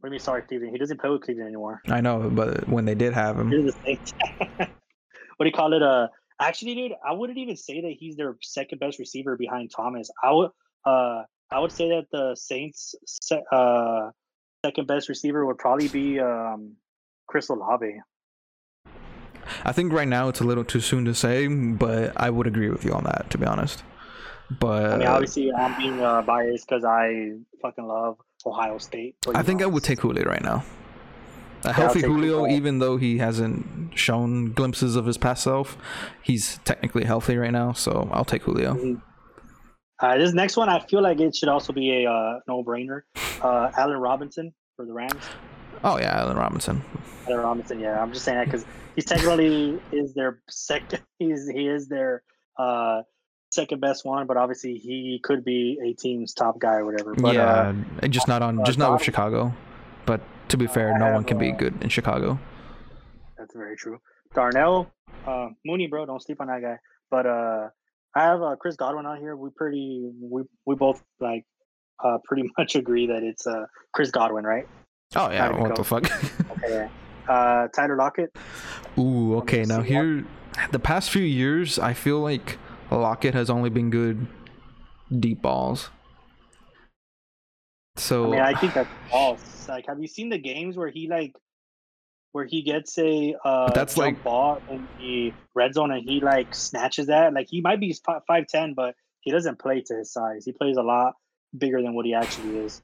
What 0.00 0.08
do 0.08 0.08
you 0.08 0.10
mean, 0.12 0.20
sorry, 0.20 0.42
Cleveland? 0.42 0.72
He 0.72 0.78
doesn't 0.78 1.00
play 1.00 1.10
with 1.10 1.22
Cleveland 1.22 1.48
anymore. 1.48 1.82
I 1.88 2.00
know, 2.00 2.30
but 2.30 2.68
when 2.68 2.84
they 2.84 2.94
did 2.94 3.12
have 3.14 3.38
him, 3.38 3.50
He's 3.50 3.64
the 3.74 3.78
Saints. 3.84 4.14
what 4.38 4.68
do 5.40 5.44
you 5.46 5.52
call 5.52 5.72
it? 5.72 5.82
Uh, 5.82 6.06
actually, 6.40 6.74
dude, 6.76 6.92
I 7.06 7.12
wouldn't 7.12 7.38
even 7.38 7.56
say 7.56 7.80
that 7.80 7.92
he's 7.98 8.14
their 8.16 8.36
second 8.40 8.78
best 8.78 8.98
receiver 9.00 9.36
behind 9.36 9.70
Thomas. 9.74 10.08
I 10.22 10.30
would, 10.32 10.50
uh, 10.86 11.24
I 11.50 11.58
would 11.58 11.72
say 11.72 11.88
that 11.88 12.06
the 12.12 12.36
Saints' 12.36 12.94
se- 13.06 13.42
uh, 13.50 14.10
second 14.64 14.86
best 14.86 15.08
receiver 15.08 15.44
would 15.46 15.58
probably 15.58 15.88
be 15.88 16.20
um, 16.20 16.74
Chris 17.26 17.48
Olave. 17.48 18.00
I 19.64 19.72
think 19.72 19.92
right 19.92 20.08
now 20.08 20.28
it's 20.28 20.40
a 20.40 20.44
little 20.44 20.64
too 20.64 20.80
soon 20.80 21.04
to 21.04 21.14
say, 21.14 21.46
but 21.48 22.12
I 22.16 22.30
would 22.30 22.46
agree 22.46 22.70
with 22.70 22.84
you 22.84 22.92
on 22.92 23.04
that, 23.04 23.30
to 23.30 23.38
be 23.38 23.46
honest. 23.46 23.82
But 24.50 24.92
I 24.92 24.96
mean, 24.96 25.06
obviously, 25.08 25.52
I'm 25.52 25.76
being 25.76 26.00
uh, 26.00 26.22
biased 26.22 26.66
because 26.68 26.84
I 26.84 27.32
fucking 27.60 27.86
love 27.86 28.16
Ohio 28.46 28.78
State. 28.78 29.16
I 29.34 29.42
think 29.42 29.62
I 29.62 29.66
would 29.66 29.84
take 29.84 30.00
Julio 30.00 30.24
right 30.24 30.42
now. 30.42 30.64
A 31.64 31.72
healthy 31.72 32.00
Julio, 32.02 32.40
Julio. 32.40 32.56
even 32.56 32.78
though 32.78 32.96
he 32.96 33.18
hasn't 33.18 33.98
shown 33.98 34.52
glimpses 34.52 34.96
of 34.96 35.06
his 35.06 35.18
past 35.18 35.42
self, 35.42 35.76
he's 36.22 36.58
technically 36.64 37.04
healthy 37.04 37.36
right 37.36 37.50
now. 37.50 37.72
So 37.72 38.08
I'll 38.12 38.24
take 38.24 38.42
Julio. 38.42 39.00
Uh, 40.00 40.16
this 40.16 40.32
next 40.32 40.56
one, 40.56 40.68
I 40.68 40.78
feel 40.78 41.02
like 41.02 41.20
it 41.20 41.34
should 41.34 41.48
also 41.48 41.72
be 41.72 42.04
a 42.04 42.10
uh, 42.10 42.38
no-brainer. 42.46 43.00
Uh, 43.42 43.70
Allen 43.76 43.98
Robinson 43.98 44.54
for 44.76 44.86
the 44.86 44.92
Rams. 44.92 45.24
Oh 45.82 45.98
yeah, 45.98 46.20
Allen 46.20 46.36
Robinson. 46.36 46.84
Allen 47.26 47.40
Robinson, 47.40 47.80
yeah, 47.80 48.00
I'm 48.00 48.12
just 48.12 48.24
saying 48.24 48.38
that 48.38 48.44
because 48.44 48.64
he's 48.98 49.04
technically 49.04 49.80
is 49.92 50.12
their 50.14 50.40
second. 50.50 51.02
He's 51.20 51.48
he 51.48 51.68
is 51.68 51.88
their 51.88 52.22
uh, 52.58 53.02
second 53.50 53.80
best 53.80 54.04
one, 54.04 54.26
but 54.26 54.36
obviously 54.36 54.74
he 54.74 55.20
could 55.22 55.44
be 55.44 55.78
a 55.84 55.92
team's 55.94 56.34
top 56.34 56.58
guy 56.58 56.76
or 56.76 56.84
whatever. 56.84 57.14
But, 57.14 57.34
yeah, 57.34 57.74
uh, 58.02 58.08
just 58.08 58.26
not 58.26 58.42
on, 58.42 58.60
uh, 58.60 58.64
just 58.64 58.78
not 58.78 58.92
with 58.92 59.02
Chicago. 59.02 59.54
But 60.04 60.20
to 60.48 60.56
be 60.56 60.66
fair, 60.66 60.94
I 60.94 60.98
no 60.98 61.12
one 61.12 61.24
can 61.24 61.38
be 61.38 61.52
uh, 61.52 61.56
good 61.56 61.82
in 61.82 61.88
Chicago. 61.88 62.38
That's 63.36 63.54
very 63.54 63.76
true. 63.76 64.00
Darnell, 64.34 64.90
uh, 65.26 65.48
Mooney, 65.64 65.86
bro, 65.86 66.06
don't 66.06 66.22
sleep 66.22 66.40
on 66.40 66.48
that 66.48 66.62
guy. 66.62 66.78
But 67.10 67.26
uh, 67.26 67.68
I 68.16 68.22
have 68.22 68.42
uh, 68.42 68.56
Chris 68.56 68.74
Godwin 68.74 69.06
on 69.06 69.18
here. 69.18 69.36
We 69.36 69.50
pretty, 69.56 70.10
we 70.20 70.42
we 70.66 70.74
both 70.74 71.02
like, 71.20 71.44
uh, 72.02 72.18
pretty 72.24 72.50
much 72.58 72.74
agree 72.74 73.06
that 73.06 73.22
it's 73.22 73.46
uh 73.46 73.66
Chris 73.92 74.10
Godwin, 74.10 74.44
right? 74.44 74.66
Oh 75.14 75.30
yeah, 75.30 75.50
what 75.50 75.68
go. 75.68 75.74
the 75.76 75.84
fuck? 75.84 76.04
Okay. 76.58 76.88
Uh, 77.28 77.68
Tyler 77.68 77.96
Lockett. 77.96 78.34
Ooh, 78.98 79.36
okay. 79.38 79.62
Now 79.64 79.76
see 79.76 79.78
what- 79.80 79.86
here, 79.86 80.24
the 80.72 80.78
past 80.78 81.10
few 81.10 81.22
years, 81.22 81.78
I 81.78 81.92
feel 81.92 82.20
like 82.20 82.58
Lockett 82.90 83.34
has 83.34 83.50
only 83.50 83.70
been 83.70 83.90
good 83.90 84.26
deep 85.20 85.42
balls. 85.42 85.90
So 87.96 88.28
I 88.28 88.30
mean, 88.30 88.40
I 88.40 88.54
think 88.58 88.74
that's 88.74 88.88
false. 89.10 89.68
Like, 89.68 89.86
have 89.86 90.00
you 90.00 90.06
seen 90.08 90.28
the 90.30 90.38
games 90.38 90.76
where 90.76 90.88
he 90.88 91.08
like, 91.08 91.34
where 92.32 92.44
he 92.44 92.62
gets 92.62 92.96
a 92.98 93.34
uh, 93.44 93.70
That's 93.72 93.96
like- 93.96 94.22
ball 94.22 94.60
in 94.70 94.86
the 94.98 95.32
red 95.54 95.74
zone 95.74 95.90
and 95.92 96.02
he 96.08 96.20
like 96.20 96.54
snatches 96.54 97.06
that? 97.08 97.32
Like, 97.34 97.48
he 97.50 97.60
might 97.60 97.80
be 97.80 97.94
five 98.26 98.46
ten, 98.48 98.74
but 98.74 98.94
he 99.20 99.30
doesn't 99.32 99.58
play 99.58 99.82
to 99.86 99.96
his 99.96 100.12
size. 100.12 100.44
He 100.44 100.52
plays 100.52 100.76
a 100.76 100.82
lot 100.82 101.14
bigger 101.56 101.82
than 101.82 101.94
what 101.94 102.06
he 102.06 102.14
actually 102.14 102.58
is. 102.58 102.82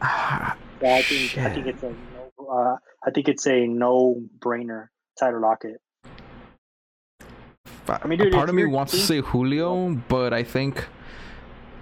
Ah, 0.00 0.56
So 0.80 0.88
I 0.90 1.02
think 1.02 1.38
I 1.38 1.50
think 1.54 1.66
it's 1.66 1.82
a 1.82 1.94
uh, 2.50 2.76
I 3.06 3.10
think 3.10 3.28
it's 3.28 3.46
a 3.46 3.66
no 3.66 4.22
brainer. 4.38 4.88
Tyler 5.18 5.40
Lockett. 5.40 5.80
I 7.86 8.06
mean, 8.06 8.18
dude, 8.18 8.32
part 8.32 8.48
of 8.48 8.54
me 8.54 8.64
wants 8.64 8.92
to 8.92 8.98
say 8.98 9.20
Julio, 9.20 9.90
but 10.08 10.32
I 10.32 10.42
think 10.42 10.86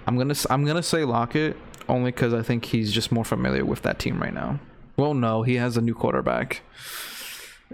I'm 0.05 0.17
gonna 0.17 0.35
I'm 0.49 0.65
gonna 0.65 0.83
say 0.83 1.03
Lockett 1.05 1.55
only 1.87 2.11
because 2.11 2.33
I 2.33 2.41
think 2.41 2.65
he's 2.65 2.91
just 2.91 3.11
more 3.11 3.23
familiar 3.25 3.65
with 3.65 3.81
that 3.83 3.99
team 3.99 4.21
right 4.21 4.33
now. 4.33 4.59
Well, 4.97 5.13
no, 5.13 5.43
he 5.43 5.55
has 5.55 5.77
a 5.77 5.81
new 5.81 5.93
quarterback. 5.95 6.61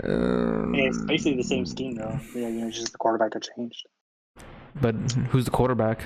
Um, 0.04 0.74
Yeah, 0.74 0.86
it's 0.86 1.02
basically 1.02 1.38
the 1.38 1.44
same 1.44 1.66
scheme 1.66 1.96
though. 1.96 2.20
Yeah, 2.34 2.48
you 2.48 2.62
know, 2.62 2.68
it's 2.68 2.78
just 2.78 2.92
the 2.94 2.98
quarterback 2.98 3.34
that 3.34 3.48
changed. 3.56 3.86
but 4.80 4.96
who's 5.30 5.46
the 5.46 5.52
quarterback? 5.52 6.04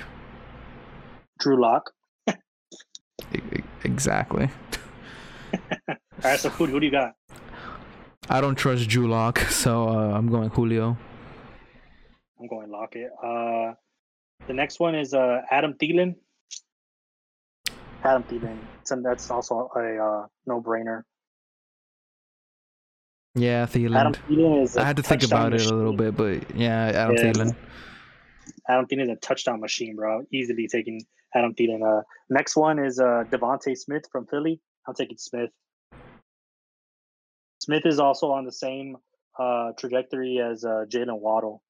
Drew 1.38 1.60
Lock. 1.60 1.92
Exactly. 3.84 4.48
All 6.24 6.30
right, 6.30 6.40
so 6.40 6.48
who, 6.48 6.64
who 6.64 6.80
do 6.80 6.86
you 6.86 6.92
got? 6.92 7.14
I 8.30 8.40
don't 8.40 8.54
trust 8.54 8.88
Drew 8.88 9.08
Lock, 9.08 9.38
so 9.50 9.88
uh, 9.90 10.16
I'm 10.16 10.28
going 10.28 10.48
Julio. 10.48 10.96
I'm 12.40 12.46
going 12.46 12.70
Lockett. 12.70 13.10
Uh, 13.22 13.74
the 14.46 14.54
next 14.54 14.80
one 14.80 14.94
is 14.94 15.12
uh, 15.12 15.42
Adam 15.50 15.74
Thielen. 15.74 16.14
Adam 18.02 18.22
Thielen. 18.22 18.56
So 18.84 19.02
that's 19.04 19.30
also 19.30 19.68
a 19.76 19.98
uh, 20.02 20.26
no-brainer. 20.46 21.02
Yeah, 23.34 23.66
Thielen. 23.66 23.98
Adam 23.98 24.14
Thielen 24.14 24.62
is. 24.62 24.78
I 24.78 24.84
had 24.84 24.96
to 24.96 25.02
think 25.02 25.24
about 25.24 25.52
it 25.52 25.66
a 25.66 25.74
little 25.74 25.92
bit, 25.92 26.16
but 26.16 26.56
yeah, 26.56 26.86
Adam 26.86 27.16
Yeah. 27.16 27.32
Thielen. 27.32 27.56
Adam 28.66 28.86
Thielen 28.86 29.02
is 29.02 29.08
a 29.10 29.16
touchdown 29.16 29.60
machine, 29.60 29.94
bro. 29.94 30.22
Easily 30.32 30.68
taking 30.68 31.02
Adam 31.34 31.54
Thielen. 31.54 31.82
Uh, 31.86 32.02
next 32.30 32.56
one 32.56 32.78
is 32.78 32.98
uh, 32.98 33.24
DeVonta 33.30 33.76
Smith 33.76 34.04
from 34.10 34.26
Philly. 34.26 34.58
I'm 34.88 34.94
taking 34.94 35.18
Smith. 35.18 35.50
Smith 37.64 37.86
is 37.86 37.98
also 37.98 38.30
on 38.30 38.44
the 38.44 38.52
same 38.52 38.98
uh, 39.38 39.72
trajectory 39.78 40.38
as 40.38 40.66
uh, 40.66 40.84
Jaylen 40.86 41.18
Waddle. 41.18 41.62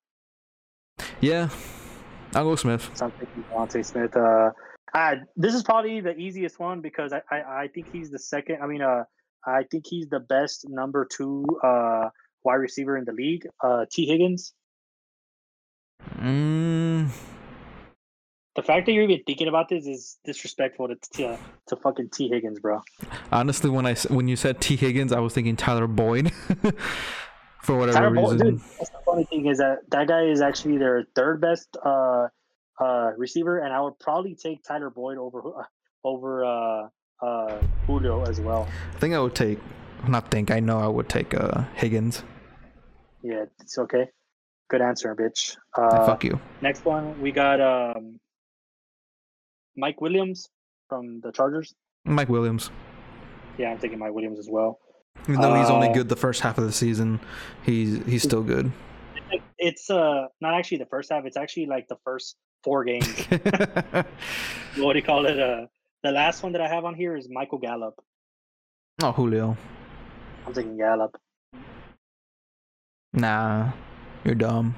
Yeah, 1.20 1.50
I'll 2.34 2.42
go 2.42 2.56
Smith. 2.56 2.90
So 2.94 3.04
I'm 3.06 3.12
taking 3.12 3.44
DeVonta 3.44 3.84
Smith. 3.84 4.16
Uh, 4.16 4.50
I, 4.92 5.18
this 5.36 5.54
is 5.54 5.62
probably 5.62 6.00
the 6.00 6.16
easiest 6.16 6.58
one 6.58 6.80
because 6.80 7.12
I, 7.12 7.22
I, 7.30 7.36
I 7.36 7.68
think 7.72 7.92
he's 7.92 8.10
the 8.10 8.18
second. 8.18 8.58
I 8.60 8.66
mean, 8.66 8.82
uh, 8.82 9.04
I 9.46 9.62
think 9.70 9.84
he's 9.86 10.08
the 10.08 10.18
best 10.18 10.66
number 10.68 11.06
two 11.08 11.46
uh, 11.62 12.08
wide 12.42 12.54
receiver 12.54 12.96
in 12.96 13.04
the 13.04 13.12
league. 13.12 13.46
Uh, 13.62 13.84
Tee 13.88 14.06
Higgins. 14.06 14.52
Mm, 16.18 17.08
The 18.56 18.62
fact 18.62 18.86
that 18.86 18.92
you're 18.92 19.02
even 19.02 19.20
thinking 19.26 19.48
about 19.48 19.68
this 19.68 19.86
is 19.86 20.18
disrespectful 20.24 20.88
to 20.88 20.96
to, 21.14 21.38
to 21.68 21.76
fucking 21.76 22.10
Tee 22.10 22.28
Higgins, 22.28 22.60
bro. 22.60 22.82
honestly, 23.32 23.68
when 23.68 23.84
I 23.84 23.94
when 24.08 24.28
you 24.28 24.36
said 24.36 24.60
Tee 24.60 24.76
Higgins, 24.76 25.12
I 25.12 25.18
was 25.20 25.34
thinking 25.34 25.56
Tyler 25.56 25.86
Boyd. 25.86 26.32
For 27.62 27.78
whatever 27.78 27.98
Tyler 27.98 28.14
Boyd, 28.14 28.32
reason. 28.32 28.50
dude, 28.50 28.60
that's 28.78 28.90
the 28.90 28.98
funny 29.06 29.24
thing 29.24 29.46
is 29.46 29.58
that 29.58 29.78
that 29.90 30.06
guy 30.06 30.24
is 30.24 30.42
actually 30.42 30.76
their 30.76 31.06
third 31.16 31.40
best 31.40 31.74
uh, 31.82 32.28
uh, 32.78 33.10
receiver, 33.16 33.58
and 33.58 33.72
I 33.72 33.80
would 33.80 33.98
probably 33.98 34.34
take 34.34 34.62
Tyler 34.62 34.90
Boyd 34.90 35.16
over 35.16 35.66
over 36.04 36.44
uh, 36.44 36.88
uh, 37.22 37.60
Julio 37.86 38.22
as 38.24 38.40
well. 38.40 38.68
I 38.94 38.98
think 38.98 39.14
I 39.14 39.18
would 39.18 39.34
take. 39.34 39.58
Not 40.06 40.30
think. 40.30 40.50
I 40.50 40.60
know 40.60 40.78
I 40.78 40.86
would 40.86 41.08
take 41.08 41.32
uh, 41.34 41.64
Higgins. 41.74 42.22
Yeah, 43.22 43.46
it's 43.60 43.78
okay. 43.78 44.10
Good 44.68 44.82
answer, 44.82 45.14
bitch. 45.16 45.56
Uh, 45.76 46.04
fuck 46.04 46.22
you. 46.24 46.38
Next 46.60 46.84
one, 46.84 47.18
we 47.22 47.32
got 47.32 47.60
um, 47.60 48.20
Mike 49.76 50.00
Williams 50.00 50.48
from 50.88 51.20
the 51.20 51.32
Chargers. 51.32 51.74
Mike 52.04 52.28
Williams. 52.28 52.70
Yeah, 53.58 53.70
I'm 53.70 53.78
taking 53.78 53.98
Mike 53.98 54.12
Williams 54.12 54.38
as 54.38 54.48
well. 54.50 54.78
Even 55.28 55.40
though 55.40 55.54
he's 55.54 55.70
only 55.70 55.88
Uh, 55.88 55.92
good 55.92 56.08
the 56.08 56.16
first 56.16 56.40
half 56.40 56.58
of 56.58 56.64
the 56.64 56.72
season, 56.72 57.20
he's 57.64 58.04
he's 58.06 58.22
still 58.22 58.42
good. 58.42 58.70
It's 59.58 59.88
uh 59.88 60.26
not 60.40 60.54
actually 60.54 60.78
the 60.78 60.86
first 60.86 61.10
half. 61.10 61.24
It's 61.24 61.36
actually 61.38 61.66
like 61.66 61.88
the 61.88 61.96
first 62.04 62.36
four 62.62 62.84
games. 62.84 63.06
what 64.76 64.92
do 64.92 64.98
you 64.98 65.02
call 65.02 65.24
it? 65.26 65.38
Uh, 65.40 65.66
the 66.02 66.10
last 66.12 66.42
one 66.42 66.52
that 66.52 66.60
I 66.60 66.68
have 66.68 66.84
on 66.84 66.94
here 66.94 67.16
is 67.16 67.28
Michael 67.30 67.58
Gallup. 67.58 67.94
oh, 69.02 69.12
Julio. 69.12 69.56
I'm 70.46 70.52
taking 70.52 70.76
Gallup. 70.76 71.16
Nah, 73.14 73.72
you're 74.24 74.34
dumb. 74.34 74.74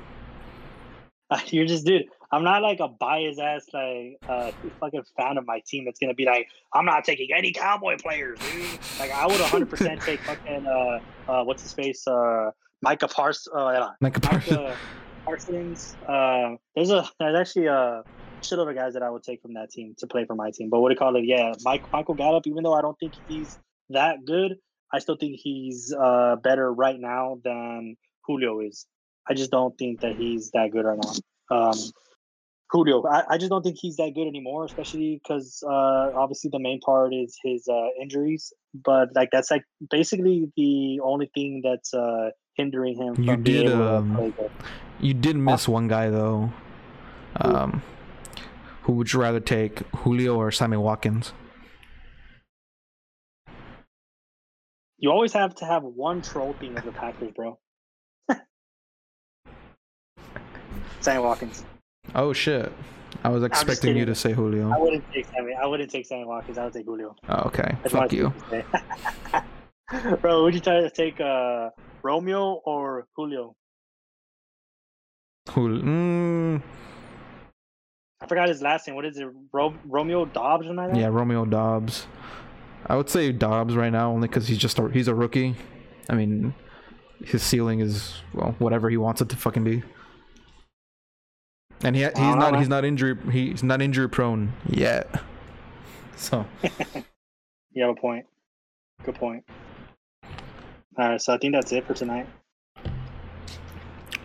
You're 1.48 1.66
just 1.66 1.84
dude. 1.84 2.04
I'm 2.32 2.44
not 2.44 2.62
like 2.62 2.80
a 2.80 2.88
biased 2.88 3.40
ass 3.40 3.66
like 3.72 4.18
uh 4.28 4.50
fucking 4.80 5.04
fan 5.16 5.38
of 5.38 5.46
my 5.46 5.62
team 5.66 5.84
that's 5.84 5.98
gonna 5.98 6.14
be 6.14 6.24
like 6.24 6.48
I'm 6.72 6.84
not 6.84 7.04
taking 7.04 7.28
any 7.36 7.52
cowboy 7.52 7.96
players, 7.98 8.38
dude. 8.38 8.78
Like 8.98 9.12
I 9.12 9.26
would 9.26 9.40
100 9.40 9.70
percent 9.70 10.00
take 10.00 10.20
fucking 10.24 10.66
uh 10.66 11.00
uh 11.28 11.44
what's 11.44 11.62
his 11.62 11.72
face 11.72 12.06
uh 12.06 12.50
Micah 12.82 13.08
Parsons 13.08 13.54
uh 13.54 13.90
Micah 14.00 14.20
Parsons. 14.20 14.56
Micah 14.56 14.76
Parsons. 15.26 15.96
Uh, 16.08 16.56
there's 16.74 16.90
a 16.90 17.08
there's 17.18 17.38
actually 17.38 17.66
a 17.66 18.02
shitload 18.42 18.70
of 18.70 18.76
guys 18.76 18.94
that 18.94 19.02
I 19.02 19.10
would 19.10 19.24
take 19.24 19.42
from 19.42 19.54
that 19.54 19.70
team 19.70 19.94
to 19.98 20.06
play 20.06 20.24
for 20.24 20.34
my 20.34 20.50
team. 20.50 20.70
But 20.70 20.80
what 20.80 20.88
do 20.88 20.94
you 20.94 20.98
call 20.98 21.16
it? 21.16 21.24
Yeah, 21.24 21.52
Mike 21.64 21.92
Michael 21.92 22.14
Gallup. 22.14 22.46
Even 22.46 22.62
though 22.62 22.74
I 22.74 22.80
don't 22.80 22.98
think 22.98 23.12
he's 23.28 23.58
that 23.90 24.24
good, 24.24 24.56
I 24.92 25.00
still 25.00 25.16
think 25.16 25.38
he's 25.42 25.92
uh 25.92 26.36
better 26.36 26.72
right 26.72 26.98
now 26.98 27.40
than 27.44 27.96
Julio 28.24 28.60
is. 28.60 28.86
I 29.28 29.34
just 29.34 29.50
don't 29.50 29.76
think 29.76 30.00
that 30.00 30.16
he's 30.16 30.50
that 30.52 30.70
good 30.70 30.84
right 30.84 30.98
now. 31.02 31.12
Um, 31.50 31.78
Julio, 32.70 33.04
I, 33.06 33.22
I 33.30 33.38
just 33.38 33.50
don't 33.50 33.62
think 33.62 33.76
he's 33.78 33.96
that 33.96 34.12
good 34.14 34.26
anymore, 34.26 34.64
especially 34.64 35.20
because 35.22 35.62
uh, 35.64 36.10
obviously 36.16 36.50
the 36.50 36.58
main 36.58 36.80
part 36.80 37.14
is 37.14 37.36
his 37.44 37.68
uh, 37.68 37.88
injuries. 38.00 38.52
But 38.74 39.10
like 39.14 39.28
that's 39.30 39.50
like 39.50 39.62
basically 39.90 40.50
the 40.56 41.00
only 41.02 41.30
thing 41.34 41.62
that's 41.62 41.94
uh, 41.94 42.30
hindering 42.56 42.96
him 42.96 43.22
You 43.22 43.36
being 43.36 43.66
did, 43.66 43.72
um. 43.72 44.34
You 44.98 45.14
did 45.14 45.36
miss 45.36 45.68
one 45.68 45.88
guy 45.88 46.10
though. 46.10 46.52
Who? 47.42 47.56
Um, 47.56 47.82
who 48.82 48.92
would 48.92 49.12
you 49.12 49.20
rather 49.20 49.40
take, 49.40 49.80
Julio 49.96 50.36
or 50.36 50.50
Sammy 50.50 50.76
Watkins? 50.76 51.32
You 54.98 55.10
always 55.10 55.32
have 55.32 55.54
to 55.56 55.64
have 55.64 55.82
one 55.82 56.22
troll 56.22 56.54
thing 56.54 56.78
of 56.78 56.84
the 56.84 56.92
Packers, 56.92 57.32
bro. 57.34 57.58
Sammy 61.00 61.20
Watkins. 61.20 61.64
Oh 62.14 62.32
shit! 62.32 62.72
I 63.24 63.28
was 63.28 63.42
expecting 63.42 63.96
you 63.96 64.04
to 64.04 64.14
say 64.14 64.32
Julio. 64.32 64.70
I 64.70 64.78
wouldn't 64.78 65.04
take 65.12 65.26
Sammy. 65.26 65.54
I 65.54 65.66
wouldn't 65.66 65.90
take 65.90 66.06
Sammy 66.06 66.24
Watkins. 66.24 66.58
I 66.58 66.64
would 66.64 66.72
take 66.72 66.86
Julio. 66.86 67.16
Oh, 67.28 67.42
okay, 67.46 67.76
fuck 67.88 68.12
you. 68.12 68.32
bro, 70.20 70.42
would 70.44 70.54
you 70.54 70.60
try 70.60 70.80
to 70.80 70.90
take 70.90 71.20
uh, 71.20 71.70
Romeo 72.02 72.60
or 72.64 73.06
Julio? 73.16 73.54
Julio. 75.48 75.82
Mm, 75.82 76.62
I 78.20 78.26
forgot 78.26 78.48
his 78.48 78.62
last 78.62 78.86
name. 78.86 78.96
What 78.96 79.04
is 79.04 79.18
it? 79.18 79.28
Ro- 79.52 79.74
Romeo 79.84 80.24
Doubs 80.24 80.66
or 80.66 80.74
something 80.74 80.96
yeah, 80.96 81.08
Romeo 81.08 81.44
Doubs. 81.44 82.06
I 82.86 82.96
would 82.96 83.10
say 83.10 83.32
Doubs 83.32 83.74
right 83.74 83.90
now, 83.90 84.12
only 84.12 84.28
because 84.28 84.48
he's 84.48 84.58
just 84.58 84.78
a, 84.78 84.88
he's 84.88 85.08
a 85.08 85.14
rookie. 85.14 85.56
I 86.08 86.14
mean, 86.14 86.54
his 87.24 87.42
ceiling 87.42 87.80
is 87.80 88.14
well 88.32 88.54
whatever 88.58 88.88
he 88.88 88.96
wants 88.96 89.20
it 89.20 89.28
to 89.30 89.36
fucking 89.36 89.64
be. 89.64 89.82
And 91.84 91.94
he 91.94 92.02
he's 92.02 92.14
not 92.16 92.52
know. 92.52 92.58
he's 92.58 92.68
not 92.68 92.84
injury 92.84 93.16
he's 93.30 93.62
not 93.62 93.82
injury 93.82 94.08
prone 94.08 94.52
yet. 94.68 95.08
So 96.18 96.46
You 97.72 97.82
have 97.84 97.90
a 97.90 98.00
point. 98.00 98.24
Good 99.04 99.16
point. 99.16 99.44
All 100.98 101.10
right, 101.10 101.20
so 101.20 101.34
I 101.34 101.38
think 101.38 101.52
that's 101.54 101.70
it 101.72 101.86
for 101.86 101.92
tonight. 101.92 102.26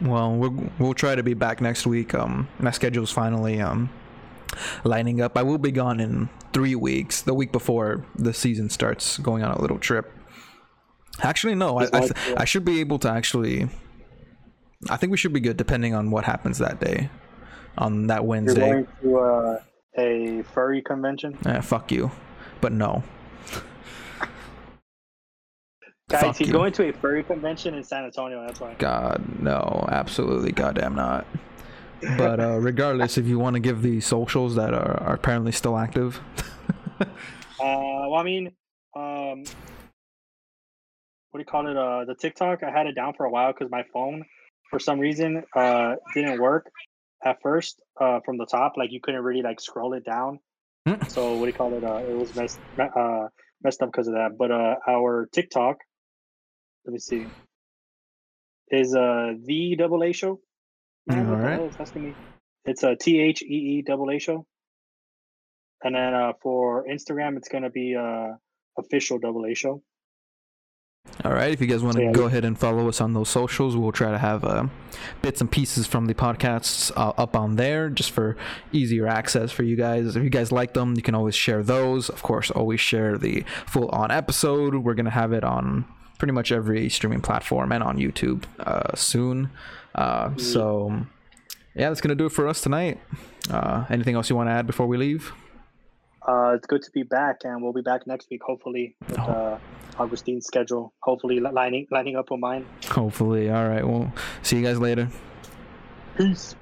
well 0.02 0.32
we'll 0.34 0.72
we'll 0.80 0.94
try 0.94 1.16
to 1.16 1.24
be 1.24 1.34
back 1.34 1.60
next 1.62 1.86
week. 1.86 2.14
Um, 2.16 2.48
my 2.60 2.72
schedule's 2.72 3.12
finally 3.12 3.60
um 3.60 3.90
lining 4.86 5.22
up. 5.22 5.38
I 5.38 5.44
will 5.44 5.58
be 5.58 5.72
gone 5.72 6.00
in 6.00 6.30
three 6.54 6.76
weeks. 6.76 7.22
The 7.22 7.34
week 7.34 7.52
before 7.52 8.06
the 8.16 8.34
season 8.34 8.70
starts, 8.70 9.18
going 9.18 9.44
on 9.44 9.52
a 9.52 9.62
little 9.62 9.78
trip. 9.80 10.12
Actually, 11.22 11.56
no. 11.56 11.78
I 11.80 11.84
I, 11.92 12.00
th- 12.00 12.14
I 12.38 12.46
should 12.46 12.64
be 12.66 12.80
able 12.80 13.00
to 13.00 13.10
actually. 13.10 13.68
I 14.90 14.98
think 14.98 15.12
we 15.12 15.18
should 15.18 15.34
be 15.34 15.40
good, 15.42 15.58
depending 15.58 15.94
on 15.94 16.10
what 16.10 16.24
happens 16.24 16.58
that 16.58 16.80
day, 16.80 17.10
on 17.78 18.08
that 18.08 18.18
You're 18.18 18.24
Wednesday. 18.24 18.60
going 18.72 18.88
to 19.02 19.20
uh, 19.20 19.60
a 19.98 20.44
furry 20.54 20.82
convention. 20.82 21.38
Eh, 21.46 21.62
fuck 21.62 21.92
you, 21.92 22.12
but 22.62 22.72
no. 22.72 23.04
Guys, 26.10 26.22
Fuck 26.24 26.36
he's 26.38 26.48
you. 26.48 26.54
going 26.54 26.74
to 26.74 26.90
a 26.90 26.94
furry 26.94 27.24
convention 27.24 27.74
in 27.74 27.84
San 27.86 28.04
Antonio. 28.04 28.46
That's 28.46 28.60
why. 28.60 28.76
God, 28.78 29.24
no, 29.40 29.88
absolutely, 29.90 30.52
goddamn 30.52 30.94
not. 30.94 31.26
But 32.18 32.42
uh, 32.42 32.58
regardless, 32.60 33.18
if 33.18 33.28
you 33.28 33.40
want 33.40 33.54
to 33.54 33.62
give 33.62 33.82
the 33.82 34.02
socials 34.02 34.56
that 34.56 34.74
are, 34.74 35.02
are 35.02 35.14
apparently 35.14 35.52
still 35.54 35.78
active, 35.78 36.20
Uh, 37.60 38.10
well, 38.10 38.16
I 38.16 38.24
mean, 38.24 38.48
um, 38.96 39.44
what 41.30 41.36
do 41.36 41.40
you 41.40 41.46
call 41.46 41.68
it? 41.68 41.78
Uh, 41.78 42.06
the 42.06 42.16
TikTok. 42.16 42.64
I 42.64 42.72
had 42.72 42.88
it 42.88 42.94
down 42.96 43.14
for 43.16 43.26
a 43.26 43.30
while 43.30 43.54
because 43.54 43.70
my 43.70 43.84
phone, 43.94 44.26
for 44.72 44.80
some 44.80 45.00
reason, 45.00 45.44
uh, 45.56 45.96
didn't 46.16 46.42
work 46.42 46.72
at 47.24 47.38
first. 47.42 47.82
Uh, 48.00 48.20
from 48.26 48.38
the 48.38 48.46
top, 48.46 48.74
like 48.78 48.92
you 48.92 49.00
couldn't 49.02 49.22
really 49.22 49.42
like 49.42 49.60
scroll 49.60 49.94
it 49.94 50.06
down. 50.06 50.40
Hmm. 50.88 51.04
so 51.10 51.34
what 51.36 51.42
do 51.42 51.48
you 51.48 51.54
call 51.54 51.74
it? 51.74 51.84
Uh, 51.84 51.98
it 51.98 52.18
was 52.18 52.36
messed 52.36 52.60
uh 52.80 53.28
messed 53.64 53.82
up 53.84 53.92
because 53.92 54.08
of 54.08 54.16
that. 54.16 54.32
But 54.38 54.52
uh, 54.52 54.76
our 54.90 55.28
TikTok, 55.32 55.78
let 56.86 56.94
me 56.94 57.00
see, 57.00 57.28
is 58.72 58.96
uh 58.96 59.34
the 59.44 59.76
double 59.78 60.04
A 60.04 60.12
show. 60.12 60.40
Man, 61.06 61.28
Alright. 61.30 61.60
hell 61.60 61.68
is 61.68 61.76
asking 61.80 62.06
me? 62.06 62.16
It's 62.66 62.84
a 62.84 62.96
T 62.96 63.20
H 63.20 63.44
E 63.44 63.46
E 63.46 63.84
double 63.86 64.10
A 64.10 64.20
show. 64.20 64.46
And 65.84 65.96
then 65.96 66.14
uh, 66.14 66.34
for 66.42 66.86
Instagram, 66.88 67.38
it's 67.38 67.50
gonna 67.50 67.70
be 67.72 67.96
uh 67.96 68.30
official 68.78 69.20
double 69.20 69.46
A 69.46 69.54
show. 69.54 69.84
All 71.24 71.34
right. 71.34 71.52
If 71.52 71.62
you 71.62 71.68
guys 71.68 71.84
want 71.84 71.98
to 71.98 72.04
yeah, 72.04 72.12
go 72.12 72.26
ahead 72.26 72.46
and 72.46 72.58
follow 72.58 72.88
us 72.88 73.00
on 73.00 73.14
those 73.14 73.30
socials, 73.30 73.76
we'll 73.76 73.92
try 73.92 74.12
to 74.12 74.18
have 74.18 74.44
uh, 74.44 74.68
bits 75.22 75.40
and 75.40 75.52
pieces 75.52 75.86
from 75.86 76.08
the 76.08 76.16
podcasts 76.16 76.92
uh, 76.96 77.14
up 77.18 77.36
on 77.36 77.58
there, 77.58 77.90
just 77.90 78.12
for 78.12 78.38
easier 78.72 79.08
access 79.08 79.52
for 79.52 79.64
you 79.64 79.76
guys. 79.76 80.16
If 80.16 80.24
you 80.24 80.30
guys 80.30 80.52
like 80.52 80.74
them, 80.74 80.96
you 80.96 81.04
can 81.04 81.14
always 81.14 81.36
share 81.36 81.62
those. 81.62 82.10
Of 82.10 82.24
course, 82.24 82.50
always 82.50 82.80
share 82.80 83.18
the 83.18 83.44
full 83.68 83.90
on 83.90 84.10
episode. 84.10 84.76
We're 84.76 84.96
gonna 84.96 85.12
have 85.12 85.32
it 85.32 85.44
on 85.44 85.86
pretty 86.18 86.32
much 86.34 86.52
every 86.52 86.90
streaming 86.90 87.22
platform 87.22 87.72
and 87.72 87.84
on 87.84 87.98
YouTube 87.98 88.46
uh, 88.60 88.96
soon. 88.96 89.52
Uh, 89.94 90.36
so 90.38 91.06
yeah, 91.76 91.90
that's 91.90 92.02
gonna 92.02 92.16
do 92.16 92.26
it 92.26 92.32
for 92.32 92.48
us 92.48 92.62
tonight. 92.62 93.00
Uh, 93.50 93.86
anything 93.90 94.16
else 94.16 94.30
you 94.30 94.36
want 94.36 94.48
to 94.48 94.54
add 94.54 94.66
before 94.66 94.88
we 94.88 94.98
leave? 94.98 95.34
Uh, 96.28 96.54
it's 96.56 96.68
good 96.68 96.82
to 96.84 96.92
be 96.92 97.04
back, 97.04 97.42
and 97.46 97.62
we'll 97.64 97.74
be 97.74 97.82
back 97.82 98.06
next 98.06 98.30
week, 98.30 98.42
hopefully, 98.44 98.96
with 99.10 99.20
Oh. 99.20 99.24
uh, 99.24 99.60
Augustine's 100.00 100.46
schedule. 100.46 100.94
Hopefully, 101.02 101.40
lining 101.40 101.88
lining 101.92 102.16
up 102.16 102.32
with 102.32 102.40
mine. 102.40 102.66
Hopefully. 102.90 103.50
All 103.50 103.68
right. 103.68 103.86
Well, 103.86 104.12
see 104.42 104.58
you 104.58 104.64
guys 104.64 104.80
later. 104.80 105.10
Peace. 106.16 106.56